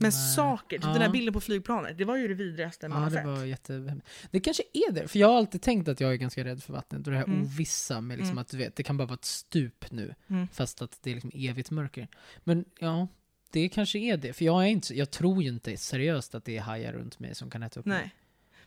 Men 0.00 0.10
Nej. 0.10 0.34
saker, 0.36 0.76
typ 0.76 0.84
Ja. 0.84 0.90
den 0.92 1.00
där 1.00 1.08
bilden 1.10 1.34
på 1.34 1.40
flygplanet, 1.40 1.98
det 1.98 2.04
var 2.04 2.16
ju 2.16 2.28
det 2.28 2.34
vidrigaste 2.34 2.88
man 2.88 2.98
Ja, 2.98 3.02
har 3.04 3.10
det 3.10 3.16
sett. 3.16 3.26
var 3.26 3.44
jätte... 3.44 4.00
Det 4.30 4.40
kanske 4.40 4.62
är 4.72 4.92
det, 4.92 5.08
för 5.08 5.18
jag 5.18 5.28
har 5.28 5.36
alltid 5.38 5.62
tänkt 5.62 5.88
att 5.88 6.00
jag 6.00 6.12
är 6.12 6.16
ganska 6.16 6.44
rädd 6.44 6.62
för 6.62 6.72
vattnet 6.72 7.06
och 7.06 7.12
det 7.12 7.18
här 7.18 7.24
Mm. 7.24 7.42
ovissa 7.42 8.00
med 8.00 8.16
liksom 8.16 8.30
Mm. 8.32 8.38
att 8.42 8.48
du 8.48 8.56
vet, 8.56 8.76
det 8.76 8.82
kan 8.82 8.96
bara 8.96 9.06
vara 9.06 9.14
ett 9.14 9.24
stup 9.24 9.90
nu, 9.90 10.14
Mm. 10.30 10.48
fast 10.52 10.82
att 10.82 10.98
det 11.02 11.10
är 11.10 11.14
liksom 11.14 11.30
evigt 11.34 11.70
mörker. 11.70 12.08
Men 12.44 12.64
ja, 12.78 13.08
det 13.50 13.68
kanske 13.68 13.98
är 13.98 14.16
det, 14.16 14.32
för 14.32 14.44
jag 14.44 14.62
är 14.64 14.68
inte, 14.68 14.94
jag 14.98 15.10
tror 15.10 15.42
ju 15.42 15.48
inte 15.48 15.76
seriöst 15.76 16.34
att 16.34 16.44
det 16.44 16.56
är 16.56 16.60
hajar 16.60 16.92
runt 16.92 17.18
mig 17.18 17.34
som 17.34 17.50
kan 17.50 17.62
äta 17.62 17.80
upp 17.80 17.86
mig. 17.86 17.98
Nej. 17.98 18.10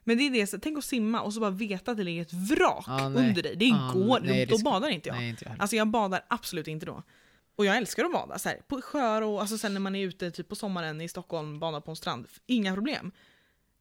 Men 0.04 0.18
det 0.18 0.24
är 0.24 0.32
det, 0.32 0.48
så, 0.48 0.60
tänk 0.60 0.78
att 0.78 0.86
simma 0.86 1.22
och 1.22 1.34
så 1.34 1.40
bara 1.40 1.50
veta 1.52 1.92
att 1.92 1.98
det 1.98 2.04
ligger 2.04 2.22
ett 2.22 2.34
vrak 2.34 2.86
nej. 2.88 3.06
under 3.06 3.44
dig. 3.44 3.56
Det 3.56 3.70
går, 3.94 4.20
nej, 4.20 4.46
då, 4.46 4.56
det 4.56 4.64
då 4.64 4.64
badar 4.72 4.90
inte 4.90 5.10
jag. 5.10 5.16
Nej, 5.16 5.30
inte 5.30 5.46
jag. 5.46 5.56
Alltså 5.60 5.76
jag 5.76 5.88
badar 5.88 6.26
absolut 6.28 6.68
inte 6.68 6.86
då. 6.86 7.04
Och 7.62 7.66
jag 7.66 7.78
älskar 7.78 8.06
att 8.06 8.12
bada, 8.12 8.40
så 8.40 8.50
här, 8.50 8.62
på 8.68 8.82
sjöar 8.82 9.22
och 9.22 9.42
alltså 9.42 9.58
sen 9.58 9.74
när 9.74 9.80
man 9.80 9.96
är 9.96 10.06
ute 10.08 10.32
typ 10.32 10.50
på 10.50 10.56
sommaren 10.56 11.02
i 11.02 11.08
Stockholm, 11.08 11.60
badar 11.60 11.82
på 11.82 11.92
en 11.92 11.96
strand, 11.96 12.28
inga 12.46 12.74
problem. 12.74 13.12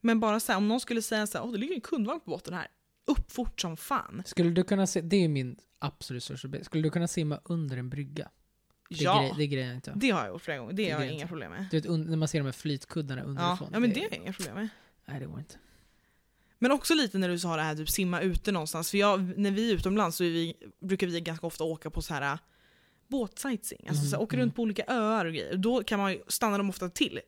Men 0.00 0.20
bara 0.20 0.40
så 0.40 0.52
här, 0.52 0.56
om 0.56 0.68
någon 0.68 0.80
skulle 0.80 1.02
säga 1.02 1.26
så 1.26 1.38
här, 1.38 1.44
åh 1.44 1.52
det 1.52 1.58
ligger 1.58 1.74
en 1.74 1.80
kundvagn 1.80 2.20
på 2.20 2.30
botten 2.30 2.54
här, 2.54 2.66
upp 3.06 3.30
fort 3.32 3.60
som 3.60 3.76
fan. 3.76 4.22
Skulle 4.26 4.50
du 4.50 4.64
kunna 4.64 4.86
se, 4.86 5.00
det 5.00 5.16
är 5.24 5.28
min 5.28 5.56
absolut 5.78 6.24
största 6.24 6.48
bild. 6.48 6.64
Skulle 6.64 6.82
du 6.82 6.90
kunna 6.90 7.08
simma 7.08 7.40
under 7.44 7.76
en 7.76 7.88
brygga? 7.90 8.28
Det, 8.88 8.96
Ja, 8.96 9.20
grej, 9.20 9.32
det 9.36 9.46
grejer 9.46 9.74
inte 9.74 9.90
jag. 9.90 9.98
det 9.98 10.10
har 10.10 10.20
jag 10.20 10.28
gjort 10.28 10.42
flera 10.42 10.58
gånger, 10.58 10.72
det 10.72 10.84
Det 10.84 10.90
har 10.90 11.04
jag 11.04 11.12
inga 11.12 11.26
problem 11.26 11.52
med. 11.52 11.66
Du 11.70 11.80
vet, 11.80 11.90
när 12.08 12.16
man 12.16 12.28
ser 12.28 12.38
de 12.38 12.44
här 12.44 12.52
flytkuddarna 12.52 13.20
Ja, 13.20 13.26
underifrån. 13.26 13.68
ja 13.72 13.78
men 13.80 13.92
det 13.92 14.00
har 14.00 14.08
jag 14.10 14.16
inga 14.18 14.32
problem 14.32 14.54
med. 14.54 14.68
Nej, 15.04 15.20
det 15.20 15.26
går 15.26 15.38
inte. 15.38 15.58
Men 16.58 16.70
också 16.72 16.94
lite 16.94 17.18
när 17.18 17.28
du 17.28 17.38
sa 17.38 17.56
det 17.56 17.62
här 17.62 17.76
typ 17.76 17.90
simma 17.90 18.20
ute 18.20 18.52
någonstans, 18.52 18.90
för 18.90 18.98
jag, 18.98 19.38
när 19.38 19.50
vi 19.50 19.70
är 19.70 19.74
utomlands 19.74 20.16
så 20.16 20.24
är 20.24 20.30
vi, 20.30 20.54
brukar 20.80 21.06
vi 21.06 21.20
ganska 21.20 21.46
ofta 21.46 21.64
åka 21.64 21.90
på 21.90 22.02
så 22.02 22.14
här 22.14 22.38
båtsightseeing, 23.10 23.88
alltså 23.88 24.00
Mm, 24.02 24.10
så 24.10 24.16
här, 24.16 24.22
åka 24.22 24.36
mm. 24.36 24.44
runt 24.44 24.56
på 24.56 24.62
olika 24.62 24.84
öar 24.88 25.24
och 25.24 25.32
grejer. 25.32 25.56
Då 25.56 25.82
kan 25.82 25.98
man 25.98 26.16
stanna 26.28 26.58
de 26.58 26.70
ofta 26.70 26.88
till, 26.88 27.20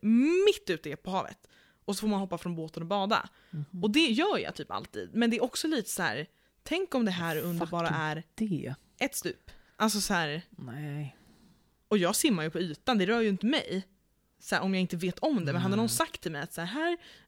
mitt 0.47 0.71
ute 0.71 0.97
på 0.97 1.11
havet. 1.11 1.39
Och 1.85 1.97
så 1.97 2.01
får 2.01 2.09
man 2.09 2.21
hoppa 2.21 2.39
från 2.39 2.55
båten 2.55 2.83
och 2.83 2.87
bada. 2.89 3.29
Mhm. 3.51 3.83
Och 3.83 3.91
det 3.91 4.07
gör 4.07 4.39
jag 4.39 4.55
typ 4.55 4.71
alltid. 4.71 5.11
Men 5.15 5.31
det 5.31 5.37
är 5.37 5.43
också 5.43 5.69
lite 5.69 5.91
så 5.91 6.03
här. 6.03 6.27
tänk 6.63 6.95
om 6.95 7.05
det 7.05 7.11
här 7.11 7.37
under 7.37 7.67
bara 7.67 7.89
är 7.89 8.23
Det? 8.35 8.75
ett 8.99 9.15
stup. 9.17 9.51
Alltså 9.77 10.01
så 10.01 10.15
här. 10.15 10.43
Nej. 10.51 11.17
och 11.89 11.99
jag 11.99 12.17
simmar 12.17 12.43
ju 12.43 12.51
på 12.51 12.59
ytan, 12.61 12.99
det 12.99 13.07
rör 13.07 13.21
ju 13.21 13.29
inte 13.29 13.47
mig. 13.47 13.87
Så 14.41 14.55
här, 14.55 14.63
om 14.63 14.75
jag 14.75 14.81
inte 14.81 14.97
vet 14.97 15.19
om 15.19 15.45
det. 15.45 15.53
Men 15.53 15.63
hade 15.63 15.77
Nej. 15.77 15.83
någon 15.83 15.89
sagt 15.89 16.21
till 16.21 16.33
mig 16.33 16.43
att 16.43 16.53
så 16.55 16.61
här, 16.61 16.67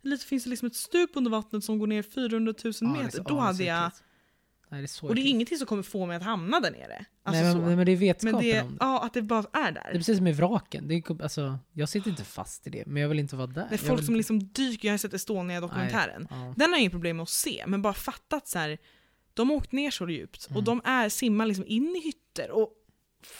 här 0.03 0.17
finns 0.17 0.45
det 0.45 0.51
liksom 0.51 0.67
ett 0.67 0.75
stup 0.77 1.11
under 1.15 1.31
vattnet 1.31 1.65
som 1.65 1.79
går 1.79 1.87
ner 1.87 2.03
400 2.03 2.55
000 2.65 2.73
Ja, 2.81 2.89
det 2.89 2.99
är 3.01 3.05
meter. 3.05 3.19
då 3.19 3.35
ja, 3.35 3.41
hade 3.41 3.57
så 3.57 3.63
jag... 3.63 3.87
äckligt. 3.87 4.05
Nej, 4.75 4.83
det 4.83 5.03
är 5.03 5.09
Och 5.09 5.15
det 5.15 5.21
är 5.21 5.27
ingenting 5.31 5.59
som 5.59 5.67
kommer 5.67 5.83
få 5.83 6.07
mig 6.07 6.17
att 6.17 6.23
hamna 6.23 6.61
där 6.61 6.71
nere. 6.71 7.05
Alltså 7.23 7.43
nej, 7.43 7.55
men, 7.55 7.77
men 7.77 7.87
det 7.87 7.93
är 7.93 7.97
vetskapen 7.97 8.41
det, 8.41 8.63
om 8.63 8.71
det. 8.71 8.77
ja, 8.81 9.05
att 9.05 9.15
det 9.15 9.23
bara 9.23 9.39
är 9.53 9.73
Det 9.73 9.81
är 9.81 9.85
där. 9.85 9.93
precis 9.93 10.17
som 10.17 10.25
med 10.25 10.37
vraken. 10.37 10.89
Det 10.89 10.95
är, 10.95 11.23
alltså, 11.23 11.59
jag 11.73 11.89
sitter 11.89 12.11
inte 12.11 12.25
fast 12.25 12.67
i 12.67 12.71
det, 12.71 12.87
men 12.87 13.03
jag 13.03 13.09
vill 13.09 13.19
inte 13.19 13.37
vara 13.37 13.47
där. 13.47 13.67
Det 13.69 13.75
är 13.75 13.79
folk 13.79 13.99
vill 14.01 14.07
som 14.07 14.17
liksom 14.17 14.39
dyker, 14.49 14.89
jag 14.89 14.93
har 14.93 14.99
sett 14.99 15.15
Estonia-dokumentären. 15.15 16.27
Ja. 16.31 16.37
Den 16.57 16.69
har 16.71 16.77
jag 16.77 16.81
inget 16.81 16.93
problem 16.93 17.17
med 17.17 17.23
att 17.23 17.29
se, 17.29 17.65
men 17.67 17.83
bara 17.83 17.95
fattat 17.95 18.49
så 18.49 18.59
här. 18.59 18.79
De 19.35 19.51
har 19.51 19.57
åkt 19.57 19.73
ner 19.73 19.91
så 19.91 20.09
djupt 20.11 20.45
och 20.45 20.51
Mm. 20.51 20.65
de 20.65 20.81
är, 20.85 21.09
simmar 21.09 21.47
liksom 21.47 21.65
in 21.67 21.97
i 21.97 22.01
hytter 22.05 22.51
och 22.51 22.73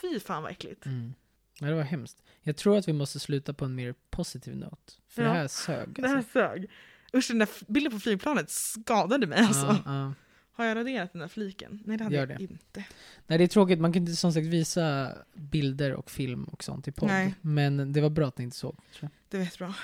fy 0.01 0.21
fan 0.21 0.43
vad 0.43 0.53
äckligt. 0.53 0.87
Mm. 0.87 1.15
Ja, 1.61 1.67
det 1.67 1.75
var 1.75 1.83
hemskt. 1.83 2.23
Jag 2.43 2.57
tror 2.57 2.79
att 2.79 2.89
vi 2.89 2.93
måste 2.93 3.21
sluta 3.21 3.53
på 3.55 3.65
en 3.65 3.75
mer 3.75 3.95
positiv 4.11 4.57
note. 4.57 4.93
För 5.09 5.23
Ja. 5.23 5.29
det 5.29 5.35
här 5.35 5.49
sög. 5.49 5.89
Det 5.95 6.09
här 6.09 6.17
Alltså. 6.17 6.33
sög. 6.33 6.71
Usch 7.17 7.29
den 7.29 7.39
där 7.39 7.49
bilden 7.73 7.93
på 7.93 7.99
flygplanet 8.01 8.51
skadade 8.51 9.27
mig 9.27 9.39
alltså. 9.39 9.77
Ja. 9.85 10.13
Har 10.57 10.65
jag 10.65 10.77
raderat 10.77 11.13
den 11.13 11.21
där 11.21 11.29
fliken? 11.29 11.83
Nej 11.85 11.97
det 11.97 12.05
hade 12.05 12.17
Gör 12.17 12.27
jag 12.29 12.39
det. 12.39 12.43
inte. 12.43 12.85
Nej, 13.27 13.39
det 13.39 13.45
är 13.45 13.49
tråkigt. 13.49 13.81
Man 13.81 13.93
kan 13.93 14.03
inte 14.03 14.17
som 14.17 14.33
sagt 14.33 14.47
visa 14.47 15.13
bilder 15.35 15.93
och 15.93 16.11
film 16.11 16.45
och 16.45 16.65
sånt 16.65 16.89
i 16.89 16.93
podd. 16.93 17.09
Nej. 17.09 17.35
Men 17.41 17.93
det 17.93 18.01
var 18.01 18.11
bra 18.11 18.29
att 18.29 18.39
ni 18.39 18.45
inte 18.45 18.57
såg. 18.57 18.73
Tror 18.77 18.83
jag. 19.01 19.11
Det 19.29 19.39
vet 19.39 19.59
bra. 19.59 19.75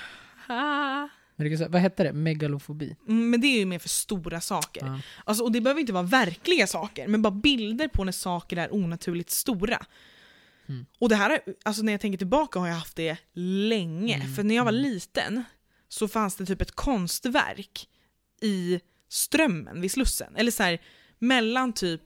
Men 1.37 1.51
det 1.51 1.68
vad 1.68 1.81
hette 1.81 2.03
det? 2.03 2.12
Megalofobi? 2.12 2.97
Mm, 3.09 3.31
Men 3.31 3.41
det 3.41 3.47
är 3.47 3.59
ju 3.59 3.66
mer 3.66 3.79
för 3.79 3.89
stora 3.89 4.41
saker. 4.41 4.87
Ja. 4.87 5.01
Alltså, 5.25 5.45
och 5.45 5.53
det 5.53 5.61
behöver 5.61 5.81
inte 5.81 5.93
vara 5.93 6.03
verkliga 6.03 6.66
saker, 6.66 7.09
men 7.09 7.23
bara 7.23 7.31
bilder 7.31 7.89
på 7.89 8.05
när 8.05 8.12
saker 8.12 8.57
är 8.57 8.75
onaturligt 8.75 9.31
stora. 9.31 9.87
Mm. 10.68 10.87
Och 10.99 11.09
det 11.09 11.16
här, 11.16 11.31
är- 11.31 11.41
alltså 11.62 11.83
när 11.83 11.93
jag 11.93 12.01
tänker 12.01 12.18
tillbaka 12.18 12.59
har 12.59 12.66
jag 12.68 12.75
haft 12.75 12.97
det 12.97 13.16
länge. 13.33 14.14
Mm, 14.14 14.35
För 14.35 14.43
när 14.43 14.55
jag 14.55 14.64
var 14.64 14.73
mm. 14.73 14.83
liten 14.83 15.45
så 15.89 16.09
fanns 16.09 16.37
det 16.37 16.47
typ 16.47 16.62
ett 16.62 16.71
konstverk 16.73 17.89
i 18.43 18.81
Strömmen 19.11 19.81
vid 19.81 19.93
Slussen. 19.93 20.37
Eller 20.37 20.51
så 20.51 20.63
här, 20.63 20.83
mellan 21.19 21.73
typ 21.73 22.03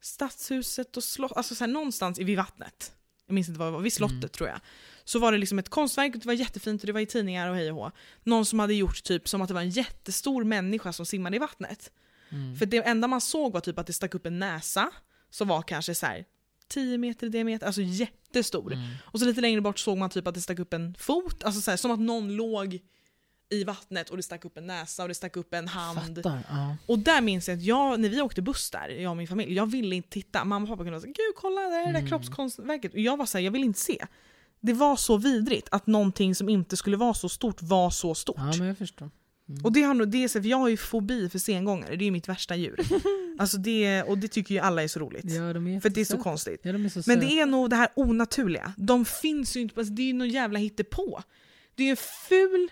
Stadshuset 0.00 0.96
och 0.96 1.04
slottet, 1.04 1.36
alltså 1.36 1.54
så 1.54 1.64
här, 1.64 1.72
någonstans 1.72 2.18
vid 2.18 2.36
vattnet. 2.36 2.92
Jag 3.26 3.34
minns 3.34 3.48
inte 3.48 3.58
vad 3.58 3.68
det 3.68 3.72
var, 3.72 3.80
vid 3.80 3.92
slottet 3.92 4.16
Mm. 4.16 4.28
tror 4.28 4.48
jag. 4.48 4.60
Så 5.04 5.18
var 5.18 5.32
det 5.32 5.38
liksom 5.38 5.58
ett 5.58 5.68
konstverk 5.68 6.12
det 6.14 6.26
var 6.26 6.32
jättefint 6.32 6.82
och 6.82 6.86
det 6.86 6.92
var 6.92 7.00
i 7.00 7.06
tidningar 7.06 7.48
och 7.50 7.56
hej 7.56 7.70
och 7.70 7.76
hå. 7.76 7.90
Någon 8.24 8.46
som 8.46 8.58
hade 8.58 8.74
gjort 8.74 9.02
typ 9.02 9.28
som 9.28 9.42
att 9.42 9.48
det 9.48 9.54
var 9.54 9.60
en 9.60 9.70
jättestor 9.70 10.44
människa 10.44 10.92
som 10.92 11.06
simmade 11.06 11.36
i 11.36 11.38
vattnet. 11.38 11.92
Mm. 12.30 12.56
För 12.56 12.66
det 12.66 12.76
enda 12.76 13.08
man 13.08 13.20
såg 13.20 13.52
var 13.52 13.60
typ 13.60 13.78
att 13.78 13.86
det 13.86 13.92
stack 13.92 14.14
upp 14.14 14.26
en 14.26 14.38
näsa 14.38 14.90
som 15.30 15.48
var 15.48 15.62
kanske 15.62 15.94
så 15.94 16.06
här 16.06 16.24
10 16.68 16.98
meter 16.98 17.26
i 17.26 17.30
diameter, 17.30 17.66
alltså 17.66 17.82
jättestor. 17.82 18.72
Mm. 18.72 18.88
Och 19.04 19.20
så 19.20 19.26
lite 19.26 19.40
längre 19.40 19.60
bort 19.60 19.78
såg 19.78 19.98
man 19.98 20.10
typ 20.10 20.26
att 20.26 20.34
det 20.34 20.40
stack 20.40 20.58
upp 20.58 20.72
en 20.74 20.94
fot, 20.94 21.44
alltså 21.44 21.60
så 21.60 21.70
här, 21.70 21.78
som 21.78 21.90
att 21.90 22.00
någon 22.00 22.36
låg 22.36 22.78
i 23.50 23.64
vattnet 23.64 24.10
och 24.10 24.16
det 24.16 24.22
stack 24.22 24.44
upp 24.44 24.56
en 24.56 24.66
näsa 24.66 25.02
och 25.02 25.08
det 25.08 25.14
stack 25.14 25.36
upp 25.36 25.54
en 25.54 25.68
hand. 25.68 26.16
Fattar. 26.16 26.42
Ja. 26.48 26.76
Och 26.86 26.98
där 26.98 27.20
minns 27.20 27.48
jag 27.48 27.56
att 27.56 27.62
jag, 27.62 28.00
när 28.00 28.08
vi 28.08 28.20
åkte 28.20 28.42
buss 28.42 28.70
där, 28.70 28.88
jag 28.88 29.10
och 29.10 29.16
min 29.16 29.28
familj, 29.28 29.54
jag 29.54 29.66
ville 29.66 29.96
inte 29.96 30.08
titta. 30.08 30.44
Mamma 30.44 30.62
och 30.62 30.68
pappa 30.68 30.84
kunde 30.84 31.00
säga 31.00 31.12
gud 31.12 31.34
kolla 31.36 31.60
det 31.60 31.66
är 31.76 31.86
det 31.86 31.92
där 31.92 31.98
Mm. 31.98 32.08
kroppskonstverket. 32.08 32.92
Och 32.92 32.98
jag 32.98 33.16
var 33.16 33.26
såhär, 33.26 33.44
jag 33.44 33.52
vill 33.52 33.64
inte 33.64 33.80
se. 33.80 34.06
Det 34.60 34.72
var 34.72 34.96
så 34.96 35.16
vidrigt 35.16 35.68
att 35.70 35.86
någonting 35.86 36.34
som 36.34 36.48
inte 36.48 36.76
skulle 36.76 36.96
vara 36.96 37.14
så 37.14 37.28
stort 37.28 37.62
var 37.62 37.90
så 37.90 38.14
stort. 38.14 38.36
ja, 38.38 38.52
men 38.58 38.66
jag 38.66 38.78
förstår. 38.78 39.10
Mm. 39.48 39.64
Och 39.64 39.72
det 39.72 39.82
har 39.82 40.06
det 40.06 40.24
är 40.24 40.28
så, 40.28 40.42
för 40.42 40.48
jag 40.48 40.56
har 40.56 40.68
ju 40.68 40.76
fobi 40.76 41.28
för 41.28 41.38
sengångare, 41.38 41.96
det 41.96 42.02
är 42.02 42.06
ju 42.06 42.10
mitt 42.10 42.28
värsta 42.28 42.56
djur. 42.56 42.80
alltså 43.38 43.56
det, 43.56 44.02
och 44.02 44.18
det 44.18 44.28
tycker 44.28 44.54
ju 44.54 44.60
alla 44.60 44.82
är 44.82 44.88
så 44.88 45.00
roligt. 45.00 45.24
Ja, 45.24 45.52
de 45.52 45.80
för 45.80 45.88
det 45.88 46.00
är 46.00 46.04
så 46.04 46.18
konstigt. 46.18 46.60
Ja, 46.62 46.90
så 46.90 47.02
Men 47.06 47.20
det 47.20 47.40
är 47.40 47.46
nog 47.46 47.70
det 47.70 47.76
här 47.76 47.88
onaturliga. 47.94 48.72
De 48.76 49.04
finns 49.04 49.56
ju 49.56 49.60
inte, 49.60 49.80
alltså 49.80 49.94
det 49.94 50.02
är 50.02 50.06
ju 50.06 50.12
någon 50.12 50.28
jävla 50.28 50.58
hittepå. 50.58 51.22
Det 51.74 51.82
är 51.82 51.84
ju 51.84 51.90
en 51.90 51.96
ful 52.28 52.70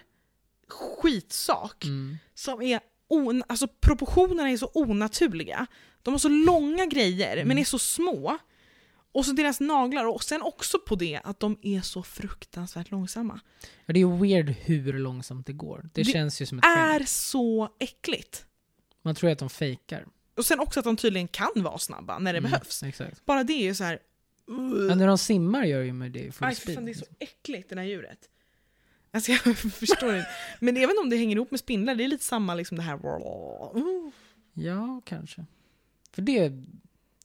skitsak 0.69 1.85
Mm. 1.85 2.19
som 2.35 2.63
är 2.63 2.81
on, 3.09 3.43
alltså 3.47 3.69
proportionerna 3.81 4.51
är 4.51 4.57
så 4.57 4.71
onaturliga. 4.75 5.67
De 6.03 6.15
har 6.15 6.19
så 6.19 6.29
långa 6.29 6.87
grejer 6.87 7.33
Mm. 7.37 7.49
men 7.49 7.59
är 7.59 7.65
så 7.65 7.79
små. 7.79 8.39
Och 9.13 9.27
så 9.27 9.33
deras 9.33 9.61
naglar 9.61 10.05
och 10.05 10.25
sen 10.25 10.43
också 10.43 10.79
på 10.79 10.95
det 10.95 11.21
att 11.25 11.41
de 11.41 11.59
är 11.63 11.81
så 11.81 12.03
fruktansvärt 12.03 12.91
långsamma. 12.91 13.41
Ja, 13.87 13.95
det 13.95 14.01
är 14.01 14.19
weird 14.21 14.49
hur 14.51 14.93
långsamt 14.93 15.47
det 15.47 15.53
går. 15.53 15.79
Det, 15.95 16.03
Det 16.03 16.05
känns 16.05 16.43
ju 16.43 16.47
som 16.47 16.59
ett 16.59 16.65
Är 16.65 16.99
skämt. 16.99 17.09
så 17.09 17.69
äckligt. 17.79 18.45
Man 19.03 19.15
tror 19.15 19.31
att 19.31 19.39
de 19.39 19.51
fejkar. 19.51 20.07
Och 20.37 20.45
sen 20.47 20.61
också 20.61 20.81
att 20.81 20.85
de 20.85 20.97
tydligen 20.97 21.29
kan 21.29 21.51
vara 21.55 21.79
snabba 21.79 22.19
när 22.19 22.33
det 22.33 22.39
Mm, 22.39 22.51
behövs. 22.51 22.83
Exakt. 22.83 23.25
Bara 23.27 23.45
det 23.45 23.53
är 23.53 23.63
ju 23.65 23.75
så 23.75 23.85
här. 23.85 23.99
Men 24.89 24.99
när 24.99 25.07
de 25.07 25.19
simmar 25.19 25.65
gör 25.65 25.83
ju 25.83 25.93
med 25.93 26.13
det 26.13 26.21
i 26.21 26.33
full 26.33 26.49
Aj, 26.49 26.55
speed. 26.55 26.75
fan, 26.75 26.85
det 26.85 26.91
är 26.91 26.95
så 26.95 27.05
äckligt 27.19 27.69
det 27.71 27.77
här 27.77 27.83
djuret. 27.85 28.19
Alltså 29.11 29.33
jag 29.33 29.57
förstår 29.73 30.17
inte. 30.17 30.29
Men 30.61 30.77
även 30.77 30.97
om 31.03 31.11
det 31.11 31.17
hänger 31.17 31.37
ihop 31.37 31.51
med 31.51 31.61
spindlar, 31.61 31.95
det 31.95 32.05
är 32.05 32.09
lite 32.09 32.25
samma 32.25 32.55
liksom 32.55 32.77
det 32.77 32.83
här... 32.83 32.95
Uh, 32.95 34.11
Ja, 34.53 35.01
kanske. 35.05 35.45
För 36.13 36.23
det 36.23 36.53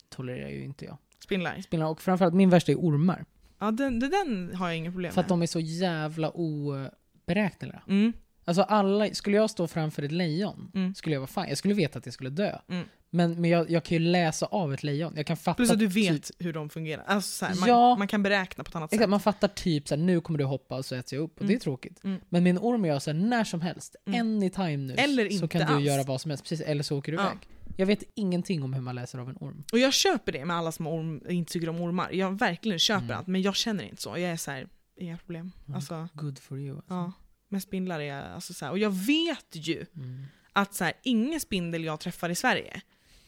tolererar 0.10 0.50
ju 0.50 0.64
inte 0.64 0.86
jag. 0.86 0.98
spindlar. 1.24 1.62
Spindlar, 1.62 1.88
och 1.90 2.02
framförallt 2.02 2.34
min 2.36 2.50
värsta 2.50 2.72
är 2.72 2.76
ormar. 2.76 3.26
Ja, 3.60 3.72
den, 3.72 4.00
den- 4.00 4.56
har 4.56 4.68
jag 4.68 4.78
inga 4.78 4.92
problem 4.92 5.12
För 5.14 5.22
att 5.22 5.26
med. 5.30 5.32
de 5.38 5.42
är 5.42 5.48
så 5.48 5.60
jävla 5.60 6.30
oberäkneliga. 6.32 7.82
Mm, 7.88 8.14
Alltså 8.46 8.62
alla, 8.62 9.14
skulle 9.14 9.38
jag 9.38 9.50
stå 9.50 9.68
framför 9.68 10.04
ett 10.04 10.12
lejon, 10.12 10.72
Mm. 10.76 10.96
skulle 10.96 11.16
jag 11.16 11.20
vara 11.20 11.28
fan. 11.28 11.50
Jag 11.50 11.58
skulle 11.58 11.74
veta 11.74 12.00
att 12.00 12.06
jag 12.06 12.14
skulle 12.14 12.30
dö. 12.30 12.60
Mm. 12.68 12.88
Men, 13.16 13.42
men 13.42 13.50
jag, 13.50 13.70
jag 13.72 13.84
kan 13.84 13.98
ju 13.98 14.04
läsa 14.04 14.46
av 14.46 14.74
ett 14.74 14.84
lejon. 14.84 15.14
Jag 15.16 15.26
kan 15.26 15.38
fatta 15.38 15.56
Plus 15.56 15.72
att 15.72 15.80
du 15.80 15.88
typ, 15.88 15.96
vet 15.96 16.32
hur 16.40 16.54
de 16.54 16.70
fungerar. 16.70 17.04
Alltså, 17.08 17.30
så 17.32 17.46
här, 17.46 17.56
man, 17.56 17.70
Ja. 17.70 17.96
man 17.96 18.08
kan 18.08 18.24
beräkna 18.24 18.64
på 18.64 18.70
ett 18.70 18.76
annat 18.76 18.94
exakt, 18.94 19.04
sätt. 19.04 19.10
man 19.10 19.20
fattar 19.20 19.48
typ 19.48 19.88
såhär, 19.88 20.02
nu 20.02 20.22
kommer 20.22 20.40
du 20.40 20.46
hoppa 20.46 20.76
och 20.78 20.86
så 20.86 20.96
äter 20.96 21.18
jag 21.20 21.24
upp. 21.24 21.36
Och 21.36 21.42
Mm. 21.42 21.48
det 21.48 21.56
är 21.58 21.60
tråkigt. 21.60 22.04
Mm. 22.04 22.20
Men 22.30 22.48
en 22.48 22.58
orm 22.58 22.86
gör 22.86 22.94
jag 22.94 23.02
såhär, 23.02 23.18
när 23.20 23.44
som 23.44 23.62
helst, 23.62 23.96
Mm. 24.06 24.20
anytime 24.20 24.78
nu, 24.78 24.94
Eller 24.94 25.30
så 25.30 25.48
kan 25.48 25.62
du 25.68 25.74
alls. 25.74 25.86
göra 25.86 26.04
vad 26.04 26.22
som 26.22 26.32
helst. 26.32 26.44
Precis, 26.44 26.62
eller 26.62 26.84
så 26.84 26.98
åker 26.98 27.12
du 27.12 27.18
Ja. 27.18 27.26
iväg. 27.26 27.38
Jag 27.78 27.86
vet 27.86 28.04
ingenting 28.16 28.64
om 28.64 28.74
hur 28.74 28.82
man 28.82 28.96
läser 28.96 29.20
av 29.20 29.30
en 29.30 29.38
orm. 29.40 29.64
Och 29.72 29.80
jag 29.80 29.94
köper 29.94 30.32
det 30.32 30.46
med 30.46 30.56
alla 30.56 30.72
som 30.72 30.88
orm, 30.88 31.22
inte 31.30 31.54
tycker 31.54 31.70
om 31.70 31.82
ormar. 31.82 32.12
Jag 32.12 32.40
verkligen 32.40 32.80
köper 32.80 33.04
Mm. 33.06 33.18
allt, 33.18 33.28
men 33.28 33.42
jag 33.42 33.56
känner 33.56 33.84
inte 33.84 34.02
så. 34.02 34.10
Jag 34.10 34.20
är 34.32 34.38
så 34.38 34.52
här, 34.52 34.68
inga 34.98 35.18
problem. 35.18 35.52
Mm. 35.66 35.76
Alltså, 35.76 36.08
Good 36.14 36.40
for 36.40 36.60
you. 36.60 36.76
Alltså. 36.76 36.94
ja. 36.94 37.12
Men 37.50 37.62
spindlar 37.62 38.00
är 38.00 38.22
alltså 38.22 38.54
så 38.54 38.66
här. 38.66 38.72
Och 38.72 38.80
jag 38.80 38.90
vet 38.90 39.46
ju 39.52 39.86
Mm. 39.96 40.24
att 40.54 40.74
så 40.74 40.84
här, 40.84 40.94
ingen 41.04 41.40
spindel 41.40 41.84
jag 41.84 42.00
träffar 42.00 42.30
i 42.30 42.36
Sverige 42.36 42.82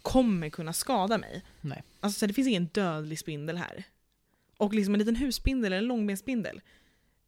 kommer 0.06 0.50
kunna 0.50 0.74
skada 0.74 1.18
mig. 1.18 1.44
Nej. 1.62 1.84
Alltså 2.00 2.20
så 2.20 2.26
det 2.26 2.34
finns 2.34 2.48
ingen 2.48 2.66
dödlig 2.66 3.20
spindel 3.20 3.58
här. 3.58 3.84
Och 4.58 4.74
liksom 4.74 4.94
en 4.94 5.00
liten 5.00 5.16
husspindel 5.16 5.74
eller 5.74 5.82
en 5.82 5.88
långbenspindel. 5.88 6.62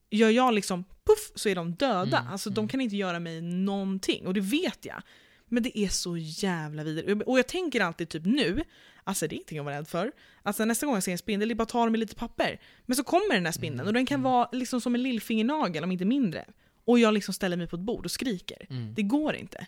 Gör 0.10 0.30
jag 0.30 0.54
liksom 0.54 0.84
puff 0.84 1.32
så 1.36 1.50
är 1.50 1.56
de 1.56 1.72
döda. 1.72 2.18
Mm, 2.18 2.32
alltså 2.32 2.50
mm. 2.50 2.56
de 2.56 2.68
kan 2.68 2.82
inte 2.82 2.96
göra 2.96 3.20
mig 3.20 3.42
någonting 3.42 4.28
och 4.28 4.34
det 4.34 4.42
vet 4.42 4.86
jag. 4.86 5.02
Men 5.46 5.64
det 5.64 5.80
är 5.80 5.88
så 5.88 6.18
jävla 6.18 6.84
vidrigt. 6.84 7.24
Och 7.28 7.40
jag 7.40 7.48
tänker 7.48 7.82
alltid 7.82 8.10
typ 8.10 8.26
nu, 8.26 8.64
alltså 9.04 9.28
det 9.28 9.34
är 9.34 9.38
ingenting 9.38 9.60
att 9.60 9.66
vara 9.66 9.78
rädd 9.78 9.88
för. 9.88 10.12
Alltså 10.44 10.66
nästa 10.66 10.86
gång 10.86 10.96
jag 10.96 11.04
ser 11.04 11.12
en 11.12 11.18
spindel, 11.18 11.50
det 11.50 11.54
är 11.54 11.56
bara 11.56 11.64
att 11.64 11.70
ta 11.70 11.84
dem 11.84 11.92
med 11.92 12.00
lite 12.00 12.16
papper. 12.16 12.60
Men 12.86 12.96
så 12.96 13.04
kommer 13.04 13.34
den 13.34 13.46
här 13.46 13.54
spindeln 13.54 13.88
och 13.88 13.94
den 13.94 14.06
kan 14.06 14.22
vara 14.22 14.50
liksom 14.52 14.82
som 14.82 14.96
en 14.96 15.04
lillfingernagel 15.04 15.84
om 15.84 15.92
inte 15.92 16.06
mindre. 16.06 16.46
Och 16.86 17.00
jag 17.00 17.14
liksom 17.14 17.34
ställer 17.34 17.58
mig 17.58 17.68
på 17.68 17.76
ett 17.76 17.82
bord 17.82 18.06
och 18.06 18.12
skriker. 18.12 18.68
Mm. 18.70 18.94
Det 18.94 19.04
går 19.04 19.36
inte. 19.36 19.68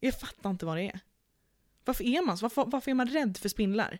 Jag 0.00 0.20
fattar 0.20 0.50
inte 0.50 0.66
vad 0.66 0.76
det 0.76 0.82
är. 0.82 1.00
Varför 1.86 2.04
är 2.04 2.22
man 2.26 2.38
så? 2.38 2.44
Varför, 2.44 2.64
varför 2.66 2.90
är 2.90 2.94
man 2.94 3.06
rädd 3.08 3.36
för 3.36 3.48
spindlar? 3.48 3.98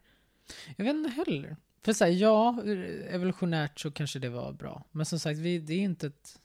Jag 0.76 0.84
vet 0.84 0.94
inte 0.94 1.10
heller. 1.10 1.56
För 1.84 1.92
så 1.92 2.04
här, 2.04 2.10
ja, 2.12 2.62
evolutionärt 3.08 3.80
så 3.80 3.90
kanske 3.90 4.18
det 4.18 4.28
var 4.28 4.52
bra. 4.52 4.84
Men 4.92 5.06
som 5.06 5.18
sagt, 5.18 5.38
vi, 5.38 5.58
det 5.58 5.74
är 5.74 5.78
inte 5.80 6.06
ett... 6.06 6.40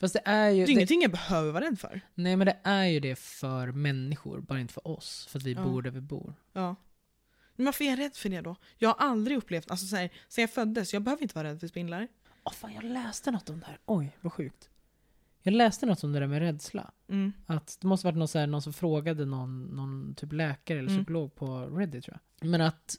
Fast 0.00 0.14
det 0.14 0.22
är 0.24 0.50
ju... 0.50 0.56
Det 0.56 0.62
är 0.62 0.66
Det, 0.66 0.72
ingenting 0.72 1.02
jag 1.02 1.10
behöver 1.10 1.52
vara 1.52 1.64
rädd 1.64 1.78
för. 1.80 2.00
nej 2.14 2.36
men 2.36 2.46
det 2.46 2.58
är 2.62 2.84
ju 2.84 3.00
det 3.00 3.16
för 3.18 3.72
människor, 3.72 4.40
bara 4.40 4.60
inte 4.60 4.74
för 4.74 4.86
oss. 4.88 5.26
För 5.30 5.38
att 5.38 5.44
vi 5.44 5.52
Ja. 5.52 5.62
bor 5.64 5.82
där 5.82 5.90
vi 5.90 6.00
bor. 6.00 6.34
Ja. 6.52 6.76
Men 7.56 7.64
varför 7.66 7.84
är 7.84 7.88
jag 7.90 7.98
rädd 7.98 8.16
för 8.16 8.28
det 8.28 8.40
då? 8.40 8.56
Jag 8.78 8.88
har 8.88 9.06
aldrig 9.08 9.36
upplevt, 9.38 9.70
alltså 9.70 9.86
så 9.86 9.96
här, 9.96 10.10
sen 10.28 10.42
jag 10.42 10.50
föddes, 10.50 10.92
jag 10.92 11.02
behöver 11.02 11.22
inte 11.22 11.34
vara 11.34 11.48
rädd 11.48 11.60
för 11.60 11.68
spindlar. 11.68 12.08
Åh 12.44 12.52
fan, 12.52 12.72
jag 12.74 12.84
läste 12.84 13.30
något 13.30 13.50
om 13.50 13.60
det 13.60 13.66
här. 13.66 13.78
Oj, 13.86 14.16
vad 14.20 14.32
sjukt. 14.32 14.69
Jag 15.42 15.54
läste 15.54 15.86
något 15.86 16.04
om 16.04 16.12
det 16.12 16.20
där 16.20 16.26
med 16.26 16.38
rädsla. 16.38 16.90
Mm. 17.08 17.32
Att 17.46 17.78
det 17.80 17.86
måste 17.86 18.06
varit 18.06 18.16
någon, 18.18 18.28
så 18.28 18.38
här, 18.38 18.46
någon 18.46 18.62
som 18.62 18.72
frågade 18.72 19.24
någon, 19.24 19.62
någon 19.64 20.14
typ 20.14 20.32
läkare 20.32 20.78
eller 20.78 20.88
Mm. 20.90 20.98
psykolog 21.04 21.34
på 21.34 21.66
Reddit 21.66 22.04
tror 22.04 22.18
jag. 22.40 22.48
Men 22.50 22.60
att, 22.60 22.96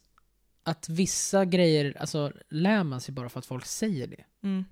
att 0.64 0.89
vissa 0.89 1.46
grejer, 1.46 1.98
alltså 2.00 2.32
lär 2.50 2.84
man 2.84 3.02
sig 3.02 3.14
bara 3.14 3.30
för 3.30 3.39
att 3.39 3.46
folk 3.46 3.66
säger 3.66 4.08
det. 4.08 4.24
Mm. 4.44 4.66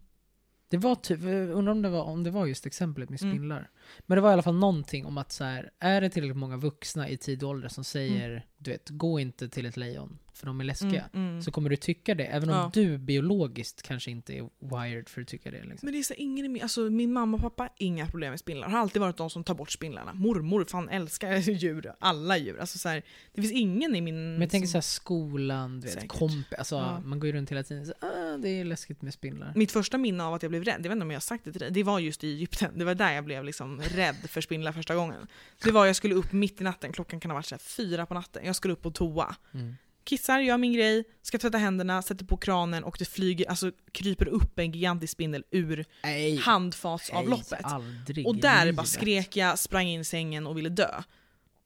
Det 0.67 0.77
var 0.77 0.95
typ, 0.95 1.19
undrar 1.23 1.71
om 1.71 1.81
det 1.81 1.89
var, 1.89 2.03
om 2.03 2.23
det 2.23 2.31
var 2.31 2.45
just 2.45 2.65
exemplet 2.65 3.09
med 3.09 3.21
Mm. 3.21 3.33
spindlar. 3.33 3.69
Men 3.99 4.15
det 4.15 4.21
var 4.21 4.29
i 4.29 4.33
alla 4.33 4.41
fall 4.41 4.55
någonting 4.59 5.05
om 5.05 5.17
att 5.17 5.31
så 5.31 5.43
här, 5.43 5.71
är 5.79 6.01
det 6.01 6.09
tillräckligt 6.09 6.37
många 6.37 6.57
vuxna 6.57 7.09
i 7.09 7.17
tidig 7.17 7.47
ålder 7.47 7.69
som 7.69 7.83
säger, 7.83 8.45
du 8.59 8.71
vet, 8.71 8.89
gå 8.89 9.19
inte 9.19 9.49
till 9.49 9.65
ett 9.65 9.77
lejon 9.77 10.17
för 10.33 10.45
de 10.45 10.59
är 10.59 10.63
läskiga. 10.63 11.09
Mm. 11.13 11.29
Mm. 11.29 11.41
Så 11.41 11.51
kommer 11.51 11.69
du 11.69 11.75
tycka 11.75 12.15
det, 12.15 12.25
även 12.25 12.49
om 12.49 12.55
Ja. 12.55 12.71
du 12.73 12.97
biologiskt 12.97 13.81
kanske 13.81 14.11
inte 14.11 14.33
är 14.37 14.49
wired 14.59 15.09
för 15.09 15.21
att 15.21 15.27
tycka 15.27 15.51
det. 15.51 15.57
Liksom. 15.63 15.79
Men 15.81 15.93
det 15.93 15.99
är 15.99 16.03
så 16.03 16.13
ingen 16.13 16.45
i 16.45 16.49
min, 16.49 16.61
alltså 16.61 16.81
min 16.81 17.13
mamma 17.13 17.37
och 17.37 17.41
pappa 17.43 17.63
har 17.63 17.71
inga 17.77 18.07
problem 18.07 18.29
med 18.29 18.39
spindlar. 18.39 18.69
Har 18.69 18.79
alltid 18.79 19.01
varit 19.01 19.17
de 19.17 19.29
som 19.29 19.43
tar 19.43 19.53
bort 19.55 19.71
spindlarna. 19.71 20.13
Mormor 20.13 20.65
fan 20.65 20.89
älskar 20.89 21.33
djur, 21.49 21.93
alla 21.99 22.37
djur. 22.37 22.59
Alltså 22.59 22.77
så 22.77 22.89
här, 22.89 23.03
det 23.33 23.41
finns 23.41 23.53
ingen 23.53 23.95
i 23.95 24.01
min... 24.01 24.31
Men 24.33 24.41
jag 24.41 24.49
tänker 24.49 24.67
som- 24.67 24.71
så 24.71 24.77
här, 24.77 24.81
skolan, 24.81 25.79
du 25.79 25.87
vet, 25.87 26.07
komp, 26.07 26.47
alltså 26.57 26.75
Ja. 26.75 26.99
man 26.99 27.19
går 27.19 27.27
ju 27.27 27.33
runt 27.33 27.51
hela 27.51 27.63
tiden 27.63 27.85
så 27.85 27.93
ah, 27.99 28.37
det 28.37 28.49
är 28.49 28.65
läskigt 28.65 29.01
med 29.01 29.13
spindlar. 29.13 29.53
Mitt 29.55 29.71
första 29.71 29.97
minne 29.97 30.23
av 30.23 30.33
att 30.33 30.43
jag 30.43 30.49
blev 30.49 30.63
rädd, 30.63 30.75
jag 30.77 30.83
vet 30.83 30.91
inte 30.91 31.03
om 31.03 31.11
jag 31.11 31.15
har 31.15 31.21
sagt 31.21 31.45
det 31.45 31.51
till 31.51 31.61
dig, 31.61 31.71
det 31.71 31.83
var 31.83 31.99
just 31.99 32.23
i 32.23 32.31
Egypten. 32.33 32.71
Det 32.79 32.85
var 32.85 32.95
där 32.95 33.11
jag 33.13 33.25
blev 33.25 33.43
liksom 33.43 33.81
rädd 33.81 34.15
för 34.29 34.41
spindlar 34.41 34.71
första 34.71 34.95
gången. 34.95 35.27
Det 35.63 35.71
var 35.71 35.85
jag 35.85 35.95
skulle 35.95 36.15
upp 36.15 36.31
mitt 36.31 36.61
i 36.61 36.63
natten, 36.63 36.91
klockan 36.91 37.19
kan 37.19 37.31
ha 37.31 37.35
varit 37.35 37.45
så 37.45 37.57
fyra 37.57 38.05
på 38.05 38.13
natten. 38.13 38.45
Jag 38.49 38.55
skulle 38.55 38.73
upp 38.73 38.81
på 38.81 38.91
toa. 38.91 39.35
Mm. 39.53 39.75
Kissar, 40.03 40.39
gör 40.39 40.57
min 40.57 40.73
grej, 40.73 41.03
ska 41.21 41.37
tvätta 41.37 41.57
händerna, 41.57 42.01
sätter 42.01 42.25
på 42.25 42.37
kranen 42.37 42.83
och 42.83 42.95
det 42.99 43.05
flyger, 43.05 43.49
alltså 43.49 43.71
kryper 43.91 44.27
upp 44.27 44.59
en 44.59 44.71
gigantisk 44.71 45.13
spindel 45.13 45.43
ur 45.51 45.85
Nej, 46.03 46.37
handfatsavloppet. 46.37 47.65
aldrig 47.65 48.27
Och 48.27 48.35
där 48.35 48.71
bara 48.71 48.85
skrek 48.85 49.35
jag, 49.35 49.59
sprang 49.59 49.87
in 49.87 50.01
i 50.01 50.03
sängen 50.03 50.47
och 50.47 50.57
ville 50.57 50.69
dö. 50.69 51.01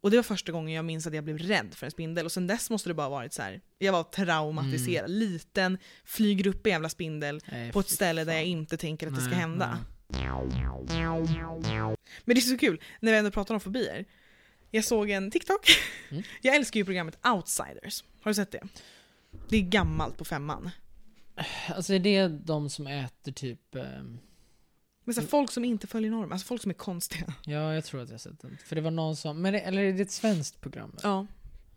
Och 0.02 0.12
det 0.12 0.18
var 0.18 0.24
första 0.24 0.52
gången 0.52 0.76
jag 0.76 0.86
minns 0.86 1.08
att 1.08 1.14
jag 1.14 1.24
blev 1.24 1.38
rädd 1.38 1.68
för 1.76 1.86
en 1.86 1.92
spindel 1.92 2.26
och 2.26 2.32
sen 2.32 2.48
dess 2.48 2.70
måste 2.70 2.90
det 2.90 2.94
bara 2.94 3.10
varit 3.10 3.34
så 3.34 3.42
här. 3.42 3.62
jag 3.78 3.92
var 3.94 4.04
traumatiserad. 4.04 5.06
Mm. 5.10 5.20
Liten, 5.20 5.78
flyger 6.06 6.48
upp 6.48 6.66
en 6.66 6.72
jävla 6.72 6.90
spindel 6.90 7.42
Nej, 7.52 7.72
på 7.72 7.80
ett 7.80 7.90
ställe 7.90 8.24
där 8.24 8.32
fan. 8.32 8.36
jag 8.40 8.46
inte 8.46 8.78
tänker 8.78 9.08
att 9.08 9.16
det 9.16 9.22
ska 9.22 9.30
Nej, 9.30 9.40
hända. 9.40 9.78
nej. 10.08 11.96
Men 12.26 12.36
det 12.36 12.40
är 12.40 12.42
så 12.42 12.58
kul, 12.58 12.82
när 13.00 13.12
vi 13.12 13.18
ändå 13.18 13.32
pratar 13.32 13.54
om 13.54 13.60
fobier. 13.60 14.06
Jag 14.76 14.86
såg 14.86 15.10
en 15.10 15.32
TikTok. 15.32 15.70
Mm. 16.12 16.24
Jag 16.42 16.56
älskar 16.56 16.80
ju 16.80 16.86
programmet 16.86 17.18
Outsiders. 17.28 18.04
Har 18.22 18.32
du 18.32 18.36
sett 18.36 18.52
det? 18.52 18.62
Det 19.50 19.58
är 19.58 19.62
gammalt 19.62 20.18
på 20.18 20.26
femman. 20.26 20.70
Alltså 21.68 21.94
är 21.94 22.00
det 22.00 22.28
de 22.28 22.70
som 22.70 22.88
äter 22.88 23.32
typ... 23.32 23.76
ehm, 23.76 24.20
Men 25.04 25.16
så 25.16 25.22
här, 25.22 25.28
folk 25.28 25.52
som 25.52 25.66
inte 25.66 25.88
följer 25.88 26.12
normer, 26.12 26.34
alltså 26.34 26.46
folk 26.48 26.62
som 26.62 26.72
är 26.72 26.76
konstiga. 26.76 27.34
Ja, 27.46 27.74
jag 27.74 27.86
tror 27.86 28.02
att 28.02 28.10
jag 28.10 28.14
har 28.14 28.20
sett 28.20 28.40
den. 28.42 28.58
För 28.66 28.76
det 28.76 28.82
var 28.82 28.92
någon 28.92 29.16
som, 29.16 29.42
men 29.42 29.54
det, 29.54 29.60
eller 29.60 29.84
är 29.84 29.94
det 29.94 30.02
ett 30.02 30.12
svenskt 30.12 30.62
program? 30.62 30.92
Ja, 30.96 31.00
Ja. 31.10 31.28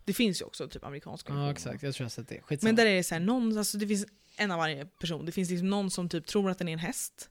Det 0.05 0.13
finns 0.13 0.41
ju 0.41 0.45
också 0.45 0.67
typ 0.67 0.83
amerikanska 0.83 1.33
versioner. 1.33 1.51
exakt. 1.51 1.83
Jag 1.83 1.95
tror 1.95 2.03
jag 2.03 2.05
har 2.05 2.09
sett 2.09 2.27
det. 2.27 2.41
Skitsamma. 2.41 2.67
Men 2.67 2.75
där 2.75 2.85
är 2.85 2.95
det 2.95 3.03
så 3.03 3.15
här, 3.15 3.19
någon, 3.19 3.57
alltså 3.57 3.77
det 3.77 3.87
finns 3.87 4.05
en 4.37 4.51
av 4.51 4.57
varje 4.57 4.85
person. 4.85 5.25
Det 5.25 5.31
finns 5.31 5.49
liksom 5.49 5.69
någon 5.69 5.91
som 5.91 6.09
typ 6.09 6.25
tror 6.25 6.49
att 6.51 6.57
den 6.57 6.67
är 6.67 6.73
en 6.73 6.79
häst. 6.79 7.29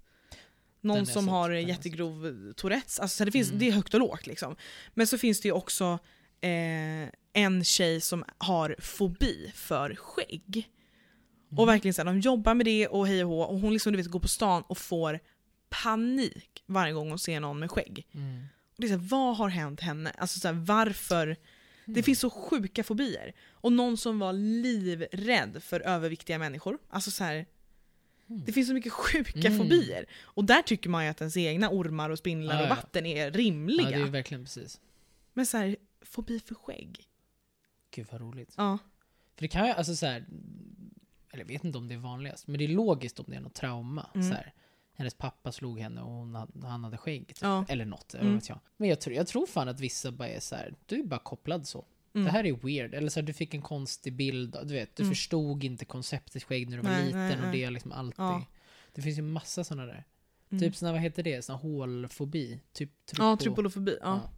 Någon 0.87 1.07
som 1.07 1.25
sett, 1.25 1.31
har 1.31 1.51
jättegrov 1.51 2.53
Tourettes. 2.57 2.99
Alltså 3.01 3.17
så 3.17 3.25
det, 3.25 3.31
finns, 3.33 3.49
Mm. 3.49 3.59
det 3.59 3.69
är 3.69 3.73
högt 3.73 3.95
och 3.95 4.01
lågt 4.01 4.27
liksom. 4.27 4.57
Men 4.95 5.07
så 5.07 5.19
finns 5.19 5.41
det 5.41 5.49
ju 5.49 5.53
också 5.53 5.99
eh, 6.41 7.09
en 7.33 7.65
tjej 7.65 8.01
som 8.01 8.25
har 8.39 8.77
fobi 8.79 9.53
för 9.55 9.95
skägg. 9.95 10.69
Mm. 11.51 11.59
Och 11.59 11.69
verkligen 11.69 11.95
så 11.95 12.01
här, 12.01 12.07
de 12.07 12.21
jobbar 12.21 12.55
med 12.55 12.67
det 12.67 12.89
och 12.89 13.07
hej 13.07 13.25
och 13.25 13.31
hå. 13.31 13.41
Och 13.43 13.59
hon 13.61 13.73
liksom 13.73 13.93
du 13.93 13.97
vet, 13.97 14.07
går 14.07 14.21
på 14.21 14.29
stan 14.29 14.63
och 14.67 14.79
får 14.79 15.21
panik 15.69 16.63
varje 16.67 16.93
gång 16.93 17.09
hon 17.09 17.19
ser 17.19 17.41
någon 17.41 17.59
med 17.59 17.71
skägg. 17.71 18.07
Mm. 18.15 18.45
Och 18.77 18.81
det 18.83 18.87
är 18.87 18.89
så 18.89 18.99
här, 18.99 19.09
vad 19.09 19.37
har 19.37 19.49
hänt 19.49 19.81
henne? 19.81 20.11
Alltså 20.19 20.41
så 20.41 20.49
här, 20.49 20.55
varför? 20.55 21.27
Det 21.85 21.93
Mm. 21.93 22.03
finns 22.03 22.21
så 22.21 22.31
sjuka 22.31 22.85
fobier. 22.85 23.33
Och 23.51 23.73
någon 23.73 23.97
som 23.97 24.19
var 24.19 24.33
livrädd 24.33 25.63
för 25.63 25.81
överviktiga 25.81 26.39
människor. 26.39 26.79
Alltså 26.91 27.11
så 27.11 27.25
här, 27.25 27.47
Mm. 28.31 28.45
det 28.45 28.53
finns 28.53 28.69
så 28.69 28.75
mycket 28.75 28.93
sjuka 28.93 29.49
Mm. 29.49 29.59
fobier. 29.59 30.07
Och 30.23 30.45
där 30.45 30.63
tycker 30.63 30.91
man 30.91 31.05
ju 31.05 31.11
att 31.11 31.21
ens 31.21 31.37
egna 31.37 31.71
ormar 31.71 32.11
och 32.11 32.19
spindlar 32.19 32.55
Ja, 32.55 32.61
och 32.61 32.67
ja. 32.67 32.75
vatten 32.75 33.07
är 33.07 33.25
Ja, 33.25 33.31
rimliga. 33.31 33.91
det 33.91 33.95
är 33.95 34.05
verkligen 34.05 34.45
precis. 34.45 34.81
Men 35.33 35.47
så 35.47 35.57
här, 35.57 35.77
fobi 36.01 36.41
för 36.41 36.55
skägg. 36.55 37.09
Gud 37.91 38.07
vad 38.13 38.21
roligt. 38.21 38.55
Ja. 38.57 38.79
För 39.35 39.43
det 39.43 39.49
kan 39.49 39.67
ju, 39.67 39.73
alltså 39.73 39.97
så 39.97 40.07
här, 40.07 40.25
eller 41.31 41.43
jag 41.45 41.49
vet 41.49 41.65
inte 41.65 41.79
om 41.79 41.89
det 41.89 41.95
är 41.95 41.99
vanligast, 41.99 42.47
men 42.47 42.59
det 42.59 42.65
är 42.65 42.69
logiskt 42.69 43.19
om 43.21 43.25
det 43.29 43.37
är 43.37 43.41
något 43.41 43.55
trauma. 43.55 44.11
Mm. 44.15 44.29
Så 44.29 44.35
här, 44.35 44.53
hennes 44.95 45.15
pappa 45.15 45.53
slog 45.53 45.81
henne 45.81 46.01
och 46.01 46.11
hon 46.11 46.35
han 46.63 46.85
hade 46.85 46.97
skägg. 46.97 47.27
Typ. 47.29 47.39
Ja. 47.43 47.65
Eller 47.69 47.85
något, 47.85 48.15
Mm. 48.15 48.35
vet 48.35 48.49
jag. 48.49 48.61
Men 48.77 48.89
jag 48.89 49.01
tror, 49.01 49.17
jag 49.17 49.27
tror 49.27 49.47
fan 49.47 49.69
att 49.69 49.81
vissa 49.81 50.13
bara 50.13 50.29
är 50.29 50.41
så 50.41 50.55
här, 50.57 50.75
du 50.87 51.01
är 51.01 51.05
bara 51.05 51.21
kopplad 51.21 51.67
så. 51.67 51.85
Mm. 52.17 52.25
Det 52.27 52.31
här 52.33 52.45
är 52.47 52.53
weird. 52.53 52.95
Eller 52.95 53.09
så 53.09 53.21
här, 53.21 53.27
du 53.27 53.33
fick 53.33 53.55
en 53.55 53.63
konstig 53.63 54.13
bild, 54.13 54.57
du 54.65 54.75
vet, 54.75 54.97
du 54.97 55.03
Mm. 55.03 55.15
förstod 55.15 55.65
inte 55.65 55.85
konceptet 55.85 56.43
skägg 56.45 56.71
när 56.71 56.77
du 56.77 56.83
var 56.83 56.91
Nej, 56.91 57.05
liten 57.07 57.21
nej, 57.21 57.37
och 57.37 57.43
nej. 57.43 57.53
det 57.53 57.65
är 57.65 57.71
liksom 57.71 57.93
alltid. 57.93 58.19
Ja. 58.21 58.45
Det 58.95 59.03
finns 59.03 59.19
ju 59.19 59.23
massa 59.23 59.65
sådana 59.65 59.87
där. 59.87 60.05
Mm. 60.51 60.63
Typ 60.63 60.77
såna, 60.77 60.93
vad 60.93 61.01
heter 61.01 61.23
det? 61.23 61.43
Såna 61.45 61.59
hålfobi? 61.59 62.61
Typ 62.73 62.91
Ja, 63.19 63.35
trypo- 63.35 63.37
trypolofobi. 63.37 63.99
Ja. 64.01 64.21
Ja. 64.25 64.31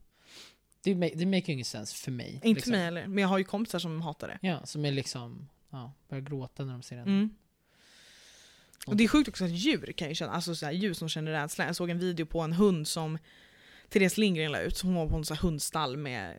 Det, 0.83 0.95
ma- 0.95 1.14
det 1.16 1.26
make 1.26 1.53
ingen 1.53 1.64
sens 1.64 1.95
för 1.95 2.11
mig. 2.11 2.33
Inte 2.35 2.49
liksom. 2.49 2.62
för 2.62 2.70
mig 2.70 2.85
heller, 2.85 3.07
men 3.07 3.18
jag 3.22 3.29
har 3.29 3.39
ju 3.39 3.45
kompisar 3.45 3.79
som 3.79 4.01
hatar 4.03 4.29
det. 4.29 4.49
Ja, 4.49 4.66
som 4.66 4.85
är 4.85 4.93
liksom, 4.93 5.49
ja, 5.70 5.93
börjar 6.09 6.22
gråta 6.22 6.64
när 6.64 6.72
de 6.72 6.83
ser 6.83 6.97
den. 6.97 7.09
Mm. 7.09 7.31
Och 8.87 8.97
det 8.97 9.05
är 9.05 9.09
sjukt 9.09 9.29
också 9.29 9.45
att 9.45 9.51
djur 9.51 9.93
kan 9.97 10.09
ju 10.09 10.14
känna, 10.14 10.33
alltså 10.33 10.55
så 10.55 10.66
här, 10.66 10.72
djur 10.72 10.95
som 10.95 11.09
känner 11.09 11.33
rädsla. 11.33 11.66
Jag 11.66 11.76
såg 11.76 11.91
en 11.91 11.99
video 11.99 12.26
på 12.26 12.41
en 12.41 12.53
hund 12.53 12.89
som 12.89 13.18
Therese 13.89 14.18
Lindgren 14.18 14.53
la 14.53 14.61
ut, 14.61 14.81
hon 14.81 14.95
var 14.95 15.09
på 15.09 15.16
en 15.16 15.24
här 15.31 15.37
hundstall 15.37 15.97
med 15.97 16.37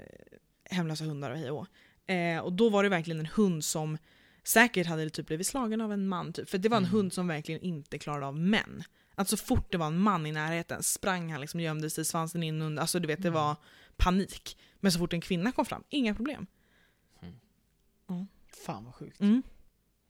hemlösa 0.69 1.03
hundar 1.05 1.31
och 1.31 1.37
hej 1.37 1.51
och 1.51 1.67
eh, 2.11 2.39
Och 2.41 2.53
då 2.53 2.69
var 2.69 2.83
det 2.83 2.89
verkligen 2.89 3.19
en 3.19 3.25
hund 3.25 3.63
som 3.65 3.97
säkert 4.43 4.87
hade 4.87 5.09
typ 5.09 5.27
blivit 5.27 5.47
slagen 5.47 5.81
av 5.81 5.93
en 5.93 6.07
man. 6.07 6.33
Typ. 6.33 6.49
För 6.49 6.57
det 6.57 6.69
var 6.69 6.77
en 6.77 6.83
Mm. 6.83 6.95
hund 6.95 7.13
som 7.13 7.27
verkligen 7.27 7.61
inte 7.61 7.99
klarade 7.99 8.25
av 8.25 8.37
män. 8.37 8.83
Alltså 9.15 9.37
så 9.37 9.45
fort 9.45 9.71
det 9.71 9.77
var 9.77 9.87
en 9.87 9.99
man 9.99 10.25
i 10.25 10.31
närheten 10.31 10.83
sprang 10.83 11.31
han 11.31 11.41
liksom 11.41 11.59
gömde 11.59 11.89
sig, 11.89 12.05
svansen 12.05 12.43
in 12.43 12.61
under, 12.61 12.81
alltså 12.81 12.99
du 12.99 13.07
vet 13.07 13.21
det 13.21 13.27
Mm. 13.27 13.41
var 13.41 13.55
panik. 13.97 14.57
Men 14.79 14.91
så 14.91 14.99
fort 14.99 15.13
en 15.13 15.21
kvinna 15.21 15.51
kom 15.51 15.65
fram, 15.65 15.83
inga 15.89 16.15
problem. 16.15 16.45
Fan 18.65 18.85
vad 18.85 18.95
sjukt. 18.95 19.19
Mm. 19.21 19.43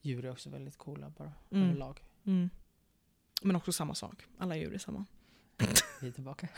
Djur 0.02 0.26
är 0.26 0.32
också 0.32 0.50
väldigt 0.50 0.78
coola 0.78 1.10
bara, 1.10 1.32
Mm. 1.52 1.68
överlag. 1.70 2.00
Mm. 2.26 2.50
Men 3.42 3.56
också 3.56 3.72
samma 3.72 3.96
sak, 3.96 4.26
alla 4.38 4.56
djur 4.58 4.74
är 4.74 4.78
samma. 4.78 5.06
Vi 6.02 6.08
är 6.08 6.12
tillbaka. 6.12 6.48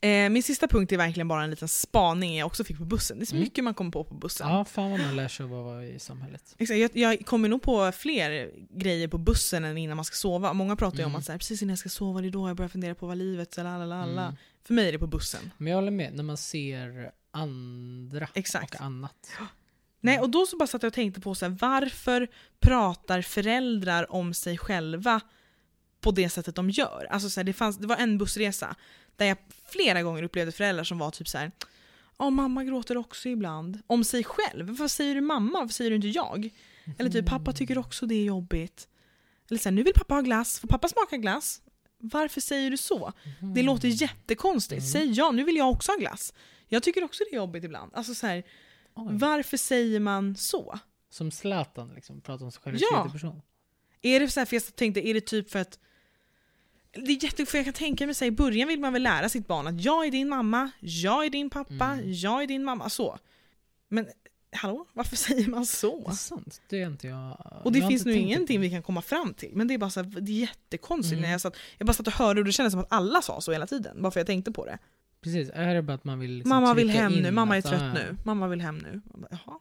Eh, 0.00 0.30
min 0.30 0.42
sista 0.42 0.68
punkt 0.68 0.92
är 0.92 0.96
verkligen 0.96 1.28
bara 1.28 1.44
en 1.44 1.50
liten 1.50 1.68
spaning 1.68 2.36
jag 2.38 2.46
också 2.46 2.64
fick 2.64 2.78
på 2.78 2.84
bussen. 2.84 3.18
Det 3.18 3.22
är 3.22 3.26
så 3.26 3.34
Mm. 3.34 3.44
mycket 3.44 3.64
man 3.64 3.74
kommer 3.74 3.90
på 3.90 4.04
på 4.04 4.14
bussen. 4.14 4.48
Ja, 4.48 4.64
fan 4.64 4.90
vad 4.90 5.00
man 5.00 5.16
lär 5.16 5.28
sig 5.28 5.44
att 5.44 5.50
vara 5.50 5.84
i 5.86 5.98
samhället. 5.98 6.54
Exakt, 6.58 6.78
jag, 6.78 6.90
jag 6.96 7.26
kommer 7.26 7.48
nog 7.48 7.62
på 7.62 7.92
fler 7.92 8.50
grejer 8.70 9.08
på 9.08 9.18
bussen 9.18 9.64
än 9.64 9.78
innan 9.78 9.96
man 9.96 10.04
ska 10.04 10.14
sova. 10.14 10.52
Många 10.52 10.76
pratar 10.76 10.98
ju 10.98 11.04
om 11.04 11.10
Mm. 11.10 11.18
att 11.20 11.28
här, 11.28 11.38
precis 11.38 11.62
innan 11.62 11.70
jag 11.70 11.78
ska 11.78 11.88
sova, 11.88 12.20
det 12.20 12.26
är 12.28 12.30
då 12.30 12.48
jag 12.48 12.56
börjar 12.56 12.68
fundera 12.68 12.94
på 12.94 13.06
vad 13.06 13.16
livet 13.16 13.58
är. 13.58 13.64
Mm. 13.64 14.34
För 14.64 14.74
mig 14.74 14.88
är 14.88 14.92
det 14.92 14.98
på 14.98 15.06
bussen. 15.06 15.50
Men 15.56 15.70
jag 15.70 15.76
håller 15.76 15.90
med, 15.90 16.14
när 16.14 16.22
man 16.24 16.36
ser 16.36 17.10
andra 17.30 18.28
Exakt. 18.34 18.74
och 18.74 18.80
annat. 18.80 19.30
Nej, 20.00 20.20
och 20.20 20.30
då 20.30 20.46
så 20.46 20.56
bara 20.56 20.66
satt 20.66 20.82
jag 20.82 20.90
och 20.90 20.94
tänkte 20.94 21.20
på 21.20 21.34
så 21.34 21.44
här, 21.44 21.56
varför 21.60 22.28
pratar 22.60 23.22
föräldrar 23.22 24.12
om 24.12 24.34
sig 24.34 24.58
själva 24.58 25.20
på 26.00 26.10
det 26.10 26.28
sättet 26.28 26.54
de 26.54 26.70
gör? 26.70 27.06
Alltså 27.10 27.30
så 27.30 27.40
här, 27.40 27.44
det, 27.44 27.52
fanns, 27.52 27.78
det 27.78 27.86
var 27.86 27.96
en 27.96 28.18
bussresa 28.18 28.76
där 29.16 29.26
jag 29.26 29.36
flera 29.68 30.02
gånger 30.02 30.22
upplevde 30.22 30.52
föräldrar 30.52 30.84
som 30.84 30.98
var 30.98 31.10
typ 31.10 31.28
så 31.28 31.38
här. 31.38 31.52
Ja, 32.18 32.30
mamma 32.30 32.64
gråter 32.64 32.96
också 32.96 33.28
ibland. 33.28 33.80
Om 33.86 34.04
sig 34.04 34.24
själv. 34.24 34.66
Varför 34.68 34.88
säger 34.88 35.14
du 35.14 35.20
mamma? 35.20 35.60
Varför 35.60 35.74
säger 35.74 35.90
du 35.90 35.96
inte 35.96 36.08
jag? 36.08 36.50
Eller 36.98 37.10
typ 37.10 37.26
pappa 37.26 37.52
tycker 37.52 37.78
också 37.78 38.06
det 38.06 38.14
är 38.14 38.24
jobbigt. 38.24 38.88
Eller 39.50 39.58
så 39.60 39.68
här, 39.68 39.74
nu 39.74 39.82
vill 39.82 39.92
pappa 39.94 40.14
ha 40.14 40.20
glass. 40.20 40.58
Får 40.60 40.68
pappa 40.68 40.88
smaka 40.88 41.16
glass? 41.16 41.60
Varför 41.98 42.40
säger 42.40 42.70
du 42.70 42.76
så? 42.76 43.12
Det 43.54 43.62
låter 43.62 43.88
jättekonstigt. 43.88 44.80
Mm. 44.80 44.90
Säg 44.92 45.12
ja, 45.12 45.30
nu 45.30 45.44
vill 45.44 45.56
jag 45.56 45.70
också 45.70 45.92
ha 45.92 45.96
glass. 45.96 46.34
Jag 46.68 46.82
tycker 46.82 47.04
också 47.04 47.24
det 47.30 47.34
är 47.34 47.36
jobbigt 47.36 47.64
ibland. 47.64 47.92
Alltså 47.94 48.14
så 48.14 48.26
här, 48.26 48.44
Oj. 48.96 49.06
varför 49.10 49.56
säger 49.56 50.00
man 50.00 50.36
så? 50.36 50.78
Som 51.10 51.30
Zlatan 51.30 51.92
liksom, 51.94 52.20
pratar 52.20 52.44
om 52.44 52.52
sig 52.52 52.62
själv 52.62 52.76
i 52.76 52.78
Ja. 52.82 52.96
tredje 52.96 53.12
person. 53.12 53.42
Är 54.02 54.20
det 54.20 54.28
så 54.28 54.40
här, 54.40 54.44
för 54.44 54.56
jag 54.56 54.76
tänkte, 54.76 55.08
är 55.08 55.14
det 55.14 55.20
typ 55.20 55.50
för 55.50 55.58
att 55.58 55.78
det 56.92 57.12
är 57.12 57.24
jätte, 57.24 57.46
för 57.46 57.58
jag 57.58 57.64
kan 57.64 57.74
tänka 57.74 58.06
mig 58.06 58.14
här, 58.20 58.26
i 58.26 58.30
början 58.30 58.68
vill 58.68 58.80
man 58.80 58.92
väl 58.92 59.02
lära 59.02 59.28
sitt 59.28 59.46
barn 59.46 59.66
att 59.66 59.80
jag 59.84 60.06
är 60.06 60.10
din 60.10 60.28
mamma, 60.28 60.70
jag 60.80 61.24
är 61.26 61.30
din 61.30 61.50
pappa, 61.50 61.84
Mm. 61.84 62.12
jag 62.12 62.42
är 62.42 62.46
din 62.46 62.64
mamma, 62.64 62.88
så. 62.90 63.18
Men 63.88 64.06
hallå, 64.52 64.86
varför 64.92 65.16
säger 65.26 65.48
man 65.48 65.60
Det 65.60 65.66
så? 65.66 66.08
är 66.08 66.12
sant, 66.12 66.60
det 66.68 66.82
är 66.82 66.86
inte 66.86 67.06
jag... 67.06 67.60
Och 67.64 67.72
det 67.72 67.78
jag 67.78 67.88
finns 67.88 68.04
nu 68.04 68.12
ingenting 68.14 68.60
vi 68.60 68.70
kan 68.70 68.82
komma 68.82 69.02
fram 69.02 69.34
till, 69.34 69.50
men 69.54 69.68
det 69.68 69.74
är 69.74 69.78
bara 69.78 69.90
så 69.90 70.02
här, 70.02 70.20
det 70.20 70.32
är 70.32 70.40
jättekonstigt. 70.40 71.12
Mm. 71.12 71.22
När 71.22 71.30
jag, 71.32 71.40
satt, 71.40 71.56
jag 71.78 71.86
bara 71.86 71.92
satt 71.92 72.06
och 72.06 72.12
hörde 72.12 72.40
och 72.40 72.44
det 72.44 72.52
kändes 72.52 72.72
som 72.72 72.80
att 72.80 72.92
alla 72.92 73.22
sa 73.22 73.40
så 73.40 73.52
hela 73.52 73.66
tiden, 73.66 74.02
bara 74.02 74.10
för 74.10 74.20
jag 74.20 74.26
tänkte 74.26 74.52
på 74.52 74.64
det. 74.66 74.78
Precis, 75.26 75.50
är 75.54 75.74
det 75.74 75.82
bara 75.82 75.94
att 75.94 76.04
man 76.04 76.18
vill 76.18 76.30
liksom 76.30 76.48
mamma 76.48 76.74
vill 76.74 76.90
hem 76.90 77.12
nu, 77.12 77.30
mamma 77.30 77.56
är 77.56 77.62
trött 77.62 77.82
ah, 77.82 77.92
nu, 77.92 78.16
mamma 78.24 78.48
vill 78.48 78.60
hem 78.60 78.78
nu. 78.78 79.00
Jag 79.10 79.20
bara, 79.20 79.28
Jaha. 79.30 79.58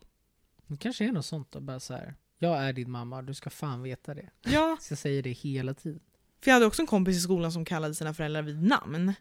Det 0.67 0.77
kanske 0.77 1.05
är 1.05 1.11
något 1.11 1.25
sånt 1.25 1.51
då, 1.51 1.59
bara 1.59 1.79
så 1.79 1.93
här. 1.93 2.15
Jag 2.39 2.63
är 2.63 2.73
din 2.73 2.91
mamma, 2.91 3.21
du 3.21 3.33
ska 3.33 3.49
fan 3.49 3.81
veta 3.81 4.13
det. 4.13 4.29
Ja, 4.41 4.77
Så 4.81 4.91
jag 4.91 4.97
säger 4.97 5.23
det 5.23 5.31
hela 5.31 5.73
tiden. 5.73 5.99
för 6.41 6.51
jag 6.51 6.53
hade 6.53 6.65
också 6.65 6.81
en 6.81 6.87
kompis 6.87 7.17
i 7.17 7.19
skolan 7.19 7.51
som 7.51 7.65
kallade 7.65 7.95
sina 7.95 8.13
föräldrar 8.13 8.41
vid 8.41 8.63
namn. 8.63 9.13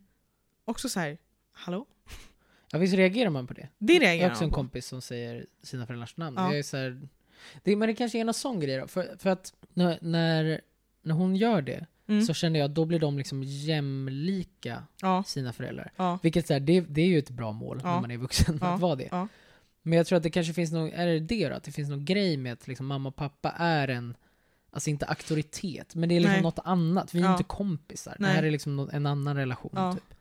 Också 0.65 0.89
så 0.89 1.01
här, 1.01 1.19
hallå? 1.53 1.87
Ja 2.71 2.79
visst 2.79 2.95
reagerar 2.95 3.31
man 3.31 3.47
på 3.47 3.55
det? 3.55 3.69
Det 3.79 3.93
Jag 3.93 4.03
reagerar 4.03 4.25
har 4.25 4.31
också 4.31 4.45
en 4.45 4.51
kompis 4.51 4.87
som 4.87 5.03
säger 5.03 5.47
sina 5.63 5.87
föräldrars 5.87 6.17
namn. 6.17 6.37
Ja. 6.39 6.47
Jag 6.47 6.59
är 6.59 6.63
så 6.63 6.77
här, 6.77 7.09
det, 7.63 7.77
men 7.77 7.89
det 7.89 7.95
kanske 7.95 8.19
är 8.19 8.25
någon 8.25 8.35
sån 8.35 8.61
grej 8.61 8.79
då. 8.79 8.87
För, 8.87 9.17
för 9.19 9.31
att 9.31 9.55
när, 9.75 9.99
när 11.03 11.15
hon 11.15 11.37
gör 11.37 11.63
det 11.63 11.87
Mm. 12.09 12.23
så 12.25 12.35
känner 12.35 12.61
jag 12.61 12.67
att 12.67 12.75
då 12.75 12.85
blir 12.85 12.99
de 12.99 13.19
liksom 13.19 13.43
jämlika 13.43 14.83
Ja, 15.03 15.23
sina 15.27 15.53
föräldrar. 15.53 15.93
ja, 15.97 16.19
Vilket 16.23 16.47
så 16.47 16.53
här, 16.53 16.61
det, 16.61 16.81
det 16.81 17.01
är 17.03 17.07
ju 17.07 17.19
ett 17.19 17.31
bra 17.31 17.53
mål 17.53 17.81
Ja. 17.83 17.95
när 17.95 18.01
man 18.01 18.11
är 18.11 18.17
vuxen 18.17 18.63
att 18.63 18.81
vara 18.81 18.95
det. 18.97 19.27
Men 19.83 19.97
jag 19.99 20.07
tror 20.07 20.17
att 20.17 20.23
det 20.23 20.31
kanske 20.31 20.53
finns 20.53 20.73
någon, 20.73 20.93
är 20.93 21.07
det 21.07 21.21
det 21.21 21.49
då? 21.49 21.55
Att 21.55 21.65
det 21.65 21.73
finns 21.73 21.89
någon 21.91 22.05
grej 22.05 22.37
med 22.37 22.53
att 22.53 22.69
liksom 22.69 22.87
mamma 22.87 23.09
och 23.09 23.17
pappa 23.17 23.51
är 23.51 23.89
en, 23.89 24.17
alltså 24.71 24.91
inte 24.91 25.07
auktoritet, 25.07 25.95
men 25.95 26.09
det 26.09 26.15
är 26.15 26.21
liksom 26.21 26.33
Nej. 26.33 26.43
något 26.43 26.59
annat. 26.65 27.15
Vi 27.15 27.19
är 27.21 27.25
Ja. 27.25 27.33
inte 27.33 27.45
kompisar. 27.45 28.17
Nej. 28.19 28.29
Det 28.31 28.37
här 28.37 28.43
är 28.43 28.51
liksom 28.51 28.89
en 28.93 29.07
annan 29.07 29.37
relation 29.37 29.95
typ. 29.95 30.15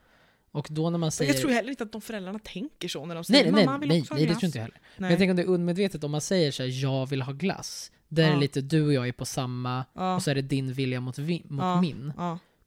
Och 0.51 0.67
då 0.71 0.83
när 0.83 0.89
man 0.91 0.99
Men 0.99 1.11
säger... 1.11 1.33
jag 1.33 1.41
tror 1.41 1.51
heller 1.51 1.69
inte 1.69 1.83
att 1.83 1.91
de 1.91 2.01
föräldrarna 2.01 2.39
tänker 2.39 2.87
så 2.87 3.05
när 3.05 3.15
de 3.15 3.23
säger 3.23 3.43
nej, 3.43 3.51
nej, 3.53 3.65
mamma 3.65 3.77
vill 3.77 3.89
nej, 3.89 4.01
också 4.01 4.13
ha 4.13 4.17
nej 4.17 4.25
det 4.25 4.27
glass. 4.29 4.39
tror 4.39 4.47
inte 4.47 4.57
jag 4.57 4.63
heller. 4.63 4.79
Men 4.97 5.01
Nej. 5.01 5.11
jag 5.11 5.19
tänker 5.19 5.29
om 5.31 5.35
det 5.35 5.41
är 5.41 5.47
undermedvetet, 5.47 6.03
om 6.03 6.11
man 6.11 6.21
säger 6.21 6.51
så 6.51 6.63
här, 6.63 6.69
jag 6.83 7.09
vill 7.09 7.21
ha 7.21 7.33
glass. 7.33 7.91
Där 8.15 8.27
är 8.27 8.33
det 8.33 8.39
lite 8.39 8.61
du 8.61 8.85
och 8.85 8.93
jag 8.93 9.07
är 9.07 9.11
på 9.11 9.25
samma, 9.25 9.85
och 10.15 10.23
så 10.23 10.31
är 10.31 10.35
det 10.35 10.41
din 10.41 10.73
vilja 10.73 11.01
mot, 11.01 11.17
vi, 11.17 11.45
mot 11.49 11.81
min. 11.81 12.13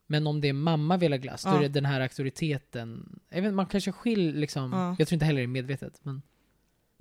Men 0.07 0.27
om 0.27 0.41
det 0.41 0.49
är 0.49 0.53
mamma 0.53 0.97
vill 0.97 1.13
ha 1.13 1.19
glass, 1.19 1.43
då 1.43 1.51
är 1.51 1.61
det 1.61 1.69
den 1.69 1.85
här 1.85 2.01
auktoriteten. 2.01 3.19
Vet, 3.31 3.55
man 3.55 3.67
kanske 3.67 3.93
skiljer 3.93 4.33
liksom, 4.33 4.73
Ja. 4.73 4.97
jag 4.99 5.09
tror 5.09 5.17
inte 5.17 5.27
heller 5.27 5.41
det 5.41 5.45
är 5.45 5.47
medvetet, 5.47 6.01
men, 6.03 6.23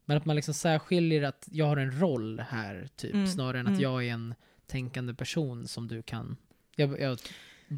men 0.06 0.18
att 0.18 0.26
man 0.26 0.36
liksom 0.36 0.54
särskiljer 0.54 1.24
att 1.24 1.48
jag 1.52 1.66
har 1.66 1.78
en 1.78 2.00
roll 2.00 2.40
här, 2.50 2.88
typ, 2.96 3.14
Mm, 3.14 3.28
snarare 3.28 3.60
än 3.60 3.68
att 3.68 3.70
mm. 3.70 3.82
jag 3.82 4.06
är 4.06 4.14
en 4.14 4.36
tänkande 4.68 5.14
person 5.14 5.68
som 5.68 5.88
du 5.88 6.02
kan... 6.02 6.38
Jag, 6.76 7.02
jag 7.02 7.20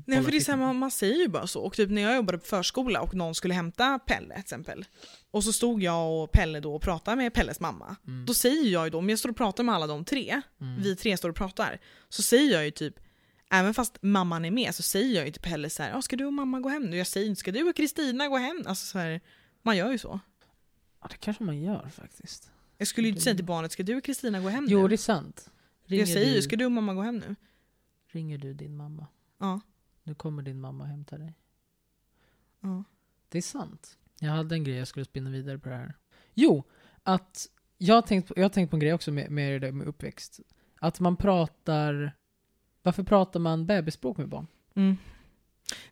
Nej 0.06 0.24
för 0.24 0.32
det 0.32 0.38
är 0.38 0.58
här, 0.58 0.74
man, 0.74 0.92
säger 0.92 1.16
ju 1.16 1.28
bara 1.28 1.48
så. 1.48 1.62
Och 1.62 1.74
typ 1.74 1.90
när 1.90 2.02
jag 2.02 2.16
jobbade 2.16 2.38
på 2.38 2.46
förskola 2.46 3.02
och 3.02 3.14
någon 3.16 3.36
skulle 3.36 3.54
hämta 3.54 4.00
Pelle 4.00 4.34
till 4.34 4.40
exempel. 4.42 4.86
Och 5.32 5.44
så 5.44 5.54
stod 5.54 5.84
jag 5.84 6.24
och 6.24 6.32
Pelle 6.32 6.60
då 6.60 6.76
och 6.76 6.82
pratade 6.82 7.18
med 7.18 7.34
Pelles 7.34 7.60
mamma. 7.60 7.96
Mm, 8.08 8.26
Då 8.26 8.34
säger 8.34 8.70
jag 8.72 8.86
ju 8.86 8.90
då, 8.90 8.98
om 8.98 9.10
jag 9.10 9.20
står 9.20 9.30
och 9.30 9.36
pratar 9.38 9.64
med 9.64 9.76
alla 9.76 9.88
de 9.88 10.06
tre, 10.06 10.42
mm, 10.62 10.82
vi 10.82 10.96
tre 10.96 11.18
står 11.18 11.30
och 11.30 11.36
pratar, 11.36 11.80
så 12.10 12.22
säger 12.24 12.54
jag 12.54 12.66
ju 12.66 12.72
typ 12.72 13.00
Även 13.52 13.74
fast 13.74 13.98
mamman 14.02 14.46
är 14.46 14.52
med 14.52 14.76
så 14.76 14.84
säger 14.84 15.16
jag 15.16 15.26
ju 15.26 15.32
till 15.32 15.42
Pelle 15.42 15.70
så 15.70 15.84
här, 15.84 15.90
"Ja, 15.90 16.02
ska 16.02 16.16
du 16.16 16.26
och 16.26 16.34
mamma 16.34 16.60
gå 16.60 16.70
hem 16.70 16.84
nu? 16.84 16.98
Jag 16.98 17.08
säger 17.08 17.28
inte 17.28 17.40
ska 17.40 17.52
du 17.52 17.64
och 17.70 17.76
Kristina 17.76 18.28
gå 18.28 18.38
hem? 18.38 18.64
Alltså 18.66 18.86
så 18.86 18.98
här, 19.00 19.22
man 19.64 19.78
gör 19.78 19.92
ju 19.92 19.98
så. 19.98 20.20
Ja, 21.02 21.08
det 21.12 21.18
kanske 21.18 21.44
man 21.44 21.62
gör 21.62 21.90
faktiskt. 21.90 22.52
Jag 22.78 22.88
skulle 22.88 23.08
ju 23.08 23.10
inte 23.12 23.24
säga 23.24 23.36
till 23.36 23.46
barnet, 23.46 23.72
ska 23.72 23.84
du 23.84 23.96
och 23.98 24.04
Kristina 24.04 24.40
gå 24.40 24.50
hem 24.50 24.68
Jo, 24.70 24.82
nu? 24.82 24.88
det 24.88 24.96
är 24.96 24.98
sant. 24.98 25.50
Ringer, 25.86 26.02
jag 26.02 26.10
säger 26.10 26.36
ju, 26.36 26.42
ska 26.42 26.56
du 26.56 26.66
och 26.66 26.72
mamma 26.72 26.94
gå 26.94 27.02
hem 27.02 27.18
nu? 27.18 27.36
ringer 28.12 28.38
du 28.38 28.54
din 28.54 28.76
mamma? 28.78 29.08
Ja. 29.40 29.62
Nu 30.08 30.16
kommer 30.16 30.44
din 30.44 30.60
mamma 30.62 30.84
och 30.84 30.90
hämtar 30.90 31.18
dig. 31.18 31.34
ja. 32.62 32.84
Det 33.30 33.38
är 33.38 33.42
sant. 33.42 33.98
Jag 34.20 34.32
hade 34.32 34.56
en 34.56 34.64
grej 34.64 34.76
jag 34.76 34.88
skulle 34.88 35.06
spinna 35.06 35.30
vidare 35.30 35.60
på 35.60 35.70
det 35.70 35.76
här. 35.76 35.94
Jo, 36.34 36.64
att 37.04 37.48
jag 37.78 37.96
har 37.96 38.02
tänkt 38.02 38.28
på, 38.28 38.34
jag 38.38 38.44
har 38.44 38.50
tänkt 38.50 38.70
på 38.70 38.76
en 38.76 38.80
grej 38.80 38.94
också 38.94 39.12
med, 39.12 39.32
med 39.32 39.52
det 39.52 39.60
där 39.68 39.72
med 39.72 39.88
uppväxt. 39.88 40.40
Att 40.80 41.00
man 41.00 41.16
pratar... 41.18 42.16
Varför 42.82 43.04
pratar 43.04 43.40
man 43.40 43.66
bebisspråk 43.66 44.18
med 44.18 44.28
barn? 44.30 44.48
Mm. 44.76 44.98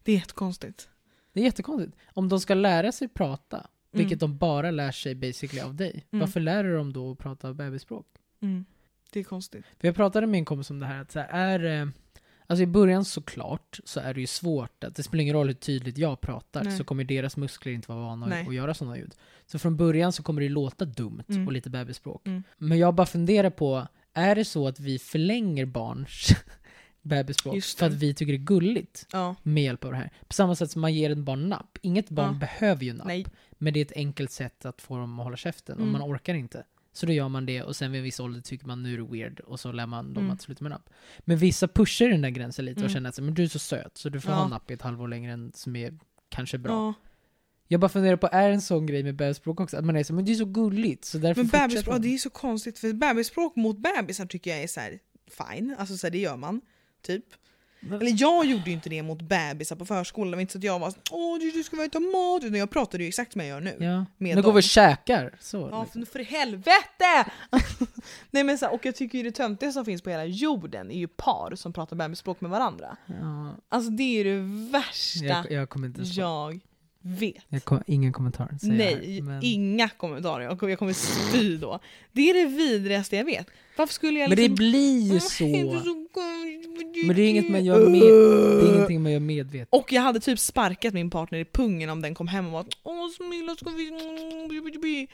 Det 0.03 0.11
är 0.11 0.15
jättekonstigt. 0.15 0.89
Det 1.33 1.39
är 1.39 1.43
jättekonstigt. 1.43 1.97
Om 2.13 2.29
de 2.29 2.39
ska 2.39 2.53
lära 2.53 2.91
sig 2.91 3.07
prata, 3.07 3.57
Mm. 3.57 3.67
vilket 4.05 4.19
de 4.19 4.37
bara 4.37 4.71
lär 4.71 4.91
sig 4.91 5.15
basically 5.15 5.61
av 5.61 5.75
dig, 5.75 6.05
Mm. 6.11 6.19
varför 6.19 6.39
lär 6.39 6.63
dem 6.73 6.93
då 6.93 7.11
att 7.11 7.17
prata 7.17 7.53
bebisspråk? 7.53 8.07
Mm. 8.39 8.65
Det 9.11 9.19
är 9.19 9.23
konstigt. 9.23 9.65
För 9.79 9.87
jag 9.87 9.95
pratade 9.95 10.27
med 10.27 10.37
en 10.37 10.45
kompis 10.45 10.69
om 10.69 10.79
det 10.79 10.85
här, 10.85 11.01
att 11.01 11.11
så 11.11 11.19
här, 11.19 11.29
är 11.59 11.81
eh, 11.81 11.87
Alltså 12.47 12.63
i 12.63 12.67
början 12.67 13.05
såklart 13.05 13.79
så 13.85 13.99
är 13.99 14.13
det 14.13 14.21
ju 14.21 14.27
svårt 14.27 14.83
att 14.83 14.95
det 14.95 15.03
spelar 15.03 15.21
ingen 15.21 15.35
roll 15.35 15.47
hur 15.47 15.53
tydligt 15.53 15.97
jag 15.97 16.21
pratar 16.21 16.63
Nej. 16.63 16.77
så 16.77 16.83
kommer 16.83 17.03
deras 17.03 17.37
muskler 17.37 17.73
inte 17.73 17.91
vara 17.91 17.99
vana 18.01 18.25
Nej. 18.25 18.47
att 18.47 18.53
göra 18.55 18.73
sådana 18.73 18.97
ljud. 18.97 19.15
Så 19.45 19.59
från 19.59 19.77
början 19.77 20.11
så 20.13 20.23
kommer 20.23 20.41
det 20.41 20.49
låta 20.49 20.85
dumt 20.85 21.23
Mm. 21.29 21.47
och 21.47 21.53
lite 21.53 21.69
bebisspråk. 21.69 22.27
Mm. 22.27 22.43
Men 22.57 22.77
jag 22.77 22.95
bara 22.95 23.07
funderar 23.07 23.49
på, 23.49 23.87
är 24.13 24.35
det 24.35 24.45
så 24.45 24.67
att 24.67 24.79
vi 24.79 24.99
förlänger 24.99 25.65
barns 25.65 26.27
bebisspråk 27.01 27.63
för 27.63 27.85
att 27.85 27.93
vi 27.93 28.13
tycker 28.13 28.33
det 28.33 28.37
är 28.37 28.45
gulligt 28.45 29.07
Ja. 29.11 29.35
med 29.43 29.63
hjälp 29.63 29.83
av 29.85 29.91
det 29.91 29.97
här? 29.97 30.11
På 30.27 30.33
samma 30.33 30.55
sätt 30.55 30.71
som 30.71 30.81
man 30.81 30.93
ger 30.93 31.09
ett 31.09 31.17
barn 31.17 31.49
napp. 31.49 31.77
Inget 31.81 32.09
barn 32.09 32.33
Ja. 32.33 32.39
behöver 32.39 32.83
ju 32.85 32.93
napp. 32.93 33.07
Nej. 33.07 33.25
Men 33.51 33.73
det 33.73 33.79
är 33.79 33.85
ett 33.85 33.91
enkelt 33.95 34.31
sätt 34.31 34.65
att 34.65 34.81
få 34.81 34.97
dem 34.97 35.19
att 35.19 35.23
hålla 35.23 35.37
käften 35.37 35.75
om 35.77 35.81
Mm. 35.81 35.91
man 35.91 36.01
orkar 36.15 36.33
inte. 36.33 36.63
Så 36.97 37.05
då 37.05 37.13
gör 37.13 37.29
man 37.29 37.45
det 37.45 37.61
och 37.61 37.75
sen 37.75 37.91
vid 37.91 37.99
en 37.99 38.03
viss 38.03 38.19
ålder 38.19 38.41
tycker 38.41 38.67
man 38.67 38.83
nu 38.83 38.93
är 38.93 38.97
det 38.97 39.03
weird 39.03 39.39
och 39.39 39.59
så 39.59 39.71
lär 39.71 39.85
man 39.85 40.13
dem 40.13 40.23
Mm. 40.23 40.33
att 40.35 40.41
sluta 40.41 40.63
med 40.63 40.71
napp. 40.71 40.89
Men 41.19 41.37
vissa 41.37 41.67
pushar 41.67 42.09
den 42.09 42.21
där 42.21 42.29
gränsen 42.29 42.65
lite 42.65 42.75
och 42.75 42.81
Mm. 42.81 42.93
känner 42.93 43.09
att 43.09 43.19
men 43.19 43.33
du 43.33 43.43
är 43.43 43.47
så 43.47 43.59
söt 43.59 43.97
så 43.97 44.09
du 44.09 44.21
får 44.21 44.31
Ja. 44.31 44.37
ha 44.37 44.47
napp 44.47 44.71
i 44.71 44.73
ett 44.73 44.81
halvår 44.81 45.07
längre 45.07 45.31
än 45.33 45.51
som 45.55 45.75
är 45.75 45.97
kanske 46.29 46.57
bra. 46.57 46.71
Ja. 46.73 46.93
Jag 47.67 47.79
bara 47.79 47.89
funderar 47.89 48.15
på, 48.17 48.27
är 48.31 48.47
det 48.47 48.53
en 48.53 48.61
sån 48.61 48.85
grej 48.85 49.03
med 49.03 49.15
bebisspråk 49.15 49.59
också? 49.59 49.77
Att 49.77 49.85
man 49.85 49.95
är 49.95 50.03
så, 50.03 50.13
men 50.13 50.25
det 50.25 50.31
är 50.31 50.35
så 50.35 50.45
gulligt 50.45 51.05
så 51.05 51.17
därför 51.17 51.41
Men 51.43 51.49
bebisspråk, 51.49 51.93
man. 51.93 52.01
det 52.01 52.13
är 52.13 52.17
så 52.17 52.29
konstigt 52.29 52.79
för 52.79 52.93
bebisspråk 52.93 53.55
mot 53.55 53.77
bebisar 53.77 54.25
tycker 54.25 54.51
jag 54.51 54.63
är 54.63 54.67
så 54.67 54.79
här 54.79 54.99
fine, 55.27 55.75
alltså 55.79 55.97
så 55.97 56.07
här, 56.07 56.11
det 56.11 56.17
gör 56.19 56.37
man. 56.37 56.61
Typ. 57.01 57.25
Eller 57.91 58.21
jag 58.21 58.45
gjorde 58.45 58.63
ju 58.65 58.71
inte 58.71 58.89
det 58.89 59.03
mot 59.03 59.21
bebisar 59.21 59.75
på 59.75 59.85
förskolan, 59.85 60.31
det 60.31 60.37
var 60.37 60.41
inte 60.41 60.51
så 60.51 60.57
att 60.57 60.63
jag 60.63 60.79
var 60.79 60.91
så, 60.91 60.97
åh 61.11 61.39
du, 61.39 61.51
du 61.51 61.63
ska 61.63 61.77
väl 61.77 61.89
ta 61.89 61.99
mat, 61.99 62.43
utan 62.43 62.59
jag 62.59 62.69
pratade 62.69 63.03
ju 63.03 63.07
exakt 63.07 63.31
som 63.31 63.41
jag 63.41 63.47
gör 63.47 63.61
nu. 63.61 63.75
Ja. 63.79 64.05
med 64.17 64.35
Nu 64.35 64.35
går 64.35 64.41
dem. 64.41 64.53
vi 64.53 64.59
och 64.59 64.63
käkar. 64.63 65.35
Så. 65.39 65.69
Ja 65.71 65.83
liksom. 65.83 66.05
för, 66.05 66.11
för 66.11 66.23
helvete! 66.23 67.31
Nej 68.31 68.43
men 68.43 68.57
så 68.57 68.65
här, 68.65 68.73
och 68.73 68.85
jag 68.85 68.95
tycker 68.95 69.17
ju 69.17 69.23
det 69.23 69.31
töntiga 69.31 69.71
som 69.71 69.85
finns 69.85 70.01
på 70.01 70.09
hela 70.09 70.25
jorden 70.25 70.91
är 70.91 70.97
ju 70.97 71.07
par 71.07 71.55
som 71.55 71.73
pratar 71.73 71.95
bebisspråk 71.95 72.41
med 72.41 72.51
varandra. 72.51 72.97
ja. 73.05 73.55
Alltså 73.69 73.91
det 73.91 74.03
är 74.19 74.23
det 74.25 74.69
värsta 74.71 75.25
jag, 75.25 75.51
jag 75.51 75.69
kommer 75.69 75.87
inte 75.87 76.01
jag 76.01 76.59
vet. 77.05 77.65
Kom, 77.65 77.83
ingen 77.87 78.13
kommentar. 78.13 78.57
säger 78.61 78.73
Nej, 78.73 79.15
här, 79.15 79.21
men... 79.21 79.39
inga 79.43 79.89
kommentarer. 79.89 80.43
Jag 80.43 80.59
kommer, 80.59 80.69
jag 80.69 80.79
kommer 80.79 80.93
spy 80.93 81.57
då. 81.57 81.79
Det 82.11 82.29
är 82.29 82.33
det 82.33 82.45
vidrigaste 82.45 83.15
jag 83.15 83.25
vet. 83.25 83.47
Varför 83.77 83.93
skulle 83.93 84.19
jag 84.19 84.29
men 84.29 84.35
det 84.35 84.41
liksom... 84.41 84.55
blir 84.55 85.13
ju 85.13 85.19
så. 85.19 85.47
Men 87.05 87.15
det 87.15 87.21
är 87.21 87.29
inget 87.29 87.49
man 87.49 87.65
gör 87.65 87.89
med, 87.89 88.01
det 88.01 88.69
är 88.69 88.75
ingenting 88.75 89.03
man 89.03 89.11
gör 89.11 89.19
medvetet. 89.19 89.67
Och 89.71 89.91
jag 89.91 90.01
hade 90.01 90.19
typ 90.19 90.39
sparkat 90.39 90.93
min 90.93 91.09
partner 91.09 91.39
i 91.39 91.45
pungen 91.45 91.89
om 91.89 92.01
den 92.01 92.15
kom 92.15 92.27
hem 92.27 92.45
och 92.45 92.51
var 92.51 92.65
Åh 92.83 93.09
Smilla 93.09 93.55
ska 93.55 93.69
vi... 93.69 95.07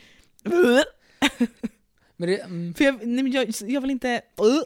Men 2.18 2.30
det, 2.30 2.38
mm, 2.38 2.74
För 2.74 2.84
jag, 2.84 3.08
nej, 3.08 3.34
jag, 3.34 3.70
jag 3.70 3.82
vill 3.82 3.92
inte... 3.92 4.22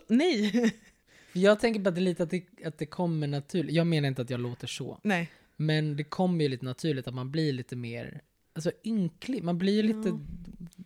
Nej! 0.07 0.72
jag 1.34 1.60
tänker 1.60 1.80
bara 1.80 1.89
att 1.89 1.95
det 1.95 2.02
är 2.02 2.03
lite 2.03 2.23
att 2.23 2.30
det, 2.30 2.43
att 2.65 2.77
det 2.77 2.85
kommer 2.85 3.27
naturligt. 3.27 3.76
Jag 3.76 3.88
menar 3.88 4.07
inte 4.07 4.22
att 4.22 4.30
jag 4.30 4.39
låter 4.39 4.68
så. 4.68 4.99
nej. 5.03 5.30
Men 5.56 5.95
det 5.95 6.03
kommer 6.03 6.44
ju 6.44 6.49
lite 6.49 6.65
naturligt 6.65 7.07
att 7.07 7.14
man 7.14 7.32
blir 7.32 7.53
lite 7.53 7.76
mer 7.76 8.22
alltså, 8.56 8.72
ynklig. 8.84 9.44
Man 9.44 9.57
blir 9.57 9.84
lite... 9.84 10.10
Ja. 10.10 10.19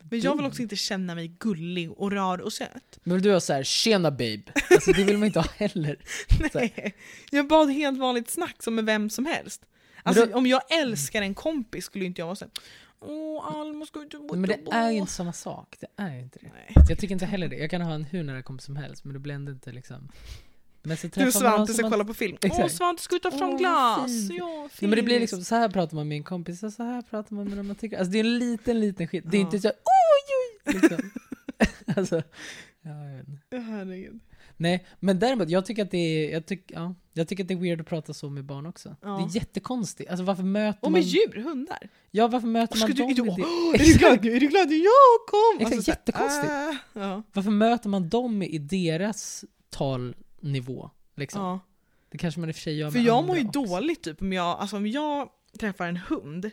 Men 0.10 0.22
jag 0.22 0.36
vill 0.38 0.46
också 0.46 0.62
inte 0.62 0.76
känna 0.76 1.16
mig 1.16 1.28
gullig 1.28 1.92
och 1.92 2.12
rar 2.12 2.38
och 2.38 2.54
söt. 2.54 3.00
Men 3.04 3.14
vill 3.14 3.24
du 3.24 3.34
ha 3.34 3.40
så 3.40 3.54
här, 3.54 3.64
tjena 3.64 4.12
babe? 4.12 4.42
Alltså 4.72 4.92
det 4.92 5.04
vill 5.04 5.18
man 5.18 5.26
inte 5.28 5.40
ha 5.40 5.48
heller. 5.56 6.00
Nej. 6.54 6.96
Jag 7.32 7.48
bad 7.48 7.70
helt 7.72 8.00
vanligt 8.00 8.30
snack 8.30 8.64
som 8.64 8.76
med 8.76 8.86
vem 8.86 9.10
som 9.10 9.26
helst. 9.26 9.66
Alltså, 10.04 10.26
då- 10.26 10.38
Om 10.38 10.48
jag 10.48 10.62
älskar 10.82 11.22
en 11.22 11.36
kompis 11.36 11.86
skulle 11.86 12.06
inte 12.06 12.22
jag 12.22 12.26
vara 12.26 12.36
såhär 12.36 12.52
Åh 13.02 13.56
Alma 13.56 13.86
ska 13.86 14.02
inte 14.02 14.18
Men 14.18 14.42
det 14.42 14.60
är 14.72 14.92
ju 14.92 14.98
inte 14.98 15.12
samma 15.12 15.34
sak. 15.34 15.78
Det 15.80 16.04
är 16.04 16.16
ju 16.16 16.22
inte 16.22 16.40
det. 16.42 16.52
Nej. 16.54 16.86
Jag 16.90 17.00
tycker 17.00 17.14
inte 17.14 17.26
heller 17.26 17.48
det. 17.48 17.56
Jag 17.56 17.70
kan 17.72 17.82
ha 17.82 17.94
en 17.94 18.04
hur 18.04 18.24
nära 18.24 18.44
kompis 18.44 18.66
som 18.66 18.76
helst, 18.76 19.04
men 19.06 19.14
det 19.14 19.20
blir 19.20 19.34
ändå 19.36 19.52
inte 19.52 19.72
liksom... 19.72 20.10
Men 20.90 20.98
så 20.98 21.08
Du 21.08 21.20
och 21.20 21.24
man 21.26 21.32
Svante 21.32 21.74
ska 21.74 21.82
man- 21.84 21.92
kolla 21.92 22.06
på 22.06 22.14
film. 22.14 22.38
Åh 22.44 22.50
Exakt. 22.52 22.76
Svante 22.76 23.02
ska 23.04 23.16
vi 23.16 23.20
ta 23.20 23.32
fram 23.32 23.50
Åh, 23.50 23.58
glas? 23.58 24.12
Ja, 24.38 24.48
Nej, 24.82 24.90
men 24.90 24.92
det 24.92 25.04
blir 25.04 25.20
liksom, 25.20 25.44
så 25.44 25.56
här 25.56 25.70
pratar 25.70 25.96
man 25.96 26.08
med 26.08 26.16
en 26.18 26.24
kompis, 26.24 26.64
och 26.64 26.74
så 26.74 26.84
här 26.84 27.02
pratar 27.02 27.36
man 27.36 27.48
med 27.48 27.58
någon 27.58 27.68
man 27.68 27.76
tycker. 27.76 27.98
Alltså 27.98 28.12
det 28.12 28.20
är 28.20 28.24
en 28.24 28.40
liten, 28.40 28.80
liten 28.80 29.08
skit. 29.08 29.24
Det 29.28 29.38
är 29.38 29.40
Ja. 29.42 29.46
inte 29.46 29.60
så 29.60 29.68
oj, 29.68 29.74
oj, 30.66 30.74
liksom. 30.82 31.12
alltså, 31.96 32.16
ja, 32.82 33.06
jag 33.10 33.18
vet 33.18 33.28
inte. 33.28 33.42
Ja, 33.50 33.60
herregud. 33.60 34.20
Nej, 34.58 34.86
men 35.00 35.20
däremot, 35.20 35.50
jag 35.50 35.66
tycker 35.66 35.84
att 35.84 35.92
det 35.92 35.98
är, 35.98 36.32
jag 36.34 36.46
tycker, 36.46 36.76
ja, 36.76 36.96
jag 37.14 37.28
tycker 37.28 37.44
att 37.44 37.48
det 37.48 37.54
är 37.54 37.58
weird 37.58 37.82
att 37.82 37.88
prata 37.88 38.14
så 38.14 38.30
med 38.30 38.46
barn 38.46 38.66
också. 38.66 38.96
Ja. 39.02 39.10
Det 39.10 39.24
är 39.24 39.36
jättekonstigt. 39.42 40.10
Alltså 40.10 40.24
varför 40.24 40.44
möter 40.44 40.80
Och 40.86 40.92
man... 40.92 41.00
med 41.00 41.08
djur, 41.08 41.44
hundar. 41.44 41.90
Ja, 42.12 42.28
varför 42.28 42.48
möter 42.48 42.80
man 42.80 42.90
du, 42.92 43.14
dem 43.14 43.26
med 43.28 43.36
det? 43.36 43.42
åh, 43.42 43.74
är, 43.74 43.78
du 43.78 43.94
glad, 43.98 44.26
är 44.26 44.40
du 44.40 44.48
glad 44.48 44.72
jag 44.72 45.20
kom? 45.28 45.68
Exakt, 45.68 45.86
så 45.86 45.92
här, 45.92 45.98
jättekonstigt. 45.98 46.52
äh, 46.96 47.02
ja. 47.02 47.24
Varför 47.34 47.52
möter 47.52 47.90
man 47.90 48.10
dem 48.10 48.42
i 48.44 48.58
deras 48.58 49.46
talnivå? 50.42 50.90
Liksom? 51.16 51.42
Ja. 51.42 51.60
Det 52.12 52.18
kanske 52.18 52.40
man 52.40 52.50
i 52.50 52.52
och 52.52 52.56
för 52.56 52.62
sig 52.62 52.78
gör 52.78 52.92
För 52.92 53.00
jag 53.00 53.24
mår 53.28 53.38
ju 53.38 53.48
också. 53.48 53.62
dåligt 53.66 54.02
typ 54.04 54.22
om 54.22 54.34
jag, 54.34 54.46
alltså, 54.60 54.78
om 54.78 54.88
jag 54.88 55.30
träffar 55.60 55.88
en 55.88 55.98
hund 55.98 56.52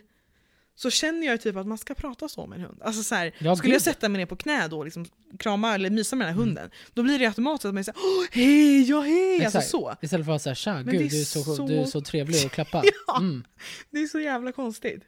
så 0.75 0.89
känner 0.89 1.27
jag 1.27 1.41
typ 1.41 1.55
att 1.55 1.67
man 1.67 1.77
ska 1.77 1.93
prata 1.93 2.29
så 2.29 2.47
med 2.47 2.59
en 2.59 2.65
hund. 2.65 2.81
Alltså 2.81 3.03
så 3.03 3.15
här, 3.15 3.35
Ja, 3.39 3.55
skulle 3.55 3.73
jag 3.73 3.79
gud. 3.79 3.83
sätta 3.83 4.09
mig 4.09 4.19
ner 4.19 4.25
på 4.25 4.35
knä 4.35 4.67
då 4.67 4.77
och 4.77 4.85
liksom 4.85 5.05
krama 5.39 5.75
eller 5.75 5.89
mysa 5.89 6.15
med 6.15 6.27
den 6.27 6.33
här 6.35 6.41
Mm. 6.41 6.47
hunden, 6.55 6.71
då 6.93 7.03
blir 7.03 7.19
det 7.19 7.25
automatiskt 7.25 7.65
att 7.65 7.73
man 7.73 7.83
säger 7.83 7.99
hej, 8.31 8.89
ja 8.89 9.01
hej! 9.01 9.45
Alltså 9.45 9.61
så. 9.61 9.95
Istället 10.01 10.25
för 10.25 10.33
att 10.35 10.41
säga 10.41 10.55
tja, 10.55 10.81
gud 10.81 10.93
är 10.93 10.99
du 10.99 11.05
är 11.05 11.09
så, 11.25 11.43
så- 11.43 11.67
du 11.67 11.73
är 11.75 11.85
så 11.85 12.01
trevlig 12.01 12.45
och 12.45 12.51
klappa. 12.51 12.83
Ja. 13.07 13.17
Mm. 13.17 13.43
Det 13.89 13.99
är 13.99 14.07
så 14.07 14.19
jävla 14.19 14.51
konstigt. 14.51 15.03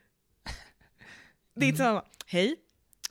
Det 1.56 1.65
är 1.65 1.69
inte 1.69 1.84
Mm. 1.84 1.89
samma, 1.95 2.03
hej, 2.26 2.56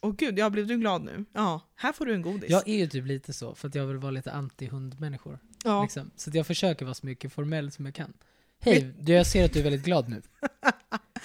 åh 0.00 0.14
gud, 0.18 0.38
jag 0.38 0.52
blev 0.52 0.66
du 0.66 0.76
glad 0.78 1.02
nu? 1.04 1.24
Ja, 1.32 1.60
här 1.74 1.92
får 1.92 2.06
du 2.06 2.14
en 2.14 2.22
godis. 2.22 2.50
Jag 2.50 2.68
är 2.68 2.76
ju 2.78 2.86
typ 2.86 3.06
lite 3.06 3.32
så, 3.32 3.54
för 3.54 3.68
att 3.68 3.74
jag 3.74 3.86
vill 3.86 3.96
vara 3.96 4.10
lite 4.10 4.30
anti-hundmänniskor. 4.32 5.38
Ja. 5.64 5.82
Liksom. 5.82 6.10
Så 6.16 6.30
jag 6.34 6.46
försöker 6.46 6.84
vara 6.84 6.94
så 6.94 7.06
mycket 7.06 7.32
formell 7.32 7.70
som 7.72 7.84
jag 7.86 7.94
kan. 7.94 8.12
Hej, 8.60 8.94
du, 9.00 9.12
jag 9.12 9.26
ser 9.26 9.44
att 9.44 9.52
du 9.52 9.58
är 9.58 9.64
väldigt 9.64 9.84
glad 9.84 10.08
nu. 10.08 10.22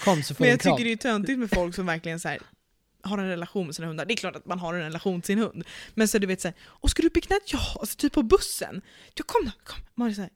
Kom 0.03 0.23
så 0.23 0.35
får 0.35 0.43
Men 0.43 0.47
du 0.47 0.51
en 0.51 0.51
jag 0.53 0.61
kram. 0.61 0.77
tycker 0.77 0.85
det 0.85 0.91
är 0.93 1.11
töntigt 1.11 1.39
med 1.39 1.49
folk 1.49 1.75
som 1.75 1.85
verkligen 1.85 2.19
så 2.19 2.27
här, 2.27 2.39
har 3.01 3.17
en 3.17 3.27
relation 3.27 3.65
med 3.65 3.75
sina 3.75 3.87
hundar. 3.87 4.05
Det 4.05 4.13
är 4.13 4.15
klart 4.17 4.35
att 4.35 4.45
man 4.45 4.59
har 4.59 4.73
en 4.73 4.79
relation 4.81 5.21
till 5.21 5.27
sin 5.27 5.39
hund. 5.39 5.63
Men 5.93 6.07
så 6.07 6.17
du 6.17 6.27
vet 6.27 6.41
såhär, 6.41 6.55
och 6.63 6.89
ska 6.89 7.01
du 7.01 7.07
upp 7.07 7.17
i 7.17 7.21
knät? 7.21 7.41
Ja, 7.53 7.59
alltså 7.79 7.97
typ 7.97 8.13
på 8.13 8.23
bussen. 8.23 8.81
Ja 9.15 9.23
kom 9.27 9.45
då, 9.45 9.51
kom. 9.63 9.79
Man 9.95 10.09
är 10.09 10.13
såhär, 10.13 10.29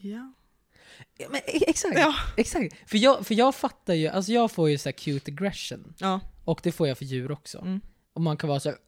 ja. 0.00 0.32
Ja, 1.18 1.26
men, 1.30 1.40
e- 1.46 1.64
exakt, 1.66 1.98
Ja. 1.98 2.14
exakt. 2.36 2.90
För 2.90 2.98
jag, 2.98 3.26
för 3.26 3.34
jag 3.34 3.54
fattar 3.54 3.94
ju, 3.94 4.08
alltså 4.08 4.32
jag 4.32 4.50
får 4.50 4.70
ju 4.70 4.78
så 4.78 4.92
cute 4.92 5.30
aggression. 5.30 5.94
Ja. 5.98 6.20
Och 6.44 6.60
det 6.62 6.72
får 6.72 6.88
jag 6.88 6.98
för 6.98 7.04
djur 7.04 7.30
också. 7.32 7.58
Mm. 7.58 7.80
Och 8.12 8.20
man 8.20 8.36
kan 8.36 8.48
vara 8.48 8.60
så 8.60 8.68
här! 8.68 8.78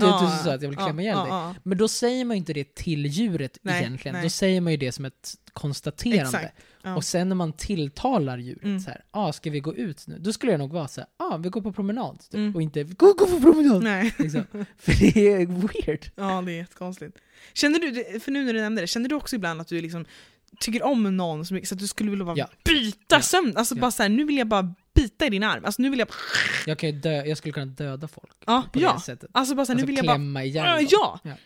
Du 0.00 0.06
är 0.06 0.42
så 0.44 0.50
att 0.50 0.62
jag 0.62 0.68
vill 0.68 0.78
ja, 0.78 0.84
klämma 0.84 1.02
ihjäl 1.02 1.14
ja, 1.16 1.22
dig. 1.22 1.30
ja. 1.32 1.54
Men 1.62 1.78
då 1.78 1.88
säger 1.88 2.24
man 2.24 2.36
ju 2.36 2.38
inte 2.38 2.52
det 2.52 2.74
till 2.74 3.06
djuret 3.06 3.58
Nej, 3.62 3.80
egentligen. 3.82 4.12
nej. 4.14 4.22
Då 4.22 4.28
säger 4.30 4.60
man 4.60 4.72
ju 4.72 4.76
det 4.76 4.92
som 4.92 5.04
ett 5.04 5.34
konstaterande. 5.52 6.22
Exakt, 6.22 6.54
ja. 6.82 6.96
Och 6.96 7.04
sen 7.04 7.28
när 7.28 7.36
man 7.36 7.52
tilltalar 7.52 8.38
djuret 8.38 8.64
Mm. 8.64 8.80
så 8.80 8.90
här, 8.90 9.04
ah, 9.10 9.32
ska 9.32 9.50
vi 9.50 9.60
gå 9.60 9.74
ut 9.74 10.06
nu? 10.06 10.18
Då 10.18 10.32
skulle 10.32 10.52
jag 10.52 10.58
nog 10.58 10.72
vara 10.72 10.88
så 10.88 11.00
här, 11.00 11.08
ah, 11.16 11.36
vi 11.36 11.48
går 11.48 11.60
på 11.60 11.72
promenad. 11.72 12.18
Typ. 12.20 12.34
Mm. 12.34 12.54
Och 12.56 12.62
inte, 12.62 12.82
gå, 12.84 13.06
gå 13.12 13.26
på 13.26 13.40
promenad! 13.40 13.82
Nej. 13.82 14.14
Liksom. 14.18 14.44
För 14.78 14.92
det 15.00 15.32
är 15.32 15.46
weird. 15.46 16.06
Ja, 16.16 16.42
det 16.46 16.52
är 16.52 16.56
jättekonstigt. 16.56 17.16
Känner 17.52 17.78
du, 17.78 18.20
för 18.20 18.32
nu 18.32 18.44
när 18.44 18.52
du 18.52 18.60
nämnde 18.60 18.80
det, 18.82 18.86
känner 18.86 19.08
du 19.08 19.14
också 19.14 19.36
ibland 19.36 19.60
att 19.60 19.68
du 19.68 19.80
liksom 19.80 20.04
tycker 20.60 20.82
om 20.82 21.16
någon 21.16 21.46
så 21.46 21.54
mycket 21.54 21.68
så 21.68 21.74
att 21.74 21.78
du 21.78 21.86
skulle 21.86 22.10
vilja 22.10 22.24
bara 22.24 22.36
Ja. 22.36 22.48
byta 22.64 22.94
Ja. 23.16 23.20
sömn? 23.20 23.52
Alltså 23.56 23.74
Ja. 23.74 23.80
bara 23.80 23.90
så 23.90 24.02
här, 24.02 24.10
nu 24.10 24.24
vill 24.24 24.36
jag 24.38 24.46
bara 24.48 24.74
bita 24.94 25.26
i 25.26 25.30
din 25.30 25.42
arm. 25.42 25.64
Alltså 25.64 25.82
nu 25.82 25.90
vill 25.90 25.98
jag, 25.98 26.08
Jag, 26.66 26.78
kan 26.78 27.00
dö, 27.00 27.24
jag 27.24 27.38
skulle 27.38 27.52
kunna 27.52 27.66
döda 27.66 28.08
folk 28.08 28.32
ja, 28.46 28.64
på 28.72 28.80
ja. 28.80 28.92
det 28.92 29.00
sättet. 29.00 29.30
Alltså 29.32 29.54
bara 29.54 29.66
så 29.66 29.72
här, 29.72 29.76
Alltså 29.76 29.86
nu 29.86 29.86
vill 29.86 29.96
jag 29.96 30.06
bara, 30.06 30.14
klämma 30.16 30.44
ihjäl 30.44 30.86
ja, 30.90 31.20
ja. 31.24 31.36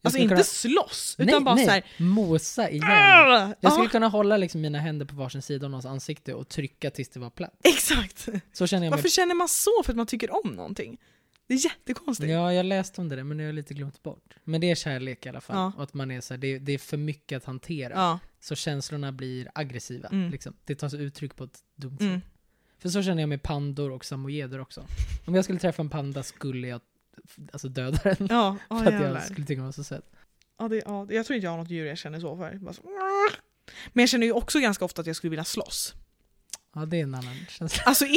Jag 0.00 0.08
Alltså 0.10 0.18
inte 0.18 0.34
kunna- 0.34 0.44
slåss, 0.44 1.16
utan 1.18 1.26
nej, 1.34 1.40
bara 1.44 1.54
nej, 1.54 1.64
så 1.64 1.70
här, 1.70 1.84
mosa 1.98 2.70
ihjäl. 2.70 2.84
"Arr!" 2.84 3.54
Jag 3.60 3.72
skulle 3.72 3.86
ja, 3.86 3.90
kunna 3.90 4.08
hålla 4.08 4.36
liksom 4.36 4.60
mina 4.60 4.78
händer 4.78 5.06
på 5.06 5.14
varsin 5.14 5.42
sida 5.42 5.66
av 5.66 5.70
någons 5.70 5.86
ansikte 5.86 6.34
och 6.34 6.48
trycka 6.48 6.90
tills 6.90 7.08
det 7.08 7.20
var 7.20 7.30
platt. 7.30 7.60
Exakt! 7.64 8.28
Så 8.52 8.66
känner 8.66 8.86
jag 8.86 8.90
mig. 8.90 8.96
Varför 8.96 9.08
känner 9.08 9.34
man 9.34 9.48
så 9.48 9.70
för 9.84 9.92
att 9.92 9.96
man 9.96 10.06
tycker 10.06 10.46
om 10.46 10.52
någonting? 10.52 10.98
Det 11.48 11.54
är 11.54 11.64
jättekonstigt. 11.64 12.30
Ja, 12.30 12.52
jag 12.52 12.66
läste 12.66 13.00
om 13.00 13.08
det 13.08 13.16
där, 13.16 13.24
men 13.24 13.38
jag 13.38 13.46
har 13.46 13.52
lite 13.52 13.74
glömt 13.74 14.02
bort. 14.02 14.34
Men 14.44 14.60
det 14.60 14.70
är 14.70 14.74
kärlek 14.74 15.26
i 15.26 15.28
alla 15.28 15.40
fall. 15.40 15.56
Ja. 15.56 15.72
Och 15.76 15.82
att 15.82 15.94
man 15.94 16.10
är 16.10 16.20
så 16.20 16.34
här, 16.34 16.38
det, 16.38 16.58
det 16.58 16.72
är 16.72 16.78
för 16.78 16.96
mycket 16.96 17.36
att 17.36 17.44
hantera. 17.44 17.92
Ja. 17.94 18.18
Så 18.40 18.54
känslorna 18.54 19.12
blir 19.12 19.48
aggressiva. 19.54 20.08
Mm. 20.08 20.30
Liksom. 20.30 20.54
Det 20.64 20.74
tar 20.74 20.88
sig 20.88 21.00
uttryck 21.02 21.36
på 21.36 21.44
ett 21.44 21.58
dumt 21.76 21.96
Mm. 22.00 22.20
För 22.78 22.88
så 22.88 23.02
känner 23.02 23.22
jag 23.22 23.28
med 23.28 23.42
pandor 23.42 23.90
och 23.90 24.04
samojeder 24.04 24.60
också. 24.60 24.86
Om 25.26 25.34
jag 25.34 25.44
skulle 25.44 25.58
träffa 25.58 25.82
en 25.82 25.88
panda 25.90 26.22
skulle 26.22 26.68
jag 26.68 26.80
alltså 27.52 27.68
döda 27.68 27.98
den. 28.02 28.26
Ja, 28.30 28.56
för 28.68 28.92
ja 28.92 28.98
att 28.98 29.14
jag 29.14 29.22
skulle 29.24 29.46
tycka 29.46 29.56
den 29.58 29.64
var 29.64 29.72
så 29.72 29.84
söt. 29.84 30.10
Ja, 30.58 30.68
det, 30.68 30.76
ja, 30.86 31.06
jag 31.10 31.26
tror 31.26 31.34
inte 31.34 31.44
jag 31.44 31.50
har 31.50 31.58
något 31.58 31.70
djur 31.70 31.86
jag 31.86 31.98
känner 31.98 32.20
så 32.20 32.36
för. 32.36 32.72
Så, 32.72 32.82
men 33.92 34.02
jag 34.02 34.08
känner 34.08 34.26
ju 34.26 34.32
också 34.32 34.60
ganska 34.60 34.84
ofta 34.84 35.00
att 35.00 35.06
jag 35.06 35.16
skulle 35.16 35.30
vilja 35.30 35.44
slåss. 35.44 35.94
Ja, 36.74 36.86
det 36.86 36.96
är 36.96 37.02
en 37.02 37.14
annan 37.14 37.34
känsla. 37.48 37.82
Alltså 37.86 38.04
i, 38.04 38.16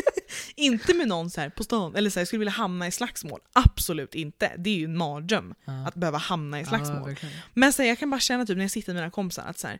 inte 0.56 0.94
med 0.94 1.08
någon 1.08 1.30
så 1.30 1.40
här 1.40 1.50
på 1.50 1.64
stan, 1.64 1.94
eller 1.96 2.10
så 2.10 2.14
här, 2.14 2.20
jag 2.20 2.26
skulle 2.28 2.38
vilja 2.38 2.52
hamna 2.52 2.86
i 2.86 2.90
slagsmål. 2.90 3.40
Absolut 3.52 4.14
inte. 4.14 4.52
Det 4.58 4.70
är 4.70 4.74
ju 4.74 4.84
en 4.84 4.96
mardröm 4.96 5.54
Ja. 5.64 5.86
att 5.86 5.94
behöva 5.94 6.18
hamna 6.18 6.58
i 6.60 6.62
Ja, 6.62 6.68
slagsmål. 6.68 7.08
verkligen. 7.08 7.34
Men 7.54 7.72
så 7.72 7.82
här, 7.82 7.88
jag 7.88 7.98
kan 7.98 8.10
bara 8.10 8.20
känna 8.20 8.46
typ 8.46 8.56
när 8.56 8.64
jag 8.64 8.70
sitter 8.70 8.94
med 8.94 9.02
mina 9.02 9.10
kompisar 9.10 9.42
att 9.46 9.58
så 9.58 9.66
här, 9.66 9.78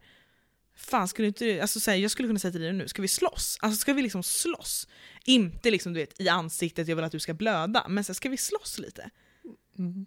Fan 0.77 1.09
skulle 1.09 1.29
inte 1.29 1.59
alltså 1.63 1.81
så 1.81 1.91
här, 1.91 1.99
jag 1.99 2.11
skulle 2.11 2.29
kunna 2.29 2.39
säga 2.39 2.53
till 2.53 2.61
dig 2.61 2.73
nu, 2.73 2.89
ska 2.89 3.03
vi 3.03 3.09
slåss? 3.09 3.59
Alltså 3.61 3.79
ska 3.81 3.93
vi 3.93 4.03
liksom 4.03 4.23
slåss? 4.23 4.89
Inte 5.25 5.71
liksom 5.71 5.93
du 5.93 6.01
vet 6.01 6.21
i 6.21 6.29
ansiktet, 6.29 6.89
jag 6.89 6.97
vill 6.97 7.05
att 7.05 7.13
du 7.13 7.21
ska 7.21 7.35
blöda, 7.35 7.87
men 7.89 8.05
så 8.05 8.15
ska 8.15 8.29
vi 8.29 8.37
slåss 8.37 8.79
lite? 8.79 9.11
Mm. 9.79 10.07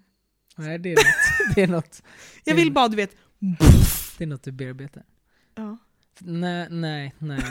Nej, 0.56 0.80
det 0.80 0.91
är 0.91 0.95
något, 0.95 1.06
det 1.56 1.61
är 1.64 1.68
något, 1.68 2.02
Jag 2.44 2.56
vill 2.56 2.72
bara 2.72 2.88
du 2.88 2.95
vet, 2.95 3.11
det 4.18 4.23
är 4.23 4.27
något 4.27 4.44
du 4.44 4.52
bearbetar. 4.52 5.03
ja. 5.56 5.77
Nej, 6.19 6.68
nej, 6.69 7.15
nej. 7.19 7.44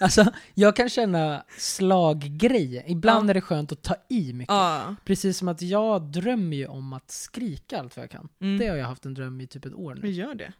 Alltså, 0.00 0.32
jag 0.54 0.76
kan 0.76 0.88
känna 0.88 1.44
slaggrejer. 1.58 2.84
Ibland 2.90 3.26
Ja. 3.28 3.30
är 3.30 3.34
det 3.34 3.40
skönt 3.40 3.72
att 3.72 3.82
ta 3.82 3.96
i 4.08 4.32
mycket. 4.32 4.52
Ja. 4.54 4.96
Precis 5.04 5.38
som 5.38 5.48
att 5.48 5.62
jag 5.62 6.02
drömmer 6.02 6.56
ju 6.56 6.66
om 6.66 6.92
att 6.92 7.10
skrika 7.10 7.78
allt 7.78 7.96
vad 7.96 8.02
jag 8.02 8.10
kan. 8.10 8.28
Mm. 8.40 8.58
Det 8.58 8.66
har 8.68 8.76
jag 8.76 8.86
haft 8.86 9.06
en 9.06 9.14
dröm 9.14 9.40
i 9.40 9.46
typ 9.46 9.64
ett 9.64 9.74
år 9.74 9.94
Men 9.94 10.02
nu. 10.02 10.10
gör 10.10 10.34
det. 10.34 10.52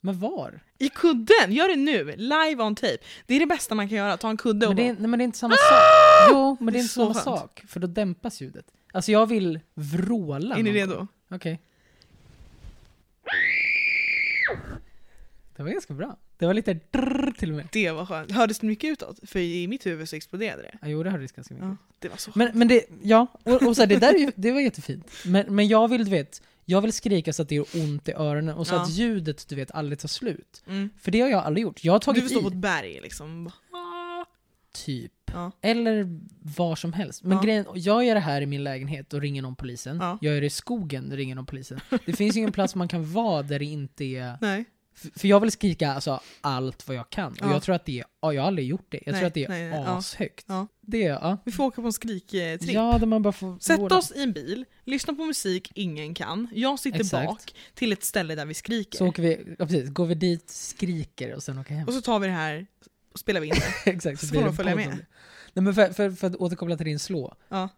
Men 0.00 0.18
var? 0.18 0.60
I 0.78 0.88
kudden! 0.88 1.52
Gör 1.52 1.68
det 1.68 1.76
nu! 1.76 2.16
Live 2.16 2.62
on 2.62 2.74
tape. 2.74 2.98
Det 3.26 3.34
är 3.34 3.40
det 3.40 3.46
bästa 3.46 3.74
man 3.74 3.88
kan 3.88 3.98
göra, 3.98 4.16
ta 4.16 4.30
en 4.30 4.36
kudde 4.36 4.66
och 4.66 4.70
Men 4.70 4.76
det, 4.76 4.88
är, 4.88 4.92
bara, 4.92 5.00
nej, 5.00 5.08
men 5.10 5.18
det 5.18 5.22
är 5.22 5.24
inte 5.24 5.38
samma 5.38 5.54
sak. 5.54 5.82
Jo, 6.30 6.56
men 6.60 6.66
det 6.66 6.72
Det 6.72 6.78
är 6.78 6.82
inte 6.82 6.94
samma 6.94 7.14
skönt. 7.14 7.24
sak. 7.24 7.62
För 7.68 7.80
då 7.80 7.86
dämpas 7.86 8.40
ljudet. 8.40 8.66
Alltså 8.92 9.12
jag 9.12 9.26
vill 9.26 9.60
vråla 9.74 10.56
är 10.56 10.62
ni 10.62 10.72
redo? 10.72 11.06
Okej. 11.30 11.60
Det 15.56 15.62
var 15.62 15.70
ganska 15.70 15.94
bra. 15.94 16.16
Det 16.38 16.46
var 16.46 16.54
lite 16.54 16.74
drrrr 16.90 17.32
till 17.38 17.50
och 17.50 17.56
med. 17.56 17.68
Det 17.72 17.90
var 17.90 18.06
skönt. 18.06 18.32
Hördes 18.32 18.58
det 18.58 18.66
mycket 18.66 18.90
utåt? 18.90 19.18
För 19.22 19.38
i 19.38 19.68
mitt 19.68 19.86
huvud 19.86 20.08
så 20.08 20.16
exploderade 20.16 20.62
det. 20.62 20.78
Ja, 20.82 20.88
jo, 20.88 21.02
det 21.02 21.10
hördes 21.10 21.32
ganska 21.32 21.54
mycket. 21.54 21.68
Ja, 21.68 21.76
det 21.98 22.08
var 22.08 22.16
så 22.16 22.30
Men, 22.34 22.58
men 22.58 22.68
det, 22.68 22.84
ja, 23.02 23.26
och, 23.42 23.62
och 23.62 23.76
så 23.76 23.82
här, 23.82 23.86
det 23.86 23.96
där 23.96 24.14
är 24.14 24.18
ju, 24.18 24.32
det 24.36 24.52
var 24.52 24.60
jättefint. 24.60 25.10
Men, 25.24 25.54
men 25.54 25.68
jag 25.68 25.88
vill, 25.88 26.04
du 26.04 26.10
vet, 26.10 26.42
jag 26.68 26.80
vill 26.80 26.92
skrika 26.92 27.32
så 27.32 27.42
att 27.42 27.48
det 27.48 27.54
gör 27.54 27.66
ont 27.74 28.08
i 28.08 28.12
öronen 28.12 28.54
och 28.56 28.66
så 28.66 28.74
Ja. 28.74 28.82
att 28.82 28.90
ljudet, 28.90 29.48
du 29.48 29.56
vet, 29.56 29.70
aldrig 29.70 29.98
tar 29.98 30.08
slut. 30.08 30.62
mm. 30.66 30.90
För 31.00 31.10
det 31.10 31.20
har 31.20 31.28
jag 31.28 31.44
aldrig 31.44 31.62
gjort. 31.62 31.84
Jag 31.84 31.92
har 31.92 31.98
Du 32.00 32.04
tagit 32.04 32.22
vill 32.22 32.30
stå 32.30 32.42
på 32.42 32.48
ett 32.48 32.54
berg 32.54 33.00
liksom. 33.02 33.46
Ah. 33.46 34.24
typ. 34.84 35.12
Ja. 35.32 35.52
Eller 35.60 36.20
var 36.56 36.76
som 36.76 36.92
helst. 36.92 37.22
Men 37.22 37.36
Ja. 37.36 37.42
grejen, 37.42 37.66
jag 37.74 38.04
gör 38.04 38.14
det 38.14 38.20
här 38.20 38.40
i 38.42 38.46
min 38.46 38.64
lägenhet 38.64 39.12
och 39.12 39.20
ringer 39.20 39.42
någon 39.42 39.56
polisen. 39.56 39.96
Ja. 40.00 40.18
Jag 40.20 40.34
gör 40.34 40.40
det 40.40 40.46
i 40.46 40.50
skogen 40.50 41.10
och 41.10 41.16
ringer 41.16 41.34
någon 41.34 41.46
polisen. 41.46 41.80
Det 42.06 42.12
finns 42.12 42.36
ingen 42.36 42.52
plats 42.52 42.74
man 42.74 42.88
kan 42.88 43.12
vara 43.12 43.42
där 43.42 43.58
det 43.58 43.64
inte 43.64 44.04
är... 44.04 44.38
Nej. 44.40 44.64
För 45.16 45.28
jag 45.28 45.40
vill 45.40 45.50
skrika 45.52 45.92
alltså, 45.92 46.20
allt 46.40 46.88
vad 46.88 46.96
jag 46.96 47.10
kan. 47.10 47.32
Och 47.32 47.38
Ja. 47.40 47.52
jag 47.52 47.62
tror 47.62 47.74
att 47.74 47.84
det 47.84 47.98
är... 48.00 48.04
Ja, 48.20 48.32
jag 48.32 48.42
har 48.42 48.46
aldrig 48.46 48.68
gjort 48.68 48.86
det. 48.88 49.00
Jag 49.06 49.12
Nej, 49.12 49.20
tror 49.20 49.26
att 49.26 49.34
det 49.34 49.44
är 49.44 49.48
nej, 49.48 49.70
nej, 49.70 49.84
ashögt. 49.86 50.44
Ja. 50.48 50.66
Det. 50.80 50.98
Ja. 50.98 51.38
Vi 51.44 51.52
får 51.52 51.64
åka 51.64 51.80
på 51.82 51.86
en 51.86 51.92
skriktripp. 51.92 52.62
Ja, 52.62 52.98
där 52.98 53.06
man 53.06 53.22
bara 53.22 53.32
får... 53.32 53.58
Sätta 53.60 53.82
vårda- 53.82 53.96
oss 53.98 54.12
i 54.16 54.22
en 54.22 54.32
bil, 54.32 54.64
lyssna 54.84 55.14
på 55.14 55.24
musik 55.24 55.72
ingen 55.74 56.14
kan, 56.14 56.48
jag 56.54 56.78
sitter 56.78 57.00
Exakt. 57.00 57.26
bak 57.26 57.54
till 57.74 57.92
ett 57.92 58.04
ställe 58.04 58.34
där 58.34 58.46
vi 58.46 58.54
skriker. 58.54 58.98
Så 58.98 59.06
åker 59.06 59.22
vi, 59.22 59.56
ja, 59.58 59.66
precis, 59.66 59.90
går 59.90 60.06
vi 60.06 60.14
dit, 60.14 60.50
skriker 60.50 61.34
och 61.34 61.42
sen 61.42 61.58
åker 61.58 61.74
hem. 61.74 61.86
Och 61.88 61.94
så 61.94 62.00
tar 62.00 62.18
vi 62.18 62.26
det 62.26 62.32
här 62.32 62.66
och 63.12 63.18
spelar 63.18 63.40
vi 63.40 63.46
in 63.46 63.54
det. 63.84 63.90
Exakt, 63.90 64.20
så 64.20 64.26
blir 64.26 64.40
får 64.40 64.46
de 64.48 64.56
följa 64.56 64.76
med. 64.76 64.88
Nej, 65.52 65.62
men 65.62 65.74
för, 65.74 65.92
för, 65.92 66.10
för 66.10 66.26
att 66.26 66.36
återkoppla 66.36 66.76
till 66.76 66.86
din 66.86 66.98
slå. 66.98 67.34
Ja. 67.48 67.68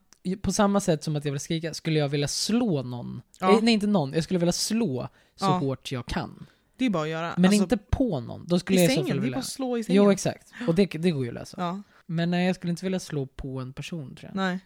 På 0.42 0.52
samma 0.52 0.80
sätt 0.80 1.04
som 1.04 1.16
att 1.16 1.24
jag 1.24 1.32
vill 1.32 1.40
skrika 1.40 1.74
skulle 1.74 1.98
jag 1.98 2.08
vilja 2.08 2.28
slå 2.28 2.82
någon. 2.82 3.22
Ja. 3.40 3.52
Eh, 3.52 3.62
nej, 3.62 3.74
inte 3.74 3.86
någon. 3.86 4.12
Jag 4.12 4.24
skulle 4.24 4.38
vilja 4.40 4.52
slå 4.52 5.08
så 5.36 5.44
Ja. 5.44 5.48
hårt 5.58 5.92
jag 5.92 6.06
kan. 6.06 6.46
Det 6.78 6.84
är 6.86 6.90
bara 6.90 7.02
att 7.02 7.08
göra. 7.08 7.34
Men 7.36 7.44
Alltså, 7.44 7.62
inte 7.62 7.76
på 7.76 8.20
någon. 8.20 8.46
Då 8.46 8.58
skulle 8.58 8.80
i 8.80 8.82
jag 8.84 8.92
i 8.92 8.94
så 8.94 9.00
fall 9.00 9.06
sängen, 9.06 9.22
det 9.22 9.28
är 9.28 9.30
bara 9.30 9.38
att 9.38 9.46
slå 9.46 9.78
i 9.78 9.84
sängen. 9.84 10.02
Jo, 10.04 10.10
exakt. 10.10 10.52
Och 10.68 10.74
det, 10.74 10.86
det 10.86 11.10
går 11.10 11.22
ju 11.24 11.28
att 11.28 11.34
lösa. 11.34 11.56
ja, 11.60 11.82
Men 12.06 12.30
nej, 12.30 12.46
jag 12.46 12.56
skulle 12.56 12.70
inte 12.70 12.84
vilja 12.84 13.00
slå 13.00 13.26
på 13.26 13.60
en 13.60 13.72
person 13.72 14.14
tror 14.16 14.30
jag. 14.30 14.36
nej. 14.36 14.58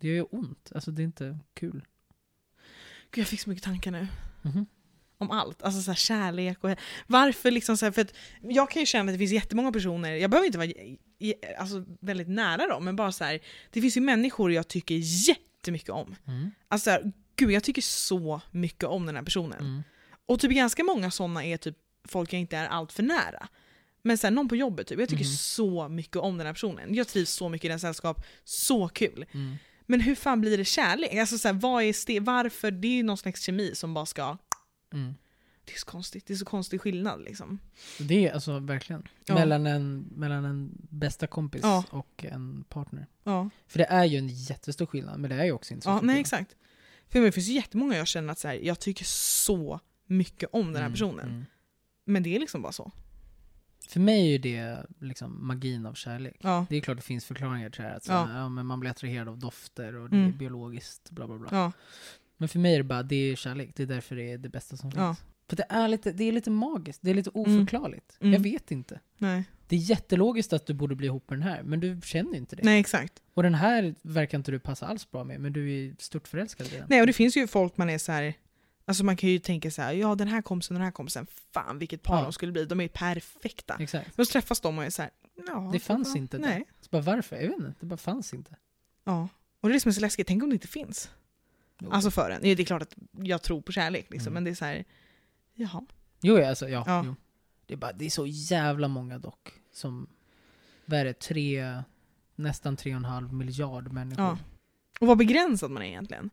Det 0.00 0.08
gör 0.08 0.14
ju 0.14 0.22
ont. 0.22 0.72
Alltså 0.74 0.90
det 0.90 1.02
är 1.02 1.04
inte 1.04 1.38
kul. 1.54 1.84
Gud, 3.10 3.22
jag 3.22 3.26
fick 3.26 3.40
så 3.40 3.50
mycket 3.50 3.64
tankar 3.64 3.90
nu. 3.90 4.06
Mhm. 4.42 4.66
Om 5.20 5.30
allt, 5.30 5.62
alltså 5.62 5.82
så 5.82 5.90
här, 5.90 5.96
kärlek 5.96 6.64
och 6.64 6.70
varför 7.06 7.50
liksom 7.50 7.76
så 7.76 7.86
här, 7.86 7.92
för 7.92 8.02
att 8.02 8.14
jag 8.42 8.70
kan 8.70 8.80
ju 8.82 8.86
känna 8.86 9.10
att 9.10 9.14
det 9.14 9.18
finns 9.18 9.32
jättemånga 9.32 9.72
personer, 9.72 10.12
jag 10.12 10.30
behöver 10.30 10.46
inte 10.46 10.58
vara 10.58 10.68
alltså, 11.58 11.84
väldigt 12.00 12.28
nära 12.28 12.66
dem, 12.66 12.84
men 12.84 12.96
bara 12.96 13.12
så 13.12 13.24
här, 13.24 13.40
det 13.70 13.80
finns 13.80 13.96
ju 13.96 14.00
människor 14.00 14.52
jag 14.52 14.68
tycker 14.68 14.94
jättemycket 15.28 15.90
om. 15.90 16.16
Mm. 16.26 16.50
Alltså 16.68 16.84
så 16.84 16.90
här, 16.90 17.12
gud 17.36 17.50
jag 17.50 17.64
tycker 17.64 17.82
så 17.82 18.40
mycket 18.50 18.84
om 18.84 19.06
den 19.06 19.16
här 19.16 19.22
personen. 19.22 19.60
Mm. 19.60 19.82
Och 20.28 20.40
typ 20.40 20.50
ganska 20.50 20.84
många 20.84 21.10
sådana 21.10 21.44
är 21.44 21.56
typ 21.56 21.76
folk 22.04 22.32
jag 22.32 22.40
inte 22.40 22.56
är 22.56 22.66
allt 22.68 22.92
för 22.92 23.02
nära. 23.02 23.48
Men 24.02 24.18
sen 24.18 24.34
någon 24.34 24.48
på 24.48 24.56
jobbet, 24.56 24.86
typ. 24.86 24.98
jag 25.00 25.08
tycker 25.08 25.24
Mhm. 25.24 25.32
så 25.32 25.88
mycket 25.88 26.16
om 26.16 26.38
den 26.38 26.46
här 26.46 26.54
personen. 26.54 26.94
Jag 26.94 27.08
trivs 27.08 27.30
så 27.30 27.48
mycket 27.48 27.64
i 27.64 27.68
den 27.68 27.80
sällskap, 27.80 28.24
så 28.44 28.88
kul. 28.88 29.24
Mm. 29.32 29.56
Men 29.86 30.00
hur 30.00 30.14
fan 30.14 30.40
blir 30.40 30.58
det 30.58 30.64
kärlek? 30.64 31.14
Alltså 31.14 31.38
så 31.38 31.48
här, 31.48 31.54
vad 31.54 31.82
är 31.82 31.92
ste- 31.92 32.20
varför? 32.24 32.70
Det 32.70 32.88
är 32.88 32.92
ju 32.96 33.02
någon 33.02 33.16
slags 33.18 33.42
kemi 33.42 33.74
som 33.74 33.94
bara 33.94 34.06
ska... 34.06 34.36
Mm. 34.92 35.14
Det 35.64 35.72
är 35.74 35.78
så 35.78 35.86
konstigt, 35.86 36.26
det 36.26 36.32
är 36.32 36.36
så 36.36 36.44
konstig 36.44 36.80
skillnad 36.80 37.22
liksom. 37.24 37.58
Det 37.98 38.28
är 38.28 38.32
alltså 38.32 38.58
verkligen. 38.58 39.08
Ja. 39.24 39.34
Mellan, 39.34 39.66
en, 39.66 39.98
mellan 40.16 40.44
en 40.44 40.70
bästa 40.90 41.26
kompis 41.26 41.60
Ja. 41.64 41.84
och 41.90 42.24
en 42.24 42.64
partner. 42.68 43.06
Ja, 43.24 43.50
För 43.66 43.78
det 43.78 43.84
är 43.84 44.04
ju 44.04 44.18
en 44.18 44.28
jättestor 44.28 44.86
skillnad, 44.86 45.20
men 45.20 45.30
det 45.30 45.36
är 45.36 45.44
ju 45.44 45.52
också 45.52 45.74
inte 45.74 45.84
så 45.84 45.90
ja 45.90 45.94
nej 45.94 46.00
skillnad. 46.00 46.20
exakt. 46.20 46.56
För 47.08 47.20
det 47.20 47.32
finns 47.32 47.48
ju 47.48 47.52
jättemånga 47.52 47.96
jag 47.96 48.06
känner 48.06 48.32
att 48.32 48.38
så 48.38 48.48
här, 48.48 48.54
jag 48.54 48.78
tycker 48.80 49.04
så 49.04 49.80
mycket 50.08 50.48
om 50.52 50.66
den 50.66 50.74
här 50.76 50.80
Mm, 50.82 50.92
personen. 50.92 51.28
mm. 51.28 51.44
Men 52.04 52.22
det 52.22 52.36
är 52.36 52.40
liksom 52.40 52.62
bara 52.62 52.72
så. 52.72 52.92
För 53.88 54.00
mig 54.00 54.20
är 54.26 54.30
ju 54.32 54.38
det 54.38 54.86
liksom 55.00 55.46
magin 55.46 55.86
av 55.86 55.94
kärlek. 55.94 56.36
Ja, 56.40 56.66
Det 56.70 56.76
är 56.76 56.80
klart 56.80 56.96
det 56.96 57.02
finns 57.02 57.24
förklaringar 57.24 57.70
till 57.70 57.82
det 57.82 57.88
här. 57.88 57.96
Att 57.96 58.04
så, 58.04 58.12
Ja. 58.12 58.28
ja. 58.38 58.48
men 58.48 58.66
man 58.66 58.80
blir 58.80 58.90
attraherad 58.90 59.28
av 59.28 59.38
dofter 59.38 59.94
och 59.96 60.10
det 60.10 60.16
Mm. 60.16 60.28
är 60.28 60.32
biologiskt, 60.32 61.10
bla 61.10 61.26
bla 61.26 61.38
bla. 61.38 61.48
ja, 61.52 61.72
Men 62.36 62.48
för 62.48 62.58
mig 62.58 62.74
är 62.74 62.78
det 62.78 62.84
bara, 62.84 63.02
det 63.02 63.16
är 63.16 63.36
kärlek. 63.36 63.70
Det 63.76 63.82
är 63.82 63.86
därför 63.86 64.16
det 64.16 64.32
är 64.32 64.38
det 64.38 64.48
bästa 64.48 64.76
som 64.76 64.90
finns. 64.90 65.00
Ja. 65.00 65.16
För 65.48 65.56
det 65.56 65.66
är, 65.68 65.88
lite, 65.88 66.12
det 66.12 66.24
är 66.24 66.32
lite 66.32 66.50
magiskt, 66.50 66.98
det 67.02 67.10
är 67.10 67.14
lite 67.14 67.30
Mm. 67.34 67.42
oförklarligt. 67.56 68.18
Mm. 68.20 68.32
Jag 68.32 68.40
vet 68.40 68.70
inte. 68.70 69.00
nej. 69.18 69.44
Det 69.68 69.76
är 69.76 69.80
jättelogiskt 69.80 70.52
att 70.52 70.66
du 70.66 70.74
borde 70.74 70.94
bli 70.94 71.06
ihop 71.06 71.30
med 71.30 71.38
den 71.38 71.48
här, 71.48 71.62
men 71.62 71.80
du 71.80 72.00
känner 72.04 72.36
inte 72.36 72.56
det. 72.56 72.62
Nej 72.64 72.80
exakt. 72.80 73.22
Och 73.34 73.42
den 73.42 73.54
här 73.54 73.94
verkar 74.02 74.38
inte 74.38 74.50
du 74.50 74.58
passa 74.58 74.86
alls 74.86 75.10
bra 75.10 75.24
med, 75.24 75.40
men 75.40 75.52
du 75.52 75.72
är 75.72 75.94
stort 75.98 76.28
förälskad 76.28 76.66
i 76.66 76.70
den. 76.70 76.86
Nej 76.88 77.00
och 77.00 77.06
det 77.06 77.12
finns 77.12 77.36
ju 77.36 77.46
folk 77.46 77.76
man 77.76 77.90
är 77.90 77.98
så 77.98 78.12
här. 78.12 78.34
Alltså 78.88 79.04
man 79.04 79.16
kan 79.16 79.30
ju 79.30 79.38
tänka 79.38 79.70
så 79.70 79.82
här, 79.82 79.92
ja 79.92 80.14
den 80.14 80.28
här 80.28 80.42
kompisen 80.42 80.76
och 80.76 80.78
den 80.78 80.84
här 80.84 80.92
kompisen, 80.92 81.26
fan 81.52 81.78
vilket 81.78 82.02
par 82.02 82.16
Ja. 82.18 82.22
de 82.22 82.32
skulle 82.32 82.52
bli, 82.52 82.64
de 82.64 82.80
är 82.80 82.88
perfekta. 82.88 83.76
Exakt. 83.80 84.16
Men 84.16 84.26
så 84.26 84.32
träffas 84.32 84.60
de 84.60 84.78
och 84.78 84.84
är 84.84 84.90
så 84.90 85.02
här, 85.02 85.10
ja, 85.46 85.70
Det 85.72 85.78
fanns 85.80 86.08
ja, 86.14 86.18
inte. 86.18 86.38
Nej. 86.38 86.64
Så 86.80 86.88
bara 86.90 87.02
varför? 87.02 87.36
Jag 87.36 87.48
vet 87.48 87.58
inte, 87.58 87.74
det 87.80 87.86
bara 87.86 87.96
fanns 87.96 88.34
inte. 88.34 88.56
Ja. 89.04 89.28
Och 89.60 89.68
det 89.68 89.72
är 89.72 89.74
det 89.74 89.80
som 89.80 89.88
är 89.88 89.92
så 89.92 90.00
läskigt, 90.00 90.26
tänk 90.26 90.42
om 90.42 90.48
det 90.50 90.54
inte 90.54 90.68
finns. 90.68 91.10
Jo. 91.80 91.90
Alltså 91.90 92.10
för 92.10 92.30
en. 92.30 92.42
Det 92.42 92.48
är 92.48 92.64
klart 92.64 92.82
att 92.82 92.94
jag 93.12 93.42
tror 93.42 93.60
på 93.62 93.72
kärlek 93.72 94.06
liksom, 94.10 94.26
Mm. 94.30 94.34
men 94.34 94.44
det 94.44 94.50
är 94.50 94.54
så 94.54 94.64
här, 94.64 94.84
jaha. 95.54 95.86
Jo, 96.20 96.38
ja, 96.38 96.48
alltså, 96.48 96.68
ja. 96.68 96.84
Ja. 96.86 97.02
Jo. 97.06 97.14
Det, 97.66 97.74
är 97.74 97.78
bara, 97.78 97.92
det 97.92 98.06
är 98.06 98.10
så 98.10 98.26
jävla 98.26 98.88
många 98.88 99.18
dock 99.18 99.52
som, 99.72 100.06
vad 100.84 101.00
är 101.00 101.04
det, 101.04 101.18
tre, 101.20 101.82
nästan 102.34 102.76
tre 102.76 102.92
och 102.92 102.96
en 102.96 103.04
halv 103.04 103.32
miljard 103.32 103.92
människor. 103.92 104.24
Ja. 104.24 104.38
Och 105.00 105.06
vad 105.06 105.18
begränsad 105.18 105.70
man 105.70 105.82
är 105.82 105.86
egentligen. 105.86 106.30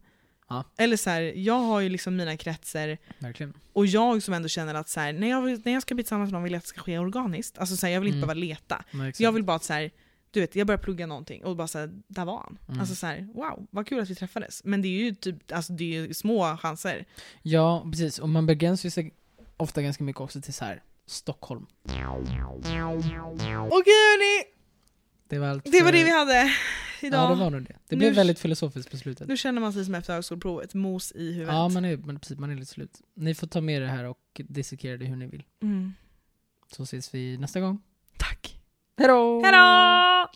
Ja. 0.50 0.64
Eller 0.78 0.98
så 0.98 1.10
här, 1.10 1.22
jag 1.22 1.60
har 1.60 1.80
ju 1.80 1.90
liksom 1.90 2.16
mina 2.16 2.38
kretsar 2.38 2.98
Verkligen. 3.20 3.54
och 3.74 3.86
jag 3.86 4.24
som 4.24 4.34
ändå 4.34 4.48
känner 4.48 4.76
att 4.76 4.90
så 4.90 5.00
här, 5.00 5.14
när, 5.14 5.30
jag, 5.30 5.42
vill- 5.42 5.62
när 5.66 5.72
jag 5.74 5.82
ska 5.82 5.96
bli 5.96 6.04
tillsammans 6.04 6.28
med 6.28 6.34
någon 6.34 6.44
vill 6.44 6.54
jag 6.54 6.58
att 6.58 6.64
det 6.64 6.68
ska 6.70 6.82
ske 6.82 7.00
organiskt. 7.00 7.58
Alltså 7.58 7.78
så 7.78 7.86
här, 7.86 7.94
jag 7.94 8.00
vill 8.02 8.08
inte 8.08 8.18
Mm. 8.18 8.28
behöva 8.28 8.40
leta. 8.40 8.84
Så 9.18 9.24
jag 9.24 9.32
vill 9.32 9.44
bara 9.44 9.56
att 9.56 9.64
så 9.64 9.74
här, 9.74 9.92
du 10.32 10.40
vet, 10.42 10.56
jag 10.56 10.68
börjar 10.68 10.78
plugga 10.80 11.08
någonting 11.08 11.44
och 11.46 11.56
bara 11.56 11.68
så 11.68 11.80
här, 11.80 11.90
där 12.08 12.26
var 12.26 12.38
han. 12.40 12.58
Mm. 12.68 12.80
Alltså 12.80 12.96
så 12.96 13.08
här, 13.08 13.28
wow, 13.34 13.68
vad 13.72 13.88
kul 13.88 14.00
att 14.00 14.10
vi 14.10 14.16
träffades. 14.16 14.62
Men 14.64 14.82
det 14.82 14.88
är 14.88 15.04
ju 15.04 15.16
typ, 15.16 15.52
alltså 15.52 15.74
det 15.74 15.98
är 15.98 16.14
små 16.14 16.58
chanser. 16.58 17.06
Ja, 17.42 17.88
precis. 17.92 18.20
Och 18.20 18.30
man 18.30 18.46
begränsar 18.46 18.90
sig 18.90 19.14
ofta 19.58 19.82
ganska 19.82 20.04
mycket 20.04 20.22
också 20.22 20.42
till 20.42 20.54
så 20.54 20.66
här 20.66 20.84
Stockholm. 21.08 21.66
Okej 21.84 22.04
hörni, 23.94 24.44
Det 25.30 25.40
var 25.40 25.48
allt 25.48 25.72
det 25.72 25.82
var 25.82 25.92
det 25.92 26.04
vi 26.04 26.10
hade 26.12 26.52
idag. 27.06 27.24
Ja, 27.24 27.30
det 27.36 27.40
var 27.44 27.50
nog 27.50 27.62
det. 27.64 27.76
Det 27.88 27.96
Nu- 27.96 28.00
blev 28.00 28.14
väldigt 28.16 28.40
filosofiskt 28.40 28.92
på 28.92 28.98
slutet. 28.98 29.28
Nu 29.28 29.38
känner 29.38 29.62
man 29.62 29.74
sig 29.74 29.86
som 29.86 29.96
efter 29.96 30.14
högskoleprovet, 30.14 30.74
mos 30.74 31.12
i 31.16 31.32
huvudet. 31.34 31.54
Ja, 31.54 31.70
man 31.70 31.86
är, 31.86 31.98
man, 31.98 32.20
precis, 32.20 32.38
man 32.38 32.50
är 32.52 32.56
lite 32.56 32.72
slut. 32.72 33.02
Ni 33.14 33.36
får 33.36 33.48
ta 33.48 33.62
med 33.62 33.82
det 33.82 33.88
här 33.88 34.04
och 34.04 34.20
dissekera 34.36 34.98
det 34.98 35.06
hur 35.06 35.16
ni 35.16 35.26
vill. 35.28 35.44
mm. 35.62 35.94
Så 36.72 36.84
ses 36.84 37.14
vi 37.14 37.38
nästa 37.38 37.60
gång. 37.60 37.82
Tack. 38.18 38.60
Hejdå! 38.98 39.42
Hejdå! 39.44 40.28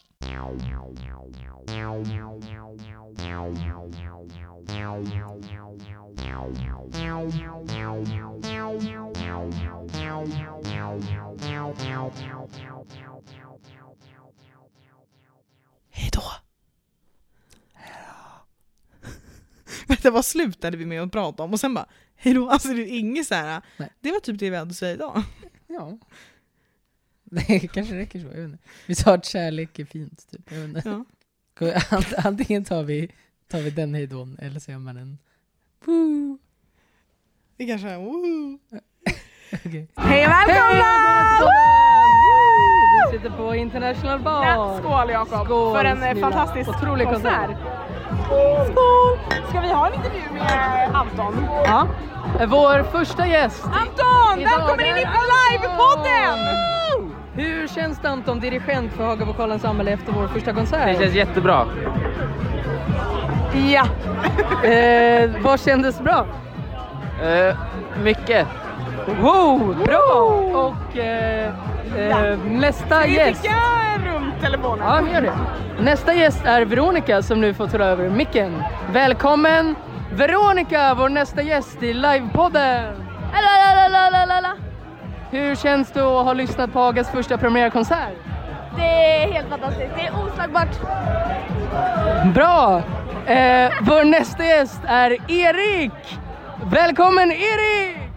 Hejdå. 15.89 16.21
Detta 20.03 20.11
vad 20.13 20.25
slutade 20.25 20.77
vi 20.77 20.85
med 20.85 21.01
att 21.01 21.11
prata 21.11 21.43
om? 21.43 21.53
Och 21.53 21.59
sen 21.59 21.73
bara, 21.73 21.85
hejdå, 22.15 22.49
alltså 22.49 22.67
det 22.67 22.81
är 22.81 22.99
inget 22.99 23.27
så 23.27 23.35
här. 23.35 23.61
Nej. 23.77 23.89
det 24.01 24.11
var 24.11 24.19
typ 24.19 24.39
det 24.39 24.49
vi 24.49 24.55
hade 24.57 24.69
att 24.71 24.75
säga 24.77 24.93
idag. 24.93 25.23
Ja. 25.67 25.97
Det 27.31 27.67
kanske 27.73 27.95
räcker 27.95 28.19
så, 28.19 28.25
jag 28.25 28.31
vet 28.33 28.45
inte. 28.45 28.63
Vi 28.87 28.95
sa 28.95 29.13
att 29.13 29.25
kärlek 29.25 29.79
är 29.79 29.85
fint, 29.85 30.27
typ. 30.31 30.51
Jag 30.51 30.57
vet 30.59 30.67
inte. 30.67 30.89
Ja. 30.89 31.05
Ant- 31.73 32.13
Antingen 32.27 32.65
tar 32.65 32.83
vi, 32.83 33.11
tar 33.47 33.59
vi 33.59 33.69
den 33.69 33.93
hejdån, 33.93 34.37
eller 34.41 34.59
säger 34.59 34.79
man 34.79 34.97
en 34.97 35.17
woo. 35.85 36.37
Det 37.57 37.65
kanske 37.65 37.89
är 37.89 37.97
woho! 37.97 38.59
Okej. 39.65 39.87
Hej 39.95 40.25
och 40.25 40.31
välkomna! 40.31 40.83
Vi 43.11 43.17
sitter 43.17 43.37
på 43.37 43.55
International 43.55 44.19
Bar. 44.19 44.45
Ja, 44.45 44.79
skål 44.79 45.09
Jakob 45.09 45.47
för 45.75 45.85
en 45.85 46.03
eh, 46.03 46.21
fantastisk 46.21 46.69
Otrolig 46.69 47.07
konsert. 47.07 47.47
konsert. 47.47 47.88
Skål! 48.29 49.17
Ska 49.49 49.59
vi 49.61 49.67
ha 49.71 49.87
en 49.87 49.93
intervju 49.93 50.21
med 50.33 50.89
Anton? 50.95 51.47
Ja. 51.65 51.87
Vår 52.47 52.83
första 52.83 53.27
gäst. 53.27 53.63
Anton! 53.65 54.39
Idag 54.41 54.57
Välkommen 54.57 54.85
in 54.85 54.97
i 54.97 55.05
livepodden! 55.51 56.55
Hur 57.33 57.67
känns 57.67 57.99
det 57.99 58.09
Anton, 58.09 58.39
dirigent 58.39 58.93
för 58.93 59.03
Hagavokalens 59.03 59.61
samhälle 59.61 59.91
efter 59.91 60.11
vår 60.11 60.27
första 60.27 60.53
konsert? 60.53 60.87
Det 60.97 61.03
känns 61.03 61.15
jättebra. 61.15 61.65
Ja, 63.73 63.85
Eh, 64.63 65.29
vad 65.41 65.59
kändes 65.59 65.99
bra? 66.01 66.25
Eh, 67.23 67.55
mycket. 68.03 68.47
Wow, 69.17 69.75
bra! 69.85 70.39
Och 70.53 70.97
eh, 70.97 71.53
eh, 71.97 72.37
nästa 72.45 73.07
gäst. 73.07 73.41
skicka 73.41 73.55
rumtelefonen. 74.05 74.85
Ja, 74.87 75.13
gör 75.13 75.21
det. 75.21 75.33
Nästa 75.79 76.13
gäst 76.13 76.45
är 76.45 76.65
Veronica 76.65 77.21
som 77.21 77.41
nu 77.41 77.53
får 77.53 77.67
ta 77.67 77.77
över 77.77 78.09
micken. 78.09 78.63
Välkommen 78.91 79.75
Veronica, 80.11 80.93
vår 80.93 81.09
nästa 81.09 81.41
gäst 81.41 81.83
i 81.83 81.93
livepodden. 81.93 82.93
Hur 85.31 85.55
känns 85.55 85.91
det 85.91 86.01
att 86.01 86.25
ha 86.25 86.33
lyssnat 86.33 86.73
på 86.73 86.79
Hagas 86.79 87.11
första 87.11 87.37
premiärkonsert? 87.37 88.15
Det 88.75 89.21
är 89.23 89.31
helt 89.31 89.49
fantastiskt. 89.49 89.91
Det 89.95 90.01
är 90.05 90.11
oslagbart. 90.25 90.79
Bra! 92.33 92.77
Eh, 93.25 93.71
vår 93.81 94.03
nästa 94.03 94.45
gäst 94.45 94.81
är 94.87 95.31
Erik! 95.31 96.19
Välkommen 96.63 97.31
Erik! 97.31 98.08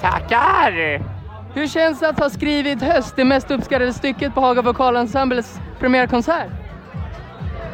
Tackar! 0.00 1.02
Hur 1.54 1.66
känns 1.66 2.00
det 2.00 2.08
att 2.08 2.18
ha 2.18 2.30
skrivit 2.30 2.82
Höst, 2.82 3.16
det 3.16 3.24
mest 3.24 3.50
uppskattade 3.50 3.92
stycket 3.92 4.34
på 4.34 4.40
Haga 4.40 4.62
Vokalensembles 4.62 5.60
premiärkonsert? 5.80 6.46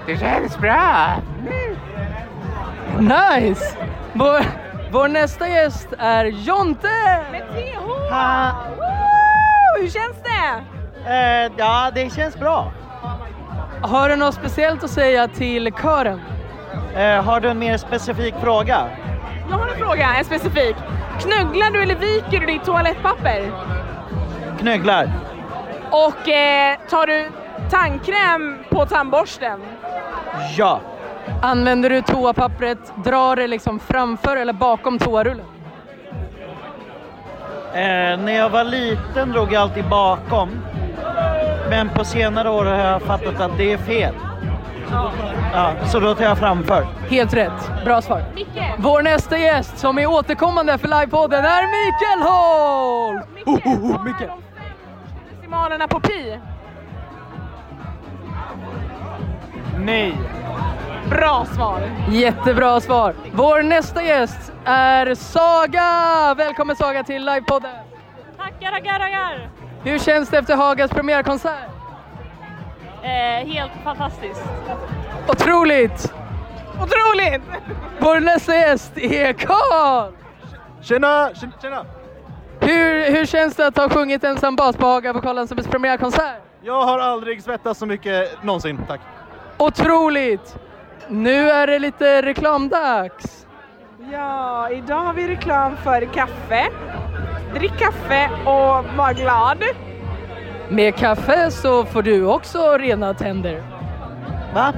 Det 0.07 0.17
känns 0.17 0.59
bra. 0.59 1.07
Nice! 2.99 3.77
Vår, 4.13 4.45
vår 4.93 5.09
nästa 5.09 5.49
gäst 5.49 5.89
är 5.99 6.25
Jonte! 6.25 6.89
Med 7.33 7.41
TH! 7.41 7.79
Ha, 8.11 8.51
Woo! 8.77 9.81
Hur 9.83 9.89
känns 9.89 10.17
det? 10.23 10.65
eh, 11.13 11.53
ja, 11.57 11.91
det 11.95 12.13
känns 12.15 12.37
bra. 12.39 12.73
Har 13.83 14.09
du 14.09 14.17
något 14.17 14.35
speciellt 14.35 14.85
att 14.85 14.91
säga 14.91 15.29
till 15.29 15.73
kören? 15.83 16.21
Eh, 16.97 17.25
har 17.25 17.41
du 17.41 17.49
en 17.49 17.59
mer 17.59 17.77
specifik 17.77 18.35
fråga? 18.43 18.87
Jag 19.51 19.57
har 19.59 19.69
en 19.69 19.77
fråga, 19.79 20.15
en 20.19 20.25
specifik. 20.25 20.77
Knögglar 21.23 21.71
du 21.71 21.83
eller 21.83 21.95
viker 21.95 22.41
du 22.41 22.47
ditt 22.47 22.65
toalettpapper? 22.65 23.53
Knögglar? 24.59 25.11
Och 25.91 26.29
eh, 26.29 26.79
tar 26.91 27.07
du 27.07 27.29
tandkräm 27.71 28.59
på 28.71 28.87
tandborsten? 28.87 29.61
Ja. 30.57 30.81
Använder 31.43 31.91
du 31.91 32.03
toapappret, 32.03 32.79
drar 33.05 33.37
det 33.37 33.47
liksom 33.47 33.81
framför 33.81 34.37
eller 34.37 34.53
bakom 34.53 34.99
toarullen? 34.99 35.47
Eh, 37.75 38.19
när 38.19 38.33
jag 38.33 38.51
var 38.51 38.65
liten 38.65 39.33
drog 39.33 39.53
jag 39.53 39.63
alltid 39.63 39.89
bakom. 39.89 40.49
Men 41.71 41.89
på 41.89 42.05
senare 42.05 42.51
år 42.51 42.65
har 42.65 42.79
jag 42.79 43.03
fattat 43.03 43.41
att 43.41 43.59
det 43.59 43.73
är 43.73 43.79
fel. 43.79 44.15
Ja, 45.53 45.73
så 45.87 46.01
då 46.01 46.15
tar 46.15 46.25
jag 46.25 46.39
framför. 46.39 46.87
Helt 47.09 47.35
rätt, 47.35 47.85
bra 47.85 48.03
svar. 48.03 48.25
Micke! 48.35 48.63
Vår 48.79 49.03
nästa 49.03 49.39
gäst 49.39 49.79
som 49.79 49.99
är 49.99 50.07
återkommande 50.07 50.79
för 50.79 50.89
livepodden 50.89 51.45
är 51.45 51.63
Mikael 51.63 52.23
Holm! 52.29 53.21
Micke! 53.35 53.47
Oh, 53.67 53.73
oh, 53.73 53.85
oh, 53.85 53.97
vad 53.97 54.05
Micke. 54.05 54.21
är 54.21 54.27
de 54.29 54.43
decimalerna 55.37 55.89
på 55.89 56.01
pi? 56.01 56.39
Nej. 59.79 60.15
Bra 61.11 61.47
svar! 61.55 61.81
Jättebra 62.11 62.81
svar. 62.81 63.15
Vår 63.33 63.63
nästa 63.63 64.03
gäst 64.03 64.53
är 64.65 65.15
Saga! 65.15 66.35
Välkommen 66.37 66.77
Saga 66.77 67.05
till 67.05 67.25
livepodden. 67.25 67.71
Tackar, 68.39 68.71
tackar, 68.71 68.99
tackar. 68.99 69.51
Hur 69.85 69.99
känns 69.99 70.29
det 70.29 70.39
efter 70.39 70.57
Hagas 70.57 70.91
premiärkonsert? 70.91 71.82
Eh, 73.03 73.47
helt 73.47 73.73
fantastiskt. 73.85 74.43
Otroligt! 75.29 76.15
Otroligt! 76.75 77.43
Vår 77.99 78.21
nästa 78.21 78.57
gäst 78.57 78.99
är 78.99 79.33
Karl! 79.33 80.13
Tjena! 80.83 81.31
Tjena! 81.63 81.87
Hur, 82.61 83.11
hur 83.11 83.27
känns 83.27 83.57
det 83.57 83.67
att 83.67 83.77
ha 83.77 83.89
sjungit 83.89 84.25
ensam 84.25 84.57
bas 84.57 84.77
på 84.77 84.87
Haga 84.87 85.13
Vokalensembles 85.13 85.67
premiärkonsert? 85.69 86.43
Jag 86.63 86.83
har 86.87 86.99
aldrig 86.99 87.43
svettats 87.43 87.81
så 87.81 87.87
mycket 87.87 88.43
någonsin, 88.43 88.81
tack. 88.89 89.01
Otroligt! 89.59 90.57
Nu 91.09 91.51
är 91.51 91.67
det 91.67 91.79
lite 91.79 92.23
reklamdags. 92.23 93.47
Ja, 94.13 94.71
idag 94.71 95.01
har 95.01 95.15
vi 95.15 95.29
reklam 95.29 95.77
för 95.77 96.05
kaffe. 96.15 96.69
Drick 97.55 97.79
kaffe 97.79 98.31
och 98.45 98.97
var 98.97 99.13
glad. 99.15 99.63
Med 100.69 100.97
kaffe 100.97 101.51
så 101.51 101.85
får 101.85 102.03
du 102.03 102.27
också 102.27 102.77
rena 102.79 103.15
tänder. 103.15 103.63
Va? 104.55 104.73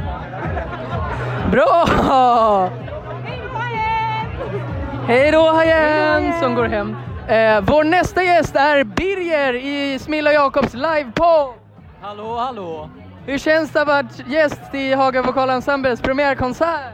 Bra! 1.50 2.70
Hej 5.06 5.30
då 5.30 5.50
Hajen 5.52 6.40
som 6.40 6.54
går 6.54 6.64
hem. 6.64 6.96
Eh, 7.28 7.60
vår 7.60 7.84
nästa 7.84 8.22
gäst 8.22 8.56
är 8.56 8.84
Birger 8.84 9.54
i 9.54 9.98
Smilla 9.98 10.32
Jakobs 10.32 10.74
livepodd. 10.74 11.54
Hallå, 12.00 12.36
hallå. 12.36 12.90
Hur 13.26 13.38
känns 13.38 13.70
det 13.70 13.80
att 13.80 13.86
varit 13.88 14.28
gäst 14.28 14.74
i 14.74 14.94
Haga 14.94 15.22
Vokalensembles 15.22 16.00
premiärkonsert? 16.00 16.92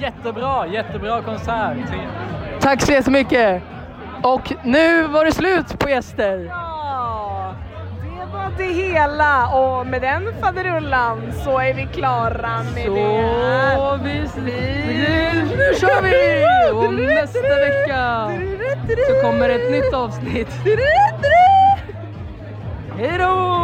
Jättebra, 0.00 0.66
jättebra 0.66 1.22
konsert. 1.22 1.76
Tack 2.60 2.82
så 2.82 2.92
jättemycket! 2.92 3.62
Och 4.22 4.52
nu 4.62 5.02
var 5.02 5.24
det 5.24 5.32
slut 5.32 5.78
på 5.78 5.88
gäster. 5.88 6.46
Ja, 6.48 7.35
var 8.32 8.52
det 8.58 8.64
hela 8.64 9.48
och 9.48 9.86
med 9.86 10.02
den 10.02 10.32
faderullan 10.40 11.32
så 11.44 11.58
är 11.58 11.74
vi 11.74 11.86
klara 11.86 12.62
med 12.74 12.92
det 12.92 13.00
här. 13.00 13.76
Så 13.76 13.96
vi... 14.04 14.20
Nu 15.56 15.74
kör 15.80 16.02
vi! 16.02 16.46
Och 16.72 16.94
nästa 16.94 17.40
vecka 17.40 18.30
så 19.06 19.22
kommer 19.22 19.48
ett 19.48 19.70
nytt 19.70 19.94
avsnitt. 19.94 20.48
Hej 22.98 23.18
då! 23.18 23.56